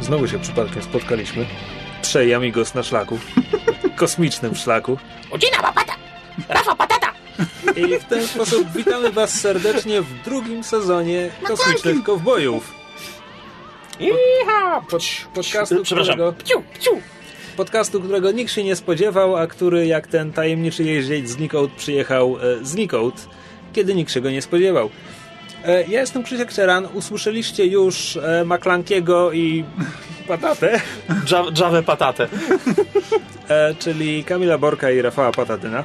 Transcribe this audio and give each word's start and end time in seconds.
Znowu 0.00 0.28
się 0.28 0.38
przypadkiem 0.38 0.82
spotkaliśmy. 0.82 1.46
Trzej 2.02 2.34
amigos 2.34 2.74
na 2.74 2.82
szlaku. 2.82 3.18
Kosmicznym 3.96 4.54
szlaku. 4.54 4.98
Ucina 5.30 5.56
łapata! 5.62 5.92
Rafa 6.48 6.74
patata! 6.76 7.12
I 7.76 7.98
w 7.98 8.04
ten 8.04 8.26
sposób 8.26 8.68
witamy 8.76 9.12
Was 9.12 9.40
serdecznie 9.40 10.02
w 10.02 10.22
drugim 10.24 10.64
sezonie 10.64 11.30
Kosmicznych 11.46 12.02
Kowbojów. 12.02 12.74
Iha! 14.00 14.82
Pod, 14.90 15.02
podcastu, 15.34 15.82
Przepraszam. 15.82 16.14
którego, 16.14 16.32
Pciu, 16.32 16.62
pciu! 16.74 16.90
podcastu, 17.56 18.00
którego 18.00 18.30
nikt 18.30 18.52
się 18.52 18.64
nie 18.64 18.76
spodziewał, 18.76 19.36
a 19.36 19.46
który 19.46 19.86
jak 19.86 20.06
ten 20.06 20.32
tajemniczy 20.32 20.84
jeździec 20.84 21.28
znikąd 21.28 21.72
przyjechał 21.72 22.36
e, 22.40 22.64
znikąd, 22.64 23.28
kiedy 23.72 23.94
nikt 23.94 24.12
się 24.12 24.20
go 24.20 24.30
nie 24.30 24.42
spodziewał. 24.42 24.90
E, 25.66 25.82
ja 25.88 26.00
jestem 26.00 26.22
Krzysiek 26.22 26.52
Czeran. 26.52 26.88
Usłyszeliście 26.94 27.66
już 27.66 28.16
e, 28.16 28.44
Maklankiego 28.44 29.32
i 29.32 29.64
Patatę. 30.28 30.80
Dża- 31.24 31.52
Dżawę 31.52 31.82
patatę. 31.82 32.28
e, 33.48 33.74
czyli 33.74 34.24
Kamila 34.24 34.58
Borka 34.58 34.90
i 34.90 35.02
Rafała 35.02 35.32
Patatyna. 35.32 35.84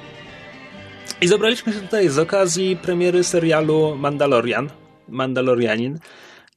I 1.22 1.28
zebraliśmy 1.28 1.74
się 1.74 1.80
tutaj 1.80 2.10
z 2.10 2.20
okazji 2.20 2.78
premiery 2.78 3.24
serialu 3.24 3.96
Mandalorian, 3.98 4.70
Mandalorianin, 5.10 6.00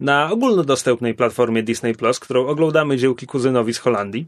na 0.01 0.31
ogólnodostępnej 0.31 1.15
platformie 1.15 1.63
Disney+, 1.63 1.95
Plus, 1.95 2.21
którą 2.21 2.47
oglądamy 2.47 2.97
dziełki 2.97 3.27
kuzynowi 3.27 3.75
z 3.75 3.79
Holandii. 3.79 4.27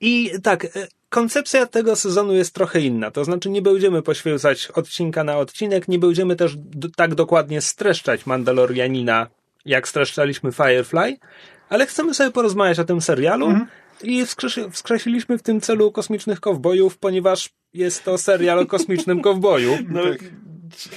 I 0.00 0.30
tak, 0.42 0.66
koncepcja 1.12 1.66
tego 1.66 1.96
sezonu 1.96 2.34
jest 2.34 2.54
trochę 2.54 2.80
inna, 2.80 3.10
to 3.10 3.24
znaczy 3.24 3.50
nie 3.50 3.62
będziemy 3.62 4.02
poświęcać 4.02 4.68
odcinka 4.74 5.24
na 5.24 5.38
odcinek, 5.38 5.88
nie 5.88 5.98
będziemy 5.98 6.36
też 6.36 6.56
d- 6.56 6.88
tak 6.96 7.14
dokładnie 7.14 7.60
streszczać 7.60 8.26
Mandalorianina, 8.26 9.26
jak 9.64 9.88
streszczaliśmy 9.88 10.52
Firefly, 10.52 11.16
ale 11.68 11.86
chcemy 11.86 12.14
sobie 12.14 12.30
porozmawiać 12.30 12.78
o 12.78 12.84
tym 12.84 13.00
serialu 13.00 13.48
i 14.02 14.24
wskrzesi- 14.24 14.70
wskresiliśmy 14.70 15.38
w 15.38 15.42
tym 15.42 15.60
celu 15.60 15.92
kosmicznych 15.92 16.40
kowbojów, 16.40 16.98
ponieważ 16.98 17.50
jest 17.74 18.04
to 18.04 18.18
serial 18.18 18.58
o 18.58 18.66
kosmicznym 18.66 19.20
kowboju. 19.22 19.78
No, 19.88 20.00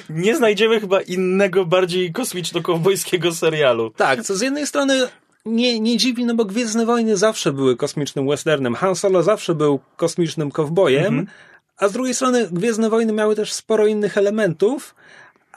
Nie 0.09 0.35
znajdziemy 0.35 0.79
chyba 0.79 1.01
innego, 1.01 1.65
bardziej 1.65 2.11
kosmiczno-kowbojskiego 2.13 3.31
serialu. 3.33 3.89
Tak, 3.89 4.21
co 4.23 4.35
z 4.35 4.41
jednej 4.41 4.67
strony 4.67 5.07
nie, 5.45 5.79
nie 5.79 5.97
dziwi, 5.97 6.25
no 6.25 6.35
bo 6.35 6.45
Gwiezdne 6.45 6.85
Wojny 6.85 7.17
zawsze 7.17 7.53
były 7.53 7.77
kosmicznym 7.77 8.27
westernem. 8.27 8.75
Han 8.75 8.95
Solo 8.95 9.23
zawsze 9.23 9.55
był 9.55 9.79
kosmicznym 9.97 10.51
kowbojem, 10.51 11.27
a 11.77 11.87
z 11.87 11.91
drugiej 11.91 12.13
strony 12.13 12.47
Gwiezdne 12.51 12.89
Wojny 12.89 13.13
miały 13.13 13.35
też 13.35 13.53
sporo 13.53 13.87
innych 13.87 14.17
elementów, 14.17 14.95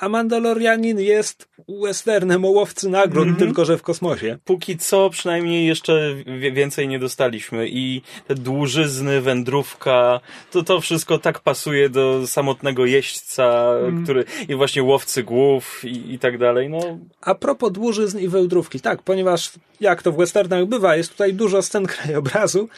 a 0.01 0.09
Mandalorianin 0.09 1.01
jest 1.01 1.49
westernem 1.83 2.45
o 2.45 2.49
łowcy 2.49 2.89
nagród, 2.89 3.29
tylko 3.39 3.65
że 3.65 3.79
w 3.79 3.83
kosmosie. 3.83 4.39
Póki 4.45 4.79
co 4.79 5.11
przynajmniej 5.11 5.67
jeszcze 5.67 6.15
więcej 6.53 6.89
nie 6.89 6.99
dostaliśmy 6.99 7.69
i 7.69 8.03
te 8.27 8.35
dłużyzny, 8.35 9.21
wędrówka, 9.21 10.21
to 10.51 10.63
to 10.63 10.81
wszystko 10.81 11.19
tak 11.19 11.41
pasuje 11.41 11.89
do 11.89 12.27
samotnego 12.27 12.87
jeźdźca, 12.87 13.75
który 14.05 14.25
i 14.49 14.55
właśnie 14.55 14.83
łowcy 14.83 15.23
głów 15.23 15.85
i, 15.85 16.15
i 16.15 16.19
tak 16.19 16.39
dalej. 16.39 16.71
No, 16.71 16.99
A 17.21 17.35
propos 17.35 17.73
dłużyzn 17.73 18.19
i 18.19 18.29
wełdrówki, 18.29 18.81
tak, 18.81 19.03
ponieważ 19.03 19.53
jak 19.81 20.03
to 20.03 20.13
w 20.13 20.17
westernach 20.17 20.67
bywa, 20.67 20.97
jest 20.97 21.11
tutaj 21.11 21.35
dużo 21.35 21.63
scen 21.63 21.87
krajobrazu, 21.97 22.69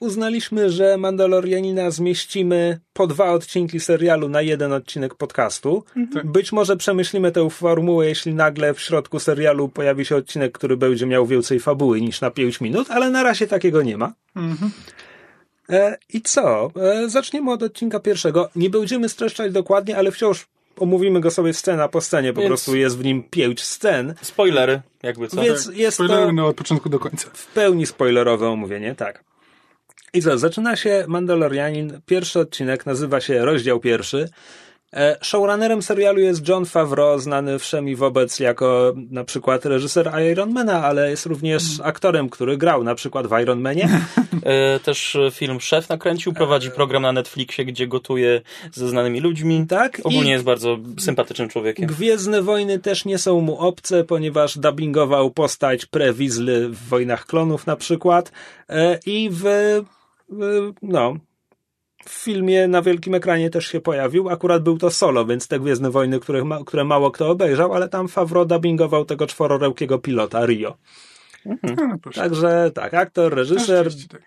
uznaliśmy, 0.00 0.70
że 0.70 0.96
Mandalorianina 0.96 1.90
zmieścimy 1.90 2.80
po 2.92 3.06
dwa 3.06 3.30
odcinki 3.32 3.80
serialu 3.80 4.28
na 4.28 4.42
jeden 4.42 4.72
odcinek 4.72 5.14
podcastu. 5.14 5.84
Być 6.24 6.52
może 6.52 6.76
przemyślimy 6.76 7.32
tę 7.32 7.50
formułę, 7.50 8.06
jeśli 8.06 8.34
nagle 8.34 8.74
w 8.74 8.80
środku 8.80 9.18
serialu 9.18 9.68
pojawi 9.68 10.04
się 10.04 10.16
odcinek, 10.16 10.52
który 10.52 10.76
będzie 10.76 11.06
miał 11.06 11.26
więcej 11.26 11.60
fabuły 11.60 12.00
niż 12.00 12.20
na 12.20 12.30
5 12.30 12.60
minut, 12.60 12.90
ale 12.90 13.10
na 13.10 13.22
razie 13.22 13.46
takiego 13.46 13.82
nie 13.82 13.96
ma. 13.96 14.12
E, 15.68 15.96
I 16.12 16.22
co? 16.22 16.70
E, 16.76 17.08
zaczniemy 17.08 17.52
od 17.52 17.62
odcinka 17.62 18.00
pierwszego. 18.00 18.48
Nie 18.56 18.70
będziemy 18.70 19.08
streszczać 19.08 19.52
dokładnie, 19.52 19.96
ale 19.96 20.10
wciąż 20.10 20.46
omówimy 20.78 21.20
go 21.20 21.30
sobie 21.30 21.54
scena 21.54 21.88
po 21.88 22.00
scenie. 22.00 22.32
Po 22.32 22.40
Więc- 22.40 22.48
prostu 22.50 22.76
jest 22.76 22.98
w 22.98 23.04
nim 23.04 23.22
pięć 23.22 23.62
scen. 23.62 24.14
spoilery, 24.22 24.80
jakby 25.02 25.28
co. 25.28 25.42
Więc 25.42 25.70
jest 25.74 25.98
to 25.98 26.04
Spoilery 26.04 26.32
no, 26.32 26.46
od 26.46 26.56
początku 26.56 26.88
do 26.88 26.98
końca. 26.98 27.28
w 27.32 27.46
pełni 27.46 27.86
spoilerowe 27.86 28.48
omówienie, 28.48 28.94
tak. 28.94 29.24
I 30.14 30.22
co, 30.22 30.38
zaczyna 30.38 30.76
się 30.76 31.04
Mandalorianin. 31.08 32.00
Pierwszy 32.06 32.40
odcinek 32.40 32.86
nazywa 32.86 33.20
się 33.20 33.44
Rozdział 33.44 33.80
Pierwszy. 33.80 34.28
E, 34.92 35.16
Showrunnerem 35.22 35.82
serialu 35.82 36.20
jest 36.20 36.48
John 36.48 36.66
Favreau, 36.66 37.18
znany 37.18 37.58
wszem 37.58 37.88
i 37.88 37.96
wobec 37.96 38.40
jako 38.40 38.92
na 39.10 39.24
przykład 39.24 39.64
reżyser 39.64 40.10
Ironmana, 40.32 40.84
ale 40.84 41.10
jest 41.10 41.26
również 41.26 41.62
aktorem, 41.82 42.30
który 42.30 42.56
grał 42.56 42.84
na 42.84 42.94
przykład 42.94 43.26
w 43.26 43.40
Ironmanie. 43.42 43.88
E, 44.42 44.80
też 44.80 45.16
e, 45.16 45.30
film 45.30 45.60
Szef 45.60 45.88
nakręcił, 45.88 46.32
prowadzi 46.32 46.70
program 46.70 47.02
na 47.02 47.12
Netflixie, 47.12 47.64
gdzie 47.64 47.86
gotuje 47.86 48.40
ze 48.72 48.88
znanymi 48.88 49.20
ludźmi. 49.20 49.66
Tak, 49.68 50.00
Ogólnie 50.04 50.30
jest 50.30 50.44
bardzo 50.44 50.78
sympatycznym 50.98 51.48
człowiekiem. 51.48 51.86
Gwiezdne 51.86 52.42
Wojny 52.42 52.78
też 52.78 53.04
nie 53.04 53.18
są 53.18 53.40
mu 53.40 53.58
obce, 53.58 54.04
ponieważ 54.04 54.58
dubbingował 54.58 55.30
postać 55.30 55.86
Pre-Wizly 55.86 56.68
w 56.68 56.88
Wojnach 56.88 57.26
Klonów 57.26 57.66
na 57.66 57.76
przykład 57.76 58.32
i 59.06 59.30
w 59.32 59.44
no, 60.82 61.16
w 62.04 62.10
filmie 62.10 62.68
na 62.68 62.82
wielkim 62.82 63.14
ekranie 63.14 63.50
też 63.50 63.66
się 63.66 63.80
pojawił. 63.80 64.28
Akurat 64.28 64.62
był 64.62 64.78
to 64.78 64.90
solo, 64.90 65.26
więc 65.26 65.48
te 65.48 65.60
Gwiezdne 65.60 65.90
Wojny, 65.90 66.20
które, 66.20 66.44
ma, 66.44 66.64
które 66.64 66.84
mało 66.84 67.10
kto 67.10 67.30
obejrzał, 67.30 67.74
ale 67.74 67.88
tam 67.88 68.08
Favreau 68.08 68.44
dubbingował 68.44 69.04
tego 69.04 69.26
czwororełkiego 69.26 69.98
pilota 69.98 70.46
Rio. 70.46 70.76
No, 71.46 71.98
proszę. 72.02 72.20
Także 72.20 72.70
tak, 72.74 72.94
aktor, 72.94 73.34
reżyser, 73.34 73.88
tak. 74.08 74.22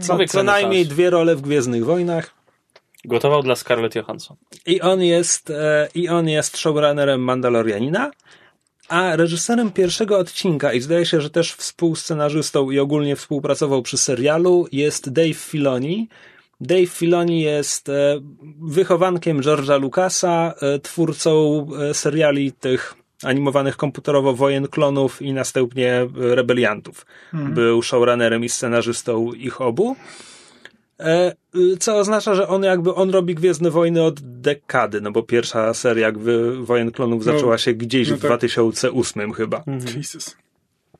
co, 0.00 0.18
co 0.24 0.42
najmniej 0.42 0.86
dwie 0.86 1.10
role 1.10 1.36
w 1.36 1.40
Gwiezdnych 1.40 1.84
Wojnach. 1.84 2.34
Gotował 3.04 3.42
dla 3.42 3.56
Scarlett 3.56 3.94
Johansson. 3.94 4.36
I 4.66 4.80
on 4.80 5.02
jest, 5.02 5.50
e, 5.50 5.88
i 5.94 6.08
on 6.08 6.28
jest 6.28 6.56
showrunnerem 6.56 7.20
Mandalorianina, 7.20 8.10
a 8.88 9.16
reżyserem 9.16 9.70
pierwszego 9.70 10.18
odcinka, 10.18 10.72
i 10.72 10.80
zdaje 10.80 11.06
się, 11.06 11.20
że 11.20 11.30
też 11.30 11.52
współscenarzystą 11.52 12.70
i 12.70 12.78
ogólnie 12.78 13.16
współpracował 13.16 13.82
przy 13.82 13.98
serialu, 13.98 14.66
jest 14.72 15.12
Dave 15.12 15.34
Filoni. 15.34 16.08
Dave 16.60 16.86
Filoni 16.86 17.40
jest 17.40 17.88
e, 17.88 18.20
wychowankiem 18.62 19.40
George'a 19.40 19.80
Lucasa, 19.80 20.54
e, 20.60 20.78
twórcą 20.78 21.66
e, 21.90 21.94
seriali 21.94 22.52
tych 22.52 22.94
animowanych 23.22 23.76
komputerowo 23.76 24.34
Wojen 24.34 24.68
Klonów 24.68 25.22
i 25.22 25.32
następnie 25.32 26.06
Rebeliantów. 26.14 27.06
Był 27.32 27.82
showrunnerem 27.82 28.44
i 28.44 28.48
scenarzystą 28.48 29.32
ich 29.32 29.60
obu. 29.60 29.96
E, 31.00 31.32
y, 31.56 31.76
Co 31.76 31.96
oznacza, 31.98 32.34
że 32.34 32.48
on 32.48 32.62
jakby 32.62 32.94
on 32.94 33.10
robi 33.10 33.34
Gwiezdne 33.34 33.70
Wojny 33.70 34.02
od 34.02 34.20
dekady, 34.20 35.00
no 35.00 35.10
bo 35.12 35.22
pierwsza 35.22 35.74
seria 35.74 36.06
jakby 36.06 36.64
Wojen 36.64 36.90
Klonów 36.90 37.26
No, 37.26 37.32
zaczęła 37.32 37.58
się 37.58 37.74
gdzieś 37.74 38.10
no 38.10 38.16
w 38.16 38.20
tak. 38.20 38.28
2008 38.28 39.32
chyba. 39.32 39.64
Jesus. 39.96 40.36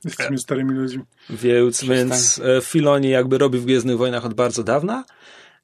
Jesteśmy 0.05 0.39
starymi 0.39 0.75
ludźmi. 0.75 1.03
Więc, 1.31 1.85
więc 1.85 2.41
e, 2.45 2.61
Filoni 2.61 3.11
jakby 3.11 3.39
robi 3.39 3.59
w 3.59 3.65
Gwiezdnych 3.65 3.97
Wojnach 3.97 4.25
od 4.25 4.35
bardzo 4.35 4.65
dawna. 4.65 5.05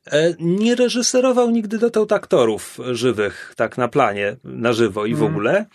E, 0.06 0.34
Nie 0.38 0.74
reżyserował 0.74 1.50
nigdy 1.50 1.78
dotąd 1.78 2.12
aktorów 2.12 2.78
żywych, 2.92 3.52
tak 3.56 3.78
na 3.78 3.88
planie, 3.88 4.36
na 4.44 4.72
żywo 4.72 5.06
i 5.06 5.14
w 5.14 5.22
ogóle. 5.22 5.66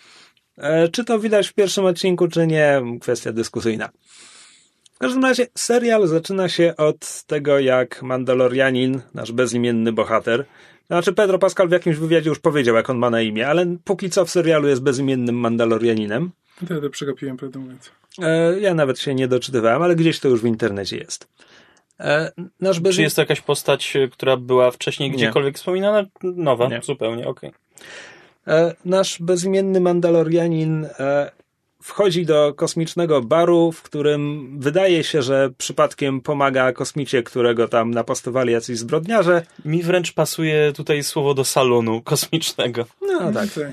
E, 0.57 0.89
Czy 0.89 1.03
to 1.03 1.19
widać 1.19 1.47
w 1.47 1.53
pierwszym 1.53 1.85
odcinku, 1.85 2.27
czy 2.27 2.47
nie, 2.47 2.81
kwestia 3.01 3.31
dyskusyjna. 3.31 3.89
W 4.95 4.99
każdym 4.99 5.23
razie 5.23 5.47
serial 5.57 6.07
zaczyna 6.07 6.49
się 6.49 6.73
od 6.77 7.23
tego, 7.23 7.59
jak 7.59 8.01
Mandalorianin, 8.03 9.01
nasz 9.13 9.31
bezimienny 9.31 9.91
bohater, 9.93 10.45
znaczy 10.87 11.13
Pedro 11.13 11.39
Pascal 11.39 11.67
w 11.67 11.71
jakimś 11.71 11.95
wywiadzie 11.97 12.29
już 12.29 12.39
powiedział, 12.39 12.75
jak 12.75 12.89
on 12.89 12.97
ma 12.97 13.09
na 13.09 13.21
imię, 13.21 13.47
ale 13.47 13.65
póki 13.83 14.09
co 14.09 14.25
w 14.25 14.29
serialu 14.29 14.67
jest 14.67 14.81
bezimiennym 14.83 15.35
Mandalorianinem. 15.35 16.31
Ja 16.69 16.81
to 16.81 16.89
przegapiłem, 16.89 17.37
prawdę 17.37 17.59
mówiąc. 17.59 17.91
E, 18.21 18.59
Ja 18.59 18.73
nawet 18.73 18.99
się 18.99 19.15
nie 19.15 19.27
doczytywałem, 19.27 19.81
ale 19.81 19.95
gdzieś 19.95 20.19
to 20.19 20.27
już 20.27 20.41
w 20.41 20.45
internecie 20.45 20.97
jest. 20.97 21.27
E, 21.99 22.31
Nasz 22.61 22.79
bez... 22.79 22.95
Czy 22.95 23.01
jest 23.01 23.15
to 23.15 23.21
jakaś 23.21 23.41
postać, 23.41 23.95
e, 23.95 24.07
która 24.07 24.37
była 24.37 24.71
wcześniej 24.71 25.09
Nie. 25.11 25.15
gdziekolwiek 25.17 25.55
wspominana? 25.57 26.05
Nowa, 26.23 26.67
Nie. 26.67 26.81
zupełnie, 26.83 27.27
okej. 27.27 27.51
E, 28.47 28.75
Nasz 28.85 29.21
bezimienny 29.21 29.79
Mandalorianin 29.81 30.87
wchodzi 31.85 32.25
do 32.25 32.53
kosmicznego 32.53 33.21
baru, 33.21 33.71
w 33.71 33.81
którym 33.81 34.49
wydaje 34.59 35.03
się, 35.03 35.21
że 35.21 35.49
przypadkiem 35.57 36.21
pomaga 36.21 36.73
kosmicie, 36.73 37.23
którego 37.23 37.67
tam 37.67 37.91
napastowali 37.91 38.53
jacyś 38.53 38.77
zbrodniarze. 38.77 39.45
Mi 39.65 39.83
wręcz 39.83 40.13
pasuje 40.13 40.73
tutaj 40.75 41.03
słowo 41.03 41.33
do 41.33 41.45
salonu 41.45 42.01
kosmicznego. 42.01 42.85
No 43.01 43.31
tak. 43.33 43.53
Tak. 43.53 43.71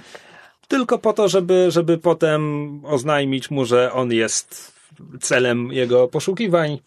Tylko 0.68 0.98
po 0.98 1.12
to, 1.12 1.28
żeby, 1.28 1.70
żeby 1.70 1.98
potem 1.98 2.80
oznajmić 2.84 3.50
mu, 3.50 3.64
że 3.64 3.92
on 3.92 4.12
jest 4.12 4.72
celem 5.20 5.72
jego 5.72 6.08
poszukiwań 6.08 6.78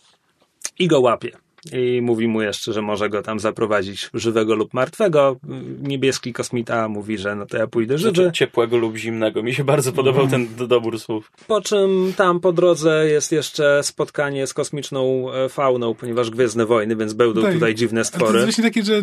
i 0.80 0.88
go 0.88 1.00
łapie. 1.00 1.32
I 1.74 2.02
mówi 2.02 2.28
mu 2.28 2.42
jeszcze, 2.42 2.74
że 2.74 2.82
może 2.82 3.10
go 3.10 3.22
tam 3.22 3.40
zaprowadzić 3.40 4.10
żywego 4.14 4.56
lub 4.56 4.74
martwego. 4.74 5.38
Niebieski 5.82 6.34
kosmita 6.34 6.88
mówi, 6.90 7.18
że 7.18 7.36
no 7.36 7.46
to 7.46 7.58
ja 7.58 7.68
pójdę 7.68 7.98
żywy. 7.98 8.16
Znaczy, 8.16 8.32
ciepłego 8.32 8.78
lub 8.78 8.96
zimnego. 8.98 9.44
Mi 9.44 9.54
się 9.54 9.64
bardzo 9.64 9.92
podobał 9.92 10.28
ten 10.28 10.56
do- 10.56 10.68
dobór 10.68 11.00
słów. 11.00 11.32
Po 11.48 11.62
czym 11.62 12.14
tam 12.18 12.40
po 12.40 12.54
drodze 12.54 13.08
jest 13.08 13.32
jeszcze 13.32 13.84
spotkanie 13.84 14.48
z 14.48 14.54
kosmiczną 14.54 15.32
e, 15.34 15.50
fauną, 15.50 15.94
ponieważ 15.96 16.30
Gwiezdne 16.30 16.66
Wojny, 16.66 16.96
więc 16.96 17.14
będą 17.14 17.42
Tak. 17.42 17.54
tutaj 17.54 17.76
dziwne 17.76 18.00
Ale 18.00 18.06
To 18.06 18.18
stwory. 18.18 18.34
jest 18.40 18.46
właśnie 18.46 18.64
takie, 18.64 18.84
że 18.84 18.94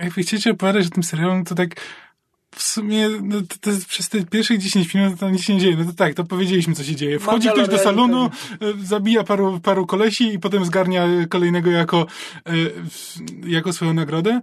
jakby 0.00 0.22
chcecie 0.22 0.50
opowiadać 0.50 0.86
o 0.86 0.90
tym 0.90 1.02
serialu, 1.02 1.34
no 1.34 1.44
to 1.44 1.54
tak 1.54 1.68
w 2.54 2.62
sumie 2.62 3.08
no 3.22 3.40
to, 3.40 3.56
to 3.60 3.70
przez 3.88 4.08
te 4.08 4.24
pierwszych 4.24 4.58
10 4.58 4.94
minut 4.94 5.20
tam 5.20 5.32
nic 5.32 5.42
się 5.42 5.54
nie 5.54 5.60
dzieje. 5.60 5.76
No 5.76 5.84
to 5.84 5.92
tak, 5.92 6.14
to 6.14 6.24
powiedzieliśmy, 6.24 6.74
co 6.74 6.84
się 6.84 6.96
dzieje. 6.96 7.18
Wchodzi 7.18 7.48
ktoś 7.48 7.68
do 7.68 7.78
salonu, 7.78 8.24
e, 8.24 8.30
zabija 8.84 9.24
paru, 9.24 9.60
paru 9.60 9.86
kolesi 9.86 10.34
i 10.34 10.38
potem 10.38 10.64
zgarnia 10.64 11.06
kolejnego 11.28 11.70
jako, 11.70 12.06
e, 12.46 12.52
jako 13.46 13.72
swoją 13.72 13.94
nagrodę. 13.94 14.40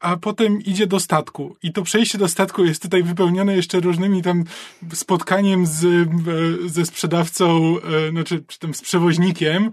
A 0.00 0.16
potem 0.16 0.60
idzie 0.60 0.86
do 0.86 1.00
statku. 1.00 1.56
I 1.62 1.72
to 1.72 1.82
przejście 1.82 2.18
do 2.18 2.28
statku 2.28 2.64
jest 2.64 2.82
tutaj 2.82 3.02
wypełnione 3.02 3.56
jeszcze 3.56 3.80
różnymi 3.80 4.22
tam 4.22 4.44
spotkaniem 4.92 5.66
z, 5.66 5.84
e, 5.84 6.68
ze 6.68 6.86
sprzedawcą, 6.86 7.76
e, 7.78 8.10
znaczy 8.10 8.44
czy 8.46 8.58
tam 8.58 8.74
z 8.74 8.82
przewoźnikiem 8.82 9.70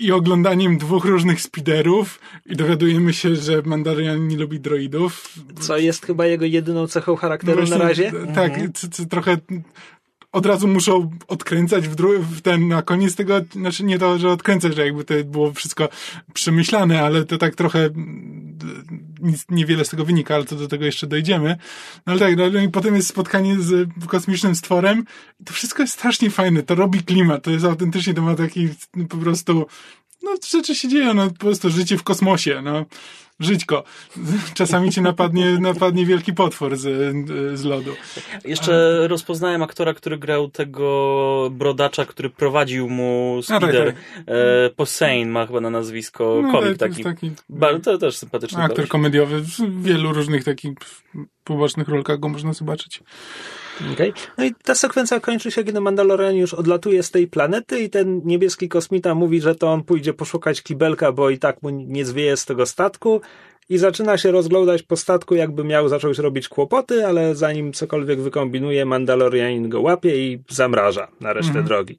i 0.00 0.12
oglądaniem 0.12 0.78
dwóch 0.78 1.04
różnych 1.04 1.40
speederów 1.40 2.20
i 2.46 2.56
dowiadujemy 2.56 3.12
się, 3.12 3.36
że 3.36 3.62
Mandalorian 3.62 4.28
nie 4.28 4.36
lubi 4.36 4.60
droidów. 4.60 5.34
Co 5.60 5.78
jest 5.78 6.06
chyba 6.06 6.26
jego 6.26 6.44
jedyną 6.44 6.86
cechą 6.86 7.16
charakteru 7.16 7.56
Właśnie, 7.58 7.78
na 7.78 7.84
razie. 7.84 8.12
Tak, 8.34 8.52
c- 8.74 8.88
c- 8.88 9.06
trochę 9.06 9.36
od 10.32 10.46
razu 10.46 10.68
muszą 10.68 11.10
odkręcać 11.28 11.88
w, 11.88 11.96
dru- 11.96 12.20
w 12.20 12.40
ten, 12.40 12.68
na 12.68 12.82
koniec 12.82 13.16
tego, 13.16 13.40
znaczy 13.52 13.84
nie 13.84 13.98
to, 13.98 14.18
że 14.18 14.30
odkręcać, 14.30 14.74
że 14.76 14.86
jakby 14.86 15.04
to 15.04 15.14
było 15.24 15.52
wszystko 15.52 15.88
przemyślane, 16.32 17.02
ale 17.02 17.24
to 17.24 17.38
tak 17.38 17.54
trochę 17.54 17.90
d- 17.90 18.66
nic, 19.22 19.44
niewiele 19.50 19.84
z 19.84 19.88
tego 19.88 20.04
wynika, 20.04 20.34
ale 20.34 20.44
to 20.44 20.56
do 20.56 20.68
tego 20.68 20.84
jeszcze 20.84 21.06
dojdziemy. 21.06 21.56
No 22.06 22.12
ale 22.12 22.20
tak, 22.20 22.52
no 22.52 22.60
i 22.60 22.68
potem 22.68 22.94
jest 22.94 23.08
spotkanie 23.08 23.56
z 23.60 23.88
kosmicznym 24.06 24.54
stworem. 24.54 25.04
I 25.40 25.44
to 25.44 25.52
wszystko 25.52 25.82
jest 25.82 25.94
strasznie 25.94 26.30
fajne, 26.30 26.62
to 26.62 26.74
robi 26.74 27.02
klimat, 27.02 27.42
to 27.42 27.50
jest 27.50 27.64
autentycznie, 27.64 28.14
to 28.14 28.22
ma 28.22 28.34
taki 28.34 28.68
no, 28.96 29.06
po 29.06 29.16
prostu 29.16 29.66
no 30.22 30.30
rzeczy 30.50 30.74
się 30.74 30.88
dzieją, 30.88 31.14
no 31.14 31.30
po 31.30 31.38
prostu 31.38 31.70
życie 31.70 31.98
w 31.98 32.02
kosmosie, 32.02 32.60
no 32.64 32.86
żyćko. 33.40 33.84
Czasami 34.54 34.90
cię 34.92 35.02
napadnie, 35.02 35.58
napadnie 35.60 36.06
wielki 36.06 36.32
potwór 36.32 36.76
z, 36.76 36.82
z 37.58 37.64
lodu. 37.64 37.90
Jeszcze 38.44 39.08
rozpoznałem 39.08 39.62
aktora, 39.62 39.94
który 39.94 40.18
grał 40.18 40.48
tego 40.50 41.48
brodacza, 41.52 42.04
który 42.04 42.30
prowadził 42.30 42.88
mu 42.88 43.40
A, 43.48 43.48
tak, 43.48 43.62
speeder. 43.62 43.86
tak. 43.94 44.24
E, 44.26 44.70
Possein 44.70 45.28
ma 45.30 45.46
chyba 45.46 45.60
na 45.60 45.70
nazwisko, 45.70 46.40
No, 46.42 46.52
komik 46.52 46.68
jest 46.68 46.80
taki. 46.80 47.04
taki 47.04 47.30
Bardzo, 47.48 47.98
też 47.98 48.16
sympatyczny 48.16 48.62
aktor 48.62 48.76
koleś. 48.76 48.90
komediowy, 48.90 49.40
w 49.40 49.82
wielu 49.82 50.12
różnych 50.12 50.44
takich 50.44 50.72
pobocznych 51.50 51.88
rolkach 51.88 52.18
go 52.20 52.28
można 52.28 52.52
zobaczyć. 52.52 53.02
Okay. 53.92 54.12
No 54.38 54.44
i 54.44 54.54
ta 54.64 54.74
sekwencja 54.74 55.20
kończy 55.20 55.50
się, 55.50 55.64
kiedy 55.64 55.80
Mandalorian 55.80 56.36
już 56.36 56.54
odlatuje 56.54 57.02
z 57.02 57.10
tej 57.10 57.26
planety 57.26 57.80
i 57.80 57.90
ten 57.90 58.20
niebieski 58.24 58.68
kosmita 58.68 59.14
mówi, 59.14 59.40
że 59.40 59.54
to 59.54 59.68
on 59.72 59.84
pójdzie 59.84 60.14
poszukać 60.14 60.62
kibelka, 60.62 61.12
bo 61.12 61.30
i 61.30 61.38
tak 61.38 61.62
mu 61.62 61.70
nie 61.70 62.04
zwieje 62.04 62.36
z 62.36 62.44
tego 62.44 62.66
statku 62.66 63.20
i 63.68 63.78
zaczyna 63.78 64.18
się 64.18 64.30
rozglądać 64.30 64.82
po 64.82 64.96
statku, 64.96 65.34
jakby 65.34 65.64
miał 65.64 65.88
zacząć 65.88 66.18
robić 66.18 66.48
kłopoty, 66.48 67.06
ale 67.06 67.34
zanim 67.34 67.72
cokolwiek 67.72 68.20
wykombinuje, 68.20 68.84
Mandalorianin 68.84 69.68
go 69.68 69.80
łapie 69.80 70.16
i 70.16 70.42
zamraża 70.48 71.08
na 71.20 71.32
resztę 71.32 71.62
drogi. 71.62 71.98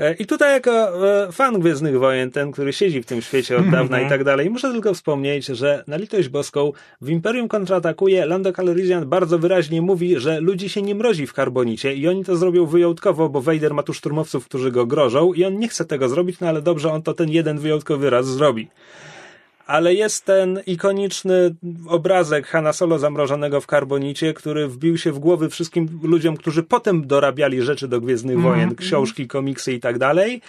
E, 0.00 0.14
I 0.14 0.26
tutaj 0.26 0.52
jako 0.52 0.70
e, 1.08 1.32
fan 1.32 1.60
Gwiezdnych 1.60 1.98
Wojen, 1.98 2.30
ten, 2.30 2.52
który 2.52 2.72
siedzi 2.72 3.02
w 3.02 3.06
tym 3.06 3.22
świecie 3.22 3.56
od 3.56 3.70
dawna 3.70 4.00
i 4.00 4.08
tak 4.08 4.24
dalej, 4.24 4.50
muszę 4.50 4.72
tylko 4.72 4.94
wspomnieć, 4.94 5.46
że 5.46 5.84
na 5.86 5.96
litość 5.96 6.28
boską 6.28 6.72
w 7.00 7.10
Imperium 7.10 7.48
kontratakuje 7.48 8.26
Lando 8.26 8.52
Calrissian 8.52 9.08
bardzo 9.08 9.38
wyraźnie 9.38 9.82
mówi, 9.82 10.20
że 10.20 10.40
ludzi 10.40 10.68
się 10.68 10.82
nie 10.82 10.94
mrozi 10.94 11.26
w 11.26 11.32
karbonicie 11.32 11.94
i 11.94 12.08
oni 12.08 12.24
to 12.24 12.36
zrobią 12.36 12.66
wyjątkowo, 12.66 13.28
bo 13.28 13.40
Vader 13.40 13.74
ma 13.74 13.82
tu 13.82 13.94
szturmowców, 13.94 14.44
którzy 14.44 14.70
go 14.70 14.86
grożą 14.86 15.32
i 15.32 15.44
on 15.44 15.58
nie 15.58 15.68
chce 15.68 15.84
tego 15.84 16.08
zrobić, 16.08 16.40
no 16.40 16.48
ale 16.48 16.62
dobrze, 16.62 16.92
on 16.92 17.02
to 17.02 17.14
ten 17.14 17.30
jeden 17.30 17.58
wyjątkowy 17.58 18.10
raz 18.10 18.26
zrobi. 18.26 18.68
Ale 19.70 19.94
jest 19.94 20.24
ten 20.24 20.60
ikoniczny 20.66 21.54
obrazek 21.88 22.46
Hanna 22.46 22.72
Solo 22.72 22.98
zamrożonego 22.98 23.60
w 23.60 23.66
karbonicie, 23.66 24.34
który 24.34 24.68
wbił 24.68 24.98
się 24.98 25.12
w 25.12 25.18
głowy 25.18 25.50
wszystkim 25.50 26.00
ludziom, 26.02 26.36
którzy 26.36 26.62
potem 26.62 27.06
dorabiali 27.06 27.62
rzeczy 27.62 27.88
do 27.88 28.00
Gwiezdnych 28.00 28.40
Wojen, 28.40 28.74
książki, 28.74 29.28
komiksy 29.28 29.72
i 29.72 29.80
tak 29.80 29.98
dalej. 29.98 30.40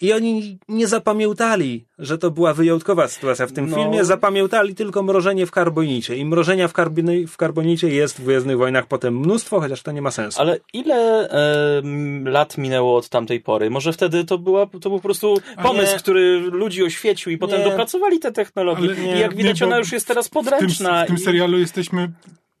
I 0.00 0.12
oni 0.12 0.58
nie 0.68 0.86
zapamiętali, 0.86 1.86
że 1.98 2.18
to 2.18 2.30
była 2.30 2.54
wyjątkowa 2.54 3.08
sytuacja 3.08 3.46
w 3.46 3.52
tym 3.52 3.70
No. 3.70 3.76
filmie. 3.76 4.04
Zapamiętali 4.04 4.74
tylko 4.74 5.02
mrożenie 5.02 5.46
w 5.46 5.50
karbonicie. 5.50 6.16
I 6.16 6.24
mrożenia 6.24 6.68
w, 6.68 6.72
karbony, 6.72 7.26
w 7.26 7.36
karbonicie 7.36 7.88
jest 7.88 8.20
w 8.20 8.24
Gwiezdnych 8.24 8.58
Wojnach 8.58 8.86
potem 8.86 9.18
mnóstwo, 9.18 9.60
chociaż 9.60 9.82
to 9.82 9.92
nie 9.92 10.02
ma 10.02 10.10
sensu. 10.10 10.40
Ale 10.40 10.58
ile 10.72 11.28
em, 11.78 12.28
lat 12.28 12.58
minęło 12.58 12.96
od 12.96 13.08
tamtej 13.08 13.40
pory? 13.40 13.70
Może 13.70 13.92
wtedy 13.92 14.24
to, 14.24 14.38
była, 14.38 14.66
to 14.66 14.78
był 14.90 14.98
po 14.98 15.00
prostu 15.02 15.34
pomysł, 15.62 15.92
nie. 15.92 15.98
który 15.98 16.40
ludzi 16.40 16.82
oświecił 16.84 17.32
i 17.32 17.38
potem 17.38 17.58
Nie. 17.58 17.64
dopracowali 17.64 18.18
te 18.18 18.32
technologie. 18.32 18.88
Ale 18.88 18.94
I 19.00 19.06
nie, 19.06 19.20
jak 19.20 19.34
widać, 19.34 19.60
nie, 19.60 19.66
ona 19.66 19.78
już 19.78 19.92
jest 19.92 20.06
teraz 20.08 20.26
W 20.26 20.30
tym, 20.30 20.44
podręczna. 20.44 21.04
w 21.04 21.06
tym 21.06 21.16
i- 21.16 21.20
serialu 21.20 21.58
jesteśmy 21.58 22.10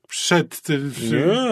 przed 0.08 0.60
tym. 0.60 0.92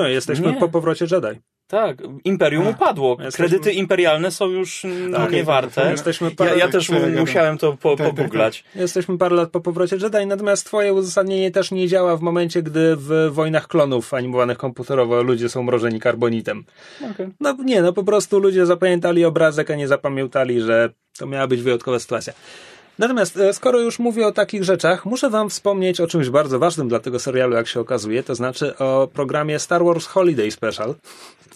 Nie, 0.05 0.11
jesteśmy 0.11 0.53
Nie. 0.53 0.59
po 0.61 0.69
powrocie 0.69 1.07
Jedi. 1.13 1.41
Tak, 1.69 1.97
Imperium 2.25 2.67
A, 2.67 2.71
upadło. 2.71 3.17
jesteśmy- 3.21 3.49
Kredyty 3.49 3.73
imperialne 3.73 4.31
są 4.31 4.47
już 4.47 4.87
no, 5.09 5.19
Tak, 5.19 5.33
niewarte. 5.33 5.91
Jesteśmy 5.91 6.29
Ja, 6.29 6.35
parę, 6.37 6.59
ja 6.59 6.69
też 6.69 6.87
tak, 6.87 7.01
tak, 7.03 7.15
musiałem 7.21 7.59
to 7.59 7.73
po, 7.73 7.97
tak, 7.97 8.07
tak, 8.07 8.17
pogooglać. 8.17 8.65
Jesteśmy 8.75 9.19
parę 9.19 9.37
lat 9.37 9.51
po 9.51 9.61
powrocie 9.61 9.97
Jedi, 9.97 10.27
natomiast 10.27 10.67
twoje 10.67 10.93
uzasadnienie 10.93 11.51
też 11.51 11.71
nie 11.71 11.89
działa 11.89 12.17
w 12.17 12.21
momencie, 12.21 12.63
gdy 12.63 12.97
w 12.97 13.29
Wojnach 13.31 13.69
Klonów 13.69 14.15
animowanych 14.15 14.59
komputerowo 14.59 15.23
ludzie 15.23 15.49
są 15.49 15.63
mrożeni 15.63 16.01
karbonitem. 16.01 16.65
No 17.41 17.57
nie, 17.65 17.83
no 17.83 17.93
po 17.93 18.05
prostu 18.05 18.39
ludzie 18.39 18.67
zapamiętali 18.67 19.25
obrazek, 19.25 19.71
a 19.71 19.75
nie 19.75 19.89
zapamiętali, 19.89 20.61
że 20.61 20.91
to 21.19 21.27
miała 21.27 21.47
być 21.47 21.63
wyjątkowa 21.63 21.99
sytuacja. 21.99 22.33
Natomiast 22.99 23.37
e, 23.37 23.53
skoro 23.53 23.81
już 23.81 23.99
mówię 23.99 24.27
o 24.27 24.33
takich 24.33 24.65
rzeczach, 24.65 25.07
muszę 25.07 25.31
wam 25.31 25.51
wspomnieć 25.51 26.01
o 26.01 26.07
czymś 26.07 26.31
bardzo 26.31 26.59
ważnym 26.59 26.89
dla 26.89 26.99
tego 26.99 27.19
serialu, 27.19 27.55
jak 27.55 27.67
się 27.67 27.81
okazuje, 27.81 28.23
to 28.23 28.35
znaczy 28.35 28.79
o 28.79 29.09
programie 29.13 29.59
Star 29.59 29.85
Wars 29.85 30.07
Holiday 30.07 30.51
Special. 30.51 30.95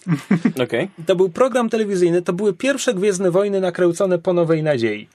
Okej. 0.63 0.89
To 1.05 1.15
był 1.15 1.29
program 1.29 1.69
telewizyjny, 1.69 2.21
to 2.21 2.33
były 2.33 2.53
pierwsze 2.53 2.93
Gwiezdne 2.93 3.31
Wojny 3.31 3.61
nakręcone 3.61 4.19
po 4.19 4.33
Nowej 4.33 4.63
Nadziei. 4.63 5.07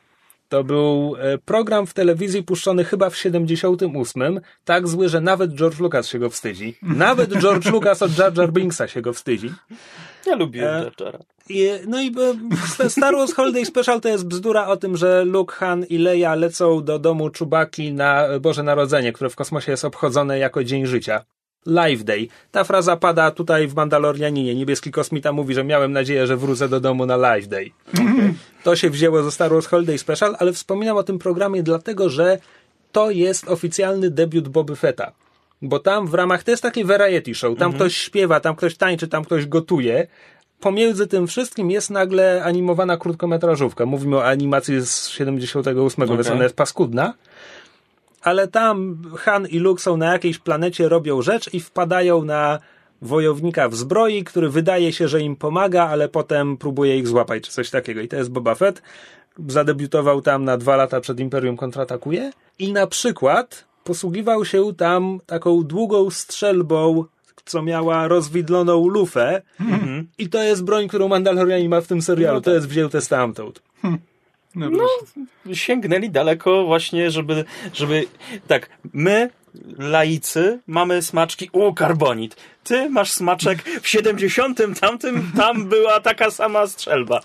To 0.49 0.65
był 0.65 1.17
e, 1.19 1.38
program 1.38 1.87
w 1.87 1.95
telewizji 1.95 2.43
puszczony 2.43 2.85
chyba 2.85 3.11
w 3.11 3.17
78, 3.17 4.41
tak 4.65 4.88
zły, 4.88 5.09
że 5.09 5.21
nawet 5.21 5.55
George 5.55 5.81
Lucas 5.81 6.09
się 6.09 6.19
go 6.19 6.31
wstydzi. 6.31 6.79
Nawet 6.83 7.31
George 7.41 7.67
Lucas 7.73 8.03
od 8.03 8.19
Jar 8.19 8.38
Jar 8.38 8.53
Binksa 8.53 8.88
się 8.88 9.03
go 9.03 9.12
wstydzi. 9.12 9.50
Ja 10.26 10.37
lubię 10.37 10.71
E, 10.71 10.91
Jar 11.50 11.81
no 11.87 12.00
i 12.00 12.15
Star 12.88 13.15
Wars 13.15 13.35
Holiday 13.35 13.65
Special 13.65 14.00
to 14.00 14.09
jest 14.09 14.26
bzdura 14.26 14.67
o 14.67 14.76
tym, 14.76 14.97
że 14.97 15.25
Luke, 15.25 15.55
Han 15.55 15.85
i 15.85 15.99
Leia 15.99 16.35
lecą 16.35 16.85
do 16.85 16.99
domu 16.99 17.31
Czubaki 17.31 17.93
na 17.93 18.26
Boże 18.41 18.62
Narodzenie, 18.62 19.12
które 19.12 19.31
w 19.31 19.37
kosmosie 19.37 19.73
jest 19.73 19.85
obchodzone 19.85 20.38
jako 20.38 20.65
Dzień 20.65 20.87
Życia. 20.87 21.25
Live 21.66 22.04
Day. 22.04 22.28
Ta 22.50 22.64
fraza 22.64 22.96
pada 22.96 23.30
tutaj 23.30 23.68
w 23.68 23.75
Mandalorianinie. 23.75 24.54
Niebieski 24.54 24.90
kosmita 24.90 25.32
mówi, 25.32 25.54
że 25.54 25.64
miałem 25.64 25.92
nadzieję, 25.92 26.26
że 26.26 26.37
wrócę 26.37 26.68
do 26.68 26.80
domu 26.80 27.06
na 27.06 27.16
Live 27.16 27.49
Day. 27.49 27.70
To 28.62 28.76
się 28.76 28.90
wzięło 28.90 29.23
ze 29.23 29.30
Star 29.30 29.50
Wars 29.50 29.66
Holiday 29.66 29.99
Special, 29.99 30.37
ale 30.38 30.52
wspominam 30.52 30.96
o 30.96 31.02
tym 31.02 31.18
programie 31.18 31.62
dlatego, 31.62 32.08
że 32.08 32.38
to 32.92 33.11
jest 33.11 33.49
oficjalny 33.49 34.11
debiut 34.11 34.49
Boby 34.49 34.76
Fetta. 34.76 35.12
Bo 35.62 35.78
tam 35.78 36.06
w 36.06 36.14
ramach, 36.14 36.42
to 36.44 36.50
jest 36.50 36.62
taki 36.62 36.85
variety 36.85 37.35
show, 37.35 37.58
tam 37.58 37.73
ktoś 37.73 37.96
śpiewa, 37.96 38.40
tam 38.40 38.56
ktoś 38.56 38.76
tańczy, 38.76 39.08
tam 39.08 39.25
ktoś 39.25 39.46
gotuje. 39.46 40.06
Pomiędzy 40.61 41.06
tym 41.06 41.26
wszystkim 41.26 41.70
jest 41.70 41.90
nagle 41.90 42.44
animowana 42.44 42.96
krótkometrażówka. 42.96 43.87
Mówimy 43.87 44.16
o 44.16 44.25
animacji 44.25 44.80
z 44.80 45.08
78, 45.08 46.06
więc 46.08 46.30
ona 46.30 46.42
jest 46.42 46.56
paskudna. 46.56 47.14
Ale 48.26 48.49
tam 48.49 49.02
Han 49.18 49.47
i 49.47 49.59
Luke 49.59 49.83
są 49.83 49.97
na 49.97 50.12
jakiejś 50.12 50.38
planecie, 50.38 50.88
robią 50.88 51.23
rzecz 51.23 51.54
i 51.54 51.61
wpadają 51.61 52.25
na 52.25 52.59
wojownika 53.02 53.68
w 53.68 53.75
zbroi, 53.75 54.25
który 54.25 54.49
wydaje 54.50 54.92
się, 54.92 55.09
że 55.09 55.21
im 55.21 55.37
pomaga, 55.37 55.88
ale 55.88 56.09
potem 56.09 56.56
próbuje 56.56 56.99
ich 56.99 57.09
złapać, 57.09 57.42
czy 57.42 57.52
coś 57.52 57.71
takiego. 57.71 58.00
I 58.00 58.09
to 58.09 58.16
jest 58.16 58.30
Boba 58.30 58.54
Fett. 58.54 58.83
Zadebiutował 59.49 60.23
tam 60.23 60.45
na 60.45 60.56
dwa 60.56 60.76
lata 60.76 61.00
przed 61.00 61.21
Imperium 61.21 61.56
kontratakuje. 61.56 62.33
I 62.59 62.73
na 62.73 62.87
przykład 62.87 63.64
posługiwał 63.85 64.45
się 64.45 64.75
tam 64.75 65.21
taką 65.26 65.62
długą 65.62 66.11
strzelbą, 66.11 67.04
co 67.45 67.62
miała 67.62 68.09
rozwidloną 68.09 68.88
lufę. 68.88 69.42
I 70.18 70.28
to 70.28 70.42
jest 70.42 70.64
broń, 70.64 70.88
którą 70.88 71.09
Mandalorianin 71.09 71.68
ma 71.68 71.80
w 71.80 71.87
tym 71.87 72.02
serialu. 72.02 72.40
To 72.40 72.54
jest 72.54 72.68
wzięte 72.68 73.00
stamtąd. 73.00 73.62
No, 74.57 74.71
No, 74.71 75.55
sięgnęli 75.55 76.11
daleko 76.11 76.65
właśnie, 76.65 77.11
żeby, 77.11 77.45
żeby, 77.73 78.07
tak, 78.47 78.69
my, 78.93 79.31
laicy, 79.79 80.61
mamy 80.67 81.03
smaczki, 81.03 81.51
u, 81.53 81.75
karbonit. 81.75 82.37
Ty 82.65 82.91
masz 82.91 83.13
smaczek 83.13 83.63
w 83.83 83.89
70 83.89 84.59
tamtym, 84.81 85.33
tam 85.37 85.69
była 85.69 86.01
taka 86.01 86.31
sama 86.31 86.67
strzelba. 86.67 87.21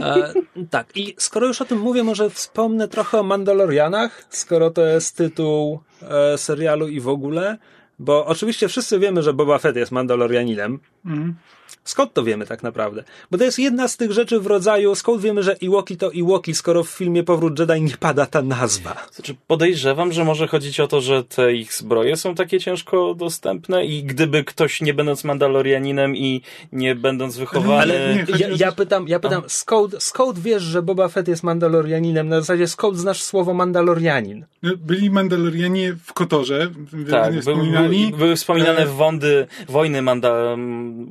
E, 0.00 0.32
tak, 0.70 0.96
i 0.96 1.14
skoro 1.18 1.46
już 1.46 1.60
o 1.60 1.64
tym 1.64 1.78
mówię, 1.78 2.04
może 2.04 2.30
wspomnę 2.30 2.88
trochę 2.88 3.20
o 3.20 3.22
Mandalorianach, 3.22 4.24
skoro 4.30 4.70
to 4.70 4.86
jest 4.86 5.16
tytuł 5.16 5.80
e, 6.02 6.38
serialu 6.38 6.88
i 6.88 7.00
w 7.00 7.08
ogóle, 7.08 7.58
bo 7.98 8.26
oczywiście 8.26 8.68
wszyscy 8.68 8.98
wiemy, 8.98 9.22
że 9.22 9.32
Boba 9.32 9.58
Fett 9.58 9.76
jest 9.76 9.92
Mandalorianinem. 9.92 10.78
Mhm. 11.06 11.34
Skąd 11.84 12.12
to 12.12 12.24
wiemy 12.24 12.46
tak 12.46 12.62
naprawdę? 12.62 13.04
Bo 13.30 13.38
to 13.38 13.44
jest 13.44 13.58
jedna 13.58 13.88
z 13.88 13.96
tych 13.96 14.12
rzeczy 14.12 14.40
w 14.40 14.46
rodzaju, 14.46 14.94
skąd 14.94 15.22
wiemy, 15.22 15.42
że 15.42 15.56
Iwoki 15.60 15.96
to 15.96 16.10
Iwoki, 16.10 16.54
skoro 16.54 16.84
w 16.84 16.88
filmie 16.88 17.22
Powrót 17.22 17.58
Jedi 17.58 17.82
nie 17.82 17.96
pada 17.96 18.26
ta 18.26 18.42
nazwa. 18.42 19.06
Znaczy, 19.12 19.34
podejrzewam, 19.46 20.12
że 20.12 20.24
może 20.24 20.48
chodzić 20.48 20.80
o 20.80 20.86
to, 20.88 21.00
że 21.00 21.24
te 21.24 21.54
ich 21.54 21.74
zbroje 21.74 22.16
są 22.16 22.34
takie 22.34 22.60
ciężko 22.60 23.14
dostępne 23.14 23.84
i 23.86 24.02
gdyby 24.04 24.44
ktoś 24.44 24.80
nie 24.80 24.94
będąc 24.94 25.24
Mandalorianinem 25.24 26.16
i 26.16 26.42
nie 26.72 26.94
będąc 26.94 27.36
wychowany... 27.36 27.82
Ale 27.82 28.14
nie, 28.14 28.26
chodzi 28.26 28.42
Ja, 28.42 28.48
ja 28.56 28.72
pytam, 28.72 29.08
ja 29.08 29.20
pytam 29.20 29.42
skąd, 29.46 29.94
skąd 30.02 30.38
wiesz, 30.38 30.62
że 30.62 30.82
Boba 30.82 31.08
Fett 31.08 31.28
jest 31.28 31.42
Mandalorianinem? 31.42 32.28
Na 32.28 32.40
zasadzie 32.40 32.68
skąd 32.68 32.98
znasz 32.98 33.22
słowo 33.22 33.54
Mandalorianin? 33.54 34.44
No, 34.62 34.70
Byli 34.76 35.10
Mandalorianie 35.10 35.96
w 36.04 36.12
Kotorze, 36.12 36.70
Tak, 37.10 37.40
wspominali. 37.40 38.08
był, 38.08 38.18
były 38.18 38.36
wspominane 38.36 38.78
E, 38.78 38.86
wądy, 38.86 39.46
wojny 39.68 40.02
manda, 40.02 40.56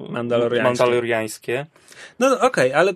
Mandaloriańskie. 0.09 0.62
Mandaloriańskie. 0.63 1.65
No 2.19 2.29
no, 2.29 2.39
okej, 2.41 2.73
ale 2.73 2.93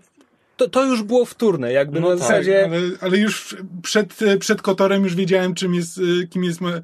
to, 0.57 0.69
to 0.69 0.85
już 0.85 1.03
było 1.03 1.25
wtórne, 1.25 1.71
jakby 1.71 1.99
No 1.99 2.09
na 2.09 2.15
tak, 2.15 2.21
zasadzie... 2.27 2.65
Ale, 2.65 2.77
ale 3.01 3.17
już 3.17 3.55
przed, 3.83 4.15
przed 4.39 4.61
Kotorem 4.61 5.03
już 5.03 5.15
wiedziałem, 5.15 5.53
czym 5.55 5.73
jest, 5.75 5.97
e, 6.23 6.27
kim 6.27 6.43
jest, 6.43 6.61
ma- 6.61 6.81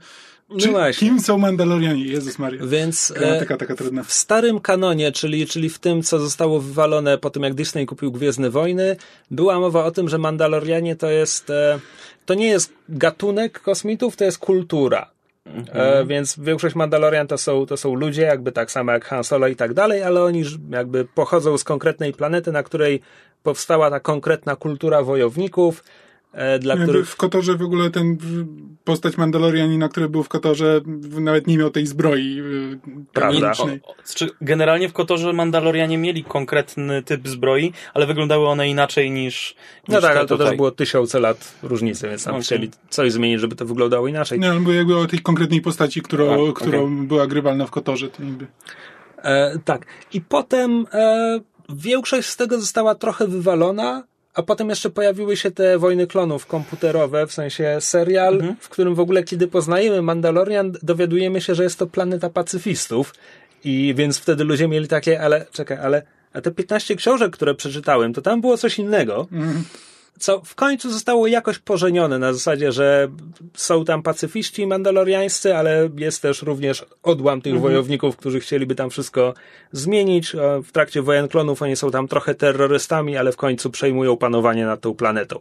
czy, 0.59 0.71
No 0.71 0.79
kim 0.99 1.19
są 1.19 1.37
Mandalorianie. 1.37 2.05
Jezus 2.05 2.39
Maria. 2.39 2.65
Więc 2.65 3.11
e, 3.11 3.19
Gramatyka 3.19 3.57
taka 3.57 3.75
trudna. 3.75 4.03
w 4.03 4.13
starym 4.13 4.59
kanonie, 4.59 5.11
czyli, 5.11 5.47
czyli 5.47 5.69
w 5.69 5.79
tym, 5.79 6.03
co 6.03 6.19
zostało 6.19 6.59
wywalone 6.59 7.17
po 7.17 7.29
tym, 7.29 7.43
jak 7.43 7.53
Disney 7.53 7.85
kupił 7.85 8.11
Gwiezdne 8.11 8.49
Wojny, 8.49 8.95
była 9.31 9.59
mowa 9.59 9.85
o 9.85 9.91
tym, 9.91 10.09
że 10.09 10.17
Mandalorianie 10.17 10.95
to 10.95 11.09
jest, 11.11 11.49
e, 11.49 11.79
to 12.25 12.33
nie 12.33 12.47
jest 12.47 12.73
gatunek 12.89 13.59
kosmitów, 13.59 14.15
to 14.15 14.23
jest 14.25 14.37
kultura. 14.37 15.12
E, 15.73 16.05
więc 16.05 16.39
większość 16.39 16.75
Mandalorian 16.75 17.27
to 17.27 17.38
są, 17.38 17.65
to 17.65 17.77
są 17.77 17.95
ludzie, 17.95 18.21
jakby 18.21 18.51
tak 18.51 18.71
samo 18.71 18.91
jak 18.91 19.05
Han 19.05 19.23
Solo 19.23 19.47
i 19.47 19.55
tak 19.55 19.73
dalej, 19.73 20.03
ale 20.03 20.23
oni 20.23 20.43
jakby 20.69 21.05
pochodzą 21.05 21.57
z 21.57 21.63
konkretnej 21.63 22.13
planety, 22.13 22.51
na 22.51 22.63
której 22.63 23.01
powstała 23.43 23.89
ta 23.89 24.00
konkretna 24.00 24.55
kultura 24.55 25.03
wojowników, 25.03 25.83
dla 26.59 26.73
Jakby 26.73 26.85
których 26.85 27.09
w 27.09 27.15
Kotorze 27.15 27.57
w 27.57 27.61
ogóle 27.61 27.89
ten 27.89 28.17
postać 28.83 29.17
Mandalorianina, 29.17 29.89
który 29.89 30.09
był 30.09 30.23
w 30.23 30.29
Kotorze, 30.29 30.81
nawet 31.19 31.47
nie 31.47 31.57
miał 31.57 31.69
tej 31.69 31.87
zbroi 31.87 32.39
y, 32.39 32.79
Prawda. 33.13 33.51
czy 34.15 34.29
generalnie 34.41 34.89
w 34.89 34.93
Kotorze 34.93 35.33
Mandalorianie 35.33 35.97
mieli 35.97 36.23
konkretny 36.23 37.03
typ 37.03 37.27
zbroi, 37.27 37.73
ale 37.93 38.05
wyglądały 38.05 38.47
one 38.47 38.69
inaczej 38.69 39.11
niż, 39.11 39.55
No 39.87 39.95
niż 39.95 40.01
tak, 40.01 40.17
ale 40.17 40.27
to 40.27 40.35
tutaj. 40.35 40.47
też 40.47 40.57
było 40.57 40.71
tysiące 40.71 41.19
lat 41.19 41.55
różnicy, 41.63 42.09
więc 42.09 42.23
tam 42.23 42.33
Okej. 42.33 42.43
chcieli 42.43 42.69
coś 42.89 43.11
zmienić, 43.11 43.39
żeby 43.41 43.55
to 43.55 43.65
wyglądało 43.65 44.07
inaczej. 44.07 44.39
Nie, 44.39 44.51
bo 44.51 44.71
jakby 44.71 44.97
o 44.97 45.05
tej 45.05 45.19
konkretnej 45.19 45.61
postaci, 45.61 46.01
którą, 46.01 46.31
A, 46.31 46.37
okej. 46.37 46.53
którą 46.53 47.07
była 47.07 47.27
grywalna 47.27 47.65
w 47.65 47.71
Kotorze, 47.71 48.09
to 48.09 48.23
niby. 48.23 48.47
E, 49.17 49.59
tak. 49.65 49.85
I 50.13 50.21
potem 50.21 50.85
e, 50.93 51.39
większość 51.69 52.29
z 52.29 52.37
tego 52.37 52.59
została 52.59 52.95
trochę 52.95 53.27
wywalona, 53.27 54.03
a 54.33 54.43
potem 54.43 54.69
jeszcze 54.69 54.89
pojawiły 54.89 55.37
się 55.37 55.51
te 55.51 55.77
wojny 55.79 56.07
klonów 56.07 56.45
komputerowe, 56.45 57.27
w 57.27 57.33
sensie 57.33 57.77
serial, 57.79 58.33
Mhm. 58.33 58.55
w 58.59 58.69
którym 58.69 58.95
w 58.95 58.99
ogóle, 58.99 59.23
kiedy 59.23 59.47
poznajemy 59.47 60.01
Mandalorian, 60.01 60.71
dowiadujemy 60.83 61.41
się, 61.41 61.55
że 61.55 61.63
jest 61.63 61.79
to 61.79 61.87
planeta 61.87 62.29
pacyfistów. 62.29 63.13
I 63.63 63.93
więc 63.97 64.17
wtedy 64.19 64.43
ludzie 64.43 64.67
mieli 64.67 64.87
takie, 64.87 65.21
ale 65.21 65.45
czekaj, 65.51 65.77
ale 65.77 66.01
a 66.33 66.41
te 66.41 66.51
15 66.51 66.95
książek, 66.95 67.31
które 67.33 67.55
przeczytałem, 67.55 68.13
to 68.13 68.21
tam 68.21 68.41
było 68.41 68.57
coś 68.57 68.79
innego. 68.79 69.27
Co 70.20 70.41
w 70.46 70.55
końcu 70.55 70.91
zostało 70.91 71.27
jakoś 71.27 71.60
pożenione 71.60 72.20
na 72.20 72.34
zasadzie, 72.34 72.72
że 72.72 73.08
są 73.53 73.86
tam 73.86 74.03
pacyfiści 74.03 74.67
mandaloriańscy, 74.67 75.55
ale 75.55 75.89
jest 75.98 76.22
też 76.22 76.41
również 76.41 76.86
odłam 77.03 77.41
tych 77.41 77.60
wojowników, 77.60 78.17
którzy 78.17 78.39
chcieliby 78.39 78.75
tam 78.75 78.89
wszystko 78.89 79.34
zmienić. 79.72 80.36
W 80.63 80.72
trakcie 80.72 81.01
wojen 81.01 81.27
klonów 81.27 81.62
oni 81.62 81.75
są 81.75 81.91
tam 81.91 82.08
trochę 82.08 82.36
terrorystami, 82.36 83.17
ale 83.17 83.32
w 83.32 83.38
końcu 83.38 83.70
przejmują 83.70 84.17
panowanie 84.17 84.65
nad 84.65 84.82
tą 84.82 84.96
planetą. 84.96 85.39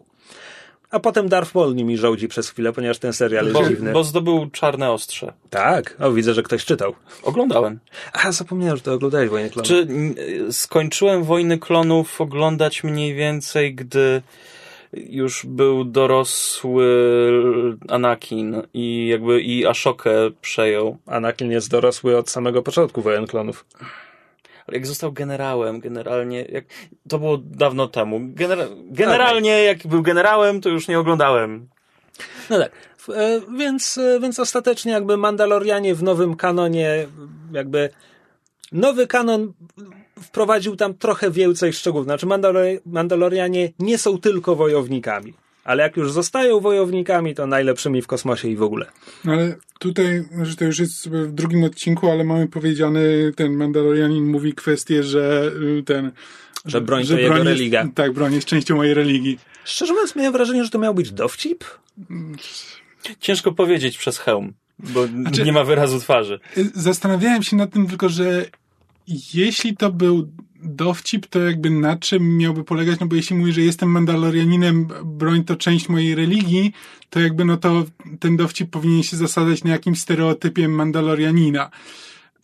A 0.91 1.01
potem 1.01 1.29
Darth 1.29 1.55
Maul 1.55 1.75
nimi 1.75 1.97
rządzi 1.97 2.29
przez 2.29 2.49
chwilę, 2.51 2.73
ponieważ 2.73 2.99
ten 2.99 3.13
serial 3.13 3.45
jest 3.45 3.59
Bo, 3.59 3.69
dziwny. 3.69 3.93
bo 3.93 4.05
zdobył 4.05 4.51
czarne 4.51 4.91
ostrze. 4.91 5.33
Tak, 5.51 5.97
o 6.01 6.13
widzę, 6.13 6.35
że 6.35 6.43
ktoś 6.43 6.65
czytał. 6.65 6.95
Oglądałem. 7.23 7.79
A, 8.13 8.33
zapomniałem, 8.33 8.77
że 8.77 8.83
to 8.83 8.93
oglądałeś 8.93 9.31
Wojnę 9.31 9.51
Klonów. 9.51 9.69
Czy 9.69 9.87
skończyłem 10.53 11.25
Wojny 11.25 11.59
Klonów 11.59 12.21
oglądać 12.21 12.85
mniej 12.85 13.15
więcej, 13.15 13.75
gdy 13.75 14.23
już 14.93 15.47
był 15.47 15.85
dorosły 15.85 16.87
Anakin 17.89 18.63
i 18.75 19.07
jakby 19.09 19.41
i 19.41 19.67
Ashokę 19.67 20.13
przejął. 20.41 20.97
Anakin 21.07 21.51
jest 21.51 21.71
dorosły 21.71 22.17
od 22.17 22.31
samego 22.31 22.63
początku 22.63 23.03
Wojen 23.03 23.27
Klonów. 23.27 23.67
Ale 24.67 24.77
jak 24.77 24.87
został 24.87 25.13
generałem, 25.13 25.81
generalnie, 25.81 26.43
jak, 26.43 26.65
to 27.09 27.19
było 27.19 27.39
dawno 27.39 27.89
temu. 27.89 28.21
Genera, 28.23 28.65
generalnie, 28.91 29.65
jak 29.65 29.87
był 29.87 30.03
generałem, 30.03 30.61
to 30.61 30.69
już 30.69 30.89
nie 30.89 30.99
oglądałem. 30.99 31.69
No 32.51 32.59
tak, 32.59 32.73
e, 33.09 33.41
więc, 33.57 33.99
e, 33.99 34.21
więc 34.21 34.39
ostatecznie 34.41 34.93
jakby 34.93 35.17
Mandalorianie 35.17 35.95
w 35.95 36.03
nowym 36.03 36.37
kanonie, 36.37 37.07
jakby 37.53 37.91
nowy 38.73 39.07
kanon 39.07 39.53
wprowadził 40.23 40.77
tam 40.77 40.95
trochę 40.95 41.31
więcej 41.31 41.73
szczegółów. 41.73 42.05
Znaczy 42.05 42.27
Mandalor- 42.27 42.79
Mandalorianie 42.87 43.73
nie 43.79 43.99
są 43.99 44.19
tylko 44.19 44.57
wojownikami, 44.57 45.35
ale 45.65 45.83
jak 45.83 45.97
już 45.97 46.13
zostają 46.13 46.61
wojownikami, 46.61 47.35
to 47.35 47.47
najlepszymi 47.47 48.03
w 48.03 48.07
kosmosie 48.07 48.49
i 48.49 48.57
w 48.57 48.63
ogóle. 48.63 48.87
No 49.25 49.33
ale 49.33 49.55
tutaj, 49.79 50.25
że 50.43 50.57
to 50.57 50.65
już 50.65 50.79
jest 50.79 51.09
w 51.09 51.33
drugim 51.33 51.65
odcinku, 51.65 52.11
ale 52.11 52.25
mamy 52.25 52.49
powiedziany, 52.49 53.33
ten 53.37 53.57
Mandalorianin 53.57 54.25
mówi 54.25 54.53
kwestię, 54.55 55.03
że 55.03 55.53
y, 55.79 55.83
ten... 55.83 56.13
Że 56.65 56.81
broń 56.81 57.07
to 57.07 57.19
jego 57.19 57.35
jest, 57.35 57.47
religia. 57.47 57.89
Tak, 57.95 58.13
broń 58.13 58.35
jest 58.35 58.47
częścią 58.47 58.77
mojej 58.77 58.95
religii. 58.95 59.39
Szczerze 59.65 59.93
mówiąc, 59.93 60.17
miałem 60.17 60.33
wrażenie, 60.33 60.65
że 60.65 60.71
to 60.71 60.79
miał 60.79 60.95
być 60.95 61.13
dowcip. 61.13 61.65
Ciężko 63.21 63.53
powiedzieć 63.53 63.99
przez 63.99 64.19
hełm, 64.19 64.53
bo 64.79 65.07
Znaczy- 65.07 65.45
nie 65.45 65.53
ma 65.53 65.65
wyrazu 65.65 66.01
twarzy. 66.01 66.41
Y, 66.59 66.71
Zastanawiałem 66.75 67.43
się 67.43 67.57
nad 67.57 67.73
tym 67.73 67.87
tylko, 67.87 68.09
że 68.09 68.47
jeśli 69.35 69.77
to 69.77 69.93
był 69.93 70.29
dowcip, 70.65 71.27
to 71.27 71.39
jakby 71.39 71.71
na 71.71 71.97
czym 71.97 72.37
miałby 72.39 72.65
polegać, 72.65 73.01
no 73.01 73.07
bo 73.07 73.17
jeśli 73.17 73.37
mówi, 73.37 73.53
że 73.53 73.61
jestem 73.61 73.89
Mandalorianinem, 73.91 74.89
broń 75.05 75.45
to 75.45 75.57
część 75.57 75.89
mojej 75.89 76.15
religii, 76.15 76.73
to 77.11 77.21
jakby 77.21 77.45
no 77.45 77.57
to 77.57 77.85
ten 78.21 78.37
dowcip 78.37 78.71
powinien 78.71 79.03
się 79.03 79.17
zasadzać 79.17 79.65
na 79.65 79.71
jakimś 79.71 80.01
stereotypie 80.01 80.69
Mandalorianina. 80.69 81.71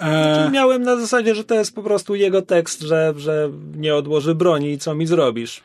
E, 0.01 0.51
Miałem 0.53 0.83
na 0.83 0.97
zasadzie, 0.97 1.35
że 1.35 1.45
to 1.45 1.55
jest 1.55 1.75
po 1.75 1.83
prostu 1.83 2.15
jego 2.15 2.43
tekst, 2.43 2.81
że, 2.83 3.15
że 3.17 3.51
nie 3.77 3.95
odłoży 3.95 4.35
broni 4.35 4.73
i 4.73 4.79
co 4.79 4.95
mi 4.95 5.07
zrobisz. 5.07 5.63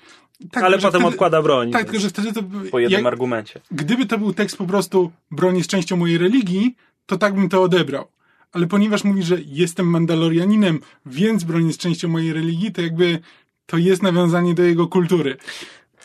tak, 0.51 0.63
ale 0.63 0.77
potem 0.77 0.89
wtedy- 0.91 1.05
odkłada 1.05 1.41
broń. 1.41 1.71
Tak, 1.71 1.83
tylko 1.83 1.99
że 1.99 2.09
wtedy 2.09 2.33
to... 2.33 2.41
by- 2.41 2.69
Po 2.69 2.79
jednym 2.79 2.97
jak, 3.03 3.07
argumencie. 3.13 3.61
gdyby 3.71 4.05
to 4.05 4.17
był 4.17 4.33
tekst 4.33 4.57
po 4.57 4.65
prostu 4.65 5.11
broń 5.31 5.57
jest 5.57 5.69
częścią 5.69 5.97
mojej 5.97 6.17
religii, 6.17 6.75
to 7.05 7.17
tak 7.17 7.35
bym 7.35 7.49
to 7.49 7.61
odebrał. 7.63 8.05
Ale 8.53 8.67
ponieważ 8.67 9.03
mówi, 9.03 9.23
że 9.23 9.37
jestem 9.45 9.85
Mandalorianinem, 9.85 10.79
więc 11.05 11.43
broń 11.43 11.67
jest 11.67 11.79
częścią 11.79 12.07
mojej 12.07 12.33
religii, 12.33 12.71
to 12.71 12.81
jakby 12.81 13.19
to 13.65 13.77
jest 13.77 14.03
nawiązanie 14.03 14.53
do 14.53 14.63
jego 14.63 14.87
kultury. 14.87 15.37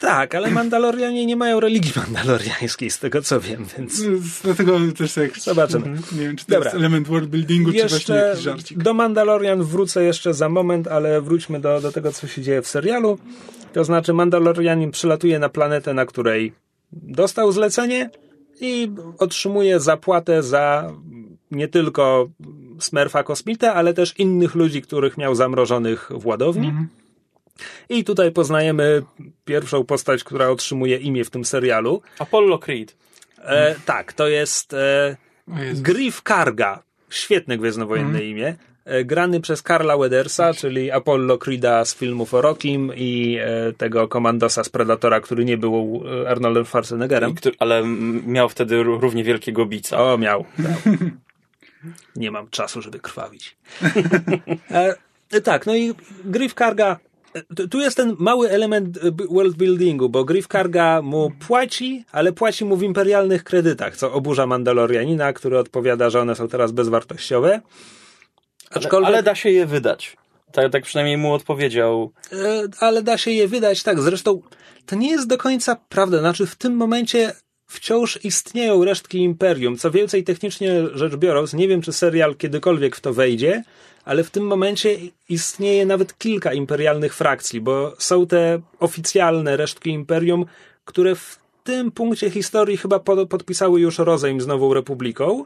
Tak, 0.00 0.34
ale 0.34 0.50
Mandalorianie 0.50 1.26
nie 1.26 1.36
mają 1.36 1.60
religii 1.60 1.92
mandaloriańskiej, 1.96 2.90
z 2.90 2.98
tego 2.98 3.22
co 3.22 3.40
wiem, 3.40 3.66
więc 3.78 4.02
Dlatego 4.42 4.78
też 4.98 5.12
tak 5.14 5.38
zobaczymy. 5.38 5.86
nie 6.12 6.18
wiem, 6.20 6.36
czy 6.36 6.46
to 6.46 6.52
Dobra. 6.52 6.68
jest 6.68 6.76
element 6.76 7.08
worldbuildingu, 7.08 7.72
czy 7.72 7.88
właśnie 7.88 8.14
jakiś 8.14 8.42
żarcik. 8.42 8.78
do 8.78 8.94
Mandalorian 8.94 9.62
wrócę 9.62 10.04
jeszcze 10.04 10.34
za 10.34 10.48
moment, 10.48 10.88
ale 10.88 11.20
wróćmy 11.20 11.60
do, 11.60 11.80
do 11.80 11.92
tego, 11.92 12.12
co 12.12 12.26
się 12.26 12.42
dzieje 12.42 12.62
w 12.62 12.68
serialu. 12.68 13.18
To 13.72 13.84
znaczy, 13.84 14.12
Mandalorianin 14.12 14.90
przylatuje 14.90 15.38
na 15.38 15.48
planetę, 15.48 15.94
na 15.94 16.06
której 16.06 16.52
dostał 16.92 17.52
zlecenie 17.52 18.10
i 18.60 18.90
otrzymuje 19.18 19.80
zapłatę 19.80 20.42
za 20.42 20.92
nie 21.50 21.68
tylko 21.68 22.28
Smurfa 22.80 23.22
Kosmita, 23.22 23.74
ale 23.74 23.94
też 23.94 24.18
innych 24.18 24.54
ludzi, 24.54 24.82
których 24.82 25.18
miał 25.18 25.34
zamrożonych 25.34 26.10
w 26.14 26.26
ładowni. 26.26 26.72
I 27.88 28.04
tutaj 28.04 28.32
poznajemy 28.32 29.02
pierwszą 29.44 29.84
postać, 29.84 30.24
która 30.24 30.48
otrzymuje 30.48 30.96
imię 30.96 31.24
w 31.24 31.30
tym 31.30 31.44
serialu. 31.44 32.02
Apollo 32.18 32.58
Creed. 32.58 32.96
E, 33.44 33.74
tak, 33.86 34.12
to 34.12 34.28
jest 34.28 34.74
e. 34.74 35.16
Griff 35.74 36.22
Karga. 36.22 36.82
Świetne 37.10 37.58
gwiezdnowojenne 37.58 38.22
imię. 38.24 38.56
e, 38.84 39.04
grany 39.04 39.40
przez 39.40 39.62
Karla 39.62 39.96
Wedersa, 39.98 40.54
czyli 40.54 40.90
Apollo 40.90 41.38
Creeda 41.38 41.84
z 41.84 41.94
filmów 41.94 42.34
o 42.34 42.40
Rockim 42.40 42.92
i 42.96 43.38
e, 43.40 43.72
tego 43.72 44.08
komandosa 44.08 44.64
z 44.64 44.68
Predatora, 44.68 45.20
który 45.20 45.44
nie 45.44 45.58
był 45.58 46.02
e, 46.24 46.30
Arnoldem 46.30 46.64
Schwarzeneggerem. 46.66 47.34
Który- 47.34 47.56
Ale 47.58 47.82
miał 48.26 48.48
wtedy 48.48 48.74
ró- 48.84 49.00
równie 49.00 49.24
wielkiego 49.24 49.66
bica. 49.66 50.02
O, 50.12 50.18
miał. 50.18 50.44
miał. 50.58 50.72
Nie 52.16 52.30
mam 52.30 52.50
czasu, 52.50 52.82
żeby 52.82 52.98
krwawić. 53.00 53.56
e, 54.70 54.94
e, 55.30 55.40
tak, 55.40 55.66
no 55.66 55.76
i 55.76 55.94
Griff 56.24 56.54
Karga. 56.54 56.98
e, 57.34 57.66
tu- 57.68 57.80
jest 57.80 57.96
ten 57.96 58.16
mały 58.18 58.50
element 58.50 58.96
e, 58.96 59.10
world 59.30 59.56
buildingu, 59.56 60.08
bo 60.08 60.24
Griff 60.24 60.48
Karga 60.48 61.02
mu 61.02 61.30
płaci, 61.46 62.04
ale 62.12 62.32
płaci 62.32 62.64
mu 62.64 62.76
w 62.76 62.82
imperialnych 62.82 63.44
kredytach, 63.44 63.96
co 63.96 64.12
oburza 64.12 64.46
Mandalorianina, 64.46 65.32
który 65.32 65.58
odpowiada, 65.58 66.10
że 66.10 66.20
one 66.20 66.34
są 66.34 66.48
teraz 66.48 66.72
bezwartościowe. 66.72 67.50
Ale, 68.70 68.84
Aczkolwiek, 68.84 69.08
ale 69.08 69.22
da 69.22 69.34
się 69.34 69.50
je 69.50 69.66
wydać. 69.66 70.16
Tak, 70.52 70.72
tak 70.72 70.82
przynajmniej 70.84 71.16
mu 71.16 71.32
odpowiedział. 71.32 72.12
E, 72.32 72.36
ale 72.80 73.02
da 73.02 73.18
się 73.18 73.30
je 73.30 73.48
wydać, 73.48 73.82
tak. 73.82 74.00
Zresztą 74.00 74.42
to 74.86 74.96
nie 74.96 75.10
jest 75.10 75.26
do 75.28 75.38
końca 75.38 75.76
prawda. 75.88 76.18
Znaczy, 76.18 76.46
w 76.46 76.56
tym 76.56 76.76
momencie 76.76 77.32
wciąż 77.68 78.24
istnieją 78.24 78.84
resztki 78.84 79.18
imperium. 79.18 79.76
Co 79.76 79.90
więcej, 79.90 80.24
technicznie 80.24 80.82
rzecz 80.94 81.16
biorąc, 81.16 81.54
nie 81.54 81.68
wiem, 81.68 81.82
czy 81.82 81.92
serial 81.92 82.36
kiedykolwiek 82.36 82.96
w 82.96 83.00
to 83.00 83.14
wejdzie, 83.14 83.62
ale 84.04 84.24
w 84.24 84.30
tym 84.30 84.46
momencie 84.46 84.96
istnieje 85.28 85.86
nawet 85.86 86.18
kilka 86.18 86.52
imperialnych 86.52 87.14
frakcji, 87.14 87.60
bo 87.60 87.94
są 87.98 88.26
te 88.26 88.60
oficjalne 88.80 89.56
resztki 89.56 89.90
imperium, 89.90 90.46
które 90.84 91.14
w 91.14 91.38
tym 91.64 91.90
punkcie 91.90 92.30
historii 92.30 92.76
chyba 92.76 92.98
pod, 92.98 93.28
podpisały 93.28 93.80
już 93.80 93.98
rozejm 93.98 94.40
z 94.40 94.46
Nową 94.46 94.74
Republiką. 94.74 95.44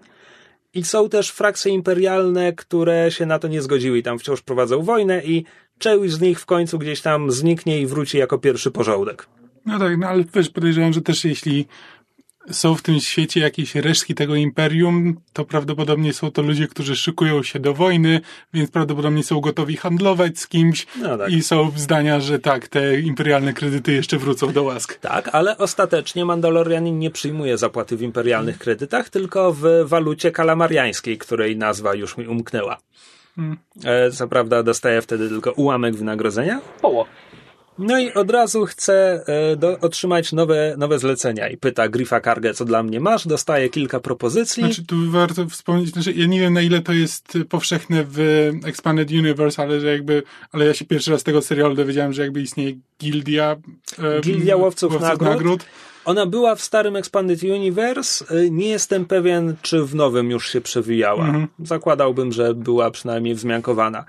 I 0.74 0.84
są 0.84 1.08
też 1.08 1.30
frakcje 1.30 1.72
imperialne, 1.72 2.52
które 2.52 3.10
się 3.10 3.26
na 3.26 3.38
to 3.38 3.48
nie 3.48 3.62
zgodziły 3.62 3.98
i 3.98 4.02
tam 4.02 4.18
wciąż 4.18 4.40
prowadzą 4.40 4.82
wojnę 4.82 5.22
i 5.24 5.44
część 5.78 6.14
z 6.14 6.20
nich 6.20 6.40
w 6.40 6.46
końcu 6.46 6.78
gdzieś 6.78 7.00
tam 7.00 7.30
zniknie 7.30 7.80
i 7.80 7.86
wróci 7.86 8.18
jako 8.18 8.38
pierwszy 8.38 8.70
porządek. 8.70 9.26
No 9.66 9.78
tak, 9.78 9.98
no 9.98 10.08
ale 10.08 10.24
wiesz, 10.34 10.48
podejrzewam, 10.48 10.92
że 10.92 11.02
też 11.02 11.24
jeśli 11.24 11.66
są 12.50 12.74
w 12.74 12.82
tym 12.82 13.00
świecie 13.00 13.40
jakieś 13.40 13.74
resztki 13.74 14.14
tego 14.14 14.34
imperium, 14.34 15.16
to 15.32 15.44
prawdopodobnie 15.44 16.12
są 16.12 16.30
to 16.30 16.42
ludzie, 16.42 16.68
którzy 16.68 16.96
szykują 16.96 17.42
się 17.42 17.58
do 17.58 17.74
wojny, 17.74 18.20
więc 18.54 18.70
prawdopodobnie 18.70 19.22
są 19.22 19.40
gotowi 19.40 19.76
handlować 19.76 20.38
z 20.38 20.46
kimś 20.48 20.86
No 21.00 21.18
tak. 21.18 21.30
i 21.30 21.42
są 21.42 21.72
zdania, 21.76 22.20
że 22.20 22.38
tak, 22.38 22.68
te 22.68 23.00
imperialne 23.00 23.52
kredyty 23.52 23.92
jeszcze 23.92 24.18
wrócą 24.18 24.52
do 24.52 24.62
łask. 24.62 24.98
Tak, 24.98 25.28
ale 25.32 25.58
ostatecznie 25.58 26.24
Mandalorianin 26.24 26.98
nie 26.98 27.10
przyjmuje 27.10 27.58
zapłaty 27.58 27.96
w 27.96 28.02
imperialnych 28.02 28.58
kredytach, 28.58 29.08
tylko 29.08 29.52
w 29.52 29.64
walucie 29.84 30.30
kalamariańskiej, 30.30 31.18
której 31.18 31.56
nazwa 31.56 31.94
już 31.94 32.16
mi 32.16 32.26
umknęła. 32.26 32.78
E, 33.84 34.10
Co 34.10 34.28
prawda 34.28 34.62
dostaje 34.62 35.02
wtedy 35.02 35.28
tylko 35.28 35.52
ułamek 35.52 35.96
wynagrodzenia. 35.96 36.60
Oło. 36.82 37.06
No 37.78 37.98
i 37.98 38.12
od 38.12 38.30
razu 38.30 38.64
chce 38.66 39.24
e, 39.26 39.56
do, 39.56 39.78
otrzymać 39.80 40.32
nowe, 40.32 40.74
nowe 40.78 40.98
zlecenia 40.98 41.48
i 41.48 41.56
pyta 41.56 41.88
Griffa 41.88 42.20
Kargę, 42.20 42.54
co 42.54 42.64
dla 42.64 42.82
mnie 42.82 43.00
masz, 43.00 43.26
dostaje 43.26 43.68
kilka 43.68 44.00
propozycji. 44.00 44.62
Znaczy, 44.62 44.86
tu 44.86 45.10
warto 45.10 45.46
wspomnieć, 45.46 45.88
znaczy, 45.92 46.12
ja 46.12 46.26
nie 46.26 46.40
wiem 46.40 46.52
na 46.52 46.62
ile 46.62 46.80
to 46.80 46.92
jest 46.92 47.38
powszechne 47.48 48.04
w 48.08 48.50
Expanded 48.64 49.10
Universe, 49.10 49.62
ale 49.62 49.80
że 49.80 49.86
jakby, 49.92 50.22
ale 50.52 50.66
ja 50.66 50.74
się 50.74 50.84
pierwszy 50.84 51.10
raz 51.10 51.20
z 51.20 51.24
tego 51.24 51.42
serialu 51.42 51.74
dowiedziałem, 51.74 52.12
że 52.12 52.22
jakby 52.22 52.40
istnieje 52.42 52.72
gildia. 53.00 53.56
e, 53.98 54.20
Gildia 54.20 54.56
Łowców 54.56 55.00
Nagród. 55.20 55.64
Ona 56.04 56.26
była 56.26 56.54
w 56.54 56.62
starym 56.62 56.96
Expanded 56.96 57.42
Universe. 57.42 58.24
Y, 58.36 58.50
Nie 58.50 58.68
jestem 58.68 59.04
pewien, 59.04 59.56
czy 59.62 59.84
w 59.84 59.94
nowym 59.94 60.30
już 60.30 60.48
się 60.52 60.60
przewijała. 60.60 61.32
Zakładałbym, 61.64 62.32
że 62.32 62.54
była 62.54 62.90
przynajmniej 62.90 63.34
wzmiankowana. 63.34 64.04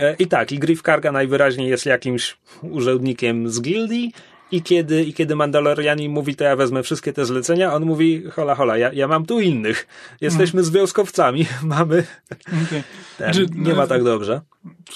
E, 0.00 0.16
I 0.18 0.26
tak, 0.26 0.52
i 0.52 0.58
Griff 0.58 0.82
Karga 0.82 1.12
najwyraźniej 1.12 1.68
jest 1.68 1.86
jakimś 1.86 2.36
urzędnikiem 2.62 3.50
z 3.50 3.60
gildii. 3.60 4.12
I 4.52 4.62
kiedy, 4.62 5.04
I 5.04 5.14
kiedy 5.14 5.36
Mandalorianin 5.36 6.12
mówi, 6.12 6.36
to 6.36 6.44
ja 6.44 6.56
wezmę 6.56 6.82
wszystkie 6.82 7.12
te 7.12 7.26
zlecenia, 7.26 7.74
on 7.74 7.84
mówi, 7.84 8.24
hola, 8.32 8.54
hola, 8.54 8.78
ja, 8.78 8.92
ja 8.92 9.08
mam 9.08 9.26
tu 9.26 9.40
innych. 9.40 9.86
Jesteśmy 10.20 10.64
związkowcami, 10.64 11.46
mamy... 11.62 12.04
Okay. 12.46 12.82
Ten, 13.18 13.34
Znaczy, 13.34 13.46
nie 13.54 13.70
no, 13.70 13.76
ma 13.76 13.86
tak 13.86 14.04
dobrze. 14.04 14.40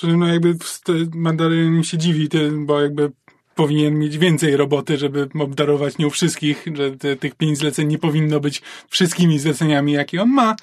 Że 0.01 0.17
no 0.17 0.27
jakby 0.27 0.55
w- 0.55 0.81
te- 0.81 0.93
Mandalorian 1.15 1.85
się 1.85 1.99
dziwi, 1.99 2.29
bo 2.67 2.81
jakby 2.81 3.11
powinien 3.55 3.99
mieć 3.99 4.19
więcej 4.19 4.57
roboty, 4.57 4.99
żeby 4.99 5.29
obdarować 5.41 5.99
nią 5.99 6.11
wszystkich, 6.11 6.65
że 6.75 6.91
te, 6.91 7.17
tych 7.17 7.35
pięć 7.35 7.59
zleceń 7.59 7.89
nie 7.89 7.99
powinno 7.99 8.41
być 8.41 8.63
wszystkimi 8.89 9.39
zleceniami, 9.39 9.93
jakie 9.93 10.23
on 10.23 10.29
ma, 10.29 10.57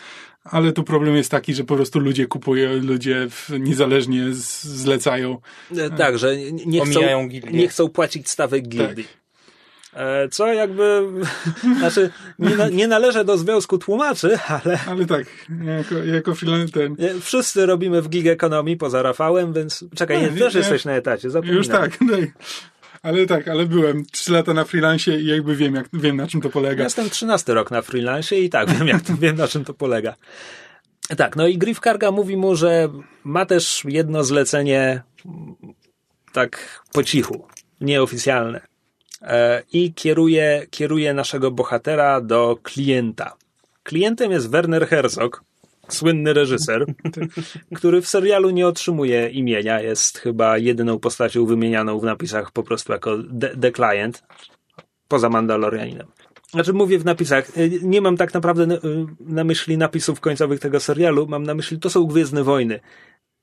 ale 0.51 0.71
tu 0.71 0.83
problem 0.83 1.15
jest 1.15 1.31
taki, 1.31 1.53
że 1.53 1.63
po 1.63 1.75
prostu 1.75 1.99
ludzie 1.99 2.27
kupują, 2.27 2.69
ludzie 2.73 3.27
niezależnie 3.59 4.23
zlecają. 4.31 5.37
E, 5.77 5.89
Tak, 5.89 6.17
że 6.17 6.37
nie- 6.37 6.51
nie 6.65 6.79
chcą, 6.85 6.99
nie 7.51 7.67
chcą 7.67 7.89
płacić 7.89 8.29
stawek 8.29 8.67
gildii. 8.67 9.07
E, 9.93 10.29
Co 10.29 10.53
jakby, 10.53 11.03
znaczy, 11.79 12.09
nie, 12.39 12.55
na, 12.55 12.69
nie 12.69 12.87
należę 12.87 13.25
do 13.25 13.37
związku 13.37 13.77
tłumaczy, 13.77 14.37
ale 14.47 14.79
Ale 14.87 15.05
tak, 15.05 15.25
jako, 15.65 15.95
jako 16.03 16.35
freelancer 16.35 16.89
wszyscy 17.21 17.65
robimy 17.65 18.01
w 18.01 18.09
gig 18.09 18.27
ekonomii 18.27 18.77
poza 18.77 19.01
Rafałem, 19.01 19.53
więc 19.53 19.85
czekaj, 19.95 20.21
nie, 20.21 20.29
Nie, 20.31 20.39
też 20.39 20.53
nie, 20.53 20.59
jesteś 20.59 20.85
na 20.85 20.91
etacie, 20.93 21.29
zapominam. 21.29 21.57
Już 21.57 21.67
tak, 21.67 21.91
tak. 22.11 22.29
Ale 23.01 23.25
tak, 23.25 23.47
ale 23.47 23.65
byłem 23.65 24.05
trzy 24.05 24.31
lata 24.31 24.53
na 24.53 24.65
freelancie 24.65 25.19
i 25.19 25.25
jakby 25.25 25.55
wiem, 25.55 25.75
jak, 25.75 25.87
wiem 25.93 26.17
na 26.17 26.27
czym 26.27 26.41
to 26.41 26.49
polega. 26.49 26.83
Jestem 26.83 27.09
13 27.09 27.53
rok 27.53 27.71
na 27.71 27.81
freelancie 27.81 28.39
i 28.39 28.49
tak, 28.49 28.69
wiem, 28.69 28.87
jak 28.87 29.03
wiem 29.19 29.35
na 29.35 29.47
czym 29.47 29.65
to 29.65 29.73
polega. 29.73 30.15
Tak, 31.17 31.35
no 31.35 31.47
i 31.47 31.57
Griff 31.57 31.79
Karga 31.79 32.11
mówi 32.11 32.37
mu, 32.37 32.55
że 32.55 32.89
ma 33.23 33.45
też 33.45 33.83
jedno 33.85 34.23
zlecenie 34.23 35.01
mm, 35.25 35.55
tak 36.33 36.81
po 36.93 37.03
cichu, 37.03 37.47
nieoficjalne. 37.81 38.61
E, 39.21 39.63
I 39.73 39.93
kieruje, 39.93 40.65
kieruje 40.69 41.13
naszego 41.13 41.51
bohatera 41.51 42.21
do 42.21 42.57
klienta. 42.63 43.35
Klientem 43.83 44.31
jest 44.31 44.49
Werner 44.49 44.87
Herzog, 44.87 45.43
słynny 45.89 46.33
reżyser, 46.33 46.85
który 47.75 48.01
w 48.01 48.07
serialu 48.07 48.49
nie 48.49 48.67
otrzymuje 48.67 49.29
imienia. 49.29 49.81
Jest 49.81 50.17
chyba 50.17 50.57
jedyną 50.57 50.99
postacią 50.99 51.45
wymienianą 51.45 51.99
w 51.99 52.03
napisach 52.03 52.51
po 52.51 52.63
prostu 52.63 52.93
jako 52.93 53.17
The, 53.41 53.49
the 53.57 53.71
Client, 53.71 54.23
poza 55.07 55.29
Mandalorianinem. 55.29 56.07
Znaczy 56.51 56.73
mówię 56.73 56.99
w 56.99 57.05
napisach, 57.05 57.57
y, 57.57 57.79
nie 57.83 58.01
mam 58.01 58.17
tak 58.17 58.33
naprawdę 58.33 58.67
na, 58.67 58.75
y, 58.75 58.79
na 59.19 59.43
myśli 59.43 59.77
napisów 59.77 60.19
końcowych 60.19 60.59
tego 60.59 60.79
serialu, 60.79 61.27
mam 61.27 61.43
na 61.43 61.53
myśli, 61.53 61.79
to 61.79 61.89
są 61.89 62.05
Gwiezdne 62.05 62.43
Wojny. 62.43 62.79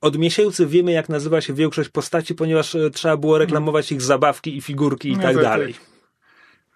Od 0.00 0.18
miesięcy 0.18 0.66
wiemy, 0.66 0.92
jak 0.92 1.08
nazywa 1.08 1.40
się 1.40 1.52
większość 1.54 1.88
postaci, 1.88 2.34
ponieważ 2.34 2.74
y, 2.74 2.90
trzeba 2.90 3.16
było 3.16 3.38
reklamować 3.38 3.92
ich 3.92 4.02
zabawki 4.02 4.56
i 4.56 4.60
figurki 4.60 5.08
i 5.08 5.16
No 5.16 5.22
tak 5.22 5.34
tak, 5.34 5.42
dalej. 5.42 5.74
tak. 5.74 5.93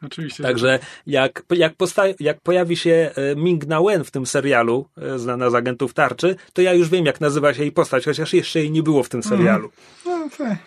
Oczywiście. 0.03 0.43
Także 0.43 0.79
jak, 1.07 1.43
jak, 1.51 1.75
posta- 1.77 2.15
jak 2.21 2.41
pojawi 2.41 2.77
się 2.77 3.11
e, 3.15 3.37
Ming 3.37 3.67
Na 3.67 3.83
Wen 3.83 4.05
w 4.05 4.11
tym 4.11 4.27
serialu, 4.27 4.87
e, 5.03 5.19
znana 5.19 5.51
z 5.51 5.55
agentów 5.55 5.95
tarczy, 5.95 6.37
to 6.53 6.63
ja 6.63 6.73
już 6.73 6.89
wiem, 6.89 7.07
jak 7.07 7.21
nazywa 7.21 7.55
się 7.55 7.63
jej 7.63 7.73
postać, 7.73 8.05
chociaż 8.05 8.33
jeszcze 8.33 8.59
jej 8.59 8.71
nie 8.71 8.83
było 8.83 9.03
w 9.03 9.09
tym 9.09 9.23
serialu. 9.23 9.71
No, 10.07 10.29
tak. 10.39 10.59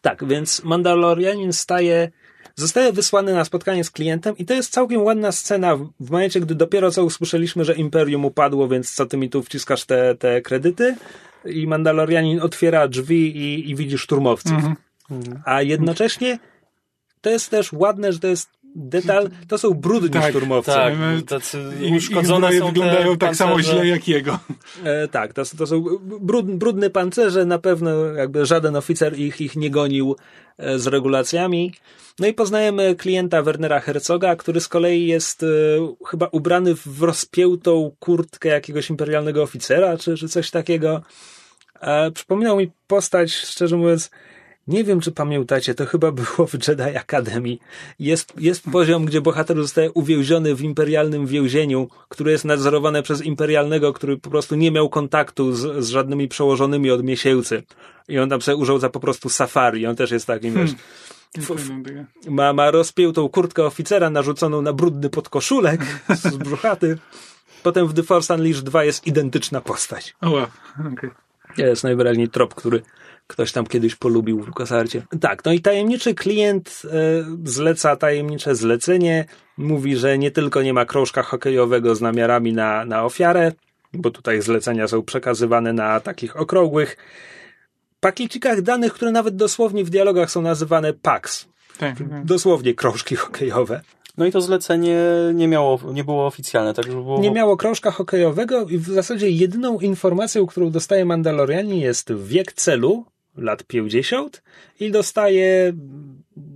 Tak, 0.00 0.24
więc 0.24 0.64
Mandalorianin 0.64 1.52
staje, 1.52 2.10
zostaje 2.54 2.92
wysłany 2.92 3.34
na 3.34 3.44
spotkanie 3.44 3.84
z 3.84 3.90
klientem 3.90 4.36
i 4.38 4.44
to 4.44 4.54
jest 4.54 4.72
całkiem 4.72 5.02
ładna 5.02 5.32
scena 5.32 5.76
w- 5.76 5.90
momencie, 6.10 6.40
gdy 6.40 6.54
dopiero 6.54 6.90
co 6.90 7.04
usłyszeliśmy, 7.04 7.64
że 7.64 7.74
Imperium 7.74 8.24
upadło, 8.24 8.68
więc 8.68 8.94
co 8.94 9.06
ty 9.06 9.16
mi 9.16 9.30
tu 9.30 9.42
wciskasz 9.42 9.84
te, 9.84 10.14
te 10.14 10.42
kredyty? 10.42 10.96
I 11.44 11.66
Mandalorianin 11.66 12.40
otwiera 12.40 12.88
drzwi 12.88 13.36
i, 13.36 13.70
i 13.70 13.74
widzi 13.76 13.98
szturmowców. 13.98 14.62
A 15.44 15.62
jednocześnie 15.62 16.38
to 17.20 17.30
jest 17.30 17.50
też 17.50 17.72
ładne, 17.72 18.12
że 18.12 18.18
to 18.18 18.26
jest 18.26 18.50
detal, 18.74 19.30
to 19.48 19.58
są 19.58 19.74
brudni 19.74 20.10
Tak, 20.10 20.30
szturmowcy. 20.30 20.70
Tak, 20.70 20.98
My- 20.98 21.22
tacy 21.22 21.58
uszkodzone 21.96 22.52
są 22.52 22.66
wyglądają 22.66 23.16
tak 23.16 23.36
samo 23.36 23.62
źle 23.62 23.86
jak 23.86 24.08
jego. 24.08 24.38
E, 24.84 25.08
tak, 25.08 25.32
to, 25.32 25.42
to 25.58 25.66
są 25.66 25.84
brud, 26.20 26.46
brudne 26.46 26.90
pancerze, 26.90 27.44
na 27.44 27.58
pewno 27.58 28.04
jakby 28.04 28.46
żaden 28.46 28.76
oficer 28.76 29.18
ich, 29.18 29.40
ich 29.40 29.56
nie 29.56 29.70
gonił 29.70 30.16
e, 30.58 30.78
z 30.78 30.86
regulacjami. 30.86 31.74
No 32.18 32.26
i 32.26 32.34
poznajemy 32.34 32.96
klienta 32.96 33.42
Wernera 33.42 33.80
Herzoga, 33.80 34.36
który 34.36 34.60
z 34.60 34.68
kolei 34.68 35.06
jest 35.06 35.42
e, 35.42 35.46
chyba 36.06 36.28
ubrany 36.32 36.74
w 36.74 37.02
rozpiętą 37.02 37.96
kurtkę 37.98 38.48
jakiegoś 38.48 38.90
imperialnego 38.90 39.42
oficera, 39.42 39.98
czy, 39.98 40.16
czy 40.16 40.28
coś 40.28 40.50
takiego. 40.50 41.02
E, 41.80 42.10
przypominał 42.10 42.56
mi 42.56 42.70
postać, 42.86 43.32
szczerze 43.32 43.76
mówiąc, 43.76 44.10
nie 44.70 44.84
wiem, 44.84 45.00
czy 45.00 45.12
pamiętacie, 45.12 45.74
to 45.74 45.86
chyba 45.86 46.12
było 46.12 46.46
w 46.46 46.68
Jedi 46.68 46.96
Academy. 46.96 47.56
Jest, 47.98 48.32
jest 48.40 48.64
poziom, 48.72 49.04
gdzie 49.04 49.20
bohater 49.20 49.56
zostaje 49.56 49.92
uwięziony 49.92 50.54
w 50.54 50.62
imperialnym 50.62 51.26
więzieniu, 51.26 51.88
które 52.08 52.32
jest 52.32 52.44
nadzorowane 52.44 53.02
przez 53.02 53.22
imperialnego, 53.22 53.92
który 53.92 54.18
po 54.18 54.30
prostu 54.30 54.54
nie 54.54 54.70
miał 54.70 54.88
kontaktu 54.88 55.52
z, 55.52 55.84
z 55.84 55.88
żadnymi 55.88 56.28
przełożonymi 56.28 56.90
od 56.90 57.04
miesięcy. 57.04 57.62
I 58.08 58.18
on 58.18 58.30
tam 58.30 58.42
sobie 58.42 58.56
użył 58.56 58.78
za 58.78 58.90
po 58.90 59.00
prostu 59.00 59.28
safari. 59.28 59.86
On 59.86 59.96
też 59.96 60.10
jest 60.10 60.26
takim, 60.26 60.54
wiesz, 60.54 60.70
pamiętam 61.48 61.84
tego. 61.84 62.04
ma, 62.28 62.52
ma 62.52 62.70
rozpiętą 62.70 63.28
kurtkę 63.28 63.64
oficera 63.64 64.10
narzuconą 64.10 64.62
na 64.62 64.72
brudny 64.72 65.10
podkoszulek 65.10 65.80
z 66.14 66.36
brzuchaty. 66.44 66.98
potem 67.62 67.86
w 67.86 67.94
The 67.94 68.02
Force 68.02 68.34
Unleashed 68.34 68.64
2 68.64 68.84
jest 68.84 69.06
identyczna 69.06 69.60
postać. 69.60 70.16
O, 70.20 70.30
wow. 70.30 70.46
okej. 70.92 71.10
Jest 71.56 71.84
najwyraźniej 71.84 72.28
trop, 72.28 72.54
który 72.54 72.82
ktoś 73.30 73.52
tam 73.52 73.66
kiedyś 73.66 73.94
polubił 73.94 74.42
w 74.42 74.46
LucasArcie. 74.46 75.02
Tak, 75.20 75.44
no 75.44 75.52
i 75.52 75.60
tajemniczy 75.60 76.14
klient 76.14 76.82
e, 76.84 76.90
zleca 77.44 77.96
tajemnicze 77.96 78.54
zlecenie. 78.54 79.24
Mówi, 79.56 79.96
że 79.96 80.18
nie 80.18 80.30
tylko 80.30 80.62
nie 80.62 80.72
ma 80.74 80.84
krążka 80.84 81.22
hokejowego 81.22 81.94
z 81.94 82.00
namiarami 82.00 82.52
na, 82.52 82.84
na 82.84 83.04
ofiarę, 83.04 83.52
bo 83.92 84.10
tutaj 84.10 84.42
zlecenia 84.42 84.88
są 84.88 85.02
przekazywane 85.02 85.72
na 85.72 86.00
takich 86.00 86.40
okrągłych 86.40 86.96
pakiecikach 88.00 88.62
danych, 88.62 88.92
które 88.92 89.10
nawet 89.10 89.36
dosłownie 89.36 89.84
w 89.84 89.90
dialogach 89.90 90.30
są 90.30 90.42
nazywane 90.42 90.92
PAX. 90.92 91.48
Tak, 91.78 91.98
tak. 91.98 92.24
Dosłownie 92.24 92.74
krążki 92.74 93.16
hokejowe. 93.16 93.80
No 94.18 94.26
i 94.26 94.32
to 94.32 94.40
zlecenie 94.40 94.98
nie 95.34 95.48
miało, 95.48 95.78
nie 95.92 96.04
było 96.04 96.26
oficjalne, 96.26 96.74
tak 96.74 96.86
było... 96.86 97.20
Nie 97.20 97.30
miało 97.30 97.56
krążka 97.56 97.90
hokejowego 97.90 98.66
i 98.68 98.78
w 98.78 98.86
zasadzie 98.86 99.30
jedyną 99.30 99.78
informacją, 99.78 100.46
którą 100.46 100.70
dostaje 100.70 101.04
Mandalorianin 101.04 101.76
jest 101.76 102.12
wiek 102.12 102.52
celu, 102.52 103.04
lat 103.36 103.64
50 103.64 104.42
i 104.80 104.90
dostaje 104.90 105.72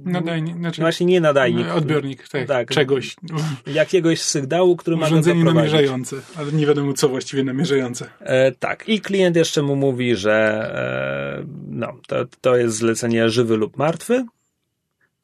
Nadajnik, 0.04 0.56
znaczy 0.56 0.80
właśnie 0.80 1.06
nie 1.06 1.20
nadajnik, 1.20 1.66
odbiornik 1.74 2.28
tak, 2.28 2.48
Tak. 2.48 2.70
czegoś. 2.70 3.16
jakiegoś 3.66 4.20
sygnału, 4.20 4.76
który 4.76 4.96
ma 4.96 5.00
go 5.00 5.06
Urządzenie 5.06 5.44
namierzające, 5.44 6.16
ale 6.36 6.52
nie 6.52 6.66
wiadomo 6.66 6.92
co 6.92 7.08
właściwie 7.08 7.44
namierzające. 7.44 8.10
E, 8.20 8.52
tak, 8.52 8.88
i 8.88 9.00
klient 9.00 9.36
jeszcze 9.36 9.62
mu 9.62 9.76
mówi, 9.76 10.16
że 10.16 10.32
e, 10.32 11.46
no, 11.70 11.92
to, 12.06 12.16
to 12.40 12.56
jest 12.56 12.76
zlecenie 12.76 13.30
żywy 13.30 13.56
lub 13.56 13.76
martwy. 13.76 14.24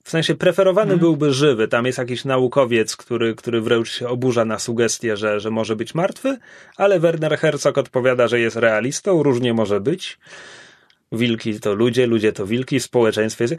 W 0.05 0.11
sensie 0.11 0.35
preferowany 0.35 0.97
byłby 0.97 1.33
żywy. 1.33 1.69
Tam 1.69 1.87
jest 1.87 1.99
jakiś 1.99 2.25
naukowiec, 2.25 2.97
który, 2.97 3.35
który 3.35 3.61
wręcz 3.61 3.91
się 3.93 4.09
oburza 4.09 4.45
na 4.45 4.59
sugestie, 4.59 5.17
że, 5.17 5.41
że 5.41 5.51
może 5.51 5.77
być 5.77 5.95
martwy, 5.95 6.39
ale 6.77 7.01
Werner 7.01 7.39
Herzog 7.39 7.79
odpowiada, 7.79 8.29
że 8.29 8.41
jest 8.41 8.57
realistą, 8.57 9.23
różnie 9.23 9.55
może 9.55 9.81
być. 9.81 10.19
Wilki 11.12 11.61
to 11.61 11.75
ludzie, 11.75 12.07
ludzie 12.07 12.33
to 12.33 12.46
wilki, 12.46 12.81
w 12.81 12.83
społeczeństwie 12.83 13.44
jest... 13.44 13.57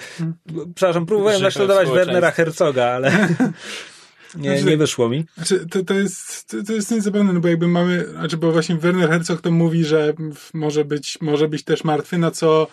Przepraszam, 0.76 1.06
próbowałem 1.06 1.38
Żywe 1.38 1.48
naśladować 1.48 1.88
społeczeństwo. 1.88 2.14
Wernera 2.14 2.32
Herzoga, 2.32 2.86
ale 2.86 3.30
nie, 4.36 4.64
nie 4.64 4.78
wyszło 4.78 5.10
mi. 5.10 5.26
Znaczy, 5.36 5.66
to, 5.72 5.84
to 5.84 5.94
jest, 5.94 6.48
to, 6.48 6.64
to 6.64 6.74
jest 6.74 6.92
niezabawne, 6.92 7.34
no 7.34 7.40
bo 7.40 7.48
jakby 7.48 7.68
mamy, 7.68 8.06
znaczy, 8.06 8.38
bo 8.38 8.52
właśnie 8.52 8.76
Werner 8.76 9.10
Herzog 9.10 9.42
to 9.42 9.52
mówi, 9.52 9.86
że 9.86 10.14
może 10.54 10.86
być, 10.86 11.18
może 11.22 11.48
być 11.48 11.64
też 11.64 11.84
martwy, 11.84 12.18
na 12.18 12.32
co 12.32 12.68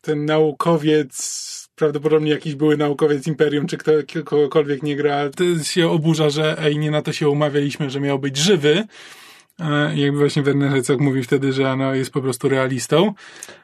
ten 0.00 0.24
naukowiec, 0.24 1.68
prawdopodobnie 1.74 2.30
jakiś 2.30 2.54
były 2.54 2.76
naukowiec 2.76 3.26
Imperium, 3.26 3.66
czy 3.66 3.76
kto, 3.76 3.92
kogokolwiek 4.24 4.82
nie 4.82 4.96
gra, 4.96 5.30
to 5.30 5.64
się 5.64 5.90
oburza, 5.90 6.30
że 6.30 6.62
ej, 6.62 6.78
nie 6.78 6.90
na 6.90 7.02
to 7.02 7.12
się 7.12 7.28
umawialiśmy, 7.28 7.90
że 7.90 8.00
miał 8.00 8.18
być 8.18 8.36
żywy. 8.36 8.84
E, 9.60 9.96
jakby 9.96 10.18
właśnie 10.18 10.42
Werner 10.42 10.70
Herzog 10.70 11.00
mówi 11.00 11.22
wtedy, 11.22 11.52
że 11.52 11.76
no, 11.76 11.94
jest 11.94 12.10
po 12.10 12.20
prostu 12.20 12.48
realistą. 12.48 13.14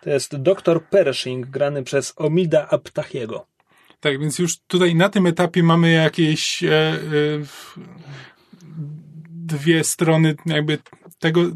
To 0.02 0.10
jest 0.10 0.36
doktor 0.36 0.84
Pershing, 0.84 1.46
grany 1.46 1.82
przez 1.82 2.12
Omida 2.16 2.68
Aptachiego. 2.68 3.46
Tak, 4.00 4.20
więc 4.20 4.38
już 4.38 4.58
tutaj 4.58 4.94
na 4.94 5.08
tym 5.08 5.26
etapie 5.26 5.62
mamy 5.62 5.92
jakieś 5.92 6.64
e, 6.64 6.68
e, 6.70 6.98
dwie 9.30 9.84
strony 9.84 10.34
jakby 10.46 10.78
tego 11.18 11.50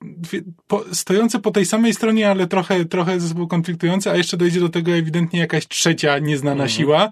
dwie, 0.00 0.40
po, 0.66 0.84
stojące 0.92 1.38
po 1.38 1.50
tej 1.50 1.66
samej 1.66 1.94
stronie, 1.94 2.30
ale 2.30 2.46
trochę, 2.46 2.84
trochę 2.84 3.20
ze 3.20 3.28
sobą 3.28 3.46
konfliktujące, 3.46 4.10
a 4.10 4.16
jeszcze 4.16 4.36
dojdzie 4.36 4.60
do 4.60 4.68
tego 4.68 4.92
ewidentnie 4.92 5.40
jakaś 5.40 5.68
trzecia 5.68 6.18
nieznana 6.18 6.68
siła, 6.68 7.10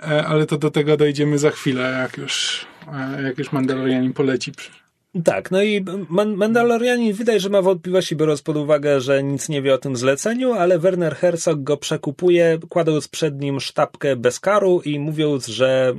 e, 0.00 0.26
ale 0.26 0.46
to 0.46 0.58
do 0.58 0.70
tego 0.70 0.96
dojdziemy 0.96 1.38
za 1.38 1.50
chwilę, 1.50 1.98
jak 2.02 2.18
już, 2.18 2.66
e, 2.92 3.22
jak 3.22 3.38
już 3.38 3.52
Mandalorianin 3.52 4.12
poleci. 4.12 4.52
Tak, 5.24 5.50
no 5.50 5.62
i 5.62 5.84
Man- 6.08 6.34
Mandalorianin 6.34 7.12
widać, 7.12 7.42
że 7.42 7.48
ma 7.50 7.62
wątpliwości, 7.62 8.16
biorąc 8.16 8.42
pod 8.42 8.56
uwagę, 8.56 9.00
że 9.00 9.22
nic 9.22 9.48
nie 9.48 9.62
wie 9.62 9.74
o 9.74 9.78
tym 9.78 9.96
zleceniu, 9.96 10.52
ale 10.52 10.78
Werner 10.78 11.16
Herzog 11.16 11.62
go 11.62 11.76
przekupuje, 11.76 12.58
kładąc 12.68 13.08
przed 13.08 13.40
nim 13.40 13.60
sztabkę 13.60 14.16
bez 14.16 14.40
karu 14.40 14.80
i 14.84 14.98
mówiąc, 14.98 15.46
że 15.46 15.94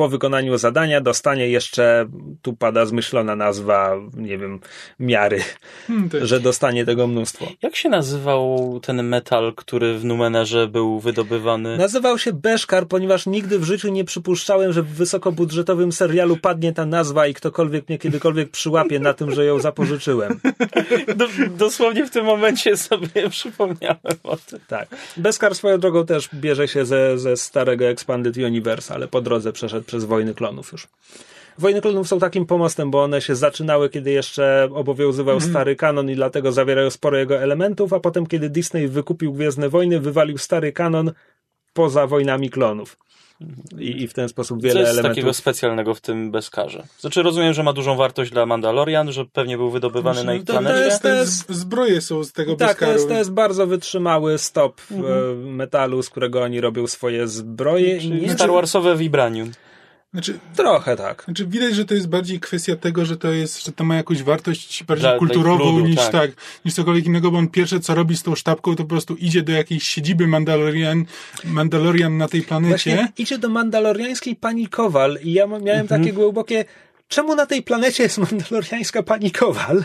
po 0.00 0.08
wykonaniu 0.08 0.58
zadania 0.58 1.00
dostanie 1.00 1.48
jeszcze, 1.48 2.06
tu 2.42 2.56
pada 2.56 2.86
zmyślona 2.86 3.36
nazwa, 3.36 3.96
nie 4.16 4.38
wiem, 4.38 4.60
miary, 5.00 5.40
Hmm, 5.86 6.08
że 6.22 6.40
dostanie 6.40 6.84
tego 6.84 7.06
mnóstwo. 7.06 7.46
Jak 7.62 7.76
się 7.76 7.88
nazywał 7.88 8.80
ten 8.82 9.02
metal, 9.02 9.52
który 9.56 9.98
w 9.98 10.04
Numenerze 10.04 10.68
był 10.68 11.00
wydobywany? 11.00 11.78
Nazywał 11.78 12.18
się 12.18 12.32
Beszkar, 12.32 12.86
ponieważ 12.86 13.26
nigdy 13.26 13.58
w 13.58 13.64
życiu 13.64 13.88
nie 13.92 14.04
przypuszczałem, 14.04 14.72
że 14.72 14.82
w 14.82 14.88
wysokobudżetowym 14.88 15.92
serialu 15.92 16.36
padnie 16.36 16.72
ta 16.72 16.86
nazwa 16.86 17.26
i 17.26 17.34
ktokolwiek 17.34 17.88
mnie 17.88 17.98
kiedykolwiek 17.98 18.50
przyłapie 18.50 19.00
na 19.00 19.14
tym, 19.14 19.30
że 19.30 19.44
ją 19.44 19.58
zapożyczyłem. 19.58 20.40
Do, 21.16 21.28
dosłownie 21.56 22.06
w 22.06 22.10
tym 22.10 22.24
momencie 22.24 22.76
sobie 22.76 23.10
przypomniałem 23.30 24.18
o 24.22 24.36
tym. 24.36 24.58
Tak. 24.68 24.88
Beskar 25.16 25.54
swoją 25.54 25.78
drogą 25.78 26.06
też 26.06 26.28
bierze 26.34 26.68
się 26.68 26.84
ze, 26.84 27.18
ze 27.18 27.36
starego 27.36 27.84
Expanded 27.84 28.36
Universe, 28.36 28.94
ale 28.94 29.08
po 29.08 29.20
drodze 29.20 29.52
przeszedł 29.52 29.89
przez 29.90 30.04
Wojny 30.04 30.34
Klonów 30.34 30.72
już. 30.72 30.88
Wojny 31.58 31.80
Klonów 31.80 32.08
są 32.08 32.18
takim 32.18 32.46
pomostem, 32.46 32.90
bo 32.90 33.02
one 33.02 33.20
się 33.20 33.34
zaczynały, 33.36 33.90
kiedy 33.90 34.10
jeszcze 34.10 34.68
obowiązywał 34.74 35.40
stary 35.40 35.76
kanon 35.76 36.10
i 36.10 36.14
dlatego 36.14 36.52
zawierają 36.52 36.90
sporo 36.90 37.18
jego 37.18 37.36
elementów, 37.38 37.92
a 37.92 38.00
potem, 38.00 38.26
kiedy 38.26 38.50
Disney 38.50 38.88
wykupił 38.88 39.32
Gwiezdne 39.32 39.68
Wojny, 39.68 40.00
wywalił 40.00 40.38
stary 40.38 40.72
kanon 40.72 41.12
poza 41.72 42.06
Wojnami 42.06 42.50
Klonów. 42.50 42.96
I, 43.78 44.02
i 44.02 44.08
w 44.08 44.12
ten 44.14 44.28
sposób 44.28 44.58
Co 44.60 44.66
wiele 44.66 44.80
jest 44.80 44.92
elementów... 44.92 45.16
takiego 45.16 45.34
specjalnego 45.34 45.94
w 45.94 46.00
tym 46.00 46.30
bezkarze? 46.30 46.82
Znaczy 47.00 47.22
rozumiem, 47.22 47.52
że 47.54 47.62
ma 47.62 47.72
dużą 47.72 47.96
wartość 47.96 48.30
dla 48.30 48.46
Mandalorian, 48.46 49.12
że 49.12 49.24
pewnie 49.24 49.56
był 49.56 49.70
wydobywany 49.70 50.24
na 50.24 50.34
ich 50.34 50.44
to- 50.44 50.52
to 50.52 50.58
planecie. 50.58 50.84
jest- 50.84 51.02
te 51.02 51.26
z- 51.26 51.46
zbroje 51.48 52.00
są 52.00 52.24
z 52.24 52.32
tego 52.32 52.56
Tak, 52.56 52.58
to 52.68 52.72
bezkaru. 52.72 52.92
jest, 52.92 53.08
to 53.08 53.14
jest 53.14 53.32
bardzo 53.32 53.66
wytrzymały 53.66 54.38
stop 54.38 54.80
Mhm. 54.90 55.14
e, 55.14 55.34
metalu, 55.50 56.02
z 56.02 56.10
którego 56.10 56.42
oni 56.42 56.60
robią 56.60 56.86
swoje 56.86 57.28
zbroje. 57.28 57.96
i 57.96 58.00
Czyli 58.00 58.22
nie, 58.22 58.32
Star 58.34 58.50
Warsowe 58.50 58.96
Vibranium. 58.96 59.52
Znaczy, 60.12 60.38
Trochę 60.56 60.96
tak. 60.96 61.22
Znaczy 61.24 61.46
widać, 61.46 61.74
że 61.74 61.84
to 61.84 61.94
jest 61.94 62.08
bardziej 62.08 62.40
kwestia 62.40 62.76
tego, 62.76 63.04
że 63.04 63.16
to 63.16 63.32
jest, 63.32 63.64
że 63.64 63.72
to 63.72 63.84
ma 63.84 63.96
jakąś 63.96 64.22
wartość 64.22 64.84
bardziej 64.84 65.08
Dla- 65.10 65.18
kulturową 65.18 65.64
ludu, 65.72 65.86
niż 65.86 65.96
tak. 65.96 66.12
tak. 66.12 66.30
niż 66.64 66.74
cokolwiek 66.74 67.06
innego, 67.06 67.30
bo 67.30 67.38
on 67.38 67.48
pierwsze 67.48 67.80
co 67.80 67.94
robi 67.94 68.16
z 68.16 68.22
tą 68.22 68.34
sztabką, 68.34 68.76
to 68.76 68.82
po 68.82 68.88
prostu 68.88 69.14
idzie 69.16 69.42
do 69.42 69.52
jakiejś 69.52 69.82
siedziby 69.88 70.26
Mandalorian, 70.26 71.04
Mandalorian 71.44 72.16
na 72.18 72.28
tej 72.28 72.42
planecie. 72.42 72.90
Właśnie 72.90 73.12
idzie 73.18 73.38
do 73.38 73.48
mandaloriańskiej 73.48 74.36
pani 74.36 74.68
Kowal 74.68 75.18
i 75.22 75.32
ja 75.32 75.46
miałem 75.46 75.66
Mhm. 75.68 75.86
takie 75.88 76.12
głębokie, 76.12 76.64
czemu 77.08 77.34
na 77.34 77.46
tej 77.46 77.62
planecie 77.62 78.02
jest 78.02 78.18
mandaloriańska 78.18 79.02
pani 79.02 79.30
Kowal? 79.30 79.84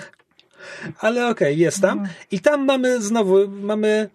Ale 0.99 1.27
okej, 1.27 1.57
jest 1.57 1.81
tam. 1.81 1.91
Mhm. 1.99 2.15
I 2.31 2.39
tam 2.39 2.65
mamy 2.65 3.01
znowu, 3.01 3.47
mamy 3.47 4.09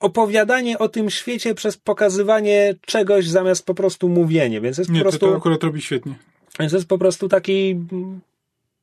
opowiadanie 0.00 0.78
o 0.78 0.88
tym 0.88 1.10
świecie 1.10 1.54
przez 1.54 1.76
pokazywanie 1.76 2.74
czegoś 2.86 3.28
zamiast 3.28 3.66
po 3.66 3.74
prostu 3.74 4.08
mówienie, 4.08 4.60
więc 4.60 4.78
jest 4.78 4.90
Nie, 4.90 4.98
po 4.98 5.04
to, 5.04 5.10
prostu, 5.10 5.26
to 5.30 5.36
akurat 5.36 5.62
robi 5.62 5.82
świetnie. 5.82 6.14
więc 6.60 6.72
jest 6.72 6.88
po 6.88 6.98
prostu 6.98 7.28
taki 7.28 7.80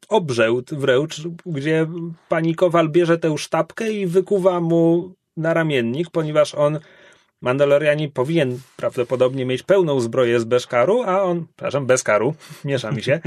obrzęd 0.09 0.73
wręcz, 0.73 1.21
gdzie 1.45 1.87
pani 2.29 2.55
Kowal 2.55 2.89
bierze 2.89 3.17
tę 3.17 3.37
sztabkę 3.37 3.91
i 3.91 4.07
wykuwa 4.07 4.59
mu 4.61 5.11
na 5.37 5.53
ramiennik, 5.53 6.09
ponieważ 6.09 6.55
on 6.55 6.79
Mandalorianin 7.41 8.11
powinien 8.11 8.59
prawdopodobnie 8.77 9.45
mieć 9.45 9.63
pełną 9.63 9.99
zbroję 9.99 10.39
z 10.39 10.43
Beszkaru, 10.43 11.03
a 11.03 11.21
on, 11.23 11.45
przepraszam, 11.55 11.85
Beskaru, 11.85 12.35
miesza 12.65 12.91
mi 12.91 13.03
się, 13.03 13.19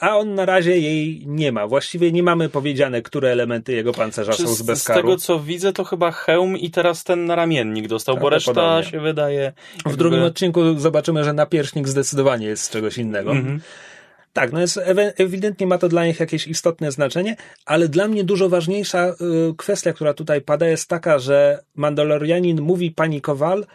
a 0.00 0.16
on 0.16 0.34
na 0.34 0.46
razie 0.46 0.78
jej 0.78 1.24
nie 1.26 1.52
ma. 1.52 1.66
Właściwie 1.66 2.12
nie 2.12 2.22
mamy 2.22 2.48
powiedziane, 2.48 3.02
które 3.02 3.28
elementy 3.28 3.72
jego 3.72 3.92
pancerza 3.92 4.32
Czy 4.32 4.42
są 4.42 4.54
z, 4.54 4.58
z 4.58 4.82
z 4.82 4.84
tego 4.84 5.16
co 5.16 5.40
widzę, 5.40 5.72
to 5.72 5.84
chyba 5.84 6.10
hełm 6.10 6.56
i 6.56 6.70
teraz 6.70 7.04
ten 7.04 7.26
naramiennik 7.26 7.88
dostał, 7.88 8.16
bo 8.16 8.30
reszta 8.30 8.82
się 8.82 9.00
wydaje. 9.00 9.52
W 9.52 9.76
jakby- 9.76 9.96
drugim 9.96 10.22
odcinku 10.22 10.78
zobaczymy, 10.78 11.24
że 11.24 11.32
napierśnik 11.32 11.88
zdecydowanie 11.88 12.46
jest 12.46 12.64
z 12.64 12.70
czegoś 12.70 12.98
innego. 12.98 13.30
Mhm. 13.30 13.60
Tak, 14.32 14.52
no 14.52 14.60
jest, 14.60 14.80
ewidentnie 15.16 15.66
ma 15.66 15.78
to 15.78 15.88
dla 15.88 16.06
nich 16.06 16.20
jakieś 16.20 16.46
istotne 16.46 16.92
znaczenie, 16.92 17.36
ale 17.66 17.88
dla 17.88 18.08
mnie 18.08 18.24
dużo 18.24 18.48
ważniejsza 18.48 19.08
y, 19.08 19.14
kwestia, 19.56 19.92
która 19.92 20.14
tutaj 20.14 20.40
pada, 20.40 20.66
jest 20.66 20.88
taka, 20.88 21.18
że 21.18 21.64
Mandalorianin 21.74 22.60
mówi 22.60 22.90
pani 22.90 23.20
Kowal, 23.20 23.66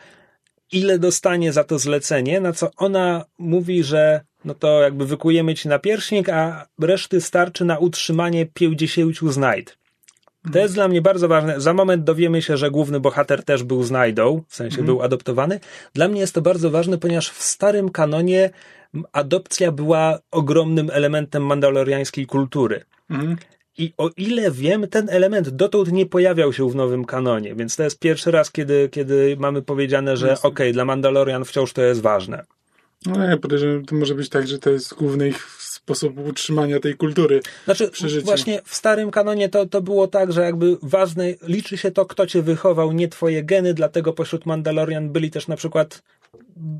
ile 0.71 0.99
dostanie 0.99 1.53
za 1.53 1.63
to 1.63 1.79
zlecenie, 1.79 2.39
na 2.39 2.53
co 2.53 2.71
ona 2.77 3.25
mówi, 3.37 3.83
że 3.83 4.21
no 4.45 4.53
to 4.53 4.81
jakby 4.81 5.05
wykujemy 5.05 5.55
ci 5.55 5.67
napierśnik, 5.67 6.29
a 6.29 6.67
reszty 6.79 7.21
starczy 7.21 7.65
na 7.65 7.77
utrzymanie 7.77 8.45
50 8.45 9.17
znajd. 9.19 9.77
To 10.53 10.59
jest 10.59 10.73
dla 10.73 10.87
mnie 10.87 11.01
bardzo 11.01 11.27
ważne. 11.27 11.59
Za 11.61 11.73
moment 11.73 12.03
dowiemy 12.03 12.41
się, 12.41 12.57
że 12.57 12.71
główny 12.71 12.99
bohater 12.99 13.43
też 13.43 13.63
był 13.63 13.83
znajdą, 13.83 14.43
w 14.47 14.55
sensie 14.55 14.83
był 14.83 15.01
adoptowany. 15.01 15.59
Dla 15.93 16.07
mnie 16.07 16.21
jest 16.21 16.33
to 16.33 16.41
bardzo 16.41 16.71
ważne, 16.71 16.97
ponieważ 16.97 17.29
w 17.29 17.41
starym 17.43 17.89
kanonie 17.89 18.49
adopcja 19.11 19.71
była 19.71 20.19
ogromnym 20.31 20.89
elementem 20.93 21.45
mandaloriańskiej 21.45 22.25
kultury. 22.25 22.83
Mhm. 23.09 23.37
I 23.77 23.93
o 23.97 24.09
ile 24.17 24.51
wiem, 24.51 24.87
ten 24.87 25.09
element 25.09 25.49
dotąd 25.49 25.91
nie 25.91 26.05
pojawiał 26.05 26.53
się 26.53 26.69
w 26.69 26.75
nowym 26.75 27.05
kanonie, 27.05 27.55
więc 27.55 27.75
to 27.75 27.83
jest 27.83 27.99
pierwszy 27.99 28.31
raz, 28.31 28.51
kiedy, 28.51 28.89
kiedy 28.91 29.35
mamy 29.39 29.61
powiedziane, 29.61 30.17
że 30.17 30.41
okej, 30.41 30.73
dla 30.73 30.85
Mandalorian 30.85 31.45
wciąż 31.45 31.73
to 31.73 31.81
jest 31.81 32.01
ważne. 32.01 32.45
No 33.05 33.23
ja 33.23 33.37
podejrzewam, 33.37 33.85
to 33.85 33.95
może 33.95 34.15
być 34.15 34.29
tak, 34.29 34.47
że 34.47 34.59
to 34.59 34.69
jest 34.69 34.93
główny 34.93 35.27
ich 35.27 35.47
sposób 35.59 36.19
utrzymania 36.19 36.79
tej 36.79 36.95
kultury. 36.95 37.39
Znaczy, 37.65 37.91
właśnie 38.23 38.61
w 38.65 38.75
starym 38.75 39.11
kanonie 39.11 39.49
to, 39.49 39.65
to 39.65 39.81
było 39.81 40.07
tak, 40.07 40.31
że 40.31 40.41
jakby 40.41 40.77
ważne, 40.81 41.33
liczy 41.41 41.77
się 41.77 41.91
to, 41.91 42.05
kto 42.05 42.27
cię 42.27 42.41
wychował, 42.41 42.91
nie 42.91 43.07
twoje 43.07 43.43
geny, 43.43 43.73
dlatego 43.73 44.13
pośród 44.13 44.45
Mandalorian 44.45 45.09
byli 45.09 45.31
też 45.31 45.47
na 45.47 45.55
przykład, 45.55 46.03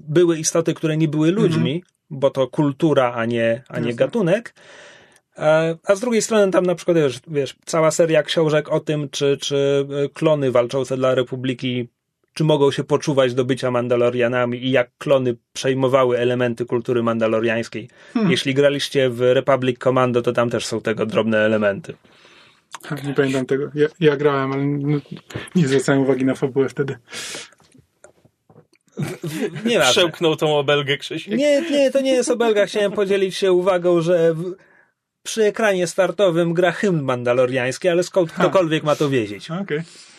były 0.07 0.37
istoty, 0.37 0.73
które 0.73 0.97
nie 0.97 1.07
były 1.07 1.31
ludźmi, 1.31 1.83
bo 2.09 2.29
to 2.29 2.47
kultura, 2.47 3.13
a 3.13 3.25
nie, 3.25 3.63
a 3.67 3.79
nie 3.79 3.87
Jasne. 3.87 4.05
gatunek. 4.05 4.53
E, 5.37 5.77
A 5.83 5.95
z 5.95 5.99
drugiej 5.99 6.21
strony 6.21 6.51
tam 6.51 6.65
na 6.65 6.75
przykład, 6.75 6.97
wiesz, 6.97 7.19
wiesz, 7.27 7.55
cała 7.65 7.91
seria 7.91 8.23
książek 8.23 8.69
o 8.69 8.79
tym, 8.79 9.09
czy, 9.09 9.37
czy 9.37 9.87
e, 10.05 10.09
klony 10.09 10.51
walczące 10.51 10.97
dla 10.97 11.15
Republiki, 11.15 11.87
czy 12.35 12.43
mogą 12.43 12.71
się 12.71 12.83
poczuwać 12.83 13.33
do 13.33 13.45
bycia 13.45 13.71
Mandalorianami 13.71 14.65
i 14.65 14.71
jak 14.71 14.91
klony 14.97 15.37
przejmowały 15.53 16.17
elementy 16.17 16.65
kultury 16.65 17.03
mandaloriańskiej. 17.03 17.89
Jeśli 18.29 18.53
graliście 18.53 19.09
w 19.09 19.21
Republic 19.21 19.79
Commando, 19.79 20.21
to 20.21 20.31
tam 20.31 20.49
też 20.49 20.65
są 20.65 20.81
tego 20.81 21.05
drobne 21.05 21.37
elementy. 21.39 21.93
Nie 23.03 23.13
pamiętam 23.13 23.45
tego. 23.45 23.71
Ja, 23.75 23.87
ja 23.99 24.17
grałem, 24.17 24.53
ale 24.53 24.65
nie 25.55 25.67
zwracałem 25.67 26.01
uwagi 26.01 26.25
na 26.25 26.35
fabułę 26.35 26.69
wtedy. 26.69 26.97
Nie. 29.65 29.79
Przełknął 29.79 30.35
tą 30.35 30.57
obelgę 30.57 30.97
Krzysiek. 30.97 31.37
Nie, 31.37 31.61
nie, 31.71 31.91
to 31.91 32.01
nie 32.01 32.13
jest 32.13 32.31
obelga. 32.31 32.65
Chciałem 32.65 32.91
podzielić 32.91 33.35
się 33.35 33.51
uwagą, 33.51 34.01
że 34.01 34.33
w, 34.33 34.55
przy 35.23 35.43
ekranie 35.43 35.87
startowym 35.87 36.53
gra 36.53 36.71
hymn 36.71 37.01
mandaloriański, 37.01 37.89
ale 37.89 38.03
skąd 38.03 38.31
ktokolwiek 38.31 38.83
ma 38.83 38.95
to 38.95 39.09
wiedzieć. 39.09 39.51
Okej. 39.51 39.79
A, 39.79 40.14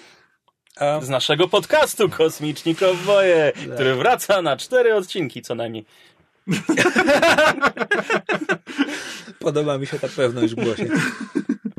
Z 1.00 1.08
naszego 1.08 1.48
podcastu 1.48 2.08
Kosmiczni 2.08 2.76
Kowboje, 2.76 3.52
który 3.74 3.94
wraca 3.94 4.42
na 4.42 4.56
cztery 4.56 4.94
odcinki 4.94 5.42
co 5.42 5.54
najmniej. 5.54 5.84
podoba 9.38 9.78
mi 9.78 9.86
się 9.86 9.98
ta 9.98 10.08
pewność 10.08 10.54
w 10.54 10.64
głosie. 10.64 10.86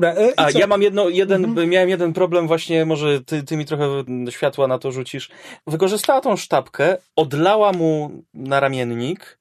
E, 0.02 0.32
A 0.36 0.50
ja 0.50 0.66
mam 0.66 0.82
jedno, 0.82 1.08
jeden, 1.08 1.68
miałem 1.68 1.88
jeden 1.88 2.12
problem 2.12 2.46
właśnie, 2.46 2.84
może 2.84 3.20
ty, 3.20 3.42
ty 3.42 3.56
mi 3.56 3.64
trochę 3.64 4.04
światła 4.30 4.66
na 4.68 4.78
to 4.78 4.92
rzucisz. 4.92 5.30
Wykorzystała 5.66 6.20
tą 6.20 6.36
sztabkę, 6.36 6.96
odlała 7.16 7.72
mu 7.72 8.22
na 8.34 8.60
ramiennik, 8.60 9.37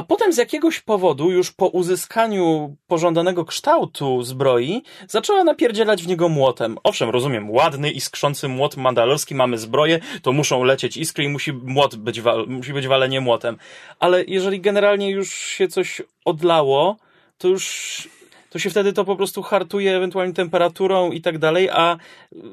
a 0.00 0.02
potem 0.02 0.32
z 0.32 0.36
jakiegoś 0.36 0.80
powodu, 0.80 1.30
już 1.30 1.52
po 1.52 1.66
uzyskaniu 1.66 2.76
pożądanego 2.86 3.44
kształtu 3.44 4.22
zbroi, 4.22 4.82
zaczęła 5.08 5.44
napierdzielać 5.44 6.02
w 6.02 6.06
niego 6.06 6.28
młotem. 6.28 6.78
Owszem, 6.82 7.10
rozumiem, 7.10 7.50
ładny, 7.50 7.90
iskrzący 7.90 8.48
młot 8.48 8.76
mandalorski, 8.76 9.34
mamy 9.34 9.58
zbroję, 9.58 10.00
to 10.22 10.32
muszą 10.32 10.64
lecieć 10.64 10.96
iskry 10.96 11.24
i 11.24 11.28
musi 11.28 11.52
młot 11.52 11.96
być, 11.96 12.22
musi 12.46 12.72
być 12.72 12.86
walenie 12.86 13.20
młotem. 13.20 13.56
Ale 13.98 14.24
jeżeli 14.24 14.60
generalnie 14.60 15.10
już 15.10 15.34
się 15.34 15.68
coś 15.68 16.02
odlało, 16.24 16.96
to 17.38 17.48
już 17.48 18.08
to 18.50 18.58
się 18.58 18.70
wtedy 18.70 18.92
to 18.92 19.04
po 19.04 19.16
prostu 19.16 19.42
hartuje 19.42 19.96
ewentualnie 19.96 20.34
temperaturą 20.34 21.10
i 21.10 21.20
tak 21.20 21.38
dalej, 21.38 21.68
a 21.68 21.96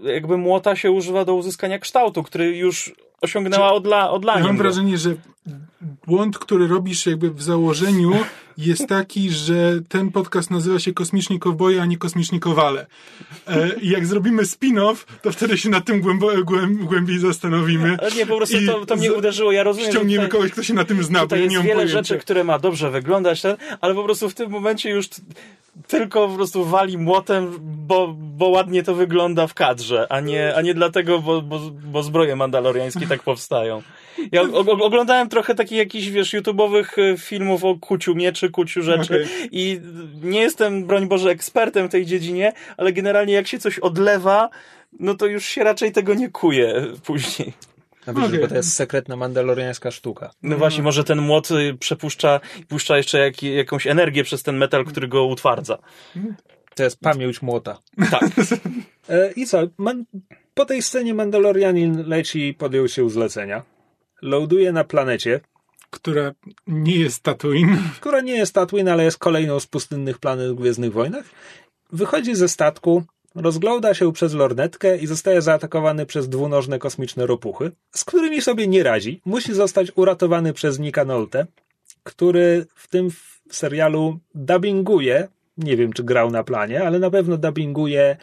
jakby 0.04 0.38
młota 0.38 0.76
się 0.76 0.92
używa 0.92 1.26
do 1.26 1.36
uzyskania 1.36 1.80
kształtu, 1.80 2.24
który 2.24 2.58
już 2.58 2.94
osiągnęła 3.22 3.74
odla, 3.74 3.98
Ja 3.98 4.10
odlaniem. 4.10 4.48
mam 4.48 4.58
wrażenie, 4.58 4.98
że 4.98 5.16
błąd, 6.08 6.38
który 6.40 6.68
robisz 6.68 7.06
jakby 7.06 7.32
w 7.32 7.42
założeniu 7.44 8.12
jest 8.58 8.88
taki, 8.88 9.30
że 9.32 9.80
ten 9.90 10.12
podcast 10.12 10.52
nazywa 10.52 10.80
się 10.80 10.94
Kosmiczni 10.94 11.40
Kowboje, 11.40 11.82
a 11.82 11.86
nie 11.86 11.98
Kosmiczni 11.98 12.40
Kowale. 12.40 12.86
E, 13.48 13.70
I 13.82 13.90
jak 13.90 14.06
zrobimy 14.06 14.44
spin-off, 14.44 14.96
to 15.22 15.32
wtedy 15.32 15.58
się 15.58 15.70
nad 15.70 15.86
tym 15.86 16.02
głębo, 16.02 16.32
głęb, 16.44 16.82
głębiej 16.82 17.20
zastanowimy. 17.20 17.98
Ale 18.02 18.12
nie, 18.12 18.26
po 18.26 18.38
prostu 18.38 18.58
to, 18.68 18.86
to 18.86 18.96
mnie 18.96 19.14
uderzyło. 19.14 19.52
Ja 19.52 19.64
rozumiem, 19.64 19.92
Ściągniemy 19.92 20.26
tutaj, 20.26 20.40
kogoś, 20.40 20.52
kto 20.52 20.64
się 20.64 20.74
na 20.74 20.86
tym 20.86 21.04
zna, 21.04 21.26
bo 21.28 21.36
ja 21.36 21.42
jest 21.42 21.52
nie 21.52 21.58
mam 21.58 21.68
wiele 21.68 21.76
pojęcia. 21.76 21.98
rzeczy, 21.98 22.18
które 22.18 22.44
ma 22.44 22.60
dobrze 22.60 22.92
wyglądać, 22.92 23.42
ale 23.82 23.96
po 23.96 24.04
prostu 24.04 24.30
w 24.30 24.34
tym 24.34 24.52
momencie 24.52 24.90
już 24.90 25.08
tylko 25.88 26.28
po 26.28 26.36
prostu 26.36 26.66
wali 26.66 26.98
młotem, 26.98 27.58
bo, 27.62 28.16
bo 28.18 28.48
ładnie 28.48 28.84
to 28.84 28.96
wygląda 28.96 29.48
w 29.48 29.54
kadrze, 29.54 30.08
a 30.10 30.20
nie, 30.20 30.56
a 30.56 30.62
nie 30.62 30.74
dlatego, 30.74 31.20
bo, 31.20 31.42
bo, 31.42 31.60
bo 31.84 32.04
zbroje 32.04 32.36
mandaloriańskie 32.36 33.08
tak 33.08 33.24
powstają. 33.24 33.82
Ja 34.32 34.42
o, 34.42 34.60
oglądałem 34.60 35.30
trochę 35.30 35.56
takich 35.56 35.78
jakichś, 35.78 36.08
wiesz, 36.08 36.34
YouTube'owych 36.34 37.14
e, 37.14 37.18
filmów 37.18 37.64
o 37.64 37.76
kuciu 37.76 38.16
mieczy, 38.16 38.50
kuciu 38.50 38.82
rzeczy 38.82 39.14
Okej. 39.14 39.50
i 39.52 39.82
nie 40.22 40.40
jestem, 40.40 40.86
broń 40.86 41.08
Boże, 41.08 41.30
ekspertem 41.30 41.88
w 41.88 41.92
tej 41.92 42.06
dziedzinie, 42.06 42.54
ale 42.78 42.94
generalnie 42.94 43.34
jak 43.34 43.48
się 43.48 43.60
coś 43.60 43.80
odlewa, 43.80 44.50
no 45.00 45.16
to 45.16 45.26
już 45.26 45.46
się 45.46 45.64
raczej 45.64 45.92
tego 45.92 46.14
nie 46.14 46.30
kuje 46.30 46.86
później. 47.06 47.54
No 48.14 48.22
widzisz, 48.22 48.40
bo 48.40 48.48
to 48.48 48.56
jest 48.56 48.74
sekretna 48.74 49.16
mandaloriańska 49.16 49.92
sztuka. 49.92 50.32
No 50.44 50.58
właśnie, 50.58 50.84
może 50.84 51.04
ten 51.04 51.22
młot 51.22 51.52
y, 51.52 51.78
przepuszcza, 51.80 52.40
puszcza 52.68 52.98
jeszcze 52.98 53.20
jak, 53.20 53.44
jakąś 53.44 53.88
energię 53.88 54.24
przez 54.24 54.44
ten 54.44 54.58
metal, 54.58 54.86
który 54.86 55.08
go 55.08 55.26
utwardza. 55.26 55.78
To 56.76 56.84
jest 56.84 57.00
pamięć 57.00 57.42
młota. 57.42 57.82
Tak. 58.12 58.24
E, 59.10 59.32
I 59.32 59.46
co? 59.46 59.58
Man, 59.78 60.06
po 60.54 60.66
tej 60.66 60.82
scenie 60.82 61.14
Mandalorianin 61.14 62.04
leci 62.08 62.48
i 62.48 62.54
podjął 62.54 62.88
się 62.88 63.10
zlecenia. 63.10 63.64
Loaduje 64.22 64.72
na 64.72 64.84
planecie, 64.84 65.40
Która 65.90 66.32
nie 66.68 66.96
jest 66.96 67.24
Tatooine. 67.24 67.78
która 68.00 68.22
nie 68.22 68.36
jest 68.36 68.54
Tatooine, 68.54 68.88
ale 68.88 69.04
jest 69.04 69.18
kolejną 69.18 69.60
z 69.60 69.68
pustynnych 69.68 70.18
planet 70.18 70.52
w 70.52 70.56
Gwiezdnych 70.56 70.94
Wojnach. 70.94 71.26
Wychodzi 71.92 72.36
ze 72.36 72.48
statku, 72.48 73.04
rozgląda 73.38 73.94
się 73.94 74.14
przez 74.14 74.34
lornetkę 74.34 74.98
i 74.98 75.08
zostaje 75.08 75.42
zaatakowany 75.42 76.06
przez 76.06 76.30
dwunożne 76.30 76.80
kosmiczne 76.80 77.26
ropuchy, 77.26 77.72
z 77.92 78.06
którymi 78.06 78.42
sobie 78.42 78.68
nie 78.68 78.84
radzi. 78.84 79.22
Musi 79.26 79.54
zostać 79.54 79.92
uratowany 79.96 80.54
przez 80.54 80.80
Nika 80.80 81.06
Nolte, 81.06 81.46
który 82.04 82.66
w 82.76 82.88
tym 82.88 83.10
serialu 83.52 84.20
dubbinguje, 84.36 85.28
nie 85.58 85.78
wiem 85.78 85.94
czy 85.94 86.04
grał 86.04 86.32
na 86.32 86.44
planie, 86.44 86.84
ale 86.84 87.00
na 87.00 87.10
pewno 87.10 87.38
dubbinguje 87.38 88.18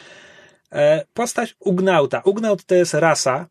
e, 0.73 1.05
postać 1.15 1.57
Ugnauta. 1.61 2.23
Ugnaut 2.25 2.65
to 2.65 2.75
jest 2.75 2.95
rasa. 2.95 3.47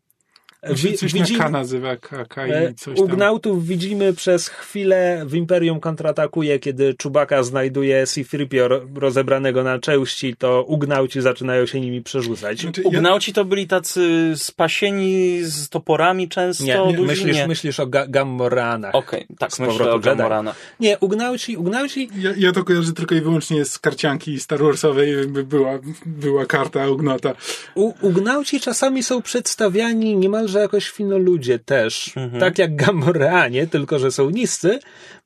Wi- 0.70 0.94
coś 0.98 1.12
widzimy- 1.12 1.38
na 1.38 1.44
K 1.44 1.50
nazywa, 1.50 1.96
K, 1.96 2.24
K 2.24 2.46
E, 2.46 2.70
i 2.70 2.74
coś 2.74 2.96
tam. 2.96 3.04
Ugnautów 3.04 3.66
widzimy 3.66 4.12
przez 4.12 4.48
chwilę 4.48 5.22
w 5.26 5.34
Imperium 5.34 5.80
kontratakuje, 5.80 6.58
kiedy 6.58 6.94
Czubaka 6.94 7.42
znajduje 7.42 8.06
C-3PO 8.06 8.68
ro- 8.68 8.80
rozebranego 8.96 9.62
na 9.64 9.78
części, 9.78 10.36
to 10.36 10.62
Ugnauci 10.68 11.20
zaczynają 11.20 11.66
się 11.66 11.80
nimi 11.80 12.02
przerzucać. 12.02 12.60
Znaczy, 12.60 12.82
ja, 12.82 12.88
Ugnauci 12.88 13.32
to 13.32 13.44
byli 13.44 13.66
tacy 13.66 14.32
spasieni 14.36 15.38
z 15.42 15.68
toporami 15.68 16.28
często. 16.28 16.64
Nie, 16.64 16.92
nie 16.92 16.98
myślisz, 17.06 17.36
nie. 17.36 17.46
myślisz 17.46 17.80
o 17.80 17.86
ga- 17.86 18.10
Gammoranach. 18.10 18.94
Okej, 18.94 19.26
tak, 19.38 19.52
Z 19.52 19.58
myślę 19.60 19.72
powrotu 19.72 19.92
o 19.92 19.94
Jedi. 19.96 20.06
Gamorana. 20.18 20.54
Nie, 20.80 20.98
Ugnauci, 20.98 21.56
Ugnauci 21.56 22.08
ja, 22.18 22.30
ja 22.36 22.52
to 22.52 22.64
kojarzę 22.64 22.92
tylko 22.92 23.14
i 23.14 23.20
wyłącznie 23.20 23.64
z 23.64 23.78
karcianki 23.78 24.40
Star 24.40 24.58
Warsowej, 24.62 25.12
jakby 25.18 25.44
była, 25.44 25.78
była 26.06 26.46
karta 26.46 26.88
Ugnota. 26.88 27.32
U, 27.74 27.92
Ugnauci 28.00 28.60
czasami 28.60 29.02
są 29.02 29.22
przedstawiani 29.22 30.16
niemalże 30.16 30.53
jako 30.60 30.80
świnoludzie 30.80 31.58
też, 31.58 32.12
Mhm. 32.16 32.40
tak 32.40 32.58
jak 32.58 32.76
Gamorreanie, 32.76 33.66
tylko 33.66 33.98
że 33.98 34.10
są 34.10 34.30
niscy. 34.30 34.78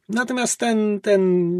Natomiast 0.08 0.58
ten, 0.60 1.00
ten 1.00 1.58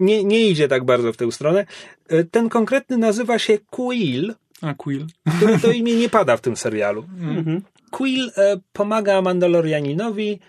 nie, 0.00 0.24
nie 0.24 0.48
idzie 0.48 0.68
tak 0.68 0.84
bardzo 0.84 1.12
w 1.12 1.16
tę 1.16 1.32
stronę. 1.32 1.66
E, 2.08 2.24
Ten 2.24 2.48
konkretny 2.48 2.96
nazywa 2.98 3.38
się 3.38 3.58
Quill, 3.70 4.34
A, 4.62 4.74
Quill. 4.74 5.06
który 5.36 5.58
to 5.58 5.70
imię 5.80 5.96
nie 5.96 6.08
pada 6.08 6.36
w 6.36 6.40
tym 6.40 6.56
serialu. 6.56 7.04
Mhm. 7.20 7.62
Quill 7.90 8.30
e, 8.36 8.56
pomaga 8.72 9.22
Mandalorianinowi 9.22 10.40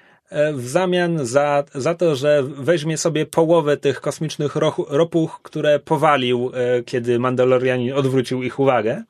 w 0.54 0.68
zamian 0.68 1.26
za, 1.26 1.64
za 1.76 1.96
to, 1.96 2.16
że 2.16 2.44
weźmie 2.44 2.98
sobie 2.98 3.26
połowę 3.26 3.78
tych 3.78 4.02
kosmicznych 4.02 4.56
roch, 4.56 4.76
ropuch, 4.90 5.40
które 5.44 5.80
powalił, 5.80 6.52
e, 6.54 6.84
kiedy 6.84 7.20
Mandalorianin 7.20 7.94
odwrócił 7.94 8.44
ich 8.44 8.60
uwagę. 8.60 9.04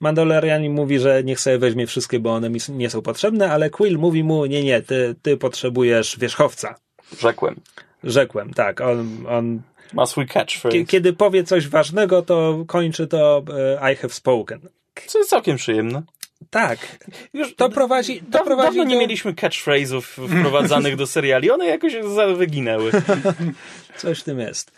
Mandalorianin 0.00 0.72
mówi, 0.72 0.98
że 0.98 1.24
niech 1.24 1.40
sobie 1.40 1.58
weźmie 1.58 1.86
wszystkie, 1.86 2.18
bo 2.20 2.32
one 2.34 2.50
mi 2.50 2.60
nie 2.68 2.90
są 2.90 3.02
potrzebne, 3.02 3.50
ale 3.52 3.70
Quill 3.70 3.98
mówi 3.98 4.24
mu, 4.24 4.46
nie, 4.46 4.64
nie, 4.64 4.82
ty, 4.82 5.14
ty 5.22 5.36
potrzebujesz 5.36 6.18
wierzchowca. 6.18 6.74
Rzekłem. 7.20 7.60
Rzekłem, 8.04 8.54
tak. 8.54 8.80
On, 8.80 9.26
on, 9.28 9.62
Ma 9.94 10.06
swój 10.06 10.26
catchphrase. 10.26 10.76
kie- 10.78 10.86
kiedy 10.86 11.12
powie 11.12 11.44
coś 11.44 11.68
ważnego, 11.68 12.22
to 12.22 12.64
kończy 12.66 13.06
to 13.06 13.42
e, 13.82 13.92
I 13.92 13.96
have 13.96 14.12
spoken. 14.12 14.60
Co 15.06 15.18
jest 15.18 15.30
całkiem 15.30 15.56
przyjemne. 15.56 16.02
Tak. 16.50 16.78
Już 17.34 17.54
To 17.54 17.68
prowadzi, 17.68 18.20
to 18.20 18.24
da, 18.30 18.44
prowadzi 18.44 18.78
dawno 18.78 18.84
nie 18.84 18.94
do... 18.94 19.00
mieliśmy 19.00 19.32
catchphrase'ów 19.34 20.00
wprowadzanych 20.00 20.96
do 20.96 21.06
seriali. 21.06 21.50
One 21.50 21.66
jakoś 21.66 21.92
wyginęły. 22.36 22.90
Coś 23.96 24.20
w 24.20 24.24
tym 24.24 24.38
jest. 24.38 24.72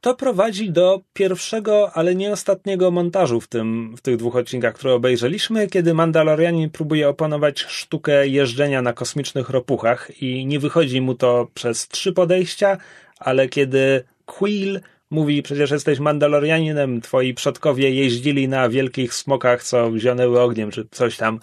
To 0.00 0.14
prowadzi 0.14 0.70
do 0.70 1.00
pierwszego, 1.12 1.90
ale 1.94 2.14
nie 2.14 2.32
ostatniego 2.32 2.90
montażu 2.90 3.40
w, 3.40 3.46
tym, 3.46 3.96
w 3.96 4.00
tych 4.00 4.16
dwóch 4.16 4.36
odcinkach, 4.36 4.74
które 4.74 4.94
obejrzeliśmy, 4.94 5.66
kiedy 5.66 5.94
Mandalorianin 5.94 6.70
próbuje 6.70 7.08
opanować 7.08 7.60
sztukę 7.60 8.28
jeżdżenia 8.28 8.82
na 8.82 8.92
kosmicznych 8.92 9.50
ropuchach 9.50 10.22
i 10.22 10.46
nie 10.46 10.58
wychodzi 10.58 11.00
mu 11.00 11.14
to 11.14 11.48
przez 11.54 11.88
trzy 11.88 12.12
podejścia, 12.12 12.78
ale 13.18 13.48
kiedy 13.48 14.04
Quill 14.26 14.80
mówi, 15.10 15.42
przecież 15.42 15.70
jesteś 15.70 15.98
Mandalorianinem, 15.98 17.00
twoi 17.00 17.34
przodkowie 17.34 17.90
jeździli 17.90 18.48
na 18.48 18.68
wielkich 18.68 19.14
smokach, 19.14 19.62
co 19.62 19.98
zionęły 19.98 20.40
ogniem, 20.40 20.70
czy 20.70 20.88
coś 20.90 21.16
tam, 21.16 21.40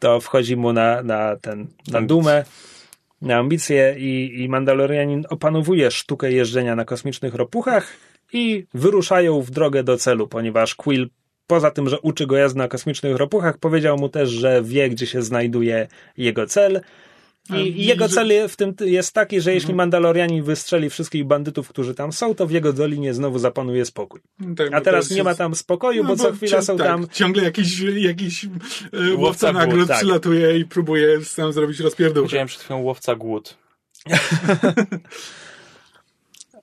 to 0.00 0.20
wchodzi 0.20 0.56
mu 0.56 0.72
na, 0.72 1.02
na 1.02 1.36
ten, 1.36 1.66
na 1.88 2.02
dumę 2.02 2.44
na 3.22 3.36
ambicje 3.36 3.94
i, 3.98 4.42
i 4.42 4.48
Mandalorianin 4.48 5.24
opanowuje 5.30 5.90
sztukę 5.90 6.32
jeżdżenia 6.32 6.76
na 6.76 6.84
kosmicznych 6.84 7.34
ropuchach 7.34 7.92
i 8.32 8.66
wyruszają 8.74 9.42
w 9.42 9.50
drogę 9.50 9.84
do 9.84 9.96
celu, 9.96 10.28
ponieważ 10.28 10.74
Quill 10.74 11.10
poza 11.46 11.70
tym, 11.70 11.88
że 11.88 12.00
uczy 12.00 12.26
go 12.26 12.36
jazdy 12.36 12.58
na 12.58 12.68
kosmicznych 12.68 13.16
ropuchach, 13.16 13.58
powiedział 13.58 13.98
mu 13.98 14.08
też, 14.08 14.30
że 14.30 14.62
wie, 14.62 14.90
gdzie 14.90 15.06
się 15.06 15.22
znajduje 15.22 15.88
jego 16.16 16.46
cel. 16.46 16.80
I, 17.54 17.80
i 17.80 17.86
jego 17.86 18.08
cel 18.08 18.48
w 18.48 18.56
tym 18.56 18.74
jest 18.80 19.12
taki, 19.12 19.40
że 19.40 19.54
jeśli 19.54 19.74
Mandalorianin 19.74 20.42
wystrzeli 20.42 20.90
wszystkich 20.90 21.24
bandytów, 21.24 21.68
którzy 21.68 21.94
tam 21.94 22.12
są, 22.12 22.34
to 22.34 22.46
w 22.46 22.50
jego 22.50 22.72
dolinie 22.72 23.14
znowu 23.14 23.38
zapanuje 23.38 23.84
spokój. 23.84 24.20
Tak, 24.56 24.72
A 24.72 24.78
bo 24.78 24.84
teraz 24.84 25.10
nie 25.10 25.24
ma 25.24 25.34
tam 25.34 25.54
spokoju, 25.54 26.02
no 26.02 26.08
bo 26.08 26.16
co 26.16 26.32
chwila 26.32 26.62
są 26.62 26.76
tak, 26.76 26.86
tam 26.86 27.08
Ciągle 27.12 27.44
jakiś, 27.44 27.80
jakiś 27.96 28.44
e, 28.44 28.48
łowca 29.14 29.18
Łowca 29.18 29.52
nagród 29.52 29.76
głód, 29.76 29.88
tak. 29.88 29.96
przylatuje 29.96 30.58
i 30.58 30.64
próbuje 30.64 31.24
sam 31.24 31.52
zrobić 31.52 31.80
rozpierdółkę. 31.80 32.26
Powiedziałem 32.26 32.48
przed 32.48 32.62
chwilą 32.62 32.80
łowca 32.80 33.14
głód. 33.16 33.56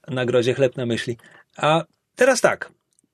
nagrodzie 0.07 0.53
chleb 0.57 0.77
na 0.77 0.85
myśli. 0.85 1.17
A 1.57 1.83
teraz 2.15 2.41
tak, 2.41 2.71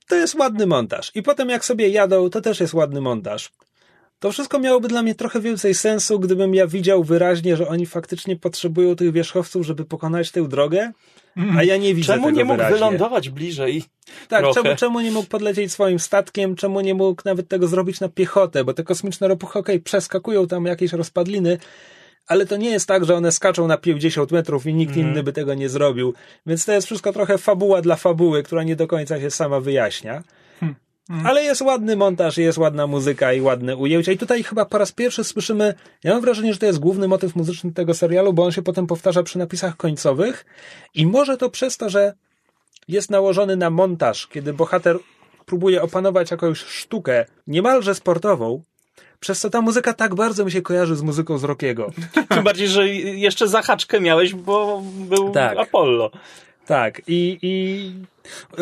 to 0.07 0.15
jest 0.15 0.35
ładny 0.35 0.67
montaż. 0.67 1.11
I 1.15 1.23
potem 1.23 1.49
jak 1.49 1.65
sobie 1.65 1.89
jadą, 1.89 2.29
to 2.29 2.41
też 2.41 2.59
jest 2.59 2.73
ładny 2.73 3.01
montaż. 3.01 3.51
To 4.19 4.31
wszystko 4.31 4.59
miałoby 4.59 4.87
dla 4.87 5.03
mnie 5.03 5.15
trochę 5.15 5.39
więcej 5.39 5.73
sensu, 5.73 6.19
gdybym 6.19 6.53
ja 6.55 6.67
widział 6.67 7.03
wyraźnie, 7.03 7.55
że 7.55 7.67
oni 7.67 7.85
faktycznie 7.85 8.35
potrzebują 8.35 8.95
tych 8.95 9.11
wierzchowców, 9.11 9.65
żeby 9.65 9.85
pokonać 9.85 10.31
tę 10.31 10.47
drogę, 10.47 10.91
a 11.57 11.63
ja 11.63 11.77
nie 11.77 11.95
widzę 11.95 12.13
Czemu 12.13 12.25
tego 12.25 12.37
nie 12.37 12.45
mógł 12.45 12.57
wyraźnie. 12.57 12.75
wylądować 12.75 13.29
bliżej? 13.29 13.83
Tak, 14.27 14.45
czemu, 14.53 14.75
czemu 14.75 14.99
nie 15.01 15.11
mógł 15.11 15.27
podlecieć 15.29 15.71
swoim 15.71 15.99
statkiem, 15.99 16.55
czemu 16.55 16.81
nie 16.81 16.93
mógł 16.93 17.21
nawet 17.25 17.47
tego 17.47 17.67
zrobić 17.67 17.99
na 17.99 18.09
piechotę, 18.09 18.63
bo 18.63 18.73
te 18.73 18.83
kosmiczne 18.83 19.27
ropuchy, 19.27 19.59
okej, 19.59 19.79
przeskakują 19.79 20.47
tam 20.47 20.65
jakieś 20.65 20.93
rozpadliny, 20.93 21.57
ale 22.27 22.45
to 22.45 22.57
nie 22.57 22.69
jest 22.69 22.87
tak, 22.87 23.05
że 23.05 23.15
one 23.15 23.31
skaczą 23.31 23.67
na 23.67 23.77
50 23.77 24.31
metrów 24.31 24.65
i 24.65 24.73
nikt 24.73 24.97
inny 24.97 25.23
by 25.23 25.33
tego 25.33 25.53
nie 25.53 25.69
zrobił. 25.69 26.13
Więc 26.45 26.65
to 26.65 26.71
jest 26.71 26.87
wszystko 26.87 27.13
trochę 27.13 27.37
fabuła 27.37 27.81
dla 27.81 27.95
fabuły, 27.95 28.43
która 28.43 28.63
nie 28.63 28.75
do 28.75 28.87
końca 28.87 29.19
się 29.21 29.31
sama 29.31 29.59
wyjaśnia. 29.59 30.23
Ale 31.25 31.43
jest 31.43 31.61
ładny 31.61 31.95
montaż, 31.95 32.37
jest 32.37 32.57
ładna 32.57 32.87
muzyka 32.87 33.33
i 33.33 33.41
ładne 33.41 33.77
ujęcia. 33.77 34.11
I 34.11 34.17
tutaj 34.17 34.43
chyba 34.43 34.65
po 34.65 34.77
raz 34.77 34.91
pierwszy 34.91 35.23
słyszymy, 35.23 35.73
ja 36.03 36.13
mam 36.13 36.21
wrażenie, 36.21 36.53
że 36.53 36.59
to 36.59 36.65
jest 36.65 36.79
główny 36.79 37.07
motyw 37.07 37.35
muzyczny 37.35 37.73
tego 37.73 37.93
serialu, 37.93 38.33
bo 38.33 38.43
on 38.43 38.51
się 38.51 38.61
potem 38.61 38.87
powtarza 38.87 39.23
przy 39.23 39.37
napisach 39.37 39.77
końcowych. 39.77 40.45
I 40.93 41.05
może 41.05 41.37
to 41.37 41.49
przez 41.49 41.77
to, 41.77 41.89
że 41.89 42.13
jest 42.87 43.09
nałożony 43.09 43.55
na 43.55 43.69
montaż, 43.69 44.27
kiedy 44.27 44.53
bohater 44.53 44.97
próbuje 45.45 45.81
opanować 45.81 46.31
jakąś 46.31 46.59
sztukę 46.59 47.25
niemalże 47.47 47.95
sportową, 47.95 48.63
przez 49.19 49.39
co 49.39 49.49
ta 49.49 49.61
muzyka 49.61 49.93
tak 49.93 50.15
bardzo 50.15 50.45
mi 50.45 50.51
się 50.51 50.61
kojarzy 50.61 50.95
z 50.95 51.01
muzyką 51.01 51.37
z 51.37 51.43
Rockiego. 51.43 51.91
Tym 52.29 52.43
bardziej, 52.43 52.67
że 52.67 52.89
jeszcze 52.89 53.47
zahaczkę 53.47 53.99
miałeś, 53.99 54.33
bo 54.33 54.83
był 54.83 55.31
Tak. 55.31 55.57
Apollo. 55.57 56.11
Tak, 56.69 57.01
i, 57.07 57.39
i 57.41 57.91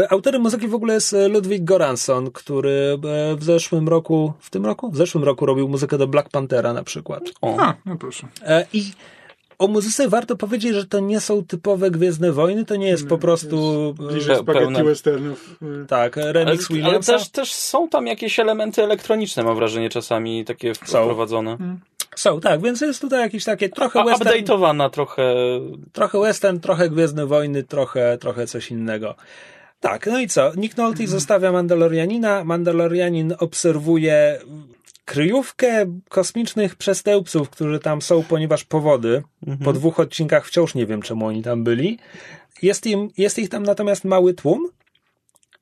autorem 0.09 0.41
muzyki 0.41 0.67
w 0.67 0.75
ogóle 0.75 0.93
jest 0.93 1.15
Ludwig 1.29 1.63
Goransson, 1.63 2.31
który 2.31 2.99
e, 3.31 3.35
w 3.35 3.43
zeszłym 3.43 3.87
roku, 3.87 4.33
w 4.39 4.49
tym 4.49 4.65
roku? 4.65 4.91
W 4.91 4.97
zeszłym 4.97 5.23
roku 5.23 5.45
robił 5.45 5.69
muzykę 5.69 5.97
do 5.97 6.07
Black 6.07 6.29
Panthera 6.29 6.73
na 6.73 6.83
przykład. 6.83 7.23
O. 7.41 7.57
A, 7.59 7.73
no 7.85 7.95
proszę. 7.97 8.27
E, 8.45 8.65
I 8.73 8.91
o 9.59 9.67
muzyce 9.67 10.07
warto 10.09 10.35
powiedzieć, 10.35 10.73
że 10.73 10.85
to 10.85 10.99
nie 10.99 11.19
są 11.19 11.43
typowe 11.45 11.91
Gwiezdne 11.91 12.31
Wojny, 12.31 12.65
to 12.65 12.75
nie 12.75 12.87
jest 12.87 13.07
po 13.07 13.17
prostu 13.17 13.57
e, 13.99 14.07
Bliżej 14.07 14.35
spaghetti 14.35 14.67
pełne- 14.73 14.85
westernów. 14.85 15.55
e, 15.83 15.85
tak, 15.85 16.17
Ale, 16.17 16.33
remix 16.33 16.71
ale 16.71 16.77
Williamsa. 16.79 17.13
też, 17.13 17.29
też 17.29 17.53
są 17.53 17.89
tam 17.89 18.07
jakieś 18.07 18.39
elementy 18.39 18.83
elektroniczne, 18.83 19.43
mam 19.43 19.55
wrażenie, 19.55 19.89
czasami 19.89 20.45
takie 20.45 20.73
wprowadzone. 20.73 21.57
Są, 21.57 21.77
tak, 22.41 22.61
więc 22.61 22.81
jest 22.81 23.01
tutaj 23.01 23.19
jakieś 23.19 23.43
takie 23.43 23.69
trochę 23.69 24.03
western, 24.03 24.29
update'owana 24.29 24.89
trochę. 24.89 25.35
trochę 25.93 26.19
western, 26.19 26.59
trochę 26.59 26.89
Gwiezdne 26.89 27.25
Wojny, 27.25 27.63
trochę, 27.63 28.17
trochę 28.17 28.47
coś 28.47 28.71
innego. 28.71 29.15
Tak, 29.79 30.07
no 30.07 30.19
i 30.19 30.27
co? 30.27 30.51
Nick 30.55 30.77
Nolte 30.77 31.07
zostawia 31.07 31.51
Mandalorianina, 31.51 32.43
Mandalorianin 32.43 33.33
obserwuje 33.39 34.39
kryjówkę 35.05 35.85
kosmicznych 36.09 36.75
przestępców, 36.75 37.49
którzy 37.49 37.79
tam 37.79 38.01
są, 38.01 38.23
ponieważ 38.23 38.63
powody. 38.63 39.23
Po 39.63 39.73
dwóch 39.73 39.99
odcinkach 39.99 40.47
wciąż 40.47 40.75
nie 40.75 40.85
wiem, 40.85 41.01
czemu 41.01 41.25
oni 41.25 41.43
tam 41.43 41.63
byli. 41.63 41.99
Jest, 42.61 42.85
im, 42.85 43.09
jest 43.17 43.39
ich 43.39 43.49
tam 43.49 43.63
natomiast 43.63 44.03
mały 44.03 44.33
tłum 44.33 44.69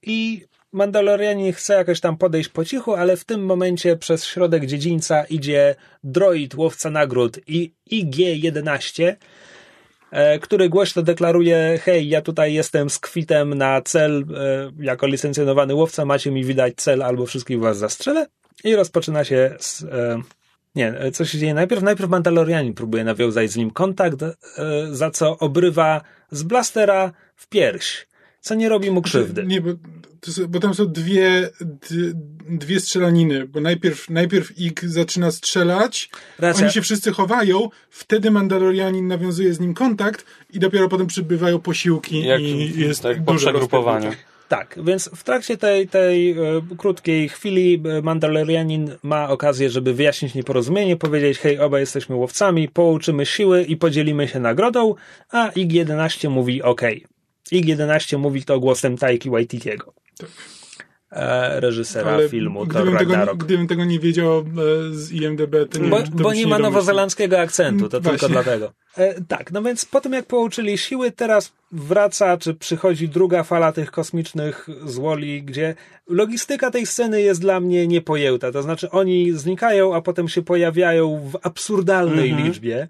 i 0.01 0.45
Mandalorianin 0.75 1.53
chce 1.53 1.73
jakoś 1.73 1.99
tam 1.99 2.17
podejść 2.17 2.49
po 2.49 2.65
cichu, 2.65 2.93
ale 2.93 3.17
w 3.17 3.23
tym 3.23 3.45
momencie 3.45 3.97
przez 3.97 4.25
środek 4.25 4.65
dziedzińca 4.65 5.23
idzie 5.23 5.75
droid, 6.03 6.55
łowca 6.55 6.89
nagród 6.89 7.39
i 7.47 7.73
IG-11, 7.91 9.15
e, 10.11 10.39
który 10.39 10.69
głośno 10.69 11.01
deklaruje, 11.01 11.79
hej, 11.83 12.09
ja 12.09 12.21
tutaj 12.21 12.53
jestem 12.53 12.89
z 12.89 12.99
kwitem 12.99 13.53
na 13.53 13.81
cel, 13.81 14.25
e, 14.38 14.71
jako 14.79 15.07
licencjonowany 15.07 15.73
łowca, 15.73 16.05
macie 16.05 16.31
mi 16.31 16.43
widać 16.43 16.73
cel 16.75 17.03
albo 17.03 17.25
wszystkich 17.25 17.59
was 17.59 17.77
zastrzelę. 17.77 18.27
I 18.63 18.75
rozpoczyna 18.75 19.23
się 19.23 19.55
z, 19.59 19.83
e, 19.83 20.21
nie, 20.75 20.93
co 21.13 21.25
się 21.25 21.38
dzieje 21.38 21.53
najpierw? 21.53 21.83
Najpierw 21.83 22.09
Mandalorianin 22.09 22.73
próbuje 22.73 23.03
nawiązać 23.03 23.51
z 23.51 23.55
nim 23.55 23.71
kontakt, 23.71 24.19
za 24.91 25.11
co 25.11 25.38
obrywa 25.38 26.01
z 26.31 26.43
blastera 26.43 27.11
w 27.35 27.47
pierś, 27.47 28.07
co 28.41 28.55
nie 28.55 28.69
robi 28.69 28.91
mu 28.91 29.01
krzywdy. 29.01 29.45
Nie, 29.45 29.61
bo, 29.61 29.69
są, 30.31 30.47
bo 30.47 30.59
tam 30.59 30.73
są 30.73 30.85
dwie, 30.85 31.49
dwie 32.49 32.79
strzelaniny, 32.79 33.47
bo 33.47 33.61
najpierw, 33.61 34.09
najpierw 34.09 34.59
Ig 34.59 34.85
zaczyna 34.85 35.31
strzelać, 35.31 36.09
Racja. 36.39 36.63
oni 36.63 36.73
się 36.73 36.81
wszyscy 36.81 37.11
chowają, 37.11 37.69
wtedy 37.89 38.31
Mandalorianin 38.31 39.07
nawiązuje 39.07 39.53
z 39.53 39.59
nim 39.59 39.73
kontakt 39.73 40.25
i 40.53 40.59
dopiero 40.59 40.89
potem 40.89 41.07
przybywają 41.07 41.59
posiłki 41.59 42.23
Jak, 42.23 42.41
i 42.41 42.79
jest 42.79 43.01
tak, 43.01 43.23
duże 43.23 43.51
rozpierdolenie. 43.51 44.15
Tak, 44.47 44.79
więc 44.83 45.09
w 45.15 45.23
trakcie 45.23 45.57
tej, 45.57 45.88
tej 45.88 46.31
e, 46.31 46.35
krótkiej 46.77 47.29
chwili 47.29 47.83
e, 47.85 48.01
Mandalorianin 48.01 48.95
ma 49.03 49.29
okazję, 49.29 49.69
żeby 49.69 49.93
wyjaśnić 49.93 50.33
nieporozumienie, 50.33 50.97
powiedzieć, 50.97 51.38
hej, 51.39 51.59
obaj 51.59 51.81
jesteśmy 51.81 52.15
łowcami, 52.15 52.69
połączymy 52.69 53.25
siły 53.25 53.63
i 53.63 53.77
podzielimy 53.77 54.27
się 54.27 54.39
nagrodą, 54.39 54.95
a 55.29 55.49
IG-11 55.49 56.29
mówi 56.29 56.61
ok. 56.61 56.81
IG-11 57.51 58.17
mówi 58.17 58.43
to 58.43 58.59
głosem 58.59 58.97
Taiki 58.97 59.29
Waititiego. 59.29 59.93
E, 61.12 61.60
reżysera 61.60 62.12
Ale 62.12 62.30
filmu 62.30 62.60
Thor 62.60 62.67
gdybym 62.67 62.97
tego, 62.97 63.12
nie- 63.12 63.17
Ragnarok. 63.17 63.43
gdybym 63.43 63.67
tego 63.67 63.86
nie 63.86 63.99
wiedział 63.99 64.39
e, 64.39 64.43
z 64.91 65.12
IMDB, 65.12 65.56
to 65.71 65.80
nie 65.80 65.89
Bo, 65.89 66.01
to 66.04 66.10
bo 66.12 66.34
nie 66.34 66.47
ma 66.47 66.60
nowozelandzkiego 66.60 67.39
akcentu, 67.39 67.89
to 67.89 67.97
Mm, 67.97 68.04
tylko 68.04 68.28
właśnie. 68.28 68.43
dlatego. 68.43 68.73
E, 68.97 69.21
tak, 69.28 69.51
no 69.51 69.62
więc 69.62 69.86
po 69.86 70.01
tym 70.01 70.13
jak 70.13 70.25
połączyli 70.25 70.78
siły, 70.78 71.12
teraz 71.12 71.54
wraca, 71.71 72.38
czy 72.38 72.54
przychodzi 72.54 73.10
druga 73.10 73.43
fala 73.43 73.71
tych 73.71 73.91
kosmicznych 73.91 74.67
złoli, 74.86 75.43
gdzie 75.43 75.75
logistyka 76.10 76.71
tej 76.71 76.86
sceny 76.86 77.21
jest 77.21 77.41
dla 77.41 77.60
mnie 77.60 77.88
niepojęta. 77.88 78.51
To 78.51 78.62
znaczy 78.62 78.89
oni 78.91 79.32
znikają, 79.34 79.95
a 79.95 80.01
potem 80.01 80.30
się 80.30 80.41
pojawiają 80.41 81.30
w 81.32 81.38
absurdalnej 81.47 82.30
Mhm. 82.30 82.47
liczbie. 82.47 82.88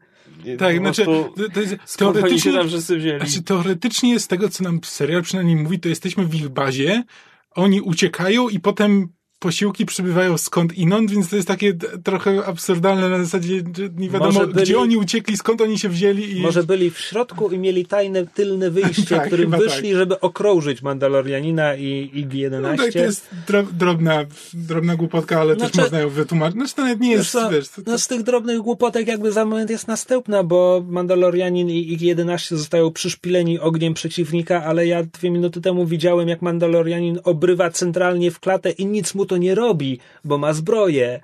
Tak, 0.58 0.78
znaczy, 0.78 1.06
to, 1.06 1.34
to 1.54 1.62
jest, 1.62 1.74
oni 1.74 1.80
się 1.80 1.98
teoretycznie, 1.98 2.54
tam 2.54 2.68
wszyscy 2.68 2.98
wzięli? 2.98 3.20
znaczy, 3.20 3.44
teoretycznie 3.44 4.20
z 4.20 4.28
tego, 4.28 4.50
co 4.50 4.64
nam 4.64 4.80
serial 4.84 5.22
przynajmniej 5.22 5.56
mówi, 5.56 5.80
to 5.80 5.90
jesteśmy 5.90 6.26
w 6.26 6.36
ich 6.36 6.50
bazie, 6.50 7.04
oni 7.52 7.82
uciekają 7.82 8.50
i 8.50 8.60
potem 8.60 9.10
posiłki 9.40 9.86
przybywają 9.86 10.38
skąd 10.38 10.74
inąd, 10.78 11.12
więc 11.12 11.30
to 11.30 11.36
jest 11.36 11.48
takie 11.48 11.74
trochę 12.04 12.46
absurdalne 12.46 13.10
na 13.10 13.24
zasadzie, 13.24 13.58
że 13.78 13.90
nie 13.98 14.10
wiadomo, 14.10 14.40
byli- 14.48 14.64
gdzie 14.64 14.80
oni 14.80 14.98
uciekli, 14.98 15.38
skąd 15.38 15.62
oni 15.62 15.80
się 15.80 15.90
wzięli 15.90 16.38
i... 16.38 16.42
Może 16.42 16.64
byli 16.64 16.92
w 16.92 17.00
środku 17.00 17.50
i 17.52 17.58
mieli 17.60 17.86
tajne 17.86 18.28
tylne 18.28 18.70
wyjście, 18.72 19.16
Tak, 19.16 19.28
którym 19.28 19.52
wyszli, 19.52 19.94
żeby 19.96 20.20
okrążyć 20.20 20.82
Mandalorianina 20.82 21.76
i 21.76 22.12
IG-11. 22.14 22.62
No 22.62 22.78
tak, 22.78 22.94
to 22.94 23.00
jest 23.00 23.30
dro, 23.48 23.64
drobna, 23.74 24.26
drobna 24.54 24.96
głupotka, 24.96 25.42
ale 25.42 25.56
Znaczy- 25.56 25.72
też 25.72 25.82
można 25.82 26.00
ją 26.00 26.10
wytłumaczyć. 26.10 26.56
Znaczy 26.56 26.76
to 26.76 26.82
nawet 26.82 27.00
nie 27.00 27.12
jest, 27.12 27.32
co, 27.32 27.50
wiesz, 27.50 27.70
to, 27.70 27.82
to, 27.82 27.92
no 27.92 28.00
z 28.00 28.08
tych 28.08 28.24
drobnych 28.24 28.60
głupotek 28.60 29.08
jakby 29.08 29.32
za 29.32 29.46
moment 29.46 29.70
jest 29.70 29.88
następna, 29.88 30.44
bo 30.44 30.84
Mandalorianin 30.88 31.70
i 31.70 31.98
IG-11 31.98 32.56
zostają 32.56 32.92
przyszpileni 32.92 33.60
ogniem 33.60 33.94
przeciwnika, 33.94 34.64
ale 34.64 34.88
ja 34.88 35.04
dwie 35.04 35.30
minuty 35.32 35.62
temu 35.62 35.86
widziałem, 35.86 36.28
jak 36.30 36.42
Mandalorianin 36.42 37.20
obrywa 37.24 37.70
centralnie 37.70 38.32
w 38.32 38.40
klatę 38.40 38.72
i 38.72 38.86
nic 38.86 39.16
mu 39.16 39.26
to 39.26 39.35
nie 39.38 39.56
robi, 39.56 40.00
bo 40.24 40.38
ma 40.38 40.54
zbroję. 40.54 41.20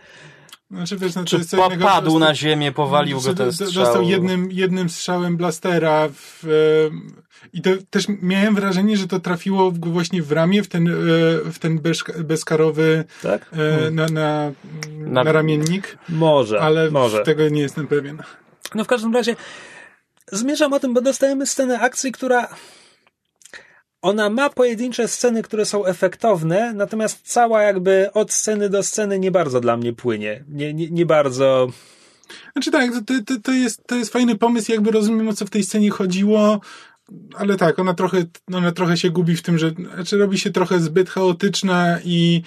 znaczy, 0.71 0.97
wiesz, 0.97 1.15
no, 1.15 1.21
to 1.21 1.27
Czy 1.27 1.35
prostu- 1.37 2.19
na 2.19 2.35
ziemię, 2.35 2.71
powalił 2.71 3.17
go 3.17 3.21
Znaczy, 3.21 3.37
ten 3.37 3.47
do- 3.47 3.53
strzał. 3.53 3.83
Dostał 3.85 4.03
jednym, 4.03 4.51
jednym 4.51 4.89
strzałem 4.89 5.37
blastera 5.37 6.09
w, 6.13 6.45
e, 6.45 7.47
i 7.53 7.61
to 7.61 7.69
też 7.89 8.05
miałem 8.21 8.55
wrażenie, 8.55 8.97
że 8.97 9.07
to 9.07 9.19
trafiło 9.19 9.71
w, 9.71 9.79
właśnie 9.79 10.21
w 10.23 10.31
ramię, 10.31 10.63
w 10.63 10.67
ten, 10.67 10.87
e, 10.87 10.91
w 11.51 11.59
ten 11.59 11.79
bez, 11.79 12.03
bezkarowy 12.23 13.03
Tak? 13.21 13.49
e, 13.53 13.91
na, 13.91 14.05
na, 14.05 14.51
na, 14.97 15.23
Na- 15.23 15.31
ramiennik, 15.31 15.97
Może, 16.09 16.61
ale 16.61 16.91
może. 16.91 17.23
tego 17.23 17.49
nie 17.49 17.61
jestem 17.61 17.87
pewien. 17.87 18.23
No 18.75 18.83
w 18.83 18.87
każdym 18.87 19.13
razie 19.13 19.35
zmierzam 20.31 20.73
o 20.73 20.79
tym, 20.79 20.93
bo 20.93 21.01
dostajemy 21.01 21.45
scenę 21.45 21.79
akcji, 21.79 22.11
która 22.11 22.47
ona 24.01 24.29
ma 24.29 24.49
pojedyncze 24.49 25.07
sceny, 25.07 25.43
które 25.43 25.65
są 25.65 25.85
efektowne, 25.85 26.73
natomiast 26.73 27.21
cała 27.23 27.61
jakby 27.61 28.09
od 28.13 28.31
sceny 28.31 28.69
do 28.69 28.83
sceny 28.83 29.19
nie 29.19 29.31
bardzo 29.31 29.59
dla 29.59 29.77
mnie 29.77 29.93
płynie. 29.93 30.43
Nie, 30.49 30.73
nie, 30.73 30.89
nie 30.89 31.05
bardzo 31.05 31.67
Znaczy 32.53 32.71
tak, 32.71 32.91
to, 32.91 33.13
to, 33.25 33.39
to, 33.43 33.51
jest, 33.51 33.87
to 33.87 33.95
jest 33.95 34.13
fajny 34.13 34.37
pomysł, 34.37 34.71
jakby 34.71 34.91
rozumiem 34.91 35.27
o 35.27 35.33
co 35.33 35.45
w 35.45 35.49
tej 35.49 35.63
scenie 35.63 35.89
chodziło, 35.89 36.61
ale 37.35 37.57
tak, 37.57 37.79
ona 37.79 37.93
trochę, 37.93 38.23
ona 38.53 38.71
trochę 38.71 38.97
się 38.97 39.09
gubi 39.09 39.35
w 39.35 39.41
tym, 39.41 39.57
że 39.57 39.71
znaczy 39.95 40.17
robi 40.17 40.39
się 40.39 40.51
trochę 40.51 40.79
zbyt 40.79 41.09
chaotyczna 41.09 41.99
i 42.03 42.41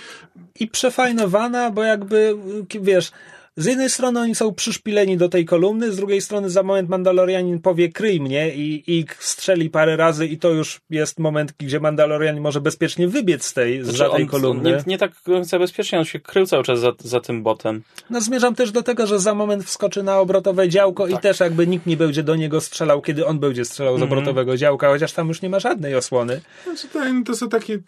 I 0.60 0.68
przefajnowana, 0.68 1.70
bo 1.70 1.82
jakby, 1.82 2.36
wiesz, 2.80 3.12
z 3.56 3.64
jednej 3.66 3.90
strony 3.90 4.20
oni 4.20 4.34
są 4.34 4.54
przyszpileni 4.54 5.16
do 5.16 5.28
tej 5.28 5.44
kolumny, 5.44 5.92
z 5.92 5.96
drugiej 5.96 6.20
strony 6.20 6.50
za 6.50 6.62
moment 6.62 6.88
Mandalorianin 6.88 7.60
powie 7.60 7.88
kryj 7.88 8.20
mnie 8.20 8.54
i, 8.54 8.82
i 8.86 9.04
strzeli 9.18 9.70
parę 9.70 9.96
razy 9.96 10.26
i 10.26 10.38
to 10.38 10.50
już 10.50 10.80
jest 10.90 11.18
moment, 11.18 11.52
gdzie 11.58 11.80
Mandalorianin 11.80 12.42
może 12.42 12.60
bezpiecznie 12.60 13.08
wybiec 13.08 13.44
z 13.44 13.52
tej, 13.52 13.82
Znaczy 13.82 13.98
za 13.98 14.08
tej 14.10 14.22
on, 14.22 14.28
kolumny. 14.28 14.70
Nie, 14.70 14.82
nie 14.86 14.98
tak 14.98 15.22
końca 15.22 15.58
bezpiecznie, 15.58 15.98
on 15.98 16.04
się 16.04 16.20
krył 16.20 16.46
cały 16.46 16.64
czas 16.64 16.80
za, 16.80 16.92
za 16.98 17.20
tym 17.20 17.42
botem. 17.42 17.82
No 18.10 18.20
zmierzam 18.20 18.54
też 18.54 18.72
do 18.72 18.82
tego, 18.82 19.06
że 19.06 19.18
za 19.20 19.34
moment 19.34 19.64
wskoczy 19.64 20.02
na 20.02 20.18
obrotowe 20.20 20.68
działko 20.68 21.08
Tak. 21.08 21.18
i 21.18 21.22
też 21.22 21.40
jakby 21.40 21.66
nikt 21.66 21.86
nie 21.86 21.96
będzie 21.96 22.22
do 22.22 22.36
niego 22.36 22.60
strzelał, 22.60 23.02
kiedy 23.02 23.26
on 23.26 23.38
będzie 23.38 23.64
strzelał 23.64 23.98
z 23.98 24.02
Mhm. 24.02 24.12
obrotowego 24.12 24.56
działka, 24.56 24.88
chociaż 24.88 25.12
tam 25.12 25.28
już 25.28 25.42
nie 25.42 25.50
ma 25.50 25.60
żadnej 25.60 25.94
osłony. 25.94 26.40
znaczy, 26.64 26.88
to 27.26 27.34
są 27.36 27.48
takie, 27.48 27.78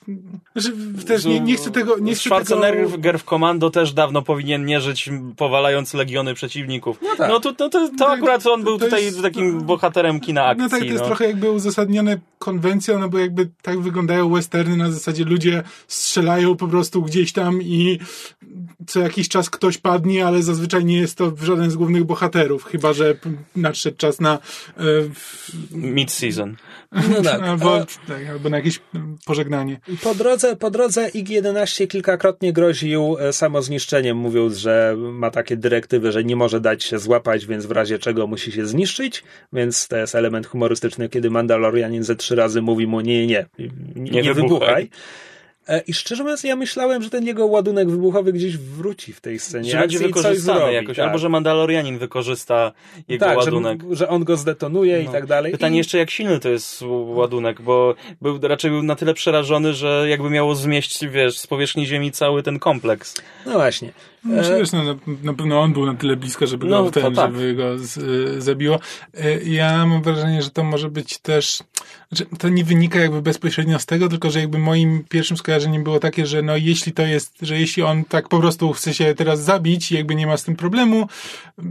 znaczy, 0.56 0.72
też 1.06 1.24
nie, 1.24 1.40
nie 1.40 1.56
chcę 1.56 1.70
tego, 1.70 1.98
nie 1.98 2.14
chcę 2.14 2.30
tego... 2.30 2.44
Schwarzenegger 2.44 3.18
w 3.18 3.24
Komando 3.24 3.70
też 3.70 3.92
dawno 3.92 4.22
powinien 4.22 4.64
nie 4.64 4.80
żyć, 4.80 5.10
powalając 5.56 5.94
legiony 5.94 6.34
przeciwników. 6.34 6.98
No, 7.02 7.16
tak. 7.16 7.30
to, 7.30 7.40
to, 7.40 7.52
to, 7.52 7.68
to 7.70 7.90
To- 7.98 8.08
akurat 8.12 8.46
on 8.46 8.64
był 8.64 8.78
tutaj 8.78 9.04
jest- 9.04 9.22
takim 9.22 9.60
bohaterem 9.62 10.20
kina 10.20 10.44
akcji. 10.44 10.62
No 10.62 10.68
tak, 10.68 10.78
to 10.80 10.84
jest 10.84 11.04
trochę 11.04 11.26
jakby 11.26 11.50
uzasadnione 11.50 12.18
konwencją, 12.38 12.98
no 12.98 13.08
bo 13.08 13.18
jakby 13.18 13.48
tak 13.62 13.80
wyglądają 13.80 14.28
westerny 14.34 14.76
na 14.76 14.90
zasadzie 14.90 15.24
ludzie 15.24 15.62
strzelają 15.88 16.56
po 16.56 16.68
prostu 16.68 17.02
gdzieś 17.02 17.32
tam 17.32 17.62
i 17.62 17.98
co 18.86 19.00
jakiś 19.00 19.28
czas 19.28 19.50
ktoś 19.50 19.78
padnie, 19.78 20.26
ale 20.26 20.42
zazwyczaj 20.42 20.84
nie 20.84 20.98
jest 21.00 21.18
to 21.18 21.32
żaden 21.42 21.70
z 21.70 21.76
głównych 21.76 22.04
bohaterów, 22.04 22.64
chyba 22.64 22.92
że 22.92 23.14
nadszedł 23.56 23.96
czas 23.96 24.20
na 24.20 24.38
e, 24.76 24.82
Mid-season. 25.72 26.54
No 26.92 27.22
tak. 27.22 27.42
albo, 27.48 27.76
a- 27.76 27.86
tak, 28.08 28.26
albo 28.30 28.48
na 28.50 28.56
jakieś 28.56 28.80
mm, 28.94 29.16
pożegnanie. 29.26 29.80
Po 30.02 30.14
drodze, 30.14 30.56
po 30.56 30.70
drodze 30.70 31.08
IG-11 31.08 31.86
kilkakrotnie 31.86 32.52
groził 32.52 33.16
e, 33.20 33.32
samozniszczeniem, 33.32 34.16
mówiąc, 34.16 34.56
że 34.56 34.94
ma 34.98 35.30
takie 35.30 35.56
dyrektywy, 35.56 36.12
że 36.12 36.24
nie 36.24 36.36
może 36.36 36.60
dać 36.60 36.84
się 36.84 36.98
złapać, 36.98 37.46
więc 37.46 37.66
w 37.66 37.70
razie 37.70 37.98
czego 37.98 38.26
musi 38.26 38.52
się 38.52 38.66
zniszczyć, 38.66 39.24
więc 39.52 39.88
to 39.88 39.96
jest 39.96 40.14
element 40.14 40.46
humorystyczny, 40.46 41.08
kiedy 41.08 41.30
Mandalorianin 41.30 42.02
ze 42.02 42.16
trzy 42.16 42.36
razy 42.36 42.62
mówi 42.62 42.86
mu 42.86 43.00
nie, 43.00 43.26
nie, 43.26 43.46
nie, 43.58 43.68
nie, 43.96 44.10
Nie 44.22 44.34
wybuchaj. 44.34 44.34
wybuchaj. 44.34 44.90
E, 45.68 45.80
I 45.86 45.94
szczerze 45.94 46.22
mówiąc, 46.22 46.44
ja 46.44 46.56
myślałem, 46.56 47.02
że 47.02 47.10
ten 47.10 47.26
jego 47.26 47.46
ładunek 47.46 47.90
wybuchowy 47.90 48.32
gdzieś 48.32 48.56
wróci 48.58 49.12
w 49.12 49.20
tej 49.20 49.38
scenie 49.38 49.70
Że 49.70 49.78
będzie 49.78 49.96
i 49.96 50.00
wykorzystany 50.00 50.58
zrobi. 50.58 50.74
jakoś, 50.74 50.96
tak. 50.96 51.06
albo 51.06 51.18
że 51.18 51.28
Mandalorianin 51.28 51.98
wykorzysta 51.98 52.72
jego 53.08 53.26
tak, 53.26 53.36
ładunek. 53.38 53.82
Że, 53.90 53.96
że 53.96 54.08
on 54.08 54.24
go 54.24 54.36
zdetonuje 54.36 55.02
i 55.02 55.04
No. 55.04 55.12
tak 55.12 55.26
dalej. 55.26 55.52
Pytanie 55.52 55.74
I- 55.74 55.78
jeszcze, 55.78 55.98
jak 55.98 56.10
silny 56.10 56.40
to 56.40 56.48
jest 56.48 56.82
ładunek, 57.06 57.62
bo 57.62 57.94
był, 58.22 58.38
raczej 58.42 58.70
był 58.70 58.82
na 58.82 58.96
tyle 58.96 59.14
przerażony, 59.14 59.74
że 59.74 60.06
jakby 60.08 60.30
miało 60.30 60.54
zmieścić, 60.54 61.08
wiesz, 61.08 61.38
z 61.38 61.46
powierzchni 61.46 61.86
ziemi 61.86 62.12
cały 62.12 62.42
ten 62.42 62.58
kompleks. 62.58 63.14
No 63.46 63.52
właśnie. 63.52 63.92
No, 64.24 64.42
E, 64.42 64.58
wiesz, 64.58 64.72
no, 64.72 64.82
na, 65.22 65.34
pewno 65.34 65.60
on 65.60 65.72
był 65.72 65.86
na 65.86 65.94
tyle 65.94 66.16
blisko, 66.16 66.46
żeby 66.46 66.66
No, 66.66 66.84
go, 66.84 66.90
ten, 66.90 67.14
tak. 67.14 67.32
żeby 67.32 67.54
go 67.54 67.78
z, 67.78 67.96
y, 67.96 68.42
zabiło. 68.42 68.78
Y, 69.14 69.42
Ja 69.44 69.86
mam 69.86 70.02
wrażenie, 70.02 70.42
że 70.42 70.50
to 70.50 70.64
może 70.64 70.90
być 70.90 71.18
też, 71.18 71.58
że 72.12 72.24
to 72.38 72.48
nie 72.48 72.64
wynika 72.64 72.98
jakby 73.00 73.22
bezpośrednio 73.22 73.78
z 73.78 73.86
tego, 73.86 74.08
tylko 74.08 74.30
że 74.30 74.40
jakby 74.40 74.58
moim 74.58 75.04
pierwszym 75.08 75.36
skojarzeniem 75.36 75.84
było 75.84 75.98
takie, 76.00 76.26
że 76.26 76.42
no 76.42 76.56
jeśli 76.56 76.92
to 76.92 77.02
jest, 77.02 77.32
że 77.42 77.58
jeśli 77.60 77.82
on 77.82 78.04
tak 78.04 78.28
po 78.28 78.40
prostu 78.40 78.72
chce 78.72 78.94
się 78.94 79.14
teraz 79.14 79.42
zabić 79.44 79.92
i 79.92 79.94
jakby 79.94 80.14
nie 80.14 80.26
ma 80.26 80.36
z 80.36 80.44
tym 80.44 80.56
problemu, 80.56 81.06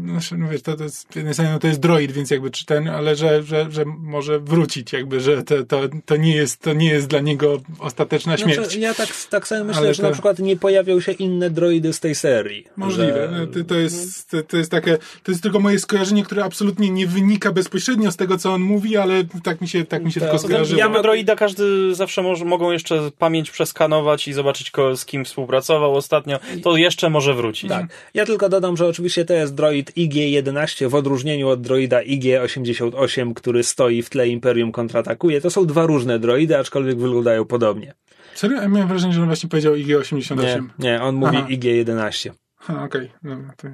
znaczy, 0.09 0.37
no 0.37 0.49
wiesz, 0.49 0.61
to, 0.61 0.75
to 0.77 0.83
jest, 0.83 1.13
z 1.13 1.15
jednej 1.15 1.33
strony 1.33 1.51
no 1.51 1.59
to 1.59 1.67
jest 1.67 1.79
droid, 1.79 2.11
więc 2.11 2.31
jakby 2.31 2.51
czy 2.51 2.65
ten, 2.65 2.87
ale 2.87 3.15
że, 3.15 3.43
że, 3.43 3.71
że 3.71 3.85
może 3.85 4.39
wrócić 4.39 4.93
jakby, 4.93 5.19
że 5.19 5.43
to, 5.43 5.63
to, 5.63 5.81
to 6.05 6.15
nie 6.17 6.35
jest, 6.35 6.61
to 6.61 6.73
nie 6.73 6.89
jest 6.89 7.07
dla 7.07 7.19
niego 7.19 7.61
ostateczna 7.79 8.37
śmierć. 8.37 8.55
Znaczy, 8.61 8.79
ja 8.79 8.93
tak, 8.93 9.09
tak 9.29 9.47
sobie 9.47 9.63
myślę, 9.63 9.81
Ale 9.81 9.93
że 9.93 10.01
to- 10.01 10.07
na 10.07 10.13
przykład 10.13 10.39
nie 10.39 10.55
pojawią 10.57 10.99
się 10.99 11.11
inne 11.11 11.49
droidy 11.49 11.93
z 11.93 11.99
tej 11.99 12.15
serii. 12.15 12.44
Możliwe. 12.77 13.13
Że... 13.13 13.29
No, 13.39 13.47
To, 13.47 13.63
to, 13.63 13.75
jest, 13.75 14.29
to, 14.29 14.43
to 14.43 14.57
jest 14.57 14.71
takie, 14.71 14.97
to 15.23 15.31
jest 15.31 15.43
tylko 15.43 15.59
moje 15.59 15.79
skojarzenie, 15.79 16.23
które 16.23 16.43
absolutnie 16.43 16.89
nie 16.89 17.07
wynika 17.07 17.51
bezpośrednio 17.51 18.11
z 18.11 18.15
tego, 18.15 18.37
co 18.37 18.53
on 18.53 18.61
mówi, 18.61 18.97
ale 18.97 19.23
tak 19.43 19.61
mi 19.61 19.67
się, 19.67 19.85
tak 19.85 20.03
mi 20.05 20.11
się 20.11 20.19
To- 20.19 20.25
tylko 20.25 20.39
skojarzyło. 20.39 20.79
ja 20.79 20.85
Ja 20.85 20.91
mam- 20.91 21.01
droida 21.01 21.35
każdy 21.35 21.95
zawsze 21.95 22.21
może, 22.21 22.45
mogą 22.45 22.71
jeszcze 22.71 23.11
pamięć 23.17 23.51
przeskanować 23.51 24.27
i 24.27 24.33
zobaczyć, 24.33 24.71
ko, 24.71 24.97
z 24.97 25.05
kim 25.05 25.25
współpracował 25.25 25.95
ostatnio. 25.95 26.39
To 26.63 26.77
jeszcze 26.77 27.09
może 27.09 27.33
wrócić. 27.33 27.69
Tak. 27.69 27.85
Ja 28.13 28.25
tylko 28.25 28.49
dodam, 28.49 28.77
że 28.77 28.87
oczywiście 28.87 29.25
to 29.25 29.33
jest 29.33 29.55
droid 29.55 29.91
IG-11 29.97 30.87
w 30.89 30.95
odróżnieniu 30.95 31.49
od 31.49 31.61
droida 31.61 32.01
IG-88, 32.01 33.33
który 33.33 33.63
stoi 33.63 34.01
w 34.01 34.09
tle 34.09 34.27
Imperium 34.27 34.71
kontratakuje. 34.71 35.41
To 35.41 35.49
są 35.49 35.65
dwa 35.65 35.85
różne 35.85 36.19
droidy, 36.19 36.57
aczkolwiek 36.57 36.97
wyglądają 36.99 37.45
podobnie. 37.45 37.93
Serio? 38.35 38.61
Ja 38.61 38.67
miałem 38.67 38.87
wrażenie, 38.87 39.13
że 39.13 39.21
on 39.21 39.27
właśnie 39.27 39.49
powiedział 39.49 39.75
Nie, 39.75 39.83
IG-88. 39.85 40.67
nie 40.79 41.01
on 41.01 41.15
mówi 41.15 41.37
Aha. 41.37 41.47
IG-11. 41.49 42.31
Ha, 42.57 42.83
okej. 42.83 43.11
Dobra, 43.23 43.53
to 43.57 43.67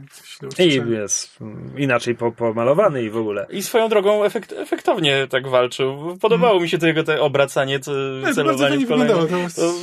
źle 0.57 0.65
I 0.67 0.91
jest 0.91 1.39
inaczej 1.77 2.15
po, 2.15 2.31
pomalowany 2.31 3.03
i 3.03 3.09
w 3.09 3.17
ogóle. 3.17 3.47
I 3.49 3.63
swoją 3.63 3.89
drogą 3.89 4.23
efekt, 4.23 4.51
efektownie 4.51 5.27
tak 5.29 5.47
walczył. 5.47 6.17
Podobało 6.21 6.59
mi 6.59 6.69
się 6.69 6.77
to 6.77 6.87
jego 6.87 7.03
te 7.03 7.21
obracanie, 7.21 7.79
co, 7.79 7.91
Nie, 7.91 7.97
to 7.97 8.21
bardzo 8.21 8.33
celowanie 8.35 8.85
w 8.85 8.89
kolejne. 8.89 9.13
To, 9.13 9.27
To 9.55 9.73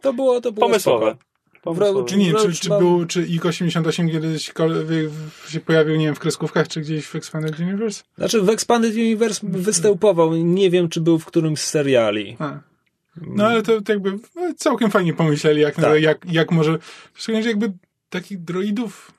To 0.00 0.12
było, 0.12 0.40
to 0.40 0.52
było 0.52 0.66
pomysłowe. 0.66 1.06
spoko. 1.06 1.24
Pomysłowe. 1.62 2.04
czy 2.08 2.16
nie, 2.16 2.34
czy, 2.34 2.52
czy, 2.52 2.68
był, 2.68 3.06
czy 3.06 3.26
IG-88 3.26 4.12
kiedyś 4.12 4.52
się 5.48 5.60
pojawił, 5.60 5.96
nie 5.96 6.04
wiem, 6.06 6.14
w 6.14 6.18
kreskówkach, 6.18 6.68
czy 6.68 6.80
gdzieś 6.80 7.06
w 7.06 7.14
Expanded 7.14 7.60
Universe? 7.60 8.02
Znaczy 8.18 8.42
w 8.42 8.48
Expanded 8.48 8.94
Universe 8.94 9.46
występował, 9.48 10.34
nie 10.36 10.70
wiem 10.70 10.88
czy 10.88 11.00
był 11.00 11.18
w 11.18 11.24
którymś 11.26 11.60
z 11.60 11.66
seriali. 11.66 12.36
A. 12.38 12.69
No 13.16 13.46
ale 13.46 13.62
to, 13.62 13.80
to 13.80 13.92
jakby 13.92 14.10
no, 14.36 14.54
całkiem 14.56 14.90
fajnie 14.90 15.14
pomyśleli, 15.14 15.60
jak, 15.60 15.74
Tak. 15.74 16.00
jak, 16.02 16.32
jak 16.32 16.50
może, 16.52 16.78
szczególnie, 17.14 17.42
że 17.42 17.48
jakby 17.48 17.72
takich 18.08 18.44
droidów... 18.44 19.12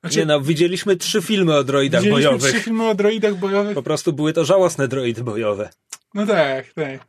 Znaczy, 0.00 0.18
Nie 0.18 0.26
no, 0.26 0.40
widzieliśmy 0.40 0.96
trzy 0.96 1.22
filmy 1.22 1.54
o 1.54 1.64
droidach 1.64 2.02
widzieliśmy 2.02 2.28
bojowych. 2.30 2.50
trzy 2.52 2.60
filmy 2.60 2.88
o 2.88 2.94
droidach 2.94 3.34
bojowych, 3.36 3.74
Po 3.74 3.82
prostu 3.82 4.12
były 4.12 4.32
to 4.32 4.44
żałosne 4.44 4.88
droidy 4.88 5.24
bojowe. 5.24 5.70
No 6.14 6.26
tak, 6.26 6.72
tak. 6.72 7.00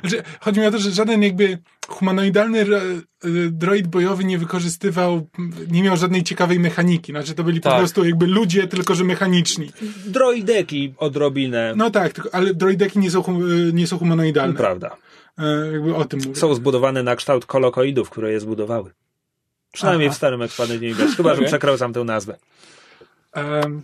Znaczy, 0.00 0.22
chodzi 0.40 0.60
mi 0.60 0.66
o 0.66 0.70
to, 0.70 0.78
że 0.78 0.90
żaden 0.90 1.22
jakby 1.22 1.58
humanoidalny 1.88 2.60
y, 2.60 3.50
droid 3.50 3.86
bojowy 3.88 4.24
nie 4.24 4.38
wykorzystywał, 4.38 5.28
nie 5.70 5.82
miał 5.82 5.96
żadnej 5.96 6.22
ciekawej 6.22 6.58
mechaniki. 6.60 7.12
Znaczy, 7.12 7.34
to 7.34 7.44
byli 7.44 7.60
po 7.60 7.68
Tak. 7.70 7.78
prostu 7.78 8.04
jakby 8.04 8.26
ludzie, 8.26 8.66
tylko 8.68 8.94
że 8.94 9.04
mechaniczni. 9.04 9.70
Droideki 10.06 10.94
odrobinę. 10.98 11.74
No 11.76 11.90
tak, 11.90 12.12
tylko, 12.12 12.34
ale 12.34 12.54
droideki 12.54 12.98
nie 12.98 13.10
są, 13.10 13.42
y, 13.42 13.72
nie 13.72 13.86
są 13.86 13.98
humanoidalne. 13.98 14.54
Prawda. 14.54 14.96
E, 15.38 15.72
jakby 15.72 15.94
o 15.94 16.04
tym 16.04 16.20
mówię. 16.20 16.36
Są 16.36 16.54
zbudowane 16.54 17.02
na 17.02 17.16
kształt 17.16 17.46
kolokoidów, 17.46 18.10
które 18.10 18.32
je 18.32 18.40
zbudowały. 18.40 18.92
Przynajmniej 19.72 20.08
Aha. 20.08 20.14
w 20.14 20.16
starym 20.16 20.42
Expanded 20.42 20.80
Universe. 20.80 21.16
Chyba, 21.16 21.30
że 21.30 21.34
Okej. 21.34 21.46
przekręcam 21.46 21.92
tę 21.92 22.04
nazwę. 22.04 22.38
Em, 23.32 23.82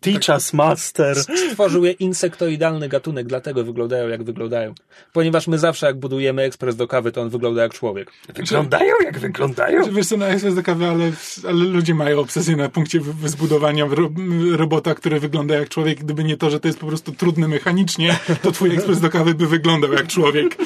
Teach 0.00 0.28
us, 0.28 0.52
master. 0.52 1.16
Stworzył 1.50 1.84
je 1.84 1.92
insektoidalny 1.92 2.88
gatunek, 2.88 3.26
dlatego 3.26 3.64
wyglądają 3.64 4.08
jak 4.08 4.22
wyglądają. 4.22 4.74
Ponieważ 5.12 5.46
my 5.46 5.58
zawsze 5.58 5.86
jak 5.86 5.98
budujemy 5.98 6.42
ekspres 6.42 6.76
do 6.76 6.88
kawy, 6.88 7.12
to 7.12 7.22
on 7.22 7.28
wygląda 7.28 7.62
jak 7.62 7.74
człowiek. 7.74 8.12
Wyglądają 8.34 8.94
jak 9.04 9.18
wyglądają. 9.18 9.92
Wiesz 9.92 10.06
co, 10.06 10.16
na 10.16 10.26
ekspres 10.26 10.54
do 10.54 10.62
kawy, 10.62 10.86
ale, 10.86 11.12
ale 11.48 11.64
ludzie 11.64 11.94
mają 11.94 12.20
obsesję 12.20 12.56
na 12.56 12.68
punkcie 12.68 13.00
zbudowania 13.24 13.86
ro, 13.90 14.10
robota, 14.56 14.94
który 14.94 15.20
wygląda 15.20 15.54
jak 15.54 15.68
człowiek. 15.68 15.98
Gdyby 15.98 16.24
nie 16.24 16.36
to, 16.36 16.50
że 16.50 16.60
to 16.60 16.68
jest 16.68 16.78
po 16.78 16.86
prostu 16.86 17.12
trudne 17.12 17.48
mechanicznie, 17.48 18.18
to 18.42 18.52
twój 18.52 18.74
ekspres 18.74 19.00
do 19.00 19.10
kawy 19.10 19.34
by 19.34 19.46
wyglądał 19.46 19.92
jak 19.92 20.06
człowiek. 20.06 20.56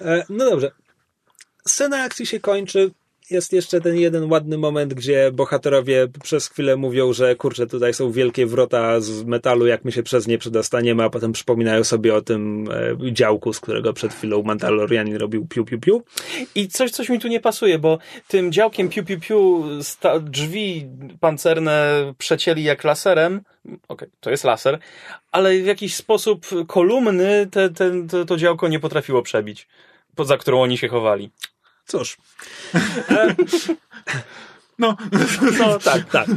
E, 0.00 0.24
no 0.28 0.50
dobrze. 0.50 0.70
Scena 1.66 2.02
akcji 2.02 2.26
się 2.26 2.40
kończy. 2.40 2.90
Jest 3.30 3.52
jeszcze 3.52 3.80
ten 3.80 3.96
jeden 3.96 4.32
ładny 4.32 4.58
moment, 4.58 4.94
gdzie 4.94 5.32
bohaterowie 5.32 6.08
przez 6.22 6.48
chwilę 6.48 6.76
mówią, 6.76 7.12
że 7.12 7.36
kurczę, 7.36 7.66
tutaj 7.66 7.94
są 7.94 8.12
wielkie 8.12 8.46
wrota 8.46 9.00
z 9.00 9.24
metalu, 9.24 9.66
jak 9.66 9.84
my 9.84 9.92
się 9.92 10.02
przez 10.02 10.26
nie 10.26 10.38
przedostaniemy, 10.38 11.04
a 11.04 11.10
potem 11.10 11.32
przypominają 11.32 11.84
sobie 11.84 12.14
o 12.14 12.22
tym 12.22 12.68
e, 13.06 13.12
działku, 13.12 13.52
z 13.52 13.60
którego 13.60 13.92
przed 13.92 14.14
chwilą 14.14 14.42
Mandalorianin 14.42 15.16
robił 15.16 15.46
piu 15.46 15.64
piu 15.64 15.80
piu. 15.80 16.02
I 16.54 16.68
coś, 16.68 16.90
coś 16.90 17.08
mi 17.08 17.20
tu 17.20 17.28
nie 17.28 17.40
pasuje, 17.40 17.78
bo 17.78 17.98
tym 18.28 18.52
działkiem 18.52 18.88
piu 18.88 19.04
piu 19.04 19.20
piu 19.20 19.64
drzwi 20.20 20.86
pancerne 21.20 22.14
przecięli 22.18 22.62
jak 22.62 22.84
laserem. 22.84 23.40
Okej, 23.88 24.08
to 24.20 24.30
jest 24.30 24.44
laser, 24.44 24.78
ale 25.32 25.58
w 25.58 25.66
jakiś 25.66 25.94
sposób 25.94 26.46
kolumny 26.66 27.48
te, 27.50 27.70
te, 27.70 28.06
to, 28.08 28.24
to 28.24 28.36
działko 28.36 28.68
nie 28.68 28.80
potrafiło 28.80 29.22
przebić, 29.22 29.68
poza 30.14 30.36
którą 30.36 30.62
oni 30.62 30.78
się 30.78 30.88
chowali. 30.88 31.30
Cóż, 31.88 32.16
No, 34.78 34.96
no 35.58 35.78
tak, 35.78 36.10
tak. 36.10 36.28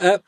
E, 0.00 0.18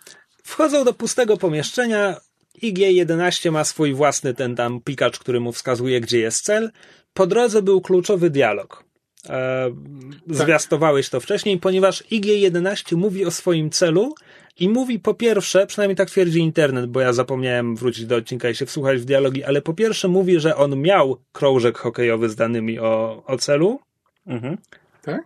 wchodzą 0.42 0.84
do 0.84 0.92
pustego 0.94 1.36
pomieszczenia. 1.36 2.16
IG-11 2.62 3.52
ma 3.52 3.64
swój 3.64 3.94
własny 3.94 4.34
ten 4.34 4.56
tam 4.56 4.80
pikacz, 4.80 5.18
który 5.18 5.40
mu 5.40 5.52
wskazuje, 5.52 6.00
gdzie 6.00 6.18
jest 6.18 6.44
cel. 6.44 6.70
Po 7.14 7.26
drodze 7.26 7.62
był 7.62 7.80
kluczowy 7.80 8.30
dialog. 8.30 8.84
e, 9.28 9.70
zwiastowałeś 10.26 11.08
to 11.08 11.20
wcześniej, 11.20 11.58
ponieważ 11.58 12.04
IG-11 12.10 12.96
mówi 12.96 13.24
o 13.24 13.30
swoim 13.30 13.70
celu 13.70 14.14
i 14.60 14.68
mówi 14.68 14.98
po 14.98 15.14
pierwsze, 15.14 15.66
przynajmniej 15.66 15.96
tak 15.96 16.10
twierdzi 16.10 16.38
internet, 16.38 16.86
bo 16.86 17.00
ja 17.00 17.12
zapomniałem 17.12 17.76
wrócić 17.76 18.06
do 18.06 18.16
odcinka 18.16 18.50
i 18.50 18.54
się 18.54 18.66
wsłuchać 18.66 18.98
w 19.00 19.04
dialogi, 19.04 19.44
ale 19.44 19.62
po 19.62 19.74
pierwsze 19.74 20.08
mówi, 20.08 20.40
że 20.40 20.56
on 20.56 20.80
miał 20.80 21.16
krążek 21.32 21.78
hokejowy 21.78 22.28
z 22.28 22.36
danymi 22.36 22.78
o, 22.78 23.22
o 23.26 23.38
celu. 23.38 23.80
Mhm. 24.26 24.58
Tak? 25.02 25.22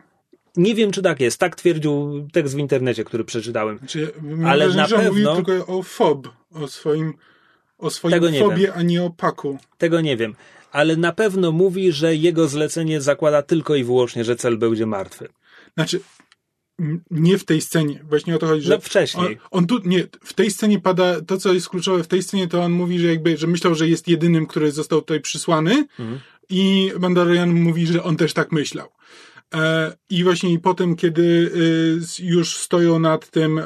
Nie 0.57 0.75
wiem, 0.75 0.91
czy 0.91 1.03
tak 1.03 1.21
jest. 1.21 1.39
Tak 1.39 1.57
twierdził 1.57 2.29
tekst 2.33 2.55
w 2.57 2.59
internecie, 2.59 3.05
który 3.05 3.25
przeczytałem. 3.25 3.79
Znaczy, 3.79 4.13
Ale 4.47 4.69
wrażenie, 4.69 4.77
na 4.83 4.87
że 4.89 4.97
pewno- 4.97 5.37
tylko 5.37 5.67
o 5.67 5.83
fob, 5.83 6.29
o 6.55 6.69
swoim, 6.69 7.15
o 7.79 7.91
swoim 7.91 8.13
Tego 8.13 8.31
nie 8.31 8.41
fobie, 8.41 8.57
wiem. 8.57 8.73
a 8.77 8.83
nie 8.83 9.03
o 9.03 9.11
paku. 9.11 9.59
Tego 9.79 10.01
nie 10.01 10.17
wiem. 10.17 10.35
Ale 10.73 10.97
na 10.97 11.13
pewno 11.13 11.53
mówi, 11.53 11.93
że 11.93 12.15
jego 12.17 12.49
zlecenie 12.49 13.01
zakłada 13.01 13.43
tylko 13.43 13.75
i 13.75 13.85
wyłącznie, 13.85 14.25
że 14.25 14.37
cel 14.37 14.59
będzie 14.59 14.87
martwy. 14.87 15.29
Znaczy, 15.75 16.01
nie 17.11 17.39
w 17.39 17.45
tej 17.45 17.61
scenie. 17.61 18.05
Właśnie 18.09 18.37
o 18.37 18.39
to 18.39 18.47
chodzi, 18.47 18.63
że... 18.63 18.75
No 18.75 18.81
wcześniej. 18.81 19.27
On, 19.27 19.37
on 19.51 19.67
tu, 19.67 19.79
nie, 19.85 20.07
w 20.25 20.33
tej 20.33 20.51
scenie 20.51 20.81
pada, 20.81 21.21
to 21.21 21.37
co 21.39 21.53
jest 21.53 21.69
kluczowe 21.69 22.05
w 22.05 22.09
tej 22.09 22.23
scenie, 22.23 22.49
to 22.49 22.63
on 22.63 22.73
mówi, 22.73 22.99
że 22.99 23.09
jakby, 23.09 23.37
że 23.37 23.47
myślał, 23.47 23.75
że 23.75 23.89
jest 23.89 24.09
jedynym, 24.09 24.47
który 24.47 24.73
został 24.73 25.01
tutaj 25.01 25.21
przysłany 25.21 25.87
Mhm. 25.99 26.21
i 26.51 26.93
Mandalorian 26.99 27.51
mówi, 27.51 27.87
że 27.87 28.03
on 28.03 28.17
też 28.17 28.33
tak 28.33 28.53
myślał. 28.53 28.89
E, 29.55 29.93
I 30.11 30.25
właśnie 30.25 30.53
i 30.53 30.59
potem, 30.59 30.97
kiedy 30.97 31.23
y, 31.23 32.25
już 32.25 32.57
stoją 32.57 32.99
nad 32.99 33.31
tym 33.31 33.59
e, 33.59 33.65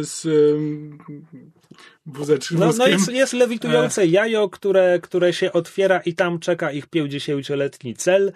z 0.00 0.24
y, 0.24 0.58
wózeczkiem, 2.06 2.58
No, 2.58 2.72
no 2.78 2.86
jest, 2.86 3.12
jest 3.12 3.32
lewitujące 3.32 4.06
jajo, 4.06 4.48
które, 4.48 4.98
które 5.02 5.32
się 5.32 5.52
otwiera 5.52 6.00
i 6.00 6.14
tam 6.14 6.38
czeka 6.38 6.72
ich 6.72 6.88
50-letni 6.88 7.94
cel, 7.94 8.32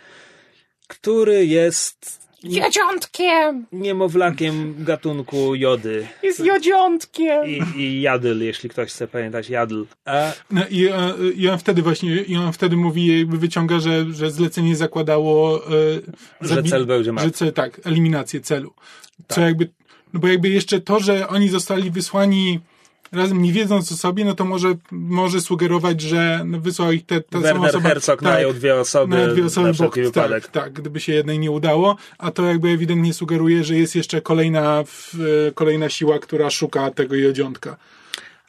który 0.89 1.47
jest 1.47 2.22
Jedziątkiem! 2.45 3.66
niemowlakiem 3.72 4.74
gatunku 4.84 5.55
jody 5.55 6.07
Jest 6.22 6.40
jodziątkiem! 6.40 7.47
i, 7.47 7.80
i 7.80 8.01
jadyl, 8.03 8.43
jeśli 8.45 8.68
ktoś 8.68 8.88
chce 8.90 9.09
pamiętać 9.09 9.51
jadl. 9.51 9.84
A, 10.05 10.32
No 10.51 10.62
i, 10.70 10.86
e, 10.86 11.14
i 11.36 11.49
on 11.49 11.59
wtedy 11.59 11.82
właśnie, 11.82 12.16
i 12.16 12.36
on 12.36 12.53
wtedy 12.53 12.76
mówi, 12.76 13.18
jakby 13.18 13.38
wyciąga, 13.38 13.80
że, 13.80 14.05
że 14.12 14.30
zlecenie 14.30 14.76
zakładało, 14.76 15.66
e, 15.66 15.70
Że 16.40 16.62
cel 16.62 16.86
będzie 16.86 17.05
że 17.05 17.12
martwy. 17.12 17.30
cel, 17.30 17.53
tak, 17.53 17.80
eliminację 17.84 18.40
celu. 18.40 18.72
Co 19.28 19.40
jakby, 19.40 19.68
no 20.12 20.20
bo 20.20 20.28
jakby 20.28 20.49
jeszcze 20.49 20.80
to, 20.80 21.01
że 21.01 21.28
oni 21.28 21.49
zostali 21.49 21.90
wysłani 21.90 22.61
razem 23.12 23.42
nie 23.42 23.52
wiedząc 23.52 23.92
o 23.92 23.96
sobie, 23.96 24.24
no 24.24 24.34
to 24.34 24.44
może, 24.44 24.74
może 24.90 25.40
sugerować, 25.40 26.00
że 26.00 26.42
no, 26.44 26.60
wysłał 26.60 26.92
ich 26.92 27.06
te, 27.06 27.20
ta 27.20 27.40
sama 27.40 27.42
Werner 27.42 27.70
osoba. 27.70 27.88
Herzog 27.88 28.22
tak, 28.22 28.52
dwie 28.54 28.80
osoby, 28.80 29.16
na 29.16 29.26
dwie 29.26 29.44
osoby, 29.44 29.66
na 29.66 29.72
bo, 29.72 29.74
wszelki 29.74 30.02
wypadek. 30.02 30.48
tak, 30.48 30.52
tak, 30.64 30.72
gdyby 30.72 31.00
się 31.00 31.12
jednej 31.12 31.38
nie 31.38 31.50
udało, 31.50 31.96
a 32.18 32.30
to 32.30 32.44
jakby 32.44 32.68
ewidentnie 32.68 33.14
sugeruje, 33.14 33.64
że 33.64 33.76
jest 33.76 33.94
jeszcze 33.94 34.20
kolejna, 34.20 34.84
w, 34.86 35.14
kolejna 35.54 35.88
siła, 35.88 36.18
która 36.18 36.50
szuka 36.50 36.90
tego 36.90 37.14
jedziątka. 37.14 37.76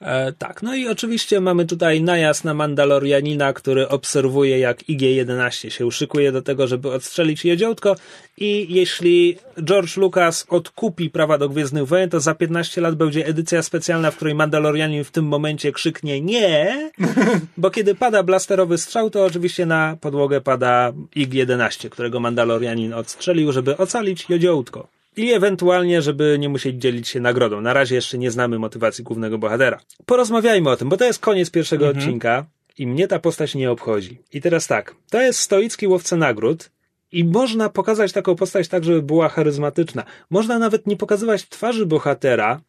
E, 0.03 0.31
tak, 0.31 0.63
no 0.63 0.75
i 0.75 0.87
oczywiście 0.87 1.41
mamy 1.41 1.65
tutaj 1.65 2.01
najazd 2.01 2.43
na 2.43 2.53
Mandalorianina, 2.53 3.53
który 3.53 3.87
obserwuje 3.87 4.59
jak 4.59 4.83
IG-11 4.83 5.69
się 5.69 5.85
uszykuje 5.85 6.31
do 6.31 6.41
tego, 6.41 6.67
żeby 6.67 6.91
odstrzelić 6.91 7.45
jedziątko 7.45 7.95
i 8.37 8.73
jeśli 8.73 9.37
George 9.63 9.97
Lucas 9.97 10.45
odkupi 10.49 11.09
prawa 11.09 11.37
do 11.37 11.49
Gwiezdnych 11.49 11.87
Wojen, 11.87 12.09
to 12.09 12.19
za 12.19 12.35
15 12.35 12.81
lat 12.81 12.95
będzie 12.95 13.25
edycja 13.25 13.63
specjalna, 13.63 14.11
w 14.11 14.15
której 14.15 14.35
Mandalorianin 14.35 15.03
w 15.03 15.11
tym 15.11 15.25
momencie 15.25 15.71
krzyknie 15.71 16.21
nie, 16.21 16.91
bo 17.57 17.69
kiedy 17.69 17.95
pada 17.95 18.23
blasterowy 18.23 18.77
strzał, 18.77 19.09
to 19.09 19.25
oczywiście 19.25 19.65
na 19.65 19.97
podłogę 20.01 20.41
pada 20.41 20.93
IG-11, 21.15 21.89
którego 21.89 22.19
Mandalorianin 22.19 22.93
odstrzelił, 22.93 23.51
żeby 23.51 23.77
ocalić 23.77 24.25
jedziątko. 24.29 25.02
I 25.17 25.31
ewentualnie, 25.33 26.01
żeby 26.01 26.37
nie 26.39 26.49
musieć 26.49 26.81
dzielić 26.81 27.07
się 27.07 27.19
nagrodą. 27.19 27.61
Na 27.61 27.73
razie 27.73 27.95
jeszcze 27.95 28.17
nie 28.17 28.31
znamy 28.31 28.59
motywacji 28.59 29.03
głównego 29.03 29.37
bohatera. 29.37 29.79
Porozmawiajmy 30.05 30.69
o 30.69 30.77
tym, 30.77 30.89
bo 30.89 30.97
to 30.97 31.05
jest 31.05 31.19
koniec 31.19 31.51
pierwszego 31.51 31.87
odcinka 31.87 32.45
i 32.77 32.87
mnie 32.87 33.07
ta 33.07 33.19
postać 33.19 33.55
nie 33.55 33.71
obchodzi. 33.71 34.21
I 34.33 34.41
teraz 34.41 34.67
tak, 34.67 34.95
to 35.09 35.21
jest 35.21 35.39
stoicki 35.39 35.87
łowca 35.87 36.15
nagród 36.15 36.71
i 37.11 37.23
można 37.23 37.69
pokazać 37.69 38.11
taką 38.11 38.35
postać 38.35 38.67
tak, 38.67 38.83
żeby 38.83 39.01
była 39.01 39.29
charyzmatyczna. 39.29 40.03
Można 40.29 40.59
nawet 40.59 40.87
nie 40.87 40.97
pokazywać 40.97 41.49
twarzy 41.49 41.85
bohatera, 41.85 42.61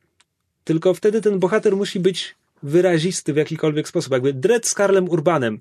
tylko 0.64 0.95
wtedy 0.95 1.20
ten 1.20 1.38
bohater 1.38 1.76
musi 1.76 2.01
być 2.01 2.34
wyrazisty 2.62 3.32
w 3.32 3.36
jakikolwiek 3.36 3.88
sposób. 3.88 4.12
Jakby 4.12 4.32
Dredd 4.32 4.66
z 4.66 4.74
Karlem 4.74 5.09
Urbanem. 5.09 5.61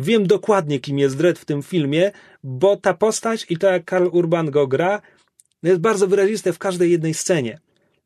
Wiem 0.00 0.26
dokładnie, 0.26 0.80
kim 0.80 0.98
jest 0.98 1.16
Dredd 1.16 1.38
w 1.38 1.44
tym 1.44 1.62
filmie, 1.62 2.12
bo 2.44 2.76
ta 2.76 2.94
postać 2.94 3.46
i 3.48 3.56
to, 3.56 3.66
jak 3.66 3.84
Karl 3.84 4.06
Urban 4.12 4.50
go 4.50 4.66
gra, 4.66 5.02
no 5.62 5.68
jest 5.70 5.80
bardzo 5.80 6.06
wyraziste 6.06 6.52
w 6.52 6.58
każdej 6.58 6.90
jednej 6.90 7.14
scenie. 7.14 7.58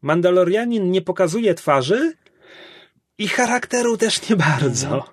Mandalorianin 0.03 0.91
nie 0.91 1.03
pokazuje 1.03 1.55
twarzy 1.55 2.15
i 3.19 3.29
charakteru 3.29 3.97
też 3.97 4.29
nie 4.29 4.37
bardzo. 4.37 5.05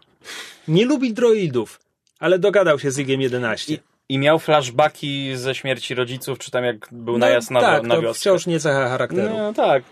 Nie 0.68 0.86
lubi 0.86 1.14
droidów, 1.14 1.80
ale 2.20 2.40
dogadał 2.40 2.80
się 2.80 2.92
z 2.92 3.00
Igiem 3.00 3.22
11. 3.22 3.74
I, 3.74 3.80
I 4.10 4.18
miał 4.18 4.40
flashbacki 4.40 5.32
ze 5.36 5.56
śmierci 5.56 5.96
rodziców, 5.96 6.40
czy 6.40 6.52
tam 6.52 6.64
jak 6.64 6.88
był 6.92 7.14
No, 7.14 7.20
najazd 7.20 7.52
na, 7.52 7.62
tak, 7.62 7.84
na 7.84 7.96
to 7.96 8.02
wioskę. 8.02 8.20
wciąż 8.20 8.48
nie 8.48 8.60
cecha 8.60 8.90
charakteru. 8.90 9.38
No 9.38 9.54
tak. 9.54 9.84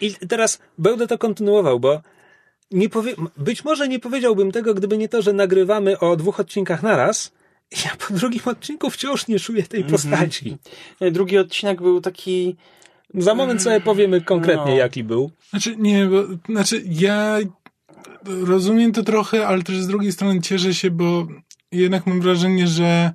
I 0.00 0.14
teraz 0.28 0.58
będę 0.78 1.06
to 1.06 1.18
kontynuował, 1.18 1.80
bo 1.80 2.00
nie 2.70 2.88
powie... 2.88 3.14
być 3.36 3.64
może 3.64 3.88
nie 3.88 3.98
powiedziałbym 3.98 4.52
tego, 4.52 4.74
gdyby 4.74 4.98
nie 4.98 5.08
to, 5.08 5.22
że 5.22 5.32
nagrywamy 5.32 5.98
o 5.98 6.16
dwóch 6.16 6.40
odcinkach 6.40 6.82
naraz. 6.82 7.32
Ja 7.84 7.90
po 8.08 8.14
drugim 8.14 8.40
odcinku 8.44 8.90
wciąż 8.90 9.28
nie 9.28 9.38
czuję 9.40 9.62
tej 9.62 9.84
postaci. 9.84 10.56
Nie, 11.00 11.10
Drugi 11.10 11.38
odcinek 11.38 11.82
był 11.82 12.00
taki... 12.00 12.56
Za 13.14 13.34
moment 13.34 13.62
sobie 13.62 13.80
powiemy 13.80 14.20
konkretnie, 14.20 14.72
No. 14.72 14.76
jaki 14.76 15.04
był. 15.04 15.30
Znaczy, 15.50 15.76
nie, 15.76 16.06
bo, 16.06 16.24
znaczy 16.52 16.82
ja 16.86 17.38
rozumiem 18.24 18.92
to 18.92 19.02
trochę, 19.02 19.46
ale 19.46 19.62
też 19.62 19.76
z 19.76 19.86
drugiej 19.86 20.12
strony 20.12 20.40
cieszę 20.40 20.74
się, 20.74 20.90
bo 20.90 21.26
jednak 21.72 22.06
mam 22.06 22.20
wrażenie, 22.20 22.66
że 22.66 23.12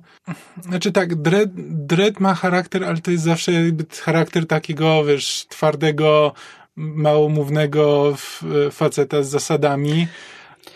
znaczy 0.62 0.92
tak, 0.92 1.14
Dread, 1.14 1.48
Dread 1.86 2.20
ma 2.20 2.34
charakter, 2.34 2.84
ale 2.84 2.98
to 3.00 3.10
jest 3.10 3.24
zawsze 3.24 3.52
jakby 3.52 3.84
charakter 4.02 4.46
takiego, 4.46 5.04
wiesz, 5.04 5.46
twardego, 5.48 6.32
małomównego 6.76 8.16
faceta 8.70 9.22
z 9.22 9.28
zasadami. 9.28 10.06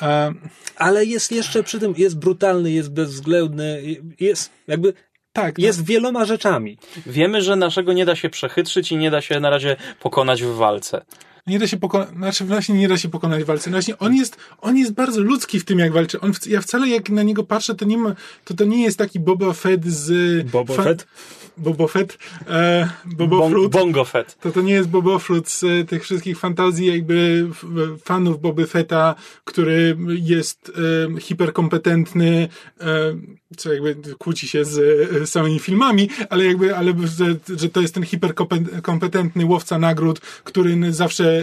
E, 0.02 0.34
Ale 0.76 1.04
jest 1.04 1.32
jeszcze 1.32 1.62
przy 1.62 1.80
tym, 1.80 1.94
jest 1.96 2.18
brutalny, 2.18 2.70
jest 2.70 2.92
bezwzględny, 2.92 3.82
jest 4.20 4.50
jakby, 4.66 4.92
tak, 5.32 5.58
jest 5.58 5.84
wieloma 5.86 6.24
rzeczami. 6.24 6.78
Wiemy, 7.06 7.42
że 7.42 7.56
naszego 7.56 7.92
nie 7.92 8.04
da 8.04 8.16
się 8.16 8.30
przechytrzyć 8.30 8.92
i 8.92 8.96
nie 8.96 9.10
da 9.10 9.20
się 9.20 9.40
na 9.40 9.50
razie 9.50 9.76
pokonać 10.00 10.42
w 10.42 10.54
walce. 10.54 11.04
Nie 11.48 11.58
da 11.58 11.66
się 11.66 11.76
pokonać, 11.76 12.08
znaczy 12.16 12.44
właśnie 12.44 12.74
nie 12.74 12.88
da 12.88 12.96
się 12.98 13.08
pokonać 13.08 13.44
walce. 13.44 13.70
No 13.70 13.74
Właśnie 13.74 13.98
on 13.98 14.14
jest, 14.14 14.36
on 14.60 14.76
jest 14.76 14.92
bardzo 14.92 15.20
ludzki 15.20 15.60
w 15.60 15.64
tym, 15.64 15.78
jak 15.78 15.92
walczy. 15.92 16.20
On, 16.20 16.32
ja 16.46 16.60
wcale 16.60 16.88
jak 16.88 17.10
na 17.10 17.22
niego 17.22 17.44
patrzę, 17.44 17.74
to 17.74 17.84
nie 17.84 17.98
ma, 17.98 18.14
to 18.44 18.54
to 18.54 18.64
nie 18.64 18.82
jest 18.82 18.98
taki 18.98 19.20
Boba 19.20 19.52
Fett 19.52 19.86
z... 19.86 20.46
Boba 20.50 20.74
fa- 20.74 20.82
Fett? 20.82 21.06
Boba 21.56 21.86
Fett, 21.86 22.18
e, 22.48 22.88
Boba 23.04 23.36
Bon, 23.36 23.50
Fruit. 23.52 23.72
bongo 23.72 24.04
Fett. 24.04 24.38
To 24.40 24.50
to 24.52 24.60
nie 24.62 24.72
jest 24.72 24.88
Boba 24.88 25.18
Fruit 25.18 25.48
z 25.50 25.64
e, 25.64 25.84
tych 25.84 26.02
wszystkich 26.02 26.38
fantazji 26.38 26.86
jakby 26.86 27.46
f- 27.50 27.64
fanów 28.04 28.40
Boby 28.40 28.66
Fetta, 28.66 29.14
który 29.44 29.96
jest 30.08 30.72
e, 31.16 31.20
hiperkompetentny, 31.20 32.48
e, 32.80 32.84
co 33.56 33.72
jakby 33.72 33.96
kłóci 34.18 34.48
się 34.48 34.64
z 34.64 34.78
e, 35.22 35.26
samymi 35.26 35.58
filmami, 35.58 36.08
ale 36.30 36.44
jakby, 36.44 36.76
ale 36.76 36.94
że, 37.18 37.56
że 37.58 37.68
to 37.68 37.80
jest 37.80 37.94
ten 37.94 38.02
hiperkompetentny 38.04 39.44
łowca 39.46 39.78
nagród, 39.78 40.20
który 40.20 40.72
n- 40.72 40.92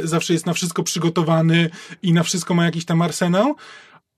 zawsze, 0.03 0.33
jest 0.33 0.45
na 0.45 0.53
wszystko 0.53 0.83
przygotowany 0.83 1.69
i 2.01 2.13
na 2.13 2.23
wszystko 2.23 2.53
ma 2.53 2.65
jakiś 2.65 2.85
tam 2.85 3.01
arsenał. 3.01 3.55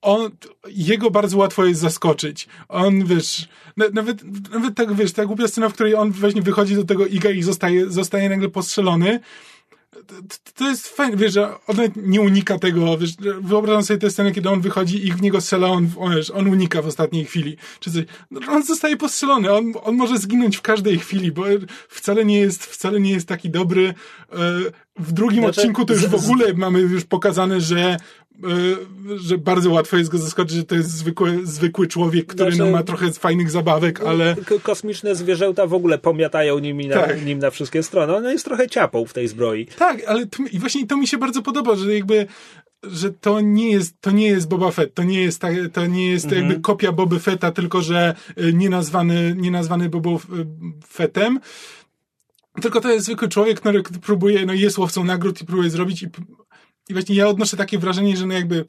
On, 0.02 0.32
jego 0.68 1.12
bardzo 1.12 1.38
łatwo 1.38 1.66
jest 1.66 1.82
zaskoczyć. 1.82 2.48
On, 2.70 3.06
wiesz, 3.06 3.50
na, 3.78 3.86
nawet, 3.94 4.24
nawet 4.52 4.76
tak, 4.76 4.94
wiesz, 4.94 5.14
ta 5.14 5.26
głupia 5.26 5.48
scena, 5.48 5.70
w 5.70 5.74
której 5.74 5.96
on 5.96 6.12
właśnie 6.12 6.42
wychodzi 6.42 6.76
do 6.76 6.84
tego 6.84 7.06
Iga 7.06 7.30
i 7.30 7.44
zostaje, 7.44 7.92
zostaje 7.92 8.30
nagle 8.30 8.50
postrzelony, 8.50 9.20
to, 10.56 10.70
jest 10.70 10.88
fajne, 10.88 11.18
wiesz, 11.18 11.34
że 11.34 11.50
on 11.68 11.78
nie 11.96 12.22
unika 12.22 12.60
tego, 12.60 12.98
wiesz, 12.98 13.16
wyobrażam 13.42 13.84
sobie 13.84 14.00
tę 14.00 14.10
scenę, 14.10 14.32
kiedy 14.32 14.50
on 14.50 14.62
wychodzi 14.62 15.08
i 15.08 15.12
w 15.12 15.22
niego 15.22 15.42
strzela, 15.42 15.68
on, 15.68 15.90
on, 15.98 16.14
on 16.34 16.48
unika 16.48 16.82
w 16.82 16.88
ostatniej 16.88 17.26
chwili, 17.26 17.58
czy 17.80 17.92
coś. 17.92 18.04
No, 18.32 18.42
on 18.50 18.64
zostaje 18.64 18.98
postrzelony, 18.98 19.52
on, 19.54 19.74
on 19.84 19.96
może 19.96 20.18
zginąć 20.18 20.58
w 20.58 20.62
każdej 20.62 21.00
chwili, 21.00 21.32
bo 21.32 21.44
wcale 21.90 22.26
nie 22.26 22.40
jest, 22.40 22.66
wcale 22.66 23.00
nie 23.00 23.12
jest 23.12 23.28
taki 23.28 23.50
dobry. 23.50 23.94
E, 24.32 24.36
W 25.00 25.12
drugim 25.12 25.44
Znaczy, 25.44 25.60
odcinku 25.60 25.86
to 25.86 25.94
już 25.94 26.08
w 26.08 26.16
ogóle 26.16 26.54
mamy 26.54 26.80
już 26.80 27.06
pokazane, 27.06 27.62
że 27.62 27.98
że 29.18 29.38
bardzo 29.38 29.72
łatwo 29.72 29.98
jest 29.98 30.10
go 30.10 30.18
zaskoczyć, 30.18 30.58
że 30.58 30.64
to 30.64 30.76
jest 30.76 30.90
zwykły, 30.92 31.40
zwykły 31.44 31.88
człowiek, 31.88 32.26
który 32.26 32.52
Znaczy- 32.52 32.72
no, 32.72 32.78
ma 32.78 32.84
trochę 32.84 33.12
fajnych 33.12 33.52
zabawek, 33.52 34.02
ale 34.02 34.36
K- 34.46 34.56
Kosmiczne 34.64 35.16
zwierzęta 35.16 35.68
w 35.68 35.74
ogóle 35.74 35.98
pomiatają 35.98 36.60
nimi 36.60 36.88
na, 36.88 36.96
Tak. 36.96 37.26
nim 37.26 37.40
na 37.40 37.50
wszystkie 37.52 37.84
strony. 37.84 38.16
On 38.16 38.24
jest 38.24 38.46
trochę 38.46 38.70
ciapą 38.70 39.06
w 39.06 39.14
tej 39.14 39.28
zbroi. 39.28 39.66
Tak, 39.66 40.04
ale 40.08 40.26
to, 40.28 40.44
i 40.52 40.60
właśnie 40.60 40.88
to 40.88 40.98
mi 40.98 41.08
się 41.08 41.18
bardzo 41.18 41.42
podoba, 41.42 41.76
że 41.76 41.94
jakby 41.96 42.28
że 42.84 43.12
to 43.12 43.42
nie 43.42 43.72
jest, 43.72 44.02
to 44.02 44.12
nie 44.12 44.28
jest 44.28 44.48
Boba 44.48 44.72
Fett, 44.72 44.94
to 44.94 45.04
nie 45.04 45.22
jest, 45.22 45.42
to 45.74 45.86
nie 45.86 46.12
jest 46.12 46.26
Mhm. 46.26 46.44
jakby 46.46 46.62
kopia 46.62 46.92
Boby 46.92 47.20
Fetta, 47.20 47.52
tylko 47.52 47.82
że 47.82 48.16
y, 48.42 48.54
nie 48.54 48.70
nazwany, 48.70 49.36
nie 49.38 49.52
nazwany 49.52 49.90
Bobą 49.90 50.16
y, 50.16 50.20
Fettem. 50.88 51.40
Tylko 52.62 52.82
to 52.82 52.92
jest 52.92 53.06
zwykły 53.06 53.28
człowiek, 53.30 53.60
który 53.60 53.84
próbuje, 53.84 54.46
no 54.46 54.54
jest 54.54 54.78
łowcą 54.78 55.04
nagród 55.04 55.42
i 55.42 55.46
próbuje 55.46 55.70
zrobić 55.70 56.04
i, 56.04 56.08
i 56.90 56.94
właśnie 56.94 57.16
ja 57.16 57.28
odnoszę 57.28 57.58
takie 57.58 57.80
wrażenie, 57.80 58.18
że 58.18 58.26
no 58.26 58.34
jakby 58.34 58.66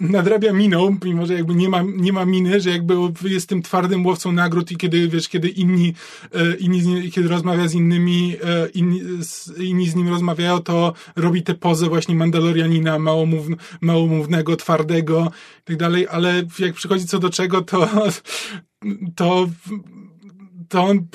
nadrabia 0.00 0.52
miną, 0.52 0.96
mimo 1.04 1.26
że 1.26 1.34
jakby 1.34 1.54
nie 1.54 1.68
ma, 1.68 1.82
nie 1.82 2.12
ma 2.12 2.24
miny, 2.24 2.60
że 2.60 2.70
jakby 2.70 2.94
jest 3.24 3.48
tym 3.48 3.62
twardym 3.62 4.06
łowcą 4.06 4.32
nagród 4.32 4.72
i 4.72 4.76
kiedy, 4.76 5.08
wiesz, 5.08 5.28
kiedy 5.28 5.48
inni, 5.48 5.94
e, 6.32 6.56
inni 6.56 7.10
kiedy 7.10 7.28
rozmawia 7.28 7.68
z 7.68 7.74
innymi, 7.74 8.36
e, 8.42 8.68
inni, 8.68 9.00
z, 9.20 9.58
inni 9.58 9.88
z 9.88 9.94
nim 9.94 10.08
rozmawiają, 10.08 10.58
to 10.58 10.92
robi 11.16 11.42
te 11.42 11.54
pozy 11.54 11.86
właśnie 11.86 12.14
Mandalorianina, 12.14 12.98
małomów, 12.98 13.46
małomównego, 13.80 14.56
twardego 14.56 15.30
i 15.60 15.64
tak 15.64 15.76
dalej, 15.76 16.06
ale 16.10 16.42
jak 16.58 16.74
przychodzi 16.74 17.06
co 17.06 17.18
do 17.18 17.30
czego, 17.30 17.62
to, 17.62 17.88
to, 19.16 19.48
to 20.68 20.84
on 20.84 21.06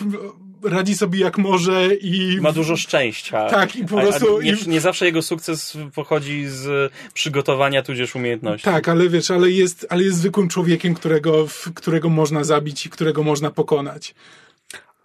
radzi 0.64 0.96
sobie 0.98 1.20
jak 1.20 1.38
może 1.38 1.96
i 1.96 2.38
Ma 2.42 2.52
dużo 2.52 2.78
szczęścia. 2.78 3.50
Tak, 3.50 3.76
i 3.76 3.86
po 3.86 3.98
A- 3.98 4.00
a 4.00 4.04
prostu- 4.04 4.42
Nie, 4.42 4.56
nie 4.68 4.82
zawsze 4.82 5.06
jego 5.06 5.22
sukces 5.22 5.78
pochodzi 5.96 6.46
z 6.48 6.92
przygotowania 7.14 7.84
tudzież 7.84 8.16
umiejętności. 8.16 8.66
Tak, 8.66 8.90
ale 8.90 9.10
wiesz, 9.10 9.32
ale 9.32 9.52
jest, 9.52 9.88
ale 9.90 10.04
jest 10.04 10.18
zwykłym 10.18 10.50
człowiekiem, 10.50 10.94
którego, 10.94 11.48
którego 11.76 12.10
można 12.10 12.44
zabić 12.44 12.86
i 12.86 12.90
którego 12.90 13.24
można 13.24 13.52
pokonać. 13.52 14.16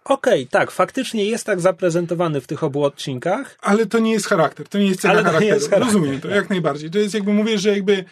Okej, 0.05 0.47
tak, 0.47 0.71
faktycznie 0.71 1.25
jest 1.25 1.45
tak 1.45 1.59
zaprezentowany 1.61 2.41
w 2.41 2.47
tych 2.47 2.63
obu 2.63 2.83
odcinkach. 2.83 3.57
Ale 3.61 3.85
to 3.85 3.99
nie 3.99 4.11
jest 4.11 4.27
charakter, 4.27 4.67
to 4.67 4.77
nie 4.77 4.85
jest 4.87 5.01
cecha 5.01 5.13
Ale 5.13 5.23
charakteru. 5.23 5.53
jest 5.55 5.69
charakter. 5.69 5.93
Rozumiem 5.95 6.21
to, 6.21 6.27
jak 6.27 6.49
najbardziej. 6.49 6.89
To 6.91 6.97
jest 6.99 7.13
jakby, 7.13 7.33
mówię, 7.33 7.57
że 7.57 7.69
jakby 7.69 8.05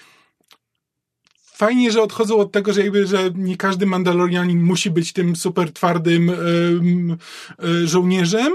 fajnie, 1.56 1.91
że 1.91 2.01
odchodzą 2.01 2.38
od 2.38 2.51
tego, 2.51 2.74
że 2.74 2.82
jakby, 2.82 3.08
że 3.08 3.30
nie 3.36 3.58
każdy 3.58 3.86
Mandalorianin 3.86 4.64
musi 4.64 4.91
być 4.91 5.14
tym 5.14 5.36
super 5.36 5.74
twardym 5.74 6.30
em, 6.30 7.18
e, 7.60 7.88
żołnierzem, 7.88 8.53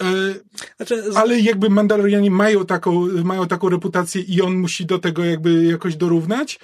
E, 0.00 0.34
Znaczy, 0.76 1.04
ale 1.14 1.40
jakby 1.40 1.70
Mandalorianie 1.70 2.30
mają 2.30 2.66
taką, 2.66 3.06
mają 3.24 3.46
taką 3.46 3.68
reputację 3.68 4.22
i 4.22 4.42
on 4.42 4.56
musi 4.56 4.86
do 4.86 4.98
tego 4.98 5.24
jakby 5.24 5.64
jakoś 5.64 5.96
dorównać. 5.96 6.58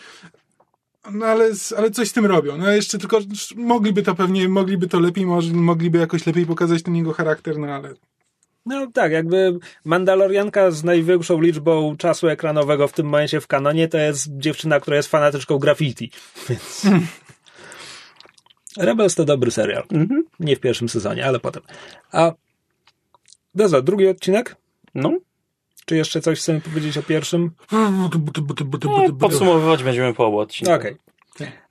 No 1.12 1.26
ale, 1.26 1.50
ale 1.76 1.90
coś 1.90 2.08
z 2.08 2.12
tym 2.12 2.26
robią. 2.26 2.56
No 2.56 2.70
jeszcze 2.70 2.98
tylko 2.98 3.18
mogliby 3.56 4.02
to 4.02 4.14
pewnie, 4.14 4.48
mogliby 4.48 4.88
to 4.88 5.00
lepiej, 5.00 5.26
mogliby 5.52 5.98
jakoś 5.98 6.26
lepiej 6.26 6.46
pokazać 6.46 6.82
ten 6.82 6.96
jego 6.96 7.12
charakter, 7.12 7.58
no 7.58 7.66
ale 7.66 7.94
No 8.66 8.86
tak, 8.94 9.12
jakby 9.12 9.58
Mandalorianka 9.84 10.70
z 10.70 10.84
największą 10.84 11.40
liczbą 11.40 11.96
czasu 11.96 12.28
ekranowego 12.28 12.88
w 12.88 12.92
tym 12.92 13.06
momencie 13.06 13.40
w 13.40 13.46
kanonie 13.46 13.88
to 13.88 13.98
jest 13.98 14.28
dziewczyna, 14.38 14.80
która 14.80 14.96
jest 14.96 15.08
fanatyczką 15.08 15.58
graffiti. 15.58 16.10
Więc... 16.48 16.86
Rebels 18.76 19.14
to 19.14 19.24
dobry 19.24 19.50
serial. 19.50 19.84
Nie 20.40 20.56
w 20.56 20.60
pierwszym 20.60 20.88
sezonie, 20.88 21.26
ale 21.26 21.40
potem. 21.40 21.62
A 22.12 22.32
Dobra, 23.56 23.82
drugi 23.82 24.08
odcinek? 24.08 24.56
No, 24.94 25.18
Czy 25.84 25.96
jeszcze 25.96 26.20
coś 26.20 26.38
chcemy 26.38 26.60
powiedzieć 26.60 26.98
o 26.98 27.02
pierwszym? 27.02 27.50
no, 27.72 28.10
podsumowywać 29.20 29.82
będziemy 29.82 30.14
po 30.14 30.26
obu 30.26 30.38
odcinkach. 30.38 30.80
Okej. 30.80 30.96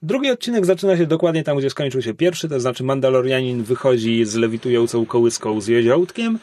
Drugi 0.01 0.31
odcinek 0.31 0.65
zaczyna 0.65 0.97
się 0.97 1.05
dokładnie 1.05 1.43
tam, 1.43 1.57
gdzie 1.57 1.69
skończył 1.69 2.01
się 2.01 2.13
pierwszy, 2.13 2.49
to 2.49 2.59
znaczy 2.59 2.83
Mandalorianin 2.83 3.63
wychodzi 3.63 4.25
z 4.25 4.35
lewitującą 4.35 5.05
kołyską 5.05 5.61
z 5.61 5.67
jeziołtkiem 5.67 6.39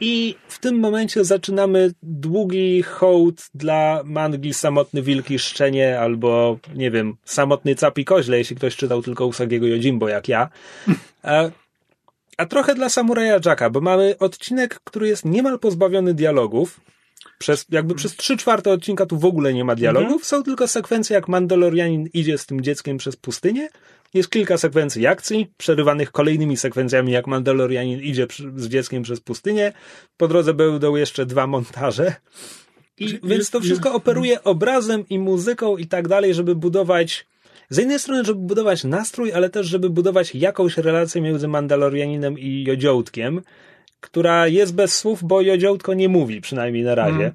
i 0.00 0.34
w 0.48 0.58
tym 0.58 0.78
momencie 0.78 1.24
zaczynamy 1.24 1.90
długi 2.02 2.82
hołd 2.82 3.48
dla 3.54 4.02
mangi 4.04 4.54
Samotny 4.54 5.02
Wilki 5.02 5.38
Szczenie 5.38 6.00
albo, 6.00 6.58
nie 6.74 6.90
wiem, 6.90 7.16
Samotny 7.24 7.74
Capi 7.74 8.04
Koźle, 8.04 8.38
jeśli 8.38 8.56
ktoś 8.56 8.76
czytał 8.76 9.02
tylko 9.02 9.26
Usagiego 9.26 9.66
Yojimbo 9.66 10.08
jak 10.08 10.28
ja. 10.28 10.48
A, 11.22 11.44
a 12.38 12.46
trochę 12.46 12.74
dla 12.74 12.88
Samuraja 12.88 13.40
Jacka, 13.44 13.70
bo 13.70 13.80
mamy 13.80 14.14
odcinek, 14.18 14.80
który 14.84 15.08
jest 15.08 15.24
niemal 15.24 15.58
pozbawiony 15.58 16.14
dialogów, 16.14 16.80
przez, 17.38 17.66
jakby 17.70 17.94
przez 17.94 18.16
trzy 18.16 18.36
czwarte 18.36 18.70
odcinka 18.70 19.06
tu 19.06 19.18
w 19.18 19.24
ogóle 19.24 19.54
nie 19.54 19.64
ma 19.64 19.74
dialogów, 19.74 20.24
są 20.26 20.42
tylko 20.42 20.68
sekwencje, 20.68 21.14
jak 21.14 21.28
Mandalorianin 21.28 22.08
idzie 22.14 22.38
z 22.38 22.46
tym 22.46 22.60
dzieckiem 22.60 22.96
przez 22.96 23.16
pustynię. 23.16 23.68
Jest 24.14 24.30
kilka 24.30 24.58
sekwencji 24.58 25.06
akcji, 25.06 25.52
przerywanych 25.56 26.12
kolejnymi 26.12 26.56
sekwencjami, 26.56 27.12
jak 27.12 27.26
Mandalorianin 27.26 28.00
idzie 28.00 28.26
z 28.56 28.68
dzieckiem 28.68 29.02
przez 29.02 29.20
pustynię. 29.20 29.72
Po 30.16 30.28
drodze 30.28 30.54
będą 30.54 30.96
jeszcze 30.96 31.26
dwa 31.26 31.46
montaże. 31.46 32.14
I, 32.98 33.18
więc 33.22 33.50
to 33.50 33.60
wszystko 33.60 33.94
operuje 33.94 34.44
obrazem 34.44 35.04
i 35.10 35.18
muzyką 35.18 35.76
i 35.76 35.86
tak 35.86 36.08
dalej, 36.08 36.34
żeby 36.34 36.54
budować 36.54 37.26
z 37.70 37.76
jednej 37.76 37.98
strony, 37.98 38.24
żeby 38.24 38.40
budować 38.40 38.84
nastrój, 38.84 39.32
ale 39.32 39.50
też, 39.50 39.66
żeby 39.66 39.90
budować 39.90 40.34
jakąś 40.34 40.76
relację 40.76 41.20
między 41.22 41.48
Mandalorianinem 41.48 42.38
i 42.38 42.64
Jodziołtkiem, 42.64 43.42
która 44.00 44.48
jest 44.48 44.74
bez 44.74 44.98
słów, 44.98 45.24
bo 45.24 45.40
Jodziołtko 45.40 45.94
nie 45.94 46.08
mówi, 46.08 46.40
przynajmniej 46.40 46.84
na 46.84 46.94
razie. 46.94 47.32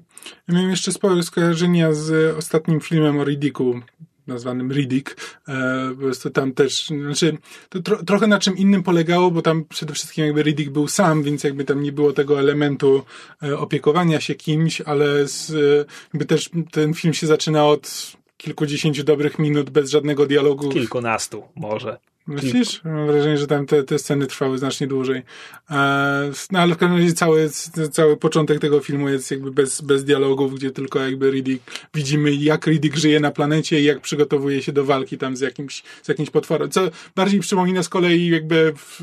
Ja 0.48 0.54
miałem 0.54 0.70
jeszcze 0.70 0.92
spore 0.92 1.22
skojarzenia 1.22 1.92
z 1.92 2.36
ostatnim 2.36 2.80
filmem 2.80 3.20
o 3.20 3.24
Riddicku, 3.24 3.80
nazwanym 4.26 4.72
Riddick. 4.72 5.16
E, 5.48 5.90
po 5.94 6.00
prostu 6.00 6.30
tam 6.30 6.52
też, 6.52 6.86
znaczy, 6.86 7.38
to 7.68 7.82
tro, 7.82 8.04
trochę 8.04 8.26
na 8.26 8.38
czym 8.38 8.56
innym 8.56 8.82
polegało, 8.82 9.30
bo 9.30 9.42
tam 9.42 9.64
przede 9.64 9.94
wszystkim 9.94 10.24
jakby 10.24 10.42
Riddick 10.42 10.70
był 10.70 10.88
sam, 10.88 11.22
więc 11.22 11.44
jakby 11.44 11.64
tam 11.64 11.82
nie 11.82 11.92
było 11.92 12.12
tego 12.12 12.40
elementu 12.40 13.02
e, 13.42 13.58
opiekowania 13.58 14.20
się 14.20 14.34
kimś, 14.34 14.80
ale 14.80 15.28
z, 15.28 15.50
e, 15.50 15.92
jakby 16.12 16.24
też 16.24 16.50
ten 16.70 16.94
film 16.94 17.14
się 17.14 17.26
zaczyna 17.26 17.66
od 17.66 18.12
kilkudziesięciu 18.36 19.04
dobrych 19.04 19.38
minut 19.38 19.70
bez 19.70 19.90
żadnego 19.90 20.26
dialogu. 20.26 20.68
Kilkunastu 20.68 21.42
może. 21.54 21.98
Myślisz? 22.26 22.80
Mam 22.84 23.06
wrażenie, 23.06 23.38
że 23.38 23.46
tam 23.46 23.66
te, 23.66 23.82
te 23.82 23.98
sceny 23.98 24.26
trwały 24.26 24.58
znacznie 24.58 24.86
dłużej. 24.86 25.22
E, 25.70 26.30
no 26.50 26.58
ale 26.58 26.74
w 26.74 26.78
każdym 26.78 26.98
razie 26.98 27.12
cały, 27.12 27.50
cały 27.92 28.16
początek 28.16 28.60
tego 28.60 28.80
filmu 28.80 29.08
jest 29.08 29.30
jakby 29.30 29.50
bez, 29.50 29.80
bez 29.80 30.04
dialogów, 30.04 30.54
gdzie 30.54 30.70
tylko 30.70 31.00
jakby 31.00 31.30
Riddick, 31.30 31.70
widzimy 31.94 32.34
jak 32.34 32.66
Riddick 32.66 32.96
żyje 32.96 33.20
na 33.20 33.30
planecie 33.30 33.80
i 33.80 33.84
jak 33.84 34.00
przygotowuje 34.00 34.62
się 34.62 34.72
do 34.72 34.84
walki 34.84 35.18
tam 35.18 35.36
z 35.36 35.40
jakimś, 35.40 35.82
z 36.02 36.08
jakimś 36.08 36.30
potworem. 36.30 36.70
Co 36.70 36.90
bardziej 37.16 37.40
przypomina 37.40 37.82
z 37.82 37.88
kolei 37.88 38.28
jakby 38.28 38.72
w, 38.76 39.00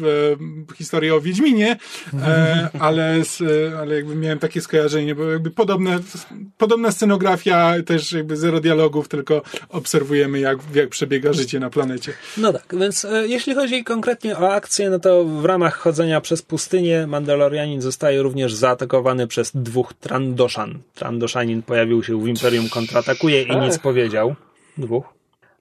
e, 0.72 0.76
historię 0.76 1.16
o 1.16 1.22
Wiedźminie, 1.22 1.78
e, 2.14 2.70
ale, 2.80 3.26
z, 3.26 3.42
ale 3.80 3.96
jakby 3.96 4.16
miałem 4.16 4.40
takie 4.40 4.62
skojarzenie, 4.62 5.16
bo 5.16 5.24
jakby 5.24 5.52
podobne, 5.52 6.00
podobna 6.58 6.92
scenografia, 6.92 7.74
też 7.86 8.12
jakby 8.12 8.38
zero 8.38 8.60
dialogów, 8.60 9.08
tylko 9.08 9.42
obserwujemy 9.70 10.40
jak, 10.40 10.60
jak 10.74 10.90
przebiega 10.90 11.34
życie 11.34 11.60
na 11.60 11.70
planecie. 11.70 12.14
No 12.38 12.54
tak, 12.54 12.76
więc 12.80 13.06
e, 13.06 13.11
jeśli 13.16 13.56
chodzi 13.56 13.84
konkretnie 13.84 14.38
o 14.38 14.54
akcję, 14.54 14.90
no 14.90 15.00
to 15.00 15.26
w 15.26 15.46
ramach 15.46 15.78
chodzenia 15.78 16.22
przez 16.22 16.42
pustynię 16.42 17.08
Mandalorianin 17.08 17.82
zostaje 17.82 18.22
również 18.22 18.54
zaatakowany 18.54 19.28
przez 19.28 19.52
dwóch 19.56 19.94
Trandoszan. 19.94 20.80
Trandoszanin 20.96 21.62
pojawił 21.62 22.04
się 22.04 22.22
w 22.22 22.28
Imperium 22.28 22.70
kontratakuje 22.70 23.44
i 23.44 23.56
nic 23.56 23.80
powiedział. 23.80 24.36
Dwóch. 24.78 25.14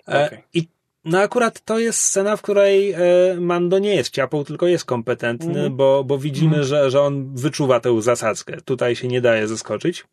E, 0.09 0.27
Okej. 0.27 0.39
I 0.55 0.69
no 1.05 1.19
akurat 1.19 1.61
to 1.65 1.79
jest 1.79 2.01
scena, 2.01 2.37
w 2.37 2.43
której 2.43 2.93
e, 2.93 2.99
Mando 3.41 3.79
nie 3.79 3.95
jest 3.95 4.11
ciapą, 4.11 4.45
tylko 4.45 4.67
jest 4.67 4.85
kompetentny, 4.85 5.71
bo, 5.71 6.05
bo 6.05 6.19
widzimy, 6.19 6.65
że, 6.65 6.91
że 6.91 7.01
on 7.01 7.35
wyczuwa 7.35 7.81
tę 7.81 8.03
zasadzkę. 8.03 8.57
Tutaj 8.65 8.97
się 8.97 9.09
nie 9.09 9.21
daje 9.21 9.49
zaskoczyć. 9.49 10.05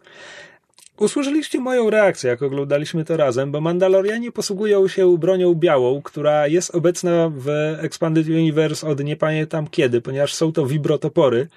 Usłyszeliście 1.00 1.60
moją 1.60 1.90
reakcję, 1.90 2.30
jak 2.30 2.42
oglądaliśmy 2.42 3.06
to 3.06 3.18
razem, 3.18 3.52
bo 3.52 3.62
Mandalorianie 3.62 4.32
posługują 4.32 4.88
się 4.88 5.18
bronią 5.18 5.56
białą, 5.56 6.02
która 6.02 6.48
jest 6.48 6.76
obecna 6.76 7.32
w 7.36 7.50
Expanded 7.80 8.28
Universe 8.28 8.88
od 8.88 9.04
nie 9.04 9.16
pamiętam 9.16 9.68
kiedy, 9.68 10.02
ponieważ 10.02 10.34
są 10.34 10.54
to 10.54 10.66
wibrotopory. 10.66 11.48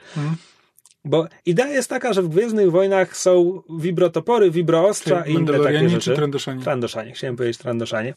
Bo 1.04 1.28
idea 1.46 1.68
jest 1.68 1.90
taka, 1.90 2.12
że 2.12 2.22
w 2.22 2.28
Gwiezdnych 2.28 2.70
Wojnach 2.70 3.16
są 3.16 3.62
wibrotopory, 3.78 4.50
wibroostrza 4.50 5.20
i 5.26 5.30
inne 5.30 5.46
takie 5.46 5.52
Mandalorianie 5.52 5.88
rzeczy. 5.88 6.10
czy 6.10 6.16
Trandoszanie? 6.16 6.62
Trandoszanie, 6.62 7.12
chciałem 7.12 7.36
powiedzieć 7.36 7.58
Trandoszanie. 7.58 8.14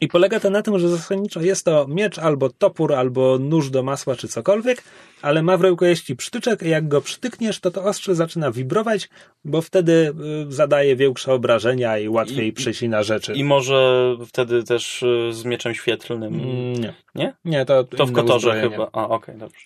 I 0.00 0.08
polega 0.08 0.40
to 0.40 0.50
na 0.50 0.62
tym, 0.62 0.78
że 0.78 0.88
zasadniczo 0.88 1.40
jest 1.40 1.64
to 1.64 1.86
miecz 1.88 2.18
albo 2.18 2.50
topór, 2.50 2.94
albo 2.94 3.38
nóż 3.38 3.70
do 3.70 3.82
masła, 3.82 4.16
czy 4.16 4.28
cokolwiek, 4.28 4.82
ale 5.22 5.42
ma 5.42 5.56
w 5.56 5.60
rękojeści 5.60 6.16
psztyczek 6.16 6.62
i 6.62 6.68
jak 6.68 6.88
go 6.88 7.00
przytykniesz, 7.00 7.60
to 7.60 7.70
to 7.70 7.84
ostrze 7.84 8.14
zaczyna 8.14 8.50
wibrować, 8.50 9.08
bo 9.44 9.62
wtedy 9.62 10.14
y, 10.48 10.52
zadaje 10.52 10.96
większe 10.96 11.32
obrażenia 11.32 11.98
i 11.98 12.08
łatwiej 12.08 12.48
I- 12.48 12.52
przecina 12.52 13.02
rzeczy. 13.02 13.32
I 13.32 13.44
może 13.44 14.16
wtedy 14.26 14.64
też 14.64 15.02
y, 15.02 15.30
z 15.32 15.44
mieczem 15.44 15.74
świetlnym. 15.74 16.34
Mm, 16.34 16.72
nie. 16.80 16.94
Nie? 17.14 17.34
Nie, 17.44 17.64
to, 17.64 17.84
To 17.84 18.06
w 18.06 18.12
Kotorze 18.12 18.36
uzbrojenie. 18.48 18.70
chyba. 18.70 18.88
A, 18.92 19.08
okej, 19.08 19.36
dobrze. 19.36 19.56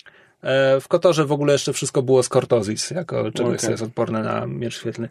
E, 0.45 0.81
W 0.81 0.89
Kotorze 0.89 1.25
w 1.25 1.33
ogóle 1.33 1.53
jeszcze 1.53 1.73
wszystko 1.73 2.03
było 2.03 2.23
z 2.23 2.29
Cortozis, 2.29 2.91
jako 2.91 3.33
czegoś, 3.33 3.41
Okej. 3.55 3.59
co 3.59 3.71
jest 3.71 3.83
odporne 3.83 4.23
na 4.23 4.47
miecz 4.47 4.79
świetlny. 4.81 5.09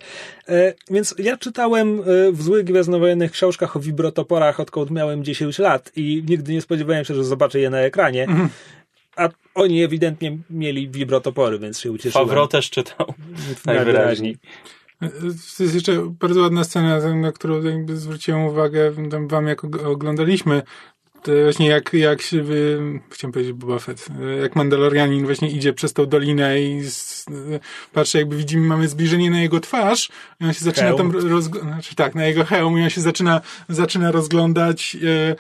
E, 0.50 0.74
Więc 0.90 1.16
ja 1.20 1.38
czytałem 1.38 2.00
e, 2.00 2.32
w 2.32 2.42
złych 2.42 2.64
gwiezdnowojennych 2.66 3.32
książkach 3.32 3.76
o 3.76 3.80
wibrotoporach, 3.80 4.60
odkąd 4.60 4.92
miałem 4.92 5.24
10 5.24 5.60
lat 5.60 5.92
i 5.96 6.24
nigdy 6.30 6.54
nie 6.54 6.62
spodziewałem 6.62 7.06
się, 7.06 7.16
że 7.16 7.24
zobaczę 7.24 7.60
je 7.60 7.70
na 7.70 7.78
ekranie. 7.80 8.28
A 9.16 9.30
oni 9.56 9.84
ewidentnie 9.84 10.38
mieli 10.50 10.90
wibrotopory, 10.90 11.60
więc 11.60 11.80
się 11.80 11.92
ucieszyłem. 11.92 12.28
Favro 12.28 12.48
też 12.48 12.70
czytał. 12.70 13.14
najwyraźniej. 13.66 14.38
To 15.58 15.64
jest 15.64 15.74
jeszcze 15.76 15.94
bardzo 16.20 16.42
ładna 16.42 16.64
scena, 16.64 17.14
na 17.16 17.32
którą 17.32 17.64
jakby 17.64 17.98
zwróciłem 17.98 18.42
uwagę 18.46 18.92
wam, 19.30 19.48
jak 19.48 19.62
og- 19.64 19.86
oglądaliśmy. 19.86 20.62
To 21.24 21.32
właśnie 21.44 21.68
jak, 21.68 21.94
jak 21.94 22.22
się, 22.22 22.44
wy, 22.44 22.80
chciałem 23.10 23.32
powiedzieć 23.32 23.54
Boba 23.54 23.80
Fett, 23.80 24.08
jak 24.42 24.56
Mandalorianin 24.56 25.26
właśnie 25.26 25.50
idzie 25.50 25.74
przez 25.74 25.94
tą 25.94 26.06
dolinę 26.06 26.62
i 26.62 26.84
z, 26.84 27.26
patrzę, 27.94 28.18
jakby 28.18 28.36
widzimy, 28.36 28.68
mamy 28.68 28.88
zbliżenie 28.88 29.32
na 29.32 29.42
jego 29.42 29.60
twarz 29.60 30.10
i 30.42 30.46
on 30.46 30.54
się 30.54 30.66
zaczyna 30.66 30.88
Hełm. 30.88 30.98
tam 30.98 31.12
rozg- 31.12 31.62
znaczy 31.62 31.96
tak, 31.96 32.16
na 32.16 32.26
jego 32.26 32.46
hełm 32.46 32.80
i 32.80 32.84
on 32.84 32.90
się 32.90 33.02
zaczyna, 33.02 33.42
zaczyna 33.70 34.12
rozglądać 34.12 34.98
e, 35.30 35.36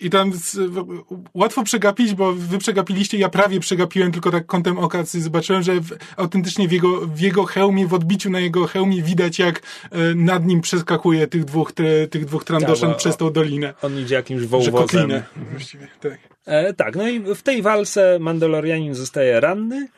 i 0.00 0.10
tam 0.10 0.32
z, 0.32 0.56
w- 0.56 1.04
łatwo 1.34 1.62
przegapić, 1.62 2.14
bo 2.14 2.32
wy 2.32 2.58
przegapiliście, 2.58 3.18
ja 3.18 3.28
prawie 3.28 3.60
przegapiłem, 3.60 4.12
tylko 4.12 4.30
tak 4.30 4.46
kątem 4.46 4.78
oka 4.78 5.04
zobaczyłem, 5.04 5.62
że 5.62 5.80
w, 5.80 5.98
autentycznie 6.16 6.68
w 6.68 6.72
jego, 6.72 7.06
w 7.06 7.20
jego 7.20 7.44
hełmie, 7.44 7.86
w 7.86 7.94
odbiciu 7.94 8.30
na 8.30 8.40
jego 8.40 8.66
hełmie 8.66 9.02
widać, 9.02 9.38
jak 9.38 9.62
e, 9.90 10.14
nad 10.14 10.46
nim 10.46 10.60
przeskakuje 10.60 11.26
tych 11.26 11.44
dwóch, 11.44 11.72
tre, 11.72 12.08
tych 12.08 12.24
dwóch 12.24 12.44
trandoszan 12.44 12.94
przez 12.94 13.16
tą 13.16 13.32
dolinę. 13.32 13.74
On 13.82 13.98
idzie 13.98 14.14
jakimś 14.14 14.42
wołwozem. 14.42 14.72
kotlinę 14.74 15.22
właściwie, 15.50 15.88
tak. 16.00 16.18
E, 16.46 16.74
tak, 16.74 16.96
no 16.96 17.08
i 17.08 17.20
w 17.34 17.42
tej 17.42 17.62
walce 17.62 18.18
Mandalorianin 18.20 18.94
zostaje 18.94 19.40
ranny, 19.40 19.88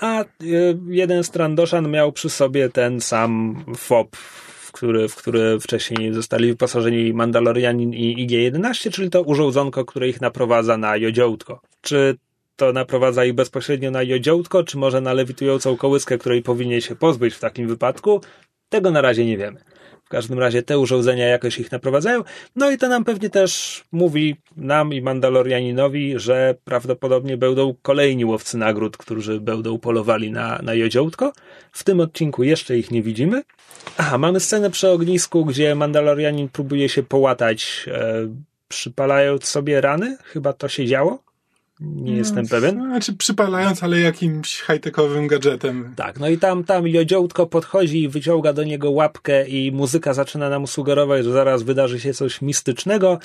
a 0.00 0.20
e, 0.20 0.26
jeden 0.86 1.24
z 1.24 1.30
Trandoszan 1.30 1.90
miał 1.90 2.12
przy 2.12 2.30
sobie 2.30 2.68
ten 2.68 3.00
sam 3.00 3.64
FOB, 3.76 4.16
który, 4.74 5.08
w 5.08 5.16
który 5.16 5.60
wcześniej 5.60 6.12
zostali 6.12 6.48
wyposażeni 6.48 7.12
Mandalorianin 7.12 7.94
i 7.94 8.26
IG-11, 8.26 8.90
czyli 8.90 9.10
to 9.10 9.22
urządzonko, 9.22 9.84
które 9.84 10.08
ich 10.08 10.20
naprowadza 10.20 10.76
na 10.76 10.96
jodziołtko. 10.96 11.60
Czy 11.80 12.16
to 12.56 12.72
naprowadza 12.72 13.24
ich 13.24 13.32
bezpośrednio 13.32 13.90
na 13.90 14.02
jodziołtko, 14.02 14.64
czy 14.64 14.78
może 14.78 15.00
na 15.00 15.12
lewitującą 15.12 15.76
kołyskę, 15.76 16.18
której 16.18 16.42
powinien 16.42 16.80
się 16.80 16.96
pozbyć 16.96 17.34
w 17.34 17.40
takim 17.40 17.68
wypadku? 17.68 18.20
Tego 18.68 18.90
na 18.90 19.00
razie 19.00 19.24
nie 19.24 19.38
wiemy. 19.38 19.60
W 20.04 20.08
każdym 20.08 20.38
razie 20.38 20.62
te 20.62 20.78
urządzenia 20.78 21.26
jakoś 21.26 21.58
ich 21.58 21.72
naprowadzają. 21.72 22.22
No 22.56 22.70
i 22.70 22.78
to 22.78 22.88
nam 22.88 23.04
pewnie 23.04 23.30
też 23.30 23.84
mówi 23.92 24.36
nam 24.56 24.94
i 24.94 25.02
Mandalorianinowi, 25.02 26.18
że 26.18 26.54
prawdopodobnie 26.64 27.36
będą 27.36 27.74
kolejni 27.82 28.24
łowcy 28.24 28.58
nagród, 28.58 28.96
którzy 28.96 29.40
będą 29.40 29.78
polowali 29.78 30.30
na, 30.30 30.58
na 30.62 30.74
jodziołtko. 30.74 31.32
W 31.72 31.84
tym 31.84 32.00
odcinku 32.00 32.42
jeszcze 32.42 32.78
ich 32.78 32.90
nie 32.90 33.02
widzimy. 33.02 33.42
Aha, 33.98 34.18
mamy 34.18 34.40
scenę 34.40 34.70
przy 34.70 34.88
ognisku, 34.88 35.44
gdzie 35.44 35.74
Mandalorianin 35.74 36.48
próbuje 36.48 36.88
się 36.88 37.02
połatać, 37.02 37.86
e, 37.88 38.14
przypalając 38.68 39.44
sobie 39.44 39.80
rany. 39.80 40.16
Chyba 40.22 40.52
to 40.52 40.68
się 40.68 40.86
działo. 40.86 41.18
Nie 41.80 42.16
jestem 42.16 42.48
pewien. 42.48 42.74
Znaczy 42.74 43.16
przypalając, 43.16 43.82
ale 43.82 44.00
jakimś 44.00 44.62
high-techowym 44.62 45.26
gadżetem. 45.26 45.92
Tak, 45.96 46.20
no 46.20 46.28
i 46.28 46.38
tam, 46.38 46.64
tam 46.64 46.88
Jodziołtko 46.88 47.46
podchodzi 47.46 48.02
i 48.02 48.08
wyciąga 48.08 48.52
do 48.52 48.64
niego 48.64 48.90
łapkę 48.90 49.48
i 49.48 49.72
muzyka 49.72 50.14
zaczyna 50.14 50.48
nam 50.48 50.66
sugerować, 50.66 51.24
że 51.24 51.32
zaraz 51.32 51.62
wydarzy 51.62 52.00
się 52.00 52.14
coś 52.14 52.42
mistycznego, 52.42 53.18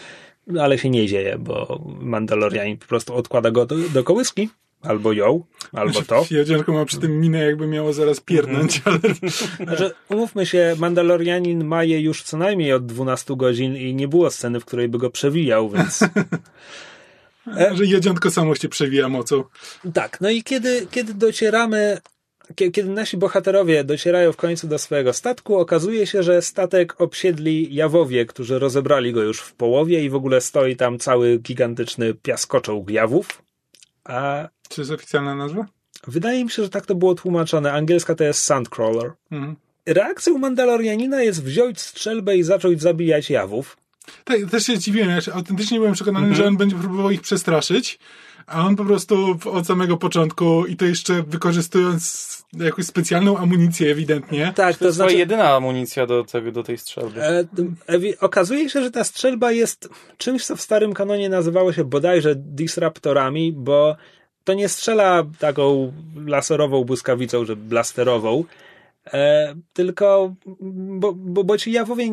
no 0.48 0.64
ale 0.64 0.78
się 0.78 0.90
nie 0.90 1.08
dzieje, 1.08 1.38
bo 1.40 1.82
Mandalorianin 2.00 2.78
po 2.78 2.86
prostu 2.86 3.16
odkłada 3.16 3.52
go 3.52 3.66
do, 3.66 3.76
do 3.76 4.04
kołyski, 4.04 4.50
albo 4.82 5.14
ją, 5.14 5.44
albo 5.72 6.02
to. 6.02 6.26
Jodzianko 6.32 6.74
ma 6.74 6.86
przy 6.86 7.00
tym 7.00 7.22
minę, 7.22 7.40
jakby 7.40 7.68
miało 7.68 7.94
zaraz 7.94 8.20
piernąć, 8.20 8.82
ale 8.86 9.00
Znaczy, 9.66 9.92
umówmy 10.10 10.46
się, 10.46 10.76
Mandalorianin 10.80 11.66
ma 11.66 11.84
je 11.84 12.02
już 12.02 12.24
co 12.24 12.38
najmniej 12.38 12.74
od 12.74 12.86
12 12.86 13.36
godzin 13.36 13.76
i 13.76 13.94
nie 13.94 14.08
było 14.08 14.30
sceny, 14.30 14.60
w 14.60 14.66
której 14.66 14.90
by 14.90 14.98
go 14.98 15.10
przewijał, 15.10 15.70
więc 15.70 16.00
że 17.76 17.86
jodziątko 17.86 18.32
samo 18.32 18.56
się 18.56 18.70
przewija 18.70 19.10
mocą. 19.10 19.44
Tak, 19.94 20.22
no 20.22 20.30
i 20.30 20.44
kiedy, 20.44 20.88
kiedy 20.92 21.14
docieramy, 21.14 21.98
kie- 22.56 22.72
kiedy 22.72 22.90
nasi 22.90 23.18
bohaterowie 23.18 23.84
docierają 23.84 24.32
w 24.32 24.38
końcu 24.38 24.68
do 24.68 24.78
swojego 24.78 25.14
statku, 25.14 25.58
okazuje 25.60 26.08
się, 26.08 26.24
że 26.24 26.42
statek 26.42 27.02
obsiedli 27.02 27.76
jawowie, 27.76 28.26
którzy 28.26 28.60
rozebrali 28.60 29.14
go 29.14 29.22
już 29.24 29.40
w 29.40 29.54
połowie 29.54 30.04
i 30.04 30.10
w 30.10 30.16
ogóle 30.16 30.42
stoi 30.42 30.76
tam 30.76 31.00
cały 31.00 31.38
gigantyczny 31.38 32.14
piaskoczołg 32.14 32.90
jawów. 32.90 33.42
A 34.04 34.48
Czy 34.70 34.76
to 34.76 34.82
jest 34.82 34.92
oficjalna 34.92 35.36
nazwa? 35.36 35.66
wydaje 36.08 36.44
mi 36.46 36.52
się, 36.52 36.64
że 36.64 36.70
tak 36.70 36.86
to 36.86 36.96
było 36.96 37.16
tłumaczone. 37.16 37.74
Angielska 37.74 38.16
to 38.16 38.24
jest 38.24 38.42
Sandcrawler. 38.44 39.12
Mhm. 39.32 39.56
Reakcją 39.86 40.38
Mandalorianina 40.38 41.22
jest 41.24 41.44
wziąć 41.44 41.82
strzelbę 41.82 42.38
i 42.38 42.44
zacząć 42.44 42.82
zabijać 42.82 43.30
jawów. 43.30 43.78
Tak, 44.24 44.38
też 44.52 44.64
się 44.66 44.78
dziwiłem. 44.80 45.10
Ja 45.10 45.22
się 45.22 45.34
autentycznie 45.34 45.78
byłem 45.80 45.94
przekonany, 45.94 46.36
że 46.36 46.48
on 46.48 46.58
będzie 46.58 46.76
próbował 46.76 47.12
ich 47.12 47.22
przestraszyć, 47.22 48.00
a 48.48 48.66
on 48.66 48.76
po 48.76 48.86
prostu 48.86 49.38
od 49.46 49.68
samego 49.68 49.98
początku 49.98 50.66
i 50.66 50.76
to 50.76 50.86
jeszcze 50.86 51.24
wykorzystując 51.24 52.30
jakąś 52.54 52.86
specjalną 52.86 53.38
amunicję 53.38 53.92
ewidentnie. 53.92 54.54
Tak, 54.56 54.74
To 54.74 54.80
to 54.80 54.86
jest 54.86 54.96
znaczy... 54.96 55.16
jedyna 55.16 55.56
amunicja 55.56 56.06
do, 56.06 56.24
tego, 56.24 56.52
do 56.52 56.64
tej 56.64 56.78
strzelby. 56.78 57.24
E, 57.24 57.44
ewi- 57.88 58.14
okazuje 58.22 58.70
się, 58.70 58.82
że 58.84 58.92
ta 58.92 59.04
strzelba 59.04 59.52
jest 59.52 59.90
czymś, 60.18 60.46
co 60.46 60.56
w 60.56 60.62
starym 60.62 60.94
kanonie 60.94 61.30
nazywało 61.30 61.74
się 61.74 61.84
bodajże 61.84 62.36
disruptorami, 62.36 63.54
bo 63.54 63.96
to 64.44 64.54
nie 64.54 64.70
strzela 64.70 65.24
taką 65.40 65.94
laserową 66.26 66.84
błyskawicą, 66.84 67.46
że 67.46 67.56
blasterową, 67.56 68.44
e, 69.14 69.56
tylko 69.74 70.36
bo, 71.00 71.14
bo, 71.14 71.44
bo 71.44 71.58
ci 71.58 71.72
jawowie 71.72 72.06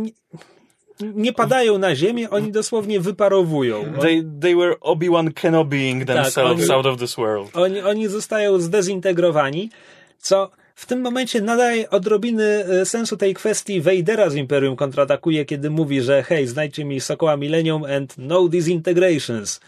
nie, 1.01 1.33
padają 1.33 1.79
na 1.79 1.95
ziemię, 1.95 2.31
oni 2.31 2.53
dosłownie 2.53 3.01
wyparowują. 3.01 3.85
They, 4.01 4.25
they 4.41 4.57
were 4.57 4.81
Obi-Wan 4.81 5.33
Kenobiing 5.33 6.05
themselves 6.05 6.71
oni- 6.71 6.73
out 6.73 6.87
of 6.87 6.99
this 6.99 7.17
world. 7.17 7.57
Oni, 7.57 7.81
oni 7.81 8.09
zostają 8.09 8.59
zdezintegrowani, 8.59 9.71
co 10.19 10.51
w 10.75 10.87
tym 10.87 11.01
momencie 11.01 11.41
nadaje 11.41 11.91
odrobiny 11.91 12.45
e, 12.45 12.85
sensu 12.85 13.17
tej 13.17 13.35
kwestii 13.35 13.81
Vadera 13.81 14.31
z 14.31 14.35
Imperium 14.35 14.77
kontratakuje, 14.77 15.45
kiedy 15.45 15.71
mówi, 15.71 16.01
że 16.03 16.23
hej, 16.23 16.47
znajdźcie 16.47 16.85
mi 16.85 17.01
Sokoła 17.01 17.37
Millennium 17.37 17.85
and 17.85 18.15
no 18.19 18.49
disintegrations. 18.49 19.61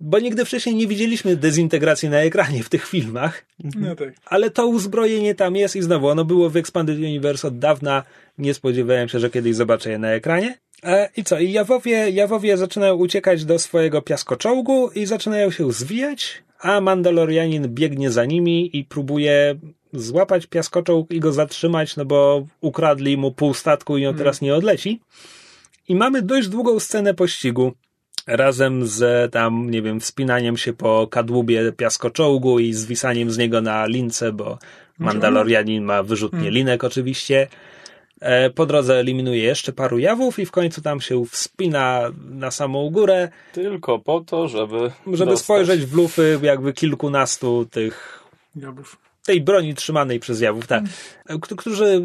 Bo 0.00 0.18
nigdy 0.18 0.44
wcześniej 0.44 0.74
nie 0.74 0.86
widzieliśmy 0.86 1.36
dezintegracji 1.36 2.08
na 2.08 2.18
ekranie 2.18 2.62
w 2.62 2.68
tych 2.68 2.86
filmach, 2.86 3.44
No 3.76 3.96
tak. 3.96 4.14
ale 4.24 4.50
to 4.50 4.66
uzbrojenie 4.66 5.34
tam 5.34 5.56
jest 5.56 5.76
i 5.76 5.82
znowu 5.82 6.08
ono 6.08 6.24
było 6.24 6.50
w 6.50 6.56
Expanded 6.56 6.98
Universe 6.98 7.48
od 7.48 7.58
dawna. 7.58 8.02
Nie 8.38 8.54
spodziewałem 8.54 9.08
się, 9.08 9.18
że 9.20 9.30
kiedyś 9.30 9.56
zobaczę 9.56 9.90
je 9.90 9.98
na 9.98 10.08
ekranie. 10.08 10.58
E, 10.82 11.08
I 11.16 11.24
co? 11.24 11.38
I 11.38 11.52
jawowie, 11.52 12.10
jawowie 12.10 12.56
zaczynają 12.56 12.94
uciekać 12.94 13.44
do 13.44 13.58
swojego 13.58 14.02
piaskoczołgu 14.02 14.90
i 14.94 15.06
zaczynają 15.06 15.50
się 15.50 15.72
zwijać, 15.72 16.42
a 16.60 16.80
Mandalorianin 16.80 17.68
biegnie 17.68 18.10
za 18.10 18.24
nimi 18.24 18.76
i 18.76 18.84
próbuje 18.84 19.54
złapać 19.92 20.46
piaskoczołg 20.46 21.10
i 21.10 21.20
go 21.20 21.32
zatrzymać, 21.32 21.96
no 21.96 22.04
bo 22.04 22.46
ukradli 22.60 23.16
mu 23.16 23.32
pół 23.32 23.54
statku 23.54 23.98
i 23.98 24.06
on 24.06 24.14
teraz 24.14 24.40
nie 24.40 24.54
odleci. 24.54 25.00
I 25.88 25.94
mamy 25.94 26.22
dość 26.22 26.48
długą 26.48 26.80
scenę 26.80 27.14
pościgu. 27.14 27.72
Razem 28.36 28.86
z 28.86 29.32
tam, 29.32 29.70
nie 29.70 29.82
wiem, 29.82 30.00
wspinaniem 30.00 30.56
się 30.56 30.72
po 30.72 31.06
kadłubie 31.10 31.72
piaskoczołgu 31.72 32.58
i 32.58 32.72
zwisaniem 32.72 33.30
z 33.30 33.38
niego 33.38 33.60
na 33.60 33.86
lince, 33.86 34.32
bo 34.32 34.58
Mandalorianin 34.98 35.84
ma 35.84 36.02
wyrzutnie 36.02 36.50
linek 36.50 36.84
oczywiście. 36.84 37.48
E, 38.20 38.50
Po 38.50 38.66
drodze 38.66 38.94
eliminuje 38.98 39.42
jeszcze 39.42 39.72
paru 39.72 39.98
jawów 39.98 40.38
i 40.38 40.46
w 40.46 40.50
końcu 40.50 40.82
tam 40.82 41.00
się 41.00 41.24
wspina 41.26 42.10
na 42.30 42.50
samą 42.50 42.90
górę, 42.90 43.28
Tylko 43.52 43.98
po 43.98 44.20
to, 44.20 44.48
żeby. 44.48 44.78
żeby 45.06 45.16
dostać. 45.18 45.38
spojrzeć 45.38 45.84
w 45.86 45.94
lufy 45.94 46.38
jakby 46.42 46.72
kilkunastu 46.72 47.66
tych 47.70 48.20
Jabłów. 48.56 48.96
Tej 49.30 49.40
broni 49.40 49.74
trzymanej 49.74 50.20
przez 50.20 50.40
jawów, 50.40 50.66
tak. 50.66 50.84
K- 51.26 51.56
Którzy 51.56 51.84
y, 51.84 52.02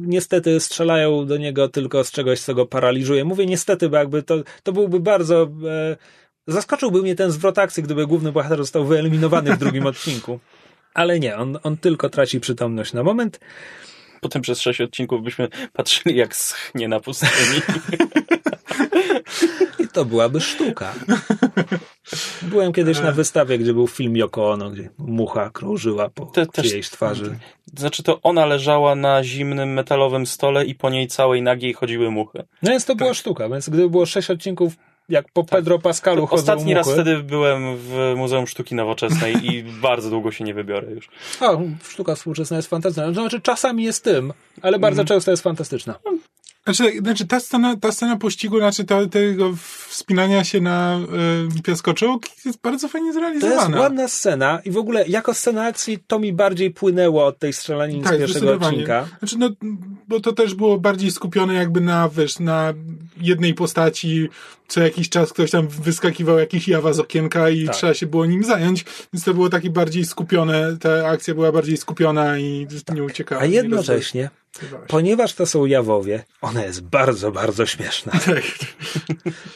niestety 0.00 0.60
strzelają 0.60 1.26
do 1.26 1.36
niego 1.36 1.68
tylko 1.68 2.04
z 2.04 2.10
czegoś, 2.10 2.40
co 2.40 2.54
go 2.54 2.66
paraliżuje. 2.66 3.24
Mówię 3.24 3.46
niestety, 3.46 3.88
bo 3.88 3.96
jakby 3.96 4.22
to, 4.22 4.34
to 4.62 4.72
byłby 4.72 5.00
bardzo. 5.00 5.42
E, 5.42 5.96
zaskoczyłby 6.46 7.02
mnie 7.02 7.14
ten 7.14 7.30
zwrot 7.30 7.58
akcji, 7.58 7.82
gdyby 7.82 8.06
główny 8.06 8.32
bohater 8.32 8.58
został 8.58 8.84
wyeliminowany 8.84 9.52
w 9.56 9.58
drugim 9.58 9.86
odcinku. 9.92 10.38
Ale 10.94 11.20
nie, 11.20 11.36
on, 11.36 11.58
on 11.62 11.76
tylko 11.76 12.08
traci 12.10 12.40
przytomność 12.40 12.92
na 12.92 13.02
moment. 13.02 13.40
Potem 14.26 14.42
przez 14.42 14.60
sześć 14.60 14.80
odcinków 14.80 15.22
byśmy 15.22 15.48
patrzyli, 15.72 16.16
jak 16.16 16.36
schnie 16.36 16.88
na 16.88 17.00
pustyni. 17.00 17.60
I 19.84 19.88
to 19.88 20.04
byłaby 20.04 20.40
sztuka. 20.40 20.94
Byłem 22.42 22.72
kiedyś 22.72 23.00
na 23.00 23.12
wystawie, 23.12 23.58
gdzie 23.58 23.74
był 23.74 23.86
film 23.86 24.16
Yoko 24.16 24.50
Ono, 24.50 24.70
gdzie 24.70 24.90
mucha 24.98 25.50
krążyła 25.50 26.08
po 26.08 26.26
Te- 26.26 26.46
czyjejś 26.46 26.90
twarzy. 26.90 27.38
Znaczy, 27.76 28.02
to 28.02 28.22
ona 28.22 28.46
leżała 28.46 28.94
na 28.94 29.24
zimnym 29.24 29.72
metalowym 29.72 30.26
stole 30.26 30.64
i 30.64 30.74
po 30.74 30.90
niej 30.90 31.06
całej 31.06 31.42
nagiej 31.42 31.72
chodziły 31.72 32.10
muchy. 32.10 32.44
No 32.62 32.70
więc 32.70 32.84
to 32.84 32.96
była 32.96 33.14
sztuka, 33.14 33.48
więc 33.48 33.68
gdyby 33.68 33.90
było 33.90 34.06
sześć 34.06 34.30
odcinków, 34.30 34.72
jak 35.08 35.32
po 35.32 35.44
Pedro 35.44 35.78
Pascalu 35.78 36.20
To 36.20 36.26
chodzą 36.26 36.40
ostatni 36.42 36.74
raz 36.74 36.92
wtedy 36.92 37.22
byłem 37.22 37.76
w 37.76 38.14
Muzeum 38.16 38.46
Sztuki 38.46 38.74
Nowoczesnej 38.74 39.54
i 39.54 39.64
bardzo 39.82 40.10
długo 40.10 40.32
się 40.32 40.44
nie 40.44 40.54
wybiorę 40.54 40.90
już. 40.90 41.08
O, 41.40 41.60
sztuka 41.88 42.14
współczesna 42.14 42.56
jest 42.56 42.68
fantastyczna. 42.70 43.12
Znaczy, 43.12 43.40
czasami 43.40 43.84
jest 43.84 44.04
tym, 44.04 44.32
ale 44.62 44.78
bardzo 44.78 45.02
Mhm. 45.02 45.16
często 45.16 45.30
jest 45.30 45.42
fantastyczna. 45.42 45.98
Znaczy, 46.66 46.98
znaczy 46.98 47.26
ta, 47.26 47.40
scena, 47.40 47.76
ta 47.76 47.92
scena 47.92 48.16
pościgu, 48.16 48.58
znaczy 48.58 48.84
to, 48.84 49.06
tego 49.06 49.52
wspinania 49.88 50.44
się 50.44 50.60
na 50.60 51.00
y, 51.58 51.62
piaskoczołg 51.62 52.26
jest 52.44 52.58
bardzo 52.62 52.88
fajnie 52.88 53.12
To 53.12 53.20
jest 53.20 53.40
zrealizowana. 53.40 53.80
ładna 53.80 54.08
scena 54.08 54.60
i 54.64 54.70
w 54.70 54.76
ogóle 54.76 55.04
jako 55.08 55.34
scena 55.34 55.64
akcji 55.64 55.98
to 56.06 56.18
mi 56.18 56.32
bardziej 56.32 56.70
płynęło 56.70 57.26
od 57.26 57.38
tej 57.38 57.52
strzelaniny 57.52 58.00
z 58.00 58.04
Tak, 58.04 58.18
pierwszego 58.18 58.38
zdecydowanie. 58.40 58.72
odcinka. 58.76 59.08
Znaczy, 59.18 59.38
no, 59.38 59.50
bo 60.08 60.20
to 60.20 60.32
też 60.32 60.54
było 60.54 60.78
bardziej 60.78 61.10
skupione 61.10 61.54
jakby 61.54 61.80
na, 61.80 62.08
wiesz, 62.08 62.38
na 62.38 62.74
jednej 63.20 63.54
postaci, 63.54 64.28
co 64.68 64.80
jakiś 64.80 65.08
czas 65.08 65.32
ktoś 65.32 65.50
tam 65.50 65.68
wyskakiwał 65.68 66.38
jakiś 66.38 66.68
jawa 66.68 66.92
z 66.92 67.00
okienka 67.00 67.48
i 67.50 67.66
Tak. 67.66 67.76
trzeba 67.76 67.94
się 67.94 68.06
było 68.06 68.26
nim 68.26 68.44
zająć, 68.44 68.84
więc 69.12 69.24
to 69.24 69.34
było 69.34 69.48
takie 69.48 69.70
bardziej 69.70 70.04
skupione, 70.04 70.76
ta 70.80 71.06
akcja 71.08 71.34
była 71.34 71.52
bardziej 71.52 71.76
skupiona 71.76 72.38
i 72.38 72.66
nie 72.94 73.02
uciekała. 73.02 73.42
A 73.42 73.46
nie 73.46 73.54
jednocześnie. 73.54 74.30
Ponieważ 74.88 75.34
to 75.34 75.46
są 75.46 75.66
jawowie, 75.66 76.24
ona 76.40 76.64
jest 76.64 76.82
bardzo, 76.84 77.32
bardzo 77.32 77.66
śmieszna. 77.66 78.12
Tak. 78.26 78.42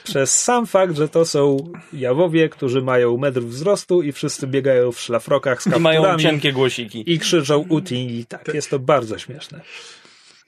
Przez 0.04 0.36
sam 0.42 0.66
fakt, 0.66 0.96
że 0.96 1.08
to 1.08 1.24
są 1.24 1.72
jawowie, 1.92 2.48
którzy 2.48 2.82
mają 2.82 3.16
metr 3.16 3.40
wzrostu 3.40 4.02
i 4.02 4.12
wszyscy 4.12 4.46
biegają 4.46 4.92
w 4.92 5.00
szlafrokach 5.00 5.62
z 5.62 5.66
I 5.66 5.80
mają 5.80 6.16
cienkie 6.18 6.52
głosiki. 6.52 7.12
i 7.12 7.18
krzyczą 7.18 7.58
Uti 7.68 8.18
i 8.18 8.26
tak, 8.26 8.54
jest 8.54 8.70
to 8.70 8.78
bardzo 8.78 9.18
śmieszne. 9.18 9.60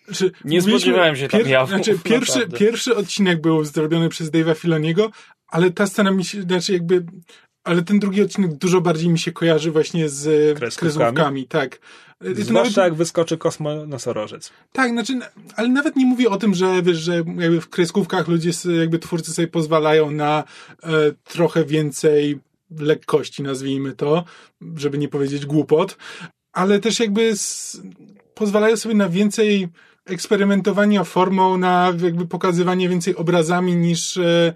Znaczy, 0.07 0.33
Nie 0.45 0.63
spodziewałem 0.63 1.17
się 1.17 1.29
tam 1.29 1.49
jawów, 1.49 1.71
Znaczy, 1.71 1.99
pierwszy, 1.99 2.33
naprawdę. 2.39 2.59
pierwszy 2.59 2.97
odcinek 2.97 3.41
był 3.41 3.65
zrobiony 3.65 4.09
przez 4.09 4.31
Dave'a 4.31 4.57
Filoniego, 4.57 5.11
ale 5.49 5.71
ta 5.71 5.87
scena 5.87 6.11
mi 6.11 6.25
się, 6.25 6.43
znaczy 6.43 6.73
jakby, 6.73 7.05
ale 7.65 7.83
ten 7.83 7.99
drugi 7.99 8.23
odcinek 8.23 8.53
dużo 8.55 8.81
bardziej 8.81 9.09
mi 9.09 9.19
się 9.19 9.33
kojarzy 9.33 9.71
właśnie 9.71 10.09
z 10.09 10.23
Kreskówkami? 10.59 10.93
kreskówkami, 10.93 11.47
tak. 11.47 11.75
E, 11.75 11.79
to 12.25 12.29
nawet- 12.31 12.45
Zwłaszcza 12.47 12.85
jak 12.85 12.95
wyskoczy 12.95 13.39
kosmonosorożec. 13.39 14.51
Tak, 14.73 14.91
znaczy, 14.91 15.19
ale 15.57 15.69
nawet 15.69 15.97
nie 15.97 16.07
mówię 16.07 16.31
o 16.31 16.37
tym, 16.37 16.55
że 16.55 16.83
wiesz, 16.83 16.99
że 16.99 17.17
jakby 17.17 17.61
w 17.61 17.69
kreskówkach 17.69 18.29
ludzie, 18.29 18.51
jakby 18.81 18.99
twórcy 18.99 19.33
sobie 19.33 19.49
pozwalają 19.49 20.11
na 20.11 20.45
e, 20.83 20.89
trochę 21.25 21.65
więcej 21.65 22.41
lekkości, 22.79 23.43
nazwijmy 23.43 23.93
to, 23.93 24.25
żeby 24.77 24.99
nie 24.99 25.09
powiedzieć 25.09 25.47
głupot, 25.47 25.97
ale 26.53 26.81
też 26.81 27.01
jakby 27.01 27.23
s- 27.23 27.81
pozwalają 28.35 28.77
sobie 28.77 28.95
na 28.95 29.09
więcej 29.09 29.69
eksperymentowania 30.07 31.05
formą, 31.05 31.59
na 31.59 31.93
jakby 32.03 32.27
pokazywanie 32.27 32.89
więcej 32.89 33.17
obrazami 33.17 33.77
niż, 33.77 34.17
e, 34.17 34.53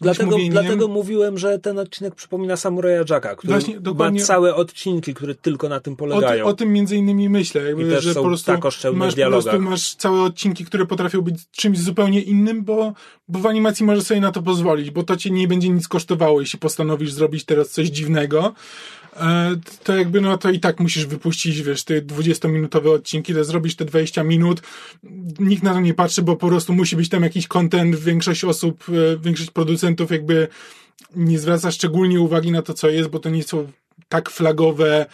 Dlatego, 0.00 0.30
mówieniem. 0.30 0.52
dlatego 0.52 0.88
mówiłem, 0.88 1.38
że 1.38 1.58
ten 1.58 1.78
odcinek 1.78 2.14
przypomina 2.14 2.56
Samuraja 2.56 3.04
Jacka, 3.10 3.36
który 3.36 3.52
Właśnie, 3.52 3.80
dokładnie- 3.80 4.20
ma 4.20 4.26
całe 4.26 4.54
odcinki, 4.54 5.14
które 5.14 5.34
tylko 5.34 5.68
na 5.68 5.80
tym 5.80 5.92
O, 5.92 5.96
ty, 5.96 5.98
polegają. 5.98 6.44
o 6.44 6.52
tym 6.52 6.72
między 6.72 6.96
innymi 6.96 7.28
myślę, 7.28 7.62
jakby, 7.62 7.82
I 7.82 7.90
też 7.90 8.04
że 8.04 8.14
po 8.14 8.22
prostu 8.22 8.46
tak 8.46 8.64
masz 8.92 9.14
po 9.14 9.30
prostu 9.30 9.60
masz 9.60 9.94
całe 9.94 10.22
odcinki, 10.22 10.64
które 10.64 10.86
potrafią 10.86 11.20
być 11.20 11.36
czymś 11.52 11.78
zupełnie 11.78 12.20
innym, 12.20 12.64
bo, 12.64 12.92
bo 13.28 13.38
w 13.38 13.46
animacji 13.46 13.86
możesz 13.86 14.04
sobie 14.04 14.20
na 14.20 14.32
to 14.32 14.42
pozwolić, 14.42 14.90
bo 14.90 15.02
to 15.02 15.16
cię 15.16 15.30
nie 15.30 15.48
będzie 15.48 15.68
nic 15.68 15.88
kosztowało, 15.88 16.40
jeśli 16.40 16.58
postanowisz 16.58 17.12
zrobić 17.12 17.44
teraz 17.44 17.70
coś 17.70 17.88
dziwnego. 17.88 18.54
E, 19.16 19.56
to 19.84 19.96
jakby 19.96 20.20
no 20.20 20.38
to 20.38 20.50
i 20.50 20.60
tak 20.60 20.80
musisz 20.80 21.06
wypuścić, 21.06 21.62
wiesz, 21.62 21.84
te 21.84 22.02
20-minutowe 22.02 22.88
odcinki, 22.88 23.34
to 23.34 23.44
zrobisz 23.44 23.76
te 23.76 23.84
20 23.84 24.24
minut. 24.24 24.62
Nikt 25.38 25.62
na 25.62 25.72
to 25.72 25.80
nie 25.80 25.94
patrzy, 25.94 26.22
bo 26.22 26.36
po 26.36 26.48
prostu 26.48 26.72
musi 26.72 26.96
być 26.96 27.08
tam 27.08 27.22
jakiś 27.22 27.46
content. 27.46 27.96
Większość 27.96 28.44
osób, 28.44 28.84
e, 28.88 29.18
większość 29.18 29.50
producentów 29.50 30.10
jakby 30.10 30.48
nie 31.16 31.38
zwraca 31.38 31.70
szczególnie 31.70 32.20
uwagi 32.20 32.50
na 32.50 32.62
to, 32.62 32.74
co 32.74 32.88
jest, 32.88 33.08
bo 33.08 33.18
to 33.18 33.30
nie 33.30 33.42
są 33.42 33.72
tak 34.08 34.30
flagowe 34.30 35.06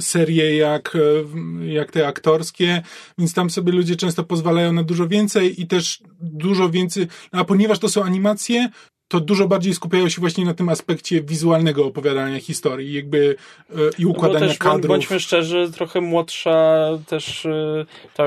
serie 0.00 0.56
jak, 0.56 0.96
e, 0.96 1.68
jak 1.72 1.90
te 1.90 2.08
aktorskie, 2.08 2.82
więc 3.18 3.34
tam 3.34 3.50
sobie 3.50 3.72
ludzie 3.72 3.96
często 3.96 4.24
pozwalają 4.24 4.72
na 4.72 4.82
dużo 4.82 5.08
więcej 5.08 5.62
i 5.62 5.66
też 5.66 6.02
dużo 6.20 6.70
więcej, 6.70 7.06
a 7.32 7.44
ponieważ 7.44 7.78
to 7.78 7.88
są 7.88 8.04
animacje, 8.04 8.68
to 9.12 9.20
dużo 9.20 9.48
bardziej 9.48 9.74
skupiają 9.74 10.08
się 10.08 10.20
właśnie 10.20 10.44
na 10.44 10.54
tym 10.54 10.68
aspekcie 10.68 11.22
wizualnego 11.22 11.86
opowiadania 11.86 12.40
historii, 12.40 12.92
jakby 12.92 13.36
e, 13.70 13.74
i 13.98 14.02
No 14.02 14.08
układania 14.08 14.46
bądź- 14.46 14.58
kadrów. 14.58 14.86
Bądźmy 14.88 15.20
szczerzy, 15.20 15.70
trochę 15.74 16.00
młodsza 16.00 16.88
też 17.06 17.44
y, 17.44 17.86
ta, 18.14 18.24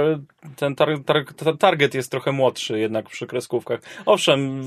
ten 0.56 0.76
tar, 0.76 0.90
tar, 1.06 1.26
tar, 1.36 1.58
target 1.58 1.94
jest 1.94 2.12
trochę 2.12 2.32
młodszy 2.32 2.80
jednak 2.80 3.10
przy 3.10 3.28
kreskówkach. 3.28 3.80
Owszem, 4.06 4.62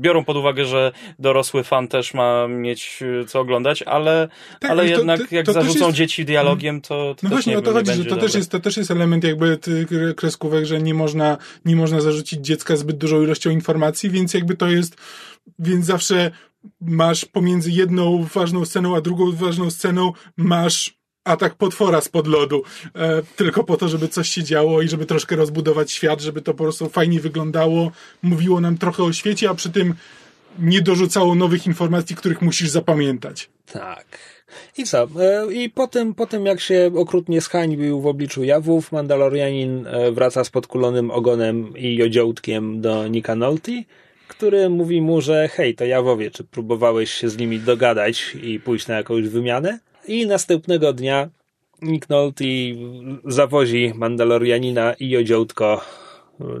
biorą 0.00 0.24
pod 0.24 0.36
uwagę, 0.36 0.64
że 0.64 0.92
dorosły 1.18 1.64
fan 1.64 1.88
też 1.88 2.14
ma 2.14 2.48
mieć 2.48 2.98
y, 3.02 3.24
co 3.26 3.40
oglądać, 3.40 3.82
ale, 3.82 4.28
Tak, 4.60 4.70
ale 4.70 4.82
to- 4.82 4.88
jednak 4.88 5.28
to- 5.28 5.34
jak 5.34 5.46
to 5.46 5.54
też 5.54 5.62
zarzucą 5.64 5.86
jest- 5.86 5.98
dzieci 5.98 6.24
dialogiem, 6.24 6.80
to, 6.80 6.88
to 6.88 7.04
No 7.08 7.14
też 7.14 7.30
właśnie 7.30 7.52
nie, 7.52 7.58
o 7.58 7.62
to 7.62 7.72
chodzi, 7.72 7.92
że 7.92 8.04
to 8.04 8.16
też, 8.16 8.34
jest, 8.34 8.50
to 8.50 8.60
też 8.60 8.76
jest 8.76 8.90
element 8.90 9.24
jakby 9.24 9.56
tych 9.56 9.88
kreskówek, 10.16 10.64
że 10.64 10.80
nie 10.80 10.94
można, 10.94 11.38
nie 11.64 11.76
można 11.76 12.00
zarzucić 12.00 12.40
dziecka 12.40 12.76
zbyt 12.76 12.96
dużą 12.98 13.22
ilością 13.22 13.50
informacji, 13.50 14.10
więc 14.10 14.34
jakby 14.34 14.56
to 14.56 14.68
jest, 14.68 14.96
więc 15.58 15.86
zawsze 15.86 16.30
masz 16.80 17.24
pomiędzy 17.24 17.70
jedną 17.70 18.24
ważną 18.34 18.64
sceną, 18.64 18.96
a 18.96 19.00
drugą 19.00 19.32
ważną 19.32 19.70
sceną 19.70 20.12
masz 20.36 20.98
atak 21.24 21.54
potwora 21.54 22.00
spod 22.00 22.26
lodu, 22.26 22.62
e, 22.94 23.22
tylko 23.36 23.64
po 23.64 23.76
to, 23.76 23.88
żeby 23.88 24.08
coś 24.08 24.28
się 24.28 24.44
działo 24.44 24.82
i 24.82 24.88
żeby 24.88 25.06
troszkę 25.06 25.36
rozbudować 25.36 25.92
świat, 25.92 26.20
żeby 26.20 26.42
to 26.42 26.54
po 26.54 26.64
prostu 26.64 26.88
fajnie 26.88 27.20
wyglądało, 27.20 27.92
mówiło 28.22 28.60
nam 28.60 28.78
trochę 28.78 29.02
o 29.02 29.12
świecie, 29.12 29.50
a 29.50 29.54
przy 29.54 29.70
tym 29.70 29.94
nie 30.58 30.82
dorzucało 30.82 31.34
nowych 31.34 31.66
informacji, 31.66 32.16
których 32.16 32.42
musisz 32.42 32.68
zapamiętać. 32.68 33.50
Tak. 33.72 34.18
I 34.78 34.84
co? 34.84 35.08
E, 35.20 35.52
I 35.52 35.70
po 35.70 35.86
tym, 35.86 36.14
po 36.14 36.26
tym, 36.26 36.46
jak 36.46 36.60
się 36.60 36.90
okrutnie 36.96 37.40
zhańbił 37.40 38.00
w 38.00 38.06
obliczu 38.06 38.44
jawów, 38.44 38.92
Mandalorianin 38.92 39.86
e, 39.86 40.12
wraca 40.12 40.44
z 40.44 40.50
podkulonym 40.50 41.10
ogonem 41.10 41.76
i 41.76 41.96
jodziołtkiem 41.96 42.80
do 42.80 43.08
Nika 43.08 43.34
który 44.28 44.68
mówi 44.68 45.00
mu, 45.00 45.20
że 45.20 45.48
hej, 45.48 45.74
to 45.74 45.84
jawowie, 45.84 46.30
czy 46.30 46.44
próbowałeś 46.44 47.10
się 47.10 47.28
z 47.28 47.38
nimi 47.38 47.58
dogadać 47.58 48.36
i 48.42 48.60
pójść 48.60 48.86
na 48.86 48.96
jakąś 48.96 49.28
wymianę? 49.28 49.78
I 50.08 50.26
następnego 50.26 50.92
dnia 50.92 51.28
Nick 51.82 52.08
Nolte 52.08 52.44
zawozi 53.24 53.92
Mandalorianina 53.94 54.92
i 54.92 55.08
jodziołtko 55.08 55.80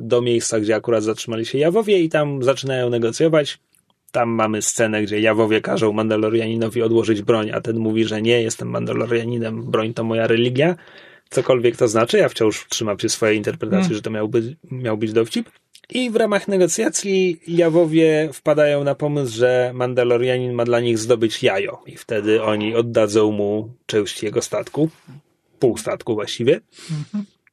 do 0.00 0.22
miejsca, 0.22 0.60
gdzie 0.60 0.74
akurat 0.74 1.04
zatrzymali 1.04 1.46
się 1.46 1.58
jawowie 1.58 2.00
i 2.00 2.08
tam 2.08 2.42
zaczynają 2.42 2.90
negocjować. 2.90 3.58
Tam 4.12 4.28
mamy 4.28 4.62
scenę, 4.62 5.02
gdzie 5.02 5.20
jawowie 5.20 5.60
każą 5.60 5.92
Mandalorianinowi 5.92 6.82
odłożyć 6.82 7.22
broń, 7.22 7.50
a 7.50 7.60
ten 7.60 7.78
mówi, 7.78 8.04
że 8.04 8.22
nie, 8.22 8.42
jestem 8.42 8.68
Mandalorianinem, 8.70 9.62
broń 9.62 9.94
to 9.94 10.04
moja 10.04 10.26
religia. 10.26 10.76
Cokolwiek 11.30 11.76
to 11.76 11.88
znaczy, 11.88 12.18
ja 12.18 12.28
wciąż 12.28 12.66
trzymam 12.68 12.98
się 12.98 13.08
swojej 13.08 13.36
interpretacji, 13.36 13.94
że 13.94 14.02
to 14.02 14.10
miał 14.10 14.28
być, 14.28 14.44
miał 14.70 14.96
być 14.96 15.12
dowcip. 15.12 15.50
I 15.90 16.10
w 16.10 16.16
ramach 16.16 16.48
negocjacji 16.48 17.40
jawowie 17.48 18.28
wpadają 18.32 18.84
na 18.84 18.94
pomysł, 18.94 19.36
że 19.36 19.70
Mandalorianin 19.74 20.52
ma 20.52 20.64
dla 20.64 20.80
nich 20.80 20.98
zdobyć 20.98 21.42
jajo 21.42 21.82
i 21.86 21.96
wtedy 21.96 22.42
oni 22.42 22.74
oddadzą 22.74 23.32
mu 23.32 23.68
część 23.86 24.22
jego 24.22 24.42
statku, 24.42 24.88
pół 25.58 25.78
statku 25.78 26.14
właściwie. 26.14 26.60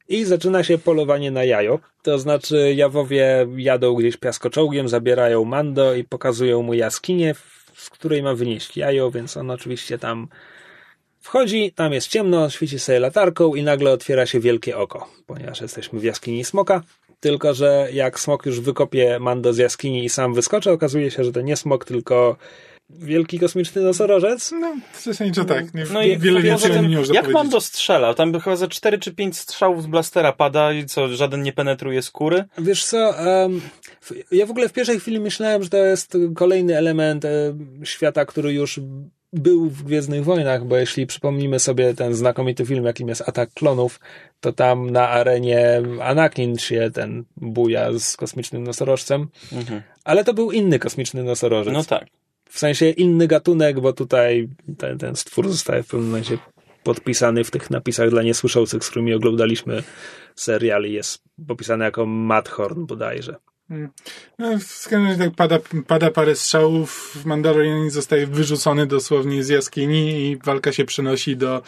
I 0.08 0.24
zaczyna 0.24 0.64
się 0.64 0.78
polowanie 0.78 1.30
na 1.30 1.44
jajo. 1.44 1.78
To 2.02 2.18
znaczy, 2.18 2.74
jawowie 2.76 3.46
jadą 3.56 3.94
gdzieś 3.94 4.16
piaskoczołgiem, 4.16 4.88
zabierają 4.88 5.44
Mando 5.44 5.94
i 5.94 6.04
pokazują 6.04 6.62
mu 6.62 6.74
jaskinię, 6.74 7.34
z 7.74 7.90
której 7.90 8.22
ma 8.22 8.34
wynieść 8.34 8.76
jajo, 8.76 9.10
więc 9.10 9.36
on 9.36 9.50
oczywiście 9.50 9.98
tam 9.98 10.28
wchodzi, 11.20 11.72
tam 11.72 11.92
jest 11.92 12.08
ciemno, 12.08 12.50
świeci 12.50 12.78
sobie 12.78 13.00
latarką 13.00 13.54
i 13.54 13.62
nagle 13.62 13.92
otwiera 13.92 14.26
się 14.26 14.40
wielkie 14.40 14.76
oko, 14.76 15.08
ponieważ 15.26 15.60
jesteśmy 15.60 16.00
w 16.00 16.04
jaskini 16.04 16.44
smoka. 16.44 16.82
Tylko, 17.22 17.54
że 17.54 17.88
jak 17.92 18.20
smok 18.20 18.46
już 18.46 18.60
wykopie 18.60 19.18
Mando 19.20 19.52
z 19.52 19.58
jaskini 19.58 20.04
i 20.04 20.08
sam 20.08 20.34
wyskoczy, 20.34 20.70
okazuje 20.70 21.10
się, 21.10 21.24
że 21.24 21.32
to 21.32 21.40
nie 21.40 21.56
smok, 21.56 21.84
tylko 21.84 22.36
wielki 22.90 23.38
kosmiczny 23.38 23.82
nosorożec. 23.82 24.52
No, 24.60 24.74
zasadniczo 25.02 25.44
tak. 25.44 25.74
Nie, 25.74 25.84
No 25.92 26.02
i 26.02 26.18
wiele 26.18 26.42
więcej 26.42 26.70
tym, 26.70 26.88
nie 26.88 26.96
można 26.98 27.14
Jak 27.14 27.24
powiedzieć. 27.24 27.42
Mando 27.42 27.60
strzela? 27.60 28.14
Tam 28.14 28.40
chyba 28.40 28.56
za 28.56 28.68
4 28.68 28.98
czy 28.98 29.12
5 29.14 29.38
strzałów 29.38 29.82
z 29.82 29.86
blastera 29.86 30.32
pada 30.32 30.72
i 30.72 30.86
co, 30.86 31.08
żaden 31.08 31.42
nie 31.42 31.52
penetruje 31.52 32.02
skóry? 32.02 32.44
Wiesz 32.58 32.84
co, 32.84 33.14
w- 34.00 34.12
ja 34.34 34.46
w 34.46 34.50
ogóle 34.50 34.68
w 34.68 34.72
pierwszej 34.72 35.00
chwili 35.00 35.20
myślałem, 35.20 35.62
że 35.62 35.68
to 35.68 35.76
jest 35.76 36.16
kolejny 36.36 36.76
element 36.78 37.24
e, 37.24 37.54
świata, 37.84 38.24
który 38.24 38.52
już 38.52 38.80
był 39.32 39.70
w 39.70 39.82
Gwiezdnych 39.82 40.24
Wojnach, 40.24 40.64
bo 40.64 40.76
jeśli 40.76 41.06
przypomnimy 41.06 41.58
sobie 41.58 41.94
ten 41.94 42.14
znakomity 42.14 42.66
film, 42.66 42.84
jakim 42.84 43.08
jest 43.08 43.28
Atak 43.28 43.50
Klonów, 43.54 44.00
to 44.40 44.52
tam 44.52 44.90
na 44.90 45.08
arenie 45.08 45.82
Anakin 46.02 46.58
się 46.58 46.90
ten 46.94 47.24
buja 47.36 47.98
z 47.98 48.16
kosmicznym 48.16 48.64
nosorożcem, 48.64 49.28
ale 50.04 50.24
to 50.24 50.34
był 50.34 50.52
inny 50.52 50.78
kosmiczny 50.78 51.24
nosorożec. 51.24 51.74
No 51.74 51.84
tak. 51.84 52.06
W 52.48 52.58
sensie 52.58 52.90
inny 52.90 53.26
gatunek, 53.26 53.80
bo 53.80 53.92
tutaj 53.92 54.48
ten, 54.78 54.98
ten 54.98 55.16
stwór 55.16 55.48
zostaje 55.48 55.82
w 55.82 55.86
pewnym 55.86 56.06
momencie 56.08 56.38
podpisany 56.82 57.44
w 57.44 57.50
tych 57.50 57.70
napisach 57.70 58.10
dla 58.10 58.22
niesłyszących, 58.22 58.84
z 58.84 58.90
którymi 58.90 59.14
oglądaliśmy 59.14 59.82
serial 60.36 60.84
i 60.84 60.92
jest 60.92 61.22
popisany 61.48 61.84
jako 61.84 62.06
Madhorn 62.06 62.86
bodajże. 62.86 63.36
No, 64.38 64.58
w 64.58 64.88
każdym 64.88 65.18
tak 65.18 65.34
pada, 65.34 65.58
pada 65.86 66.10
parę 66.10 66.36
strzałów, 66.36 67.16
Mandalorianin 67.24 67.90
zostaje 67.90 68.26
wyrzucony 68.26 68.86
dosłownie 68.86 69.44
z 69.44 69.48
jaskini 69.48 70.20
i 70.20 70.36
walka 70.36 70.72
się 70.72 70.84
przenosi 70.84 71.36
do... 71.36 71.62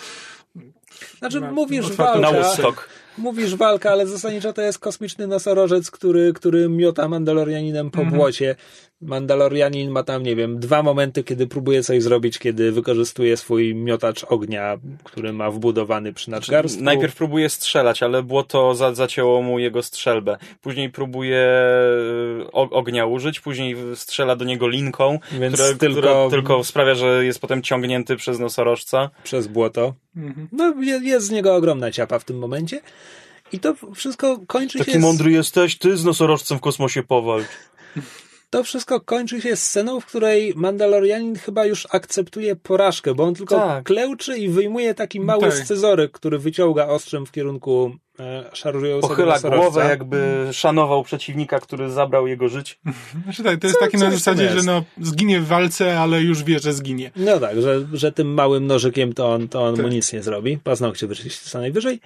Znaczy 1.18 1.40
Na- 1.40 1.52
mówisz 1.52 1.88
Na 1.88 1.94
walka, 1.94 2.32
Woodstock. 2.32 2.88
mówisz 3.18 3.54
walka, 3.56 3.90
ale 3.90 4.06
zasadniczo 4.06 4.52
to 4.52 4.62
jest 4.62 4.78
kosmiczny 4.78 5.26
nosorożec, 5.26 5.90
który, 5.90 6.32
który 6.32 6.68
miota 6.68 7.08
Mandalorianinem 7.08 7.90
po 7.90 8.04
błocie. 8.04 8.56
Mandalorianin 9.04 9.90
ma 9.90 10.02
tam, 10.02 10.22
nie 10.22 10.36
wiem, 10.36 10.60
dwa 10.60 10.82
momenty, 10.82 11.24
kiedy 11.24 11.46
próbuje 11.46 11.82
coś 11.82 12.02
zrobić, 12.02 12.38
kiedy 12.38 12.72
wykorzystuje 12.72 13.36
swój 13.36 13.74
miotacz 13.74 14.24
ognia, 14.24 14.78
który 15.04 15.32
ma 15.32 15.50
wbudowany 15.50 16.12
przy 16.12 16.30
nadgarstku. 16.30 16.82
Najpierw 16.82 17.14
próbuje 17.16 17.48
strzelać, 17.48 18.02
ale 18.02 18.22
błoto 18.22 18.74
za, 18.74 18.94
zacięło 18.94 19.42
mu 19.42 19.58
jego 19.58 19.82
strzelbę. 19.82 20.36
Później 20.62 20.90
próbuje 20.90 21.38
e, 21.38 22.52
o- 22.52 22.70
ognia 22.70 23.06
użyć, 23.06 23.40
później 23.40 23.76
strzela 23.94 24.36
do 24.36 24.44
niego 24.44 24.68
linką, 24.68 25.18
Więc 25.32 25.54
która, 25.54 25.74
tylko- 25.78 25.98
która 26.00 26.30
tylko 26.30 26.64
sprawia, 26.64 26.94
że 26.94 27.24
jest 27.24 27.40
potem 27.40 27.62
ciągnięty 27.62 28.16
przez 28.16 28.38
nosorożca. 28.38 29.10
przez 29.24 29.46
błoto. 29.46 29.94
Mhm. 30.16 30.48
No, 30.52 30.74
je- 30.82 31.00
jest 31.02 31.26
z 31.26 31.30
niego 31.30 31.54
ogromna 31.54 31.90
ciapa 31.90 32.18
w 32.18 32.24
tym 32.24 32.38
momencie. 32.38 32.80
I 33.52 33.58
to 33.58 33.74
wszystko 33.94 34.38
kończy 34.46 34.78
Taki 34.78 34.92
się. 34.92 34.98
Z, 34.98 35.02
mądry 35.02 35.32
jesteś, 35.32 35.78
ty 35.78 35.96
z 35.96 36.04
nosorożcem 36.04 36.58
w 36.58 36.60
kosmosie 36.60 37.02
powalcz. 37.02 37.46
to 38.54 38.64
wszystko 38.64 39.00
kończy 39.00 39.40
się 39.40 39.56
sceną, 39.56 40.00
w 40.00 40.06
której 40.06 40.52
Mandalorianin 40.56 41.36
chyba 41.36 41.66
już 41.66 41.86
akceptuje 41.90 42.56
porażkę, 42.56 43.14
bo 43.14 43.24
on 43.24 43.34
tylko 43.34 43.56
Tak. 43.56 43.84
klęczy 43.84 44.38
i 44.38 44.48
wyjmuje 44.48 44.94
taki 44.94 45.20
mały 45.20 45.40
Tak. 45.42 45.52
scyzoryk, 45.54 46.12
który 46.12 46.38
wyciąga 46.38 46.86
ostrzem 46.86 47.26
w 47.26 47.32
kierunku 47.32 47.96
e, 48.20 48.44
szarżującego 48.52 49.08
Pochyla 49.08 49.34
nosorożca. 49.34 49.62
głowę, 49.62 49.88
jakby 49.88 50.48
szanował 50.52 51.02
przeciwnika, 51.02 51.60
który 51.60 51.90
zabrał 51.90 52.26
jego 52.26 52.48
życie. 52.48 52.74
Znaczy 53.24 53.42
tak, 53.42 53.60
to 53.60 53.66
jest 53.66 53.78
Co- 53.78 53.84
takie 53.84 53.98
na 53.98 54.10
zasadzie, 54.10 54.42
jest. 54.42 54.56
że 54.56 54.62
no, 54.62 54.84
zginie 55.00 55.40
w 55.40 55.46
walce, 55.46 56.00
ale 56.00 56.22
już 56.22 56.42
wie, 56.44 56.58
że 56.58 56.72
zginie. 56.72 57.10
No 57.16 57.40
tak, 57.40 57.60
że, 57.62 57.86
że 57.92 58.12
tym 58.12 58.34
małym 58.34 58.66
nożykiem 58.66 59.12
to 59.12 59.32
on, 59.32 59.48
to 59.48 59.62
on 59.64 59.74
Tak. 59.76 59.84
mu 59.84 59.90
nic 59.90 60.12
nie 60.12 60.22
zrobi. 60.22 60.58
Paznokcie 60.64 61.06
wyczyści 61.06 61.50
co 61.50 61.58
najwyżej. 61.60 62.00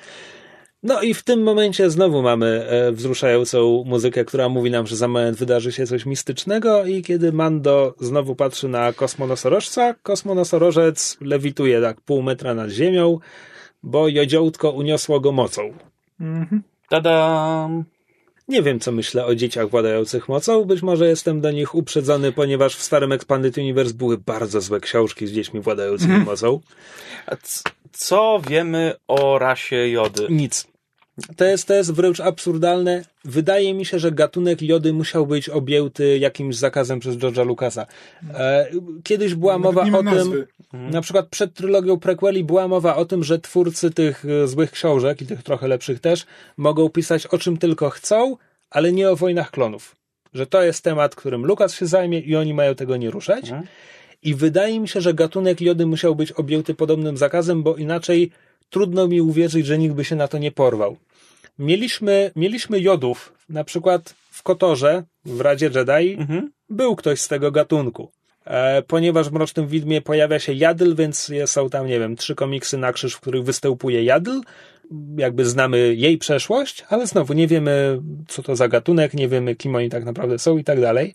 No 0.83 1.03
i 1.03 1.15
w 1.15 1.23
tym 1.23 1.43
momencie 1.43 1.91
znowu 1.91 2.23
mamy 2.23 2.47
e, 2.47 2.93
wzruszającą 2.93 3.85
muzykę, 3.87 4.25
która 4.25 4.49
mówi 4.49 4.71
nam, 4.71 4.87
że 4.87 4.97
za 4.97 5.09
moment 5.09 5.39
wydarzy 5.39 5.73
się 5.73 5.87
coś 5.87 6.07
mistycznego 6.07 6.85
i 6.85 7.03
kiedy 7.03 7.33
Mando 7.33 7.95
znowu 8.01 8.35
patrzy 8.35 8.69
na 8.69 8.93
kosmonosorożca, 8.93 9.95
kosmonosorożec 9.95 11.17
lewituje 11.21 11.81
tak 11.81 12.01
pół 12.01 12.23
metra 12.23 12.55
nad 12.55 12.71
ziemią, 12.71 13.19
bo 13.83 14.09
jodziołtko 14.09 14.71
uniosło 14.71 15.21
go 15.21 15.33
mocą. 15.33 15.63
Mhm. 16.21 16.63
Tada! 16.89 17.69
Nie 18.49 18.63
wiem, 18.63 18.81
co 18.81 18.93
myślę 18.93 19.25
o 19.27 19.35
dzieciach 19.35 19.71
władających 19.71 20.29
mocą. 20.29 20.65
Być 20.65 20.83
może 20.83 21.09
jestem 21.09 21.41
do 21.41 21.51
nich 21.51 21.75
uprzedzony, 21.75 22.33
ponieważ 22.33 22.77
w 22.77 22.83
starym 22.83 23.13
Expanded 23.13 23.59
Universe 23.59 23.95
były 23.95 24.19
bardzo 24.19 24.61
złe 24.61 24.81
książki 24.81 25.27
z 25.27 25.33
dziećmi 25.33 25.61
władającymi 25.61 26.19
mocą. 26.19 26.61
A 27.27 27.37
c- 27.37 27.63
co 27.93 28.41
wiemy 28.49 28.95
o 29.09 29.39
rasie 29.39 29.89
jody? 29.89 30.27
Nic. 30.31 30.67
To 31.37 31.45
jest, 31.45 31.67
to 31.67 31.75
jest 31.75 31.93
wręcz 31.93 32.21
absurdalne. 32.21 33.05
Wydaje 33.25 33.75
mi 33.75 33.85
się, 33.85 33.99
że 33.99 34.13
gatunek 34.13 34.63
jody 34.63 34.93
musiał 34.93 35.27
być 35.27 35.49
objęty 35.49 36.19
jakimś 36.19 36.57
zakazem 36.57 37.01
przez 37.01 37.17
George'a 37.17 37.47
Lucasa. 37.47 37.87
E, 38.35 38.67
kiedyś 39.05 39.35
była 39.35 39.59
mowa 39.59 39.83
o 39.83 39.85
tym, 39.85 40.05
nazwy. 40.05 40.47
na 40.73 41.01
przykład 41.01 41.27
przed 41.27 41.55
trylogią 41.55 42.01
prequeli 42.01 42.45
była 42.45 42.69
mowa 42.69 42.97
o 42.97 43.05
tym, 43.05 43.25
że 43.25 43.39
twórcy 43.39 43.91
tych 43.91 44.25
e, 44.25 44.49
złych 44.49 44.71
książek 44.71 45.23
i 45.23 45.27
tych 45.27 45.43
trochę 45.43 45.69
lepszych 45.69 46.01
też 46.01 46.27
mogą 46.57 46.89
pisać 46.89 47.27
o 47.27 47.39
czym 47.39 47.57
tylko 47.57 47.91
chcą, 47.91 48.37
ale 48.71 48.93
nie 48.93 49.11
o 49.11 49.17
wojnach 49.17 49.51
klonów. 49.51 49.97
Że 50.35 50.47
to 50.47 50.63
jest 50.63 50.85
temat, 50.85 51.15
którym 51.15 51.47
Lucas 51.47 51.75
się 51.75 51.87
zajmie 51.87 52.19
i 52.21 52.37
oni 52.37 52.55
mają 52.55 52.75
tego 52.75 52.97
nie 52.97 53.11
ruszać. 53.11 53.45
Mhm. 53.45 53.67
I 54.23 54.35
wydaje 54.35 54.81
mi 54.81 54.89
się, 54.89 55.01
że 55.01 55.15
gatunek 55.15 55.61
jody 55.61 55.87
musiał 55.87 56.17
być 56.17 56.33
objęty 56.33 56.75
podobnym 56.75 57.17
zakazem, 57.17 57.63
bo 57.63 57.77
inaczej 57.77 58.31
trudno 58.71 59.09
mi 59.09 59.21
uwierzyć, 59.21 59.67
że 59.67 59.79
nikt 59.79 59.95
by 59.95 60.05
się 60.05 60.17
na 60.17 60.29
to 60.29 60.39
nie 60.39 60.53
porwał. 60.53 60.97
Mieliśmy, 61.59 62.31
mieliśmy 62.37 62.81
jodów, 62.81 63.33
na 63.49 63.65
przykład 63.65 64.15
w 64.31 64.43
Kotorze, 64.43 65.03
w 65.25 65.41
Radzie 65.41 65.71
Jedi, 65.75 66.17
Mhm. 66.21 66.51
był 66.71 66.97
ktoś 66.97 67.21
z 67.21 67.29
tego 67.29 67.51
gatunku. 67.51 68.11
E, 68.45 68.83
ponieważ 68.83 69.29
w 69.29 69.33
Mrocznym 69.33 69.67
Widmie 69.67 70.01
pojawia 70.01 70.39
się 70.39 70.53
Jadl, 70.53 70.95
więc 70.95 71.31
są 71.47 71.71
tam, 71.71 71.87
nie 71.87 71.99
wiem, 72.01 72.17
trzy 72.17 72.35
komiksy 72.35 72.79
na 72.79 72.93
krzyż, 72.93 73.15
w 73.15 73.21
których 73.21 73.45
występuje 73.45 74.05
Jadl. 74.05 74.41
Jakby 75.17 75.45
znamy 75.45 75.95
jej 75.95 76.19
przeszłość, 76.19 76.85
ale 76.89 77.07
znowu 77.07 77.33
nie 77.33 77.47
wiemy, 77.47 78.01
co 78.29 78.43
to 78.43 78.57
za 78.57 78.69
gatunek, 78.69 79.15
nie 79.15 79.29
wiemy, 79.29 79.57
kim 79.57 79.75
oni 79.75 79.89
tak 79.91 80.05
naprawdę 80.05 80.39
są 80.39 80.59
i 80.59 80.65
tak 80.65 80.81
dalej. 80.81 81.15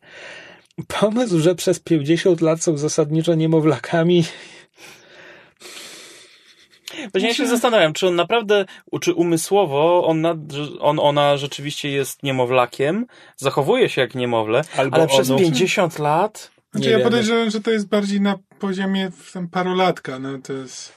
Pomysł, 0.88 1.40
że 1.40 1.56
przez 1.56 1.80
50 1.80 2.42
lat 2.42 2.62
są 2.64 2.78
zasadniczo 2.78 3.36
niemowlakami, 3.36 4.24
Właśnie 7.12 7.30
ja 7.30 7.36
się 7.36 7.48
zastanawiam, 7.48 7.94
czy 7.94 8.08
on 8.08 8.16
naprawdę, 8.16 8.66
czy 9.02 9.14
umysłowo 9.14 10.08
on, 10.08 10.26
on 10.80 11.00
ona 11.00 11.38
rzeczywiście 11.38 11.90
jest 11.90 12.24
niemowlakiem, 12.24 13.06
zachowuje 13.38 13.90
się 13.90 14.02
jak 14.02 14.16
niemowlę, 14.16 14.62
Albo 14.78 14.98
ale 14.98 15.08
przez 15.08 15.30
ono. 15.30 15.40
50 15.40 16.00
lat... 16.00 16.54
Znaczy 16.72 16.86
Nie 16.88 16.92
ja 16.92 16.98
wiemy. 16.98 17.10
podejrzewam, 17.10 17.50
że 17.50 17.62
to 17.62 17.72
jest 17.72 17.88
bardziej 17.88 18.22
na 18.22 18.36
poziomie 18.60 19.12
tam 19.34 19.48
parolatka, 19.48 20.20
no 20.20 20.30
to 20.44 20.54
jest... 20.54 20.94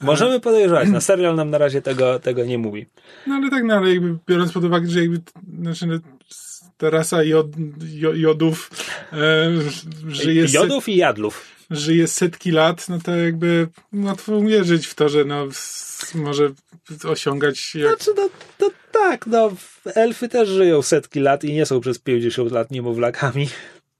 możemy 0.00 0.40
podejrzewać. 0.40 0.88
Na 0.88 1.00
serial 1.00 1.34
nam 1.36 1.50
na 1.50 1.58
razie 1.58 1.82
tego, 1.82 2.18
tego 2.18 2.44
nie 2.44 2.58
mówi. 2.58 2.86
No 3.26 3.34
ale 3.34 3.50
tak, 3.50 3.64
no 3.64 3.74
ale 3.74 3.90
jakby 3.90 4.18
biorąc 4.28 4.52
pod 4.52 4.64
uwagę, 4.64 4.88
że 4.88 5.00
jakby, 5.00 5.20
znaczy 5.62 5.86
no, 5.86 5.94
ta 6.78 6.90
rasa 6.90 7.22
jod, 7.22 7.46
jo, 7.94 8.12
jodów 8.14 8.70
e, 9.12 9.50
żyje, 10.08 10.46
Jodów 10.52 10.88
i 10.88 10.96
jadlów. 10.96 11.59
Żyje 11.70 12.08
setki 12.08 12.50
lat, 12.50 12.88
no 12.88 12.98
to 13.04 13.16
jakby 13.16 13.68
łatwo 13.92 14.36
uwierzyć 14.36 14.86
w 14.86 14.94
to, 14.94 15.08
że 15.08 15.24
no 15.24 15.46
może 16.14 16.50
osiągać 17.04 17.74
jak... 17.74 17.88
Znaczy, 17.88 18.10
no, 18.16 18.28
to 18.58 18.70
tak, 18.92 19.26
no, 19.26 19.52
elfy 19.94 20.28
też 20.28 20.48
żyją 20.48 20.82
setki 20.82 21.20
lat 21.20 21.44
i 21.44 21.52
nie 21.52 21.66
są 21.66 21.80
przez 21.80 21.98
50 21.98 22.52
lat 22.52 22.70
niemowlakami. 22.70 23.48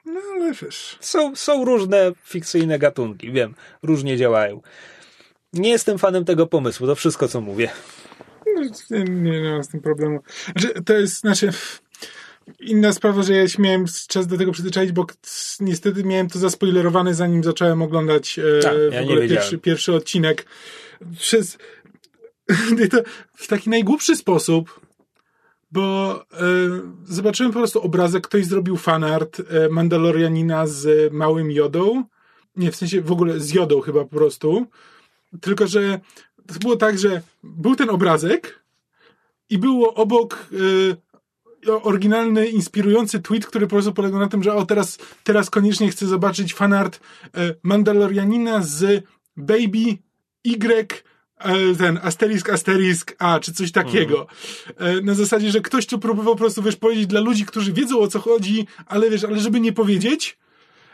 No 0.05 0.21
ale 0.35 0.53
wiesz... 0.53 0.99
Są, 1.01 1.37
są 1.37 1.65
różne 1.65 2.13
fikcyjne 2.25 2.79
gatunki, 2.79 3.33
wiem, 3.33 3.55
różnie 3.83 4.17
działają. 4.17 4.61
Nie 5.53 5.71
jestem 5.71 5.99
fanem 5.99 6.25
tego 6.25 6.47
pomysłu, 6.47 6.87
to 6.87 6.95
wszystko, 6.95 7.29
co 7.29 7.41
mówię. 7.41 7.71
No, 8.47 8.63
nie, 8.91 9.05
nie, 9.05 9.41
nie 9.41 9.51
mam 9.51 9.65
z 9.65 9.69
tym 9.69 9.81
problemu. 9.81 10.21
Znaczy, 10.45 10.83
to 10.85 10.93
jest, 10.93 11.21
znaczy... 11.21 11.51
Inna 12.61 12.93
sprawa, 12.93 13.23
że 13.23 13.33
ja 13.33 13.49
się 13.49 13.63
miałem 13.63 13.85
czas 14.09 14.27
do 14.27 14.39
tego 14.39 14.53
przyzwyczaić, 14.53 14.93
bo 14.93 15.07
niestety 15.61 16.05
miałem 16.05 16.29
to 16.29 16.39
zaspoilerowane, 16.39 17.15
zanim 17.15 17.45
zacząłem 17.45 17.83
oglądać 17.83 18.39
e, 18.39 18.63
Tak, 18.63 18.75
ja 18.75 18.91
w 18.91 18.93
nie 18.93 19.01
ogóle 19.01 19.29
pierwszy, 19.29 19.59
pierwszy 19.59 19.95
odcinek. 19.95 20.47
Przez 21.19 21.59
w 23.37 23.47
taki 23.47 23.71
najgłupszy 23.71 24.17
sposób, 24.17 24.81
bo 25.73 26.15
e, 26.33 26.37
zobaczyłem 27.05 27.53
po 27.53 27.59
prostu 27.59 27.83
obrazek, 27.83 28.27
ktoś 28.27 28.47
zrobił 28.47 28.77
fanart 28.77 29.41
e, 29.41 29.69
Mandalorianina 29.69 30.67
z 30.67 31.13
małym 31.13 31.51
jodą. 31.51 32.05
Nie, 32.57 32.73
w 32.73 32.77
sensie 32.77 33.01
w 33.03 33.13
ogóle 33.13 33.41
z 33.41 33.53
jodą 33.53 33.81
chyba 33.81 34.05
po 34.05 34.17
prostu. 34.17 34.67
Tylko, 35.41 35.67
że 35.67 36.01
to 36.47 36.59
było 36.59 36.77
tak, 36.77 36.99
że 36.99 37.21
był 37.43 37.77
ten 37.77 37.91
obrazek 37.91 38.61
i 39.51 39.59
było 39.59 39.95
obok 39.95 40.49
e, 40.53 40.57
oryginalny, 41.83 42.47
inspirujący 42.49 43.21
tweet, 43.21 43.47
który 43.47 43.67
po 43.67 43.71
prostu 43.77 43.93
polegał 43.93 44.21
na 44.21 44.29
tym, 44.29 44.43
że 44.43 44.55
o 44.55 44.67
teraz, 44.67 44.99
teraz 45.25 45.51
koniecznie 45.51 45.91
chcę 45.91 46.07
zobaczyć 46.07 46.55
fanart 46.55 47.01
e, 47.35 47.55
Mandalorianina 47.63 48.63
z 48.63 49.05
Baby 49.37 49.99
Y 50.45 51.05
e, 51.39 51.75
ten 51.79 52.01
asterisk, 52.03 52.51
asterisk 52.51 53.17
A, 53.19 53.41
czy 53.41 53.53
coś 53.53 53.73
takiego. 53.73 54.27
E, 54.77 55.01
Na 55.01 55.15
zasadzie, 55.15 55.51
że 55.51 55.61
ktoś 55.61 55.87
to 55.87 55.99
próbował 55.99 56.35
po 56.35 56.39
prostu, 56.39 56.63
wiesz, 56.63 56.77
powiedzieć 56.77 57.07
dla 57.07 57.21
ludzi, 57.21 57.47
którzy 57.47 57.73
wiedzą 57.73 57.99
o 57.99 58.09
co 58.09 58.21
chodzi, 58.21 58.67
ale 58.87 59.11
wiesz, 59.11 59.25
ale 59.25 59.41
żeby 59.41 59.61
nie 59.61 59.73
powiedzieć, 59.73 60.39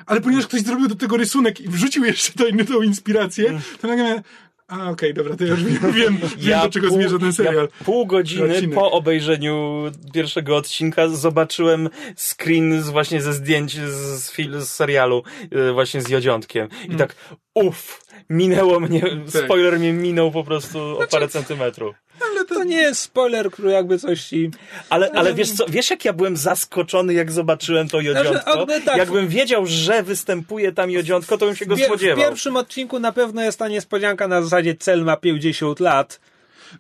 ale 0.07 0.21
ponieważ 0.21 0.47
ktoś 0.47 0.61
zrobił 0.61 0.89
do 0.89 0.95
tego 0.95 1.17
rysunek 1.17 1.61
i 1.61 1.69
wrzucił 1.69 2.05
jeszcze 2.05 2.33
tą, 2.33 2.65
tą 2.65 2.83
inspirację, 2.83 3.61
to 3.81 3.89
nagle 3.89 4.23
a 4.69 4.91
okej, 4.91 5.15
dobra, 5.15 5.37
to 5.37 5.45
ja 5.45 5.51
już 5.51 5.65
wiem, 5.65 5.93
wiem, 5.93 6.19
wiem 6.39 6.61
do 6.61 6.69
czego 6.71 6.89
pół- 6.89 6.97
zmierza 6.97 7.19
ten 7.19 7.33
serial. 7.33 7.55
Ja 7.79 7.85
pół 7.85 8.07
godziny 8.07 8.55
Odcinek. 8.55 8.75
po 8.75 8.91
obejrzeniu 8.91 9.85
pierwszego 10.15 10.57
odcinka 10.57 11.09
zobaczyłem 11.09 11.89
screen 12.17 12.83
z, 12.83 12.89
właśnie 12.91 13.23
ze 13.23 13.33
zdjęć 13.33 13.73
z, 13.81 14.33
z 14.59 14.69
serialu 14.71 15.23
e, 15.51 15.73
właśnie 15.73 16.01
z 16.03 16.09
Jodziątkiem. 16.09 16.69
I 16.83 16.87
Mm. 16.87 16.99
tak 16.99 17.17
uff, 17.55 18.01
minęło 18.31 18.81
mnie, 18.81 19.01
Tak. 19.33 19.45
spoiler 19.45 19.79
mnie 19.79 19.93
minął 19.93 20.31
po 20.33 20.45
prostu 20.45 20.79
o 20.79 20.97
Znaczy- 20.97 21.11
parę 21.11 21.29
centymetrów. 21.29 21.97
To 22.49 22.65
nie 22.65 22.77
jest 22.77 23.01
spoiler, 23.01 23.51
który 23.51 23.71
jakby 23.71 23.99
coś 23.99 24.25
ci... 24.25 24.51
Ale, 24.91 25.11
ale 25.13 25.35
wiesz 25.35 25.51
co, 25.53 25.65
wiesz 25.69 25.91
jak 25.91 26.05
ja 26.05 26.13
byłem 26.13 26.37
zaskoczony, 26.37 27.15
jak 27.15 27.33
zobaczyłem 27.33 27.89
to 27.89 28.01
Jodziątko? 28.01 28.53
Znaczy, 28.65 28.83
tak. 28.85 28.97
Jakbym 28.97 29.29
wiedział, 29.29 29.67
że 29.67 30.03
występuje 30.03 30.73
tam 30.73 30.91
Jodziątko, 30.91 31.39
to 31.39 31.47
bym 31.47 31.57
się 31.57 31.67
go 31.67 31.75
pier- 31.75 31.83
w 31.83 31.87
spodziewał. 31.87 32.25
pierwszym 32.25 32.57
odcinku 32.57 32.99
na 32.99 33.13
pewno 33.13 33.43
jest 33.43 33.59
ta 33.59 33.69
niespodzianka 33.69 34.29
na 34.29 34.43
zasadzie 34.43 34.75
cel 34.75 35.05
ma 35.05 35.17
50 35.17 35.81
lat, 35.81 36.21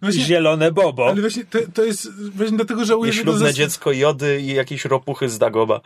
Właśnie, 0.02 0.24
zielone 0.24 0.72
bobo. 0.72 1.06
ale 1.08 1.20
właśnie 1.20 1.44
to, 1.44 1.58
to 1.74 1.84
jest 1.84 2.12
właśnie 2.30 2.56
dlatego 2.56 2.84
żałuję, 2.84 3.12
że 3.12 3.22
zas- 3.22 3.52
dziecko 3.52 3.92
Jody 3.92 4.40
i 4.40 4.46
jakieś 4.54 4.84
ropuchy 4.84 5.28
z 5.28 5.38
Dagoba. 5.38 5.80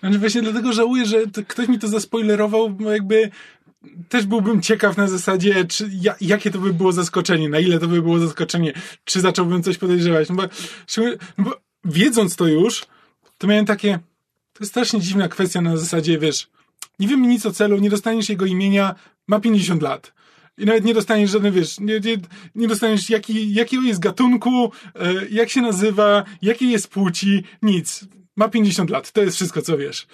Znaczy 0.00 0.18
właśnie 0.18 0.42
dlatego 0.42 0.72
żałuję, 0.72 1.06
że 1.06 1.26
to, 1.26 1.40
ktoś 1.48 1.68
mi 1.68 1.78
to 1.78 1.88
zaspoilerował, 1.88 2.70
bo 2.70 2.92
jakby 2.92 3.30
też 4.08 4.26
byłbym 4.26 4.62
ciekaw 4.62 4.96
na 4.96 5.08
zasadzie, 5.08 5.64
czy, 5.64 5.90
ja, 6.00 6.14
jakie 6.20 6.50
to 6.50 6.58
by 6.58 6.72
było 6.72 6.92
zaskoczenie, 6.92 7.48
na 7.48 7.58
ile 7.58 7.78
to 7.78 7.88
by 7.88 8.02
było 8.02 8.18
zaskoczenie, 8.18 8.72
czy 9.04 9.20
zacząłbym 9.20 9.62
coś 9.62 9.78
podejrzewać. 9.78 10.28
No 10.28 10.34
bo, 10.34 10.42
no 11.38 11.44
bo 11.44 11.60
wiedząc 11.84 12.36
to 12.36 12.46
już, 12.46 12.86
to 13.38 13.46
miałem 13.46 13.66
takie, 13.66 13.98
to 14.52 14.58
jest 14.60 14.72
strasznie 14.72 15.00
dziwna 15.00 15.28
kwestia 15.28 15.60
na 15.60 15.76
zasadzie, 15.76 16.18
wiesz, 16.18 16.48
nie 16.98 17.08
wiemy 17.08 17.26
nic 17.26 17.46
o 17.46 17.52
celu, 17.52 17.78
nie 17.78 17.90
dostaniesz 17.90 18.28
jego 18.28 18.46
imienia, 18.46 18.94
ma 19.28 19.40
50 19.40 19.82
lat. 19.82 20.12
I 20.58 20.64
nawet 20.64 20.84
nie 20.84 20.94
dostaniesz 20.94 21.30
żadnej, 21.30 21.52
wiesz, 21.52 21.80
nie, 21.80 22.00
nie, 22.00 22.16
nie 22.54 22.68
dostaniesz 22.68 23.10
jaki, 23.10 23.54
jakiego 23.54 23.82
jest 23.82 24.00
gatunku, 24.00 24.72
e, 24.94 25.12
jak 25.30 25.50
się 25.50 25.62
nazywa, 25.62 26.24
jakiej 26.42 26.70
jest 26.70 26.88
płci, 26.88 27.44
nic. 27.62 28.04
Ma 28.36 28.48
50 28.48 28.90
lat, 28.90 29.12
to 29.12 29.20
jest 29.20 29.36
wszystko, 29.36 29.62
co 29.62 29.78
wiesz. 29.78 30.06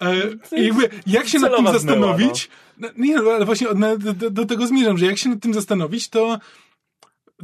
E, 0.00 0.16
jakby, 0.62 0.88
jak 1.06 1.28
się 1.28 1.38
nad 1.38 1.56
tym 1.56 1.64
celowa 1.64 1.78
zmyła, 1.78 1.96
zastanowić, 2.08 2.48
no. 2.78 2.88
Nie, 2.96 3.16
no, 3.16 3.30
ale 3.30 3.44
właśnie 3.44 3.68
na, 3.74 3.96
do, 3.96 4.30
do 4.30 4.46
tego 4.46 4.66
zmierzam, 4.66 4.98
że 4.98 5.06
jak 5.06 5.18
się 5.18 5.28
nad 5.28 5.40
tym 5.40 5.54
zastanowić, 5.54 6.08
to, 6.08 6.38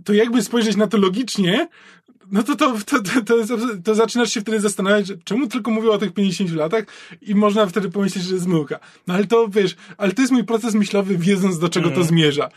to 0.05 0.13
jakby 0.13 0.43
spojrzeć 0.43 0.77
na 0.77 0.87
to 0.87 0.99
logicznie, 0.99 1.69
no 2.31 2.43
to, 2.43 2.57
to, 2.57 2.75
to, 2.87 3.03
to, 3.23 3.35
to, 3.85 3.95
zaczynasz 3.95 4.33
się 4.33 4.41
wtedy 4.41 4.61
zastanawiać, 4.61 5.07
że 5.07 5.15
czemu 5.25 5.47
tylko 5.47 5.71
mówię 5.71 5.91
o 5.91 5.99
tych 5.99 6.13
50 6.13 6.51
latach 6.51 6.85
i 7.23 7.35
można 7.35 7.67
wtedy 7.67 7.91
pomyśleć, 7.91 8.25
że 8.25 8.35
jest 8.35 8.45
zmyłka. 8.45 8.81
No 9.07 9.15
ale 9.15 9.27
to, 9.27 9.49
wiesz, 9.49 9.77
ale 9.99 10.13
to 10.13 10.23
jest 10.23 10.33
mój 10.33 10.45
proces 10.45 10.75
myślowy, 10.75 11.19
wiedząc 11.19 11.59
do 11.59 11.69
czego 11.69 11.91
to 11.91 12.05
zmierza. 12.05 12.49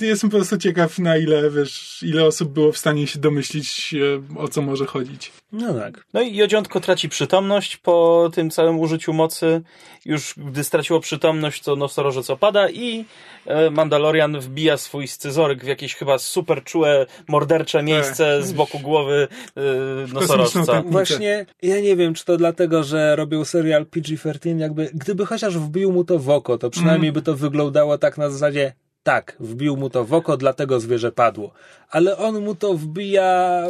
Jestem 0.00 0.30
po 0.30 0.36
prostu 0.36 0.58
ciekaw, 0.58 0.98
na 0.98 1.16
ile, 1.16 1.50
wiesz, 1.50 2.02
ile 2.02 2.24
osób 2.24 2.52
było 2.52 2.72
w 2.72 2.78
stanie 2.78 3.06
się 3.06 3.18
domyślić, 3.18 3.94
e, 3.94 4.38
o 4.38 4.48
co 4.48 4.62
może 4.62 4.86
chodzić. 4.86 5.32
No 5.52 5.74
tak. 5.74 6.06
No 6.12 6.22
i 6.22 6.36
Jodziątko 6.36 6.80
traci 6.80 7.08
przytomność 7.08 7.76
po 7.76 8.30
tym 8.34 8.50
całym 8.50 8.80
użyciu 8.80 9.12
mocy. 9.12 9.62
Już 10.04 10.34
gdy 10.36 10.64
straciło 10.64 11.00
przytomność, 11.00 11.62
to 11.62 11.76
nosorożec 11.76 12.30
opada 12.30 12.70
i 12.70 13.04
e, 13.46 13.70
Mandalorian 13.70 14.40
wbija 14.40 14.76
swój 14.76 15.08
scyzoryk 15.08 15.64
w 15.64 15.66
jakieś 15.66 15.94
chyba 15.94 16.18
super 16.18 16.64
czułe, 16.64 17.06
mordercze 17.28 17.82
miejsce 17.82 18.42
z 18.42 18.52
boku 18.52 18.78
głowy 18.78 19.28
e, 19.56 20.12
nosorożca. 20.12 20.82
Właśnie, 20.86 21.46
ja 21.62 21.80
nie 21.80 21.96
wiem, 21.96 22.14
czy 22.14 22.24
to 22.24 22.36
dlatego, 22.36 22.84
że 22.84 23.16
robił 23.16 23.44
serial 23.44 23.86
PG-13, 23.86 24.58
jakby, 24.58 24.90
gdyby 24.94 25.26
chociaż 25.26 25.58
wbił 25.58 25.92
mu 25.92 26.04
to 26.04 26.18
w 26.18 26.30
oko, 26.30 26.58
to 26.58 26.70
przynajmniej 26.70 27.12
by 27.12 27.22
to 27.22 27.34
wyglądało 27.34 27.98
tak 27.98 28.18
na 28.18 28.30
zasadzie, 28.30 28.72
tak, 29.04 29.36
wbił 29.40 29.76
mu 29.76 29.90
to 29.90 30.04
w 30.04 30.14
oko, 30.14 30.36
dlatego 30.36 30.80
zwierzę 30.80 31.12
padło. 31.12 31.52
Ale 31.90 32.18
on 32.18 32.44
mu 32.44 32.54
to 32.54 32.74
wbija... 32.74 33.62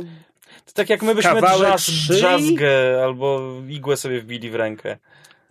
To 0.66 0.72
tak 0.74 0.91
jak 0.91 1.03
my 1.03 1.14
byśmy 1.14 1.35
Kawałek 1.35 1.68
drzaz, 1.68 1.91
drzazgę 2.09 3.03
albo 3.05 3.53
igłę 3.68 3.97
sobie 3.97 4.20
wbili 4.20 4.51
w 4.51 4.55
rękę. 4.55 4.97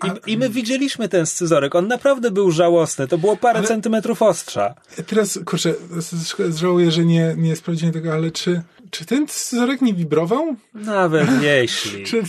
I, 0.04 0.32
I 0.32 0.38
my 0.38 0.50
widzieliśmy 0.50 1.10
ten 1.10 1.26
scyzoryk, 1.26 1.76
on 1.76 1.88
naprawdę 1.88 2.32
był 2.32 2.52
żałosny, 2.52 3.08
to 3.08 3.18
było 3.18 3.38
parę 3.38 3.60
Ale- 3.60 3.68
centymetrów 3.68 4.22
ostrza. 4.22 4.76
Teraz, 5.08 5.40
kurczę, 5.46 5.74
żałuję, 6.56 6.92
że 6.92 7.06
nie, 7.06 7.36
nie 7.38 7.56
sprawdziłem 7.56 7.94
tego, 7.94 8.14
ale 8.14 8.32
czy, 8.32 8.62
czy 8.92 9.06
ten 9.06 9.28
scyzoryk 9.28 9.82
nie 9.82 9.94
wibrował? 9.94 10.56
Nawet 10.74 11.30
jeśli. 11.42 12.06
Czy, 12.06 12.24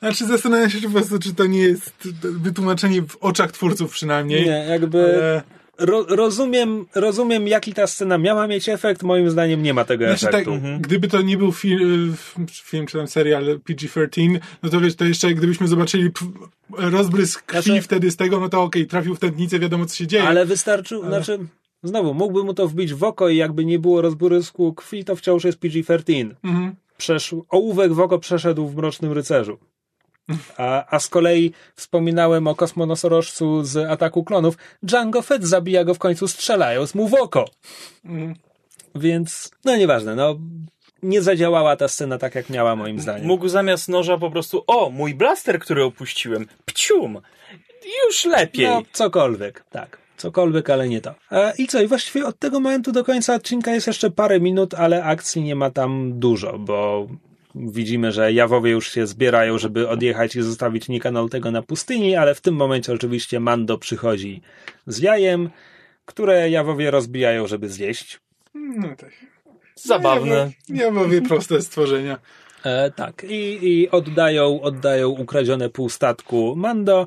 znaczy 0.00 0.26
zastanawiam 0.26 0.70
się, 0.70 0.80
czy 0.80 0.86
po 0.86 0.92
prostu, 0.92 1.18
czy 1.18 1.34
to 1.34 1.46
nie 1.46 1.60
jest 1.60 1.92
wytłumaczenie 2.22 3.02
w 3.02 3.16
oczach 3.16 3.52
twórców 3.52 3.92
przynajmniej. 3.92 4.44
Nie, 4.44 4.66
jakby 4.68 4.98
Ale, 4.98 5.42
ro, 5.78 6.06
rozumiem, 6.08 6.86
rozumiem, 6.94 7.48
jaki 7.48 7.72
ta 7.74 7.86
scena 7.86 8.18
miała 8.18 8.46
mieć 8.46 8.68
efekt, 8.68 9.02
moim 9.02 9.30
zdaniem 9.30 9.62
nie 9.62 9.74
ma 9.74 9.84
tego 9.84 10.04
znaczy 10.04 10.24
tak, 10.24 10.34
efektu. 10.34 10.52
gdyby 10.80 11.08
to 11.08 11.22
nie 11.22 11.36
był 11.36 11.52
film, 11.52 12.16
film 12.52 12.86
czy 12.86 12.98
tam 12.98 13.06
serial 13.06 13.44
PG-13, 13.44 14.38
no 14.62 14.70
to 14.70 14.80
wiesz, 14.80 14.96
to 14.96 15.04
jeszcze 15.04 15.34
gdybyśmy 15.34 15.68
zobaczyli 15.68 16.10
rozbrysk 16.70 17.42
krwi 17.46 17.62
Znaczy- 17.62 17.82
wtedy 17.82 18.10
z 18.10 18.16
tego, 18.16 18.40
no 18.40 18.48
to 18.48 18.62
okej, 18.62 18.86
trafił 18.86 19.14
w 19.14 19.18
tętnicę, 19.18 19.58
wiadomo 19.58 19.86
co 19.86 19.96
się 19.96 20.06
dzieje. 20.06 20.24
Ale 20.24 20.46
wystarczył, 20.46 21.04
znaczy, 21.04 21.38
znowu, 21.82 22.14
mógłby 22.14 22.44
mu 22.44 22.54
to 22.54 22.68
wbić 22.68 22.94
w 22.94 23.04
oko 23.04 23.28
i 23.28 23.36
jakby 23.36 23.64
nie 23.64 23.78
było 23.78 24.02
rozbłysku 24.02 24.74
krwi, 24.74 25.04
to 25.04 25.16
wciąż 25.16 25.44
jest 25.44 25.58
PG-13. 25.58 26.34
Mhm. 26.44 26.74
Przeszł, 26.96 27.44
ołówek 27.48 27.92
w 27.92 28.00
oko 28.00 28.18
przeszedł 28.18 28.68
w 28.68 28.76
Mrocznym 28.76 29.12
Rycerzu. 29.12 29.58
A, 30.56 30.96
a 30.96 31.00
z 31.00 31.08
kolei 31.08 31.52
wspominałem 31.76 32.46
o 32.46 32.54
kosmonosorożcu 32.54 33.64
z 33.64 33.90
Ataku 33.90 34.24
Klonów. 34.24 34.56
Django 34.82 35.22
Fett 35.22 35.44
zabija 35.44 35.84
go 35.84 35.94
w 35.94 35.98
końcu 35.98 36.28
strzelając 36.28 36.94
mu 36.94 37.08
w 37.08 37.14
oko. 37.14 37.44
Mhm. 38.04 38.34
Więc, 38.94 39.50
no 39.64 39.76
nieważne, 39.76 40.14
no 40.14 40.38
nie 41.02 41.22
zadziałała 41.22 41.76
ta 41.76 41.88
scena 41.88 42.18
tak, 42.18 42.34
jak 42.34 42.50
miała 42.50 42.76
moim 42.76 43.00
zdaniem. 43.00 43.26
Mógł 43.26 43.48
zamiast 43.48 43.88
noża 43.88 44.18
po 44.18 44.30
prostu, 44.30 44.64
o, 44.66 44.90
mój 44.90 45.14
blaster, 45.14 45.58
który 45.58 45.84
opuściłem, 45.84 46.46
pcium, 46.64 47.20
już 48.06 48.24
lepiej. 48.24 48.66
No, 48.66 48.82
cokolwiek, 48.92 49.64
tak. 49.70 49.98
Cokolwiek, 50.16 50.70
ale 50.70 50.88
nie 50.88 51.00
to. 51.00 51.14
E, 51.32 51.52
I 51.58 51.66
co? 51.66 51.82
I 51.82 51.86
właściwie 51.86 52.26
od 52.26 52.38
tego 52.38 52.60
momentu 52.60 52.92
do 52.92 53.04
końca 53.04 53.34
odcinka 53.34 53.74
jest 53.74 53.86
jeszcze 53.86 54.10
parę 54.10 54.40
minut, 54.40 54.74
ale 54.74 55.04
akcji 55.04 55.42
nie 55.42 55.54
ma 55.54 55.70
tam 55.70 56.18
dużo, 56.18 56.58
bo 56.58 57.06
widzimy, 57.54 58.12
że 58.12 58.32
jawowie 58.32 58.70
już 58.70 58.92
się 58.92 59.06
zbierają, 59.06 59.58
żeby 59.58 59.88
odjechać 59.88 60.36
i 60.36 60.42
zostawić 60.42 60.88
Nika 60.88 61.10
Noltego 61.10 61.50
na 61.50 61.62
pustyni, 61.62 62.16
ale 62.16 62.34
w 62.34 62.40
tym 62.40 62.54
momencie 62.54 62.92
oczywiście 62.92 63.40
Mando 63.40 63.78
przychodzi 63.78 64.40
z 64.86 64.98
jajem, 64.98 65.50
które 66.04 66.50
jawowie 66.50 66.90
rozbijają, 66.90 67.46
żeby 67.46 67.68
zjeść. 67.68 68.20
No 68.54 68.88
tak. 68.96 69.10
Zabawne. 69.74 70.50
Ja 70.68 70.90
mówię 70.90 71.22
proste 71.22 71.62
stworzenia. 71.62 72.18
E, 72.64 72.90
tak, 72.90 73.24
i, 73.28 73.58
i 73.62 73.90
oddają, 73.90 74.60
oddają 74.60 75.08
ukradzione 75.08 75.70
pół 75.70 75.88
statku 75.88 76.54
Mando. 76.56 77.06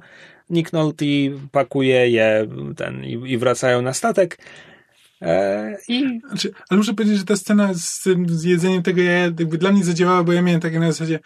Nick 0.49 0.73
Nolte 0.73 1.05
pakuje 1.51 2.09
je 2.09 2.47
ten, 2.77 3.03
i, 3.03 3.31
i 3.31 3.37
wracają 3.37 3.81
na 3.81 3.93
statek. 3.93 4.37
E, 5.21 5.77
I 5.87 6.19
Znaczy, 6.27 6.51
ale 6.69 6.77
muszę 6.77 6.93
powiedzieć, 6.93 7.17
że 7.17 7.25
ta 7.25 7.35
scena 7.35 7.73
z 7.73 8.01
tym 8.01 8.29
z 8.29 8.43
jedzeniem 8.43 8.83
tego 8.83 9.01
jaja 9.01 9.23
jakby 9.23 9.57
dla 9.57 9.71
mnie 9.71 9.83
zadziałała, 9.83 10.23
bo 10.23 10.33
ja 10.33 10.41
miałem 10.41 10.61
takie 10.61 10.79
na 10.79 10.91
zasadzie 10.91 11.19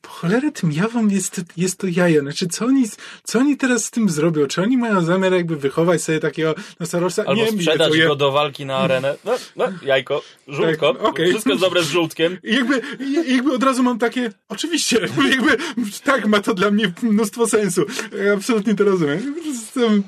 po 0.00 0.08
cholerę 0.08 0.52
tym 0.52 0.72
jawom 0.72 1.10
jest, 1.10 1.40
jest 1.56 1.78
to 1.78 1.86
jajo. 1.86 2.20
Znaczy, 2.20 2.46
co 2.46 2.66
oni, 2.66 2.84
co 3.24 3.38
oni 3.38 3.56
teraz 3.56 3.84
z 3.84 3.90
tym 3.90 4.08
zrobią? 4.08 4.46
Czy 4.46 4.62
oni 4.62 4.76
mają 4.76 5.00
zamiar 5.00 5.32
jakby 5.32 5.56
wychować 5.56 6.02
sobie 6.02 6.20
takiego 6.20 6.54
nosorożca? 6.80 7.24
Albo 7.26 7.42
nie, 7.42 7.52
sprzedać 7.52 7.98
go 7.98 8.16
do 8.16 8.32
walki 8.32 8.66
na 8.66 8.76
arenę. 8.76 9.16
No, 9.24 9.32
no, 9.56 9.64
jajko, 9.82 10.22
żółtko, 10.48 10.94
Tak, 10.94 11.02
okej. 11.04 11.30
wszystko 11.30 11.50
jest 11.50 11.62
dobre 11.62 11.82
z 11.82 11.88
żółtkiem. 11.88 12.38
I 12.42 12.54
jakby, 12.54 12.80
i 13.00 13.34
jakby 13.34 13.52
od 13.52 13.62
razu 13.62 13.82
mam 13.82 13.98
takie, 13.98 14.30
oczywiście, 14.48 15.00
jakby 15.30 15.56
tak, 16.04 16.26
ma 16.26 16.40
to 16.40 16.54
dla 16.54 16.70
mnie 16.70 16.92
mnóstwo 17.02 17.46
sensu. 17.46 17.84
Ja 18.24 18.32
absolutnie 18.32 18.74
to 18.74 18.84
rozumiem. 18.84 19.34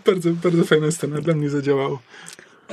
Bardzo, 0.06 0.30
bardzo 0.30 0.64
fajna 0.64 0.90
scena, 0.90 1.20
dla 1.20 1.34
mnie 1.34 1.50
zadziałało. 1.50 2.02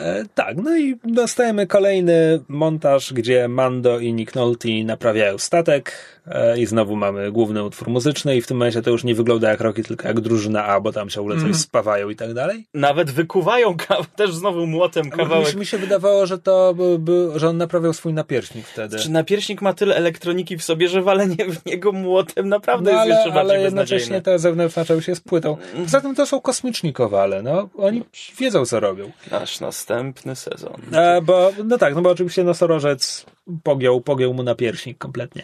E, 0.02 0.26
tak, 0.36 0.58
no 0.58 0.78
i 0.78 0.96
dostajemy 1.04 1.68
kolejny 1.68 2.40
montaż, 2.48 3.14
gdzie 3.14 3.48
Mando 3.48 4.00
i 4.00 4.14
Nick 4.14 4.36
Nolte 4.36 4.70
naprawiają 4.86 5.38
statek 5.38 5.94
e, 6.28 6.60
i 6.60 6.66
znowu 6.66 6.96
mamy 6.96 7.32
główny 7.32 7.64
utwór 7.64 7.90
muzyczny 7.90 8.38
i 8.38 8.42
w 8.42 8.48
tym 8.48 8.58
momencie 8.58 8.82
to 8.82 8.90
już 8.90 9.04
nie 9.04 9.16
wygląda 9.16 9.50
jak 9.50 9.62
Rocky, 9.62 9.84
tylko 9.84 10.08
jak 10.08 10.20
drużyna 10.20 10.66
A, 10.66 10.80
bo 10.80 10.92
tam 10.92 11.10
ciągle 11.10 11.42
coś 11.42 11.56
spawają 11.56 12.10
i 12.10 12.16
tak 12.16 12.34
dalej. 12.34 12.66
Nawet 12.74 13.12
wykuwają 13.12 13.76
też 14.16 14.36
znowu 14.36 14.68
młotem 14.68 15.10
kawałek. 15.10 15.56
mi 15.56 15.66
się 15.66 15.78
wydawało, 15.78 16.26
że 16.26 16.38
to 16.38 16.74
by, 16.74 17.00
by, 17.00 17.40
że 17.40 17.50
on 17.50 17.58
naprawiał 17.58 17.94
swój 17.94 18.14
napierśnik 18.14 18.66
wtedy. 18.68 19.00
Czy 19.00 19.12
napierśnik 19.12 19.62
ma 19.62 19.74
tyle 19.74 19.96
elektroniki 19.96 20.58
w 20.58 20.64
sobie, 20.64 20.88
że 20.88 21.02
walenie 21.02 21.46
w 21.50 21.66
niego 21.66 21.92
młotem 21.92 22.50
naprawdę 22.50 22.92
No, 22.92 22.98
jest 22.98 23.02
ale, 23.02 23.16
jeszcze 23.16 23.32
bardziej 23.32 23.56
ale 23.56 23.66
jednocześnie 23.66 24.22
te 24.22 24.40
zewnętrzne 24.40 25.02
się 25.02 25.16
spłytą. 25.16 25.58
Poza 25.84 26.02
tym 26.02 26.16
to 26.16 26.26
są 26.26 26.42
kosmiczni 26.42 26.94
kowale, 26.94 27.42
no. 27.42 27.70
Oni 27.78 28.04
wiedzą, 28.40 28.66
co 28.66 28.80
robią. 28.80 29.12
Nasz 29.32 29.60
następny 29.96 30.36
sezon. 30.36 30.82
E, 30.94 31.22
bo, 31.22 31.52
no 31.64 31.78
tak, 31.78 31.96
no 31.96 32.02
bo 32.02 32.10
oczywiście 32.10 32.44
nosorożec 32.44 33.26
pogiął, 33.64 34.02
pogiął 34.02 34.34
mu 34.34 34.44
napierśnik 34.44 34.98
kompletnie. 34.98 35.44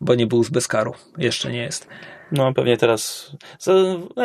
Bo 0.00 0.14
nie 0.14 0.26
był 0.26 0.44
z 0.44 0.50
bezkaru. 0.50 0.94
Jeszcze 1.18 1.52
nie 1.52 1.62
jest. 1.62 1.88
No 2.32 2.54
pewnie 2.54 2.76
teraz. 2.76 3.32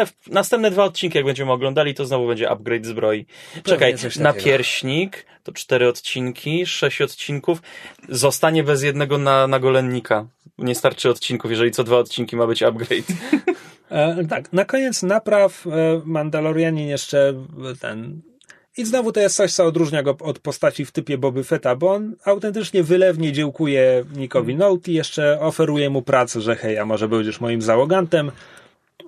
w- 0.06 0.30
Następne 0.30 0.72
dwa 0.72 0.84
odcinki, 0.84 1.18
jak 1.18 1.26
będziemy 1.26 1.52
oglądali, 1.52 1.94
to 1.94 2.06
znowu 2.06 2.28
będzie 2.28 2.50
upgrade 2.50 2.86
zbroi. 2.86 3.26
Czekaj, 3.64 3.98
coś 3.98 4.14
takiego. 4.14 4.24
napierśnik 4.24 5.26
to 5.44 5.52
cztery 5.52 5.88
odcinki, 5.88 6.66
sześć 6.66 7.02
odcinków. 7.02 7.62
Zostanie 8.10 8.64
bez 8.64 8.84
jednego 8.84 9.18
na, 9.18 9.48
nagolennika. 9.48 10.28
Nie 10.58 10.76
starczy 10.76 11.10
odcinków, 11.10 11.52
jeżeli 11.52 11.72
co 11.72 11.84
dwa 11.84 11.98
odcinki 11.98 12.36
ma 12.36 12.48
być 12.48 12.64
upgrade. 12.64 13.06
E, 13.92 14.26
tak, 14.26 14.54
na 14.54 14.66
koniec 14.66 15.04
napraw 15.04 15.68
e, 15.68 15.72
Mandalorianin 16.06 16.88
jeszcze 16.88 17.30
e, 17.72 17.76
ten. 17.82 18.22
I 18.78 18.86
znowu 18.86 19.12
to 19.12 19.20
jest 19.20 19.36
coś, 19.36 19.54
co 19.54 19.66
odróżnia 19.66 20.04
go 20.04 20.18
od 20.20 20.40
postaci 20.40 20.86
w 20.86 20.92
typie 20.92 21.18
Boby 21.18 21.44
Fetta, 21.44 21.76
bo 21.76 21.92
on 21.92 22.16
autentycznie 22.26 22.84
wylewnie 22.84 23.32
dziękuje 23.32 24.06
Nickowi 24.16 24.56
Nolte, 24.56 24.92
jeszcze 24.92 25.40
oferuje 25.40 25.90
mu 25.90 26.02
pracę, 26.02 26.42
że 26.42 26.56
hej, 26.56 26.78
a 26.78 26.86
może 26.86 27.08
będziesz 27.08 27.42
moim 27.42 27.62
załogantem, 27.62 28.32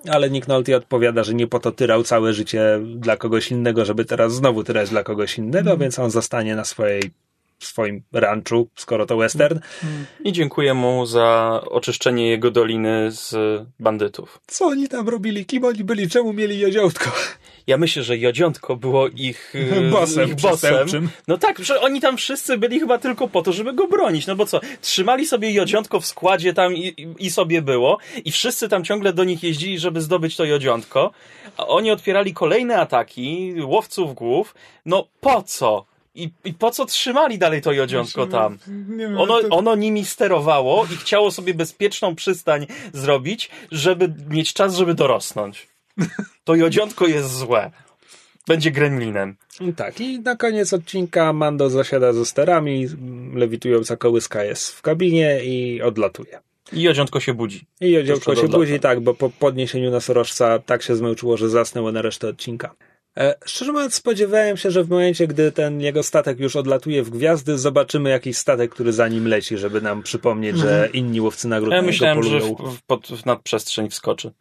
ale 0.09 0.29
Nick 0.29 0.47
Nolte 0.47 0.77
odpowiada, 0.77 1.23
że 1.23 1.33
nie 1.33 1.47
po 1.47 1.59
to 1.59 1.71
tyrał 1.71 2.03
całe 2.03 2.33
życie 2.33 2.79
dla 2.95 3.17
kogoś 3.17 3.51
innego, 3.51 3.85
żeby 3.85 4.05
teraz 4.05 4.33
znowu 4.33 4.63
tyrać 4.63 4.89
dla 4.89 5.03
kogoś 5.03 5.37
innego, 5.37 5.77
więc 5.77 5.99
on 5.99 6.11
zostanie 6.11 6.55
na 6.55 6.65
swojej 6.65 7.01
w 7.59 7.65
swoim 7.65 8.03
ranchu, 8.13 8.67
skoro 8.75 9.05
to 9.05 9.17
western. 9.17 9.59
I 10.23 10.31
dziękuję 10.31 10.73
mu 10.73 11.05
za 11.05 11.61
oczyszczenie 11.69 12.29
jego 12.29 12.51
doliny 12.51 13.11
z 13.11 13.35
bandytów. 13.79 14.39
Co 14.47 14.65
oni 14.65 14.87
tam 14.87 15.09
robili? 15.09 15.45
Kim 15.45 15.65
oni 15.65 15.83
byli? 15.83 16.09
Czemu 16.09 16.33
mieli 16.33 16.59
joziołtko? 16.59 17.11
Ja 17.67 17.77
myślę, 17.77 18.03
że 18.03 18.17
Jodziątko 18.17 18.75
było 18.75 19.07
ich, 19.07 19.53
e, 19.77 19.81
Bossem 19.91 20.29
ich 20.29 20.35
przestępczym. 20.35 21.09
No 21.27 21.37
tak, 21.37 21.59
że 21.59 21.81
oni 21.81 22.01
tam 22.01 22.17
wszyscy 22.17 22.57
byli 22.57 22.79
chyba 22.79 22.97
tylko 22.97 23.27
po 23.27 23.41
to, 23.41 23.53
żeby 23.53 23.73
go 23.73 23.87
bronić. 23.87 24.27
No 24.27 24.35
bo 24.35 24.45
co, 24.45 24.59
trzymali 24.81 25.25
sobie 25.27 25.51
Jodziątko 25.51 25.99
w 25.99 26.05
składzie 26.05 26.53
tam 26.53 26.75
i, 26.75 26.87
i- 26.87 27.25
i 27.25 27.29
sobie 27.29 27.61
było 27.61 27.97
i 28.25 28.31
wszyscy 28.31 28.69
tam 28.69 28.83
ciągle 28.83 29.13
do 29.13 29.23
nich 29.23 29.43
jeździli, 29.43 29.79
żeby 29.79 30.01
zdobyć 30.01 30.35
to 30.35 30.45
Jodziątko. 30.45 31.11
A 31.57 31.67
oni 31.67 31.91
otwierali 31.91 32.33
kolejne 32.33 32.77
ataki 32.77 33.53
łowców 33.63 34.13
głów. 34.15 34.55
No 34.85 35.07
po 35.21 35.43
co? 35.43 35.85
I, 36.17 36.31
I 36.45 36.53
po 36.53 36.71
co 36.71 36.85
trzymali 36.85 37.37
dalej 37.37 37.61
to 37.61 37.71
Jodziątko 37.71 38.27
tam? 38.27 38.57
Nie 38.67 39.07
wiem, 39.07 39.17
Ono, 39.17 39.39
ono 39.49 39.75
nimi 39.75 40.05
sterowało 40.05 40.85
i 40.93 40.97
chciało 40.97 41.31
sobie 41.31 41.53
bezpieczną 41.53 42.15
przystań 42.15 42.67
zrobić, 42.93 43.49
żeby 43.71 44.13
mieć 44.29 44.53
czas, 44.53 44.75
żeby 44.75 44.93
dorosnąć. 44.93 45.67
To 46.43 46.55
jodziątko 46.55 47.07
jest 47.07 47.37
złe. 47.37 47.71
Będzie 48.47 48.71
gremlinem. 48.71 49.35
Tak, 49.75 50.01
i 50.01 50.19
na 50.19 50.35
koniec 50.35 50.73
odcinka 50.73 51.33
Mando 51.33 51.69
zasiada 51.69 52.13
ze 52.13 52.25
sterami, 52.25 52.87
lewitująca 53.33 53.97
kołyska 53.97 54.43
jest 54.43 54.71
w 54.71 54.81
kabinie 54.81 55.43
i 55.43 55.81
odlatuje. 55.81 56.39
I 56.73 56.81
jodziątko 56.81 57.19
się 57.19 57.33
budzi. 57.33 57.65
I 57.81 57.91
Jeszcze 57.91 58.35
się 58.35 58.47
budzi, 58.47 58.79
tak, 58.79 58.99
bo 58.99 59.13
po 59.13 59.29
podniesieniu 59.29 59.91
nosorożca 59.91 60.59
tak 60.59 60.83
się 60.83 60.95
zmęczyło, 60.95 61.37
że 61.37 61.49
zasnęło 61.49 61.91
na 61.91 62.01
resztę 62.01 62.27
odcinka. 62.27 62.75
E, 63.17 63.35
szczerze 63.45 63.71
mówiąc, 63.71 63.93
spodziewałem 63.93 64.57
się, 64.57 64.71
że 64.71 64.83
w 64.83 64.89
momencie, 64.89 65.27
gdy 65.27 65.51
ten 65.51 65.81
jego 65.81 66.03
statek 66.03 66.39
już 66.39 66.55
odlatuje 66.55 67.03
w 67.03 67.09
gwiazdy, 67.09 67.57
zobaczymy 67.57 68.09
jakiś 68.09 68.37
statek, 68.37 68.71
który 68.71 68.93
za 68.93 69.07
nim 69.07 69.27
leci, 69.27 69.57
żeby 69.57 69.81
nam 69.81 70.03
przypomnieć, 70.03 70.57
że 70.57 70.89
inni 70.93 71.21
łowcy 71.21 71.47
nagród 71.47 71.73
Ja 71.73 71.81
myślałem, 71.81 72.23
że 72.23 72.39
polują. 72.39 72.55
w, 72.55 72.77
w, 72.77 72.81
pod, 72.81 73.07
w 73.07 73.25
nadprzestrzeń 73.25 73.89
wskoczy. 73.89 74.31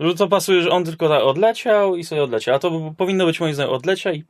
Że 0.00 0.14
to 0.14 0.28
pasuje, 0.28 0.62
że 0.62 0.70
on 0.70 0.84
tylko 0.84 1.08
tak 1.08 1.22
odleciał 1.22 1.96
i 1.96 2.04
sobie 2.04 2.22
odleciał. 2.22 2.54
A 2.54 2.58
to 2.58 2.94
powinno 2.96 3.26
być 3.26 3.40
moim 3.40 3.54
zdaniem 3.54 3.72
odlecia 3.72 4.12
i! 4.12 4.24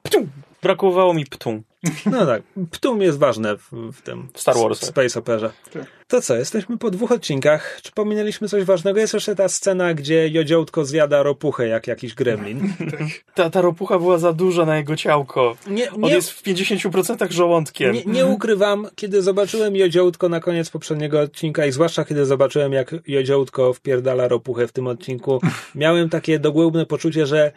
Brakowało 0.65 1.15
mi 1.15 1.27
ptum. 1.27 1.63
No 2.07 2.27
tak, 2.27 2.43
Ptum 2.71 3.03
jest 3.03 3.19
ważne 3.19 3.57
w, 3.57 3.73
w 3.93 4.03
tym 4.03 4.29
W 4.35 4.41
Star 4.41 4.55
Warsach. 4.57 4.89
w 4.89 4.91
Space 4.91 5.19
Operze. 5.19 5.51
Tak. 5.73 5.83
To 6.09 6.21
co, 6.23 6.37
jesteśmy 6.37 6.79
po 6.79 6.91
dwóch 6.91 7.13
odcinkach. 7.13 7.79
Czy 7.83 7.93
pominęliśmy 7.93 8.49
coś 8.49 8.65
ważnego? 8.65 9.01
Jest 9.01 9.15
jeszcze 9.15 9.37
ta 9.37 9.49
scena, 9.49 9.95
gdzie 9.95 10.29
Joziołtko 10.29 10.85
zjada 10.85 11.23
ropuchę 11.23 11.69
jak 11.69 11.87
jakiś 11.87 12.15
gremlin. 12.15 12.73
Ta, 13.35 13.51
ta 13.51 13.61
ropucha 13.61 13.99
była 13.99 14.19
za 14.19 14.33
duża 14.33 14.65
na 14.65 14.77
jego 14.77 14.97
ciałko. 14.97 15.57
Nie, 15.67 15.91
On 15.93 16.01
nie, 16.01 16.11
jest 16.11 16.31
w 16.31 16.43
50% 16.43 17.31
żołądkiem. 17.33 17.95
nie, 17.95 18.05
nie 18.05 18.27
ukrywam, 18.27 18.89
kiedy 18.95 19.23
zobaczyłem 19.23 19.77
Joziołtko 19.77 20.29
na 20.29 20.41
koniec 20.41 20.71
poprzedniego 20.71 21.21
odcinka 21.21 21.67
i 21.67 21.73
zwłaszcza 21.73 22.05
kiedy 22.05 22.27
zobaczyłem, 22.27 22.73
jak 22.73 22.95
Joziołtko 23.07 23.73
wpierdala 23.73 24.29
ropuchę 24.29 24.67
w 24.67 24.73
tym 24.73 24.87
odcinku, 24.87 25.41
miałem 25.75 26.09
takie 26.09 26.39
dogłębne 26.39 26.87
poczucie, 26.87 27.27
że 27.27 27.53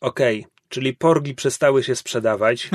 okej, 0.00 0.46
czyli 0.68 0.94
porgi 0.94 1.34
przestały 1.34 1.82
się 1.82 1.96
sprzedawać 1.96 2.70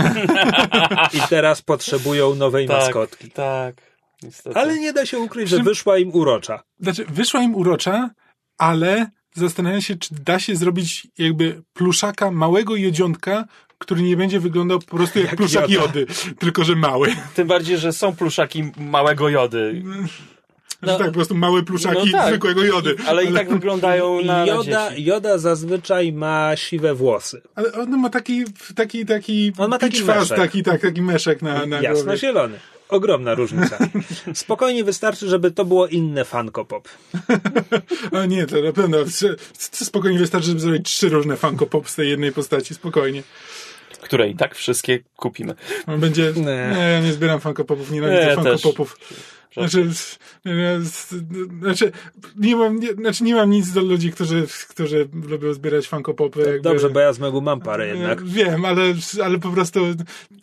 i 1.18 1.22
teraz 1.30 1.62
potrzebują 1.62 2.36
nowej 2.36 2.68
tak, 2.68 2.78
maskotki. 2.78 3.32
Tak, 3.32 3.76
niestety. 4.24 4.60
Ale 4.60 4.80
nie 4.80 4.94
da 4.94 5.06
się 5.06 5.20
ukryć, 5.20 5.50
że 5.50 5.64
wyszła 5.64 5.98
im 5.98 6.16
urocza. 6.16 6.64
Znaczy, 6.80 7.06
wyszła 7.06 7.42
im 7.42 7.56
urocza, 7.56 8.10
ale 8.58 9.10
zastanawiam 9.36 9.82
się, 9.82 9.96
czy 9.96 10.16
da 10.16 10.40
się 10.40 10.56
zrobić 10.56 11.08
jakby 11.18 11.62
pluszaka 11.74 12.32
małego 12.32 12.76
jodziątka, 12.76 13.46
który 13.78 14.02
nie 14.02 14.18
będzie 14.18 14.40
wyglądał 14.40 14.80
po 14.80 14.98
prostu 14.98 15.20
jak, 15.20 15.28
Jak 15.28 15.38
pluszak 15.38 15.70
Joda. 15.70 15.86
jody, 15.86 16.06
tylko 16.40 16.64
że 16.64 16.76
mały. 16.76 17.16
Tym 17.36 17.48
bardziej, 17.48 17.78
że 17.78 17.94
są 17.94 18.16
pluszaki 18.16 18.72
małego 18.78 19.30
jody. 19.30 19.84
Że 20.84 20.98
tak, 20.98 21.08
po 21.08 21.14
prostu 21.14 21.36
małe 21.36 21.64
pluszaki 21.64 22.12
no 22.12 22.18
tak. 22.18 22.30
zwykłego 22.30 22.64
jody. 22.64 22.96
Ale 23.08 23.26
i 23.26 23.34
tak 23.34 23.50
wyglądają 23.50 24.22
na, 24.22 24.46
Joda. 24.46 24.90
Joda 24.98 25.38
zazwyczaj 25.38 26.14
ma 26.14 26.56
siwe 26.56 26.96
włosy. 26.96 27.42
Ale 27.56 27.74
on 27.74 27.90
ma 27.90 28.10
taki, 28.10 28.44
taki, 28.76 29.06
taki, 29.06 29.54
On 29.58 29.70
ma 29.70 29.78
taki 29.78 30.04
meszek. 30.04 30.38
taki, 30.38 30.64
tak, 30.64 30.82
taki 30.82 31.02
meszek 31.02 31.42
na, 31.42 31.54
na 31.54 31.66
głowie. 31.66 31.84
Jasno-zielony. 31.84 32.60
Ogromna 32.90 33.36
różnica. 33.36 33.78
Spokojnie 34.34 34.84
wystarczy, 34.84 35.28
żeby 35.28 35.52
to 35.52 35.66
było 35.66 35.88
inne 35.88 36.26
Funko 36.26 36.66
Pop. 36.66 36.90
O 38.12 38.26
nie, 38.26 38.48
to 38.48 38.62
na 38.62 38.72
pewno 38.72 38.98
spokojnie 39.58 40.20
wystarczy, 40.20 40.48
żeby 40.48 40.60
zrobić 40.60 40.90
trzy 40.90 41.10
różne 41.10 41.38
Funko 41.38 41.66
Pop 41.66 41.90
z 41.90 41.96
tej 41.96 42.10
jednej 42.10 42.32
postaci, 42.32 42.74
spokojnie. 42.74 43.24
które 44.02 44.30
i 44.30 44.36
tak 44.36 44.56
wszystkie 44.56 45.00
kupimy. 45.16 45.56
Będzie... 45.98 46.34
Nie. 46.36 46.44
Nie, 46.76 46.90
ja 46.94 47.00
nie 47.00 47.14
zbieram 47.14 47.40
Funko 47.40 47.66
Popów, 47.66 47.92
nienawidzę 47.92 48.26
Nie, 48.26 48.36
Funko 48.36 48.52
też. 48.52 48.62
Popów. 48.62 48.98
Znaczy, 49.54 49.90
znaczy, 51.62 51.92
nie 52.36 52.56
mam, 52.56 52.80
nie, 52.80 52.94
znaczy 52.94 53.24
nie 53.24 53.36
mam 53.36 53.50
nic 53.50 53.72
do 53.72 53.82
ludzi, 53.82 54.12
którzy, 54.12 54.48
którzy 54.70 55.10
lubią 55.30 55.54
zbierać 55.54 55.88
Funko 55.88 56.14
Popy. 56.14 56.60
Dobrze, 56.64 56.90
bo 56.90 57.00
ja 57.00 57.14
z 57.14 57.20
mego 57.20 57.42
mam 57.42 57.62
parę 57.62 57.88
Nie, 57.88 57.94
jednak. 57.94 58.24
Wiem, 58.24 58.66
ale, 58.66 58.82
ale 59.24 59.40
po 59.40 59.50
prostu 59.50 59.80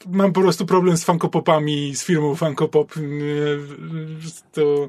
mam 0.06 0.32
po 0.32 0.40
prostu 0.40 0.66
problem 0.66 0.96
z 0.96 1.04
Funko 1.04 1.28
Popami, 1.28 1.96
z 1.96 2.04
firmą 2.04 2.34
Funko 2.34 2.68
Pop. 2.68 2.96
Nie, 2.96 3.58
To 4.52 4.88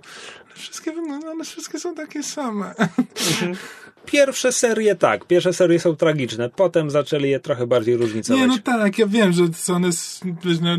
wszystkie, 0.60 0.92
wyglądają- 0.92 1.32
one 1.32 1.44
wszystkie 1.44 1.80
są 1.80 1.96
takie 1.96 2.24
same. 2.24 2.76
Pierwsze 4.06 4.52
serie 4.52 4.96
tak, 4.96 5.26
pierwsze 5.26 5.54
serie 5.54 5.80
są 5.80 5.96
tragiczne, 5.96 6.50
potem 6.50 6.90
zaczęli 6.90 7.30
je 7.30 7.40
trochę 7.40 7.68
bardziej 7.68 7.98
różnicować. 7.98 8.42
Nie, 8.42 8.48
no 8.48 8.58
tak, 8.58 8.98
ja 8.98 9.08
wiem, 9.08 9.34
że 9.34 9.44
są 9.54 9.76
one, 9.76 9.90
no, 10.62 10.76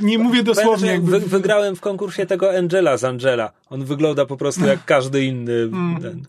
nie 0.00 0.18
mówię 0.18 0.30
Pamiętam, 0.30 0.44
dosłownie 0.44 0.86
że 0.86 0.92
jakby... 0.92 1.20
wy, 1.20 1.26
wygrałem 1.26 1.76
w 1.76 1.80
konkursie 1.80 2.26
tego 2.26 2.58
Angela 2.58 2.96
z 2.96 3.04
Angela. 3.04 3.52
On 3.70 3.84
wygląda 3.84 4.26
po 4.26 4.36
prostu 4.36 4.66
jak 4.66 4.84
każdy 4.84 5.24
inny. 5.24 5.52
Mm. 5.52 6.22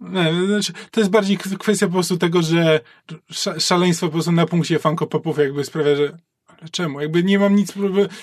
Nie, 0.00 0.46
znaczy, 0.46 0.72
to 0.90 1.00
jest 1.00 1.10
bardziej 1.10 1.36
kwestia 1.36 1.86
po 1.86 1.92
prostu 1.92 2.16
tego, 2.16 2.42
że 2.42 2.80
sza, 3.30 3.60
szaleństwo 3.60 4.06
po 4.06 4.12
prostu 4.12 4.32
na 4.32 4.46
punkcie 4.46 4.78
Funko 4.78 5.06
Popów 5.06 5.38
jakby 5.38 5.64
sprawia, 5.64 5.96
że 5.96 6.18
czemu? 6.70 7.00
Jakby 7.00 7.22
nie 7.22 7.38
mam 7.38 7.56
nic, 7.56 7.74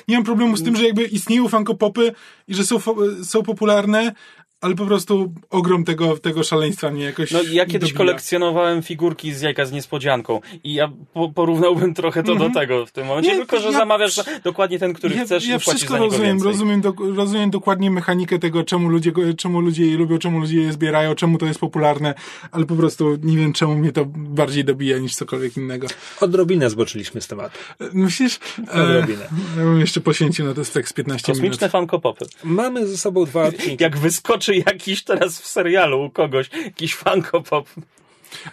nie 0.08 0.16
mam 0.16 0.24
problemu 0.24 0.58
z 0.58 0.64
tym, 0.64 0.76
że 0.76 0.86
jakby 0.86 1.04
istnieją 1.04 1.48
Funko 1.48 1.76
Popy 1.76 2.14
i 2.48 2.56
że 2.56 2.66
są, 2.66 2.80
są 3.24 3.44
popularne, 3.44 4.14
ale 4.64 4.76
po 4.76 4.85
prostu 4.85 5.34
ogrom 5.49 5.84
tego, 5.84 6.18
tego 6.18 6.44
szaleństwa 6.44 6.91
mnie 6.91 7.03
jakoś 7.03 7.31
No, 7.31 7.40
ja 7.52 7.65
kiedyś 7.65 7.90
dobija. 7.90 7.98
kolekcjonowałem 7.98 8.84
figurki 8.84 9.34
z 9.34 9.41
jajka 9.41 9.65
z 9.65 9.72
niespodzianką 9.72 10.40
i 10.64 10.73
ja 10.73 10.91
po, 11.14 11.30
porównałbym 11.30 11.94
trochę 11.94 12.23
to 12.23 12.35
do 12.35 12.49
tego 12.49 12.85
w 12.85 12.91
tym 12.91 13.07
momencie, 13.07 13.30
Mhm. 13.30 13.40
Nie, 13.41 13.45
tylko 13.48 13.64
że 13.65 13.72
ja- 13.72 13.80
zamawiasz 13.80 14.22
dokładnie 14.44 14.80
ten, 14.80 14.94
który 14.94 15.15
ja, 15.15 15.26
chcesz 15.26 15.48
ja 15.48 15.56
i 15.56 15.60
płacisz 15.60 15.69
wszystko 15.73 15.94
za 15.94 15.99
niego 15.99 16.11
rozumiem, 16.11 16.31
więcej. 16.31 16.52
rozumiem, 16.52 16.81
do, 16.81 16.94
rozumiem 17.15 17.49
dokładnie 17.49 17.91
mechanikę 17.91 18.40
tego, 18.40 18.64
czemu 18.64 18.90
ludzie, 18.90 19.11
czemu 19.38 19.61
ludzie 19.61 19.85
je 19.85 19.98
lubią, 19.98 20.18
czemu 20.18 20.40
ludzie 20.40 20.61
je 20.61 20.73
zbierają, 20.73 21.15
czemu 21.15 21.38
to 21.38 21.45
jest 21.45 21.60
popularne, 21.60 22.14
ale 22.52 22.65
po 22.65 22.76
prostu 22.76 23.18
nie 23.23 23.38
wiem, 23.38 23.53
czemu 23.53 23.76
mnie 23.76 23.91
to 23.91 24.06
bardziej 24.15 24.65
dobija 24.65 24.98
niż 24.98 25.15
cokolwiek 25.15 25.57
innego. 25.57 25.88
Odrobinę 26.22 26.69
zboczyliśmy 26.69 27.22
z 27.22 27.27
tematu. 27.27 27.57
Myślisz? 27.94 28.40
Odrobinę. 28.72 29.27
ja 29.57 29.64
bym 29.64 29.80
jeszcze 29.80 30.02
poświęcił 30.02 30.45
na 30.45 30.53
to 30.53 30.65
z 30.65 30.72
15 30.94 31.03
minut. 31.06 31.26
Kosmiczne 31.26 31.69
Funko 31.69 31.99
Popy. 31.99 32.26
Mamy 32.44 32.88
ze 32.88 32.98
sobą 32.98 33.26
dwa 33.26 33.44
odcinki. 33.44 33.84
Jak 33.84 33.98
wyskoczy 33.98 34.53
jakiś 34.54 35.04
teraz 35.04 35.42
w 35.42 35.48
serialu 35.48 36.04
u 36.04 36.10
kogoś, 36.10 36.50
jakiś 36.66 36.96
Funko 36.96 37.42
Pop. 37.42 37.70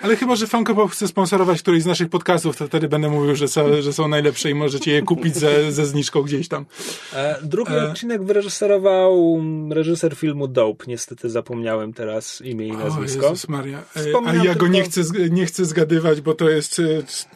Ale 0.02 0.16
chyba, 0.16 0.36
że 0.36 0.46
Funko 0.46 0.74
Pop 0.74 0.90
chce 0.90 1.08
sponsorować 1.08 1.62
któryś 1.62 1.82
z 1.82 1.86
naszych 1.86 2.08
podcastów, 2.08 2.56
to 2.56 2.66
wtedy 2.66 2.88
będę 2.88 3.08
mówił, 3.10 3.36
że 3.36 3.48
są, 3.48 3.82
że 3.82 3.92
są 3.92 4.08
najlepsze 4.08 4.50
i 4.50 4.54
możecie 4.54 4.92
je 4.92 5.02
kupić 5.02 5.36
ze, 5.36 5.72
ze 5.72 5.86
zniżką 5.86 6.22
gdzieś 6.22 6.48
tam. 6.48 6.66
E, 7.14 7.38
drugi 7.42 7.72
E. 7.72 7.88
odcinek 7.90 8.24
wyreżyserował 8.24 9.40
reżyser 9.70 10.16
filmu 10.16 10.48
Dope. 10.48 10.84
Niestety 10.88 11.30
zapomniałem 11.30 11.92
teraz 11.92 12.40
imię 12.40 12.68
i 12.68 12.72
O 12.72 12.76
nazwisko. 12.78 13.22
Jezus 13.22 13.48
Maria. 13.48 13.78
E, 13.96 14.00
A 14.26 14.34
ja 14.34 14.42
go 14.44 14.50
tylko- 14.50 14.66
nie 14.68 14.82
chcę, 14.82 15.00
nie 15.30 15.46
chcę 15.46 15.64
zgadywać, 15.64 16.20
bo 16.20 16.34
to 16.34 16.50
jest 16.50 16.78
e, 16.78 16.82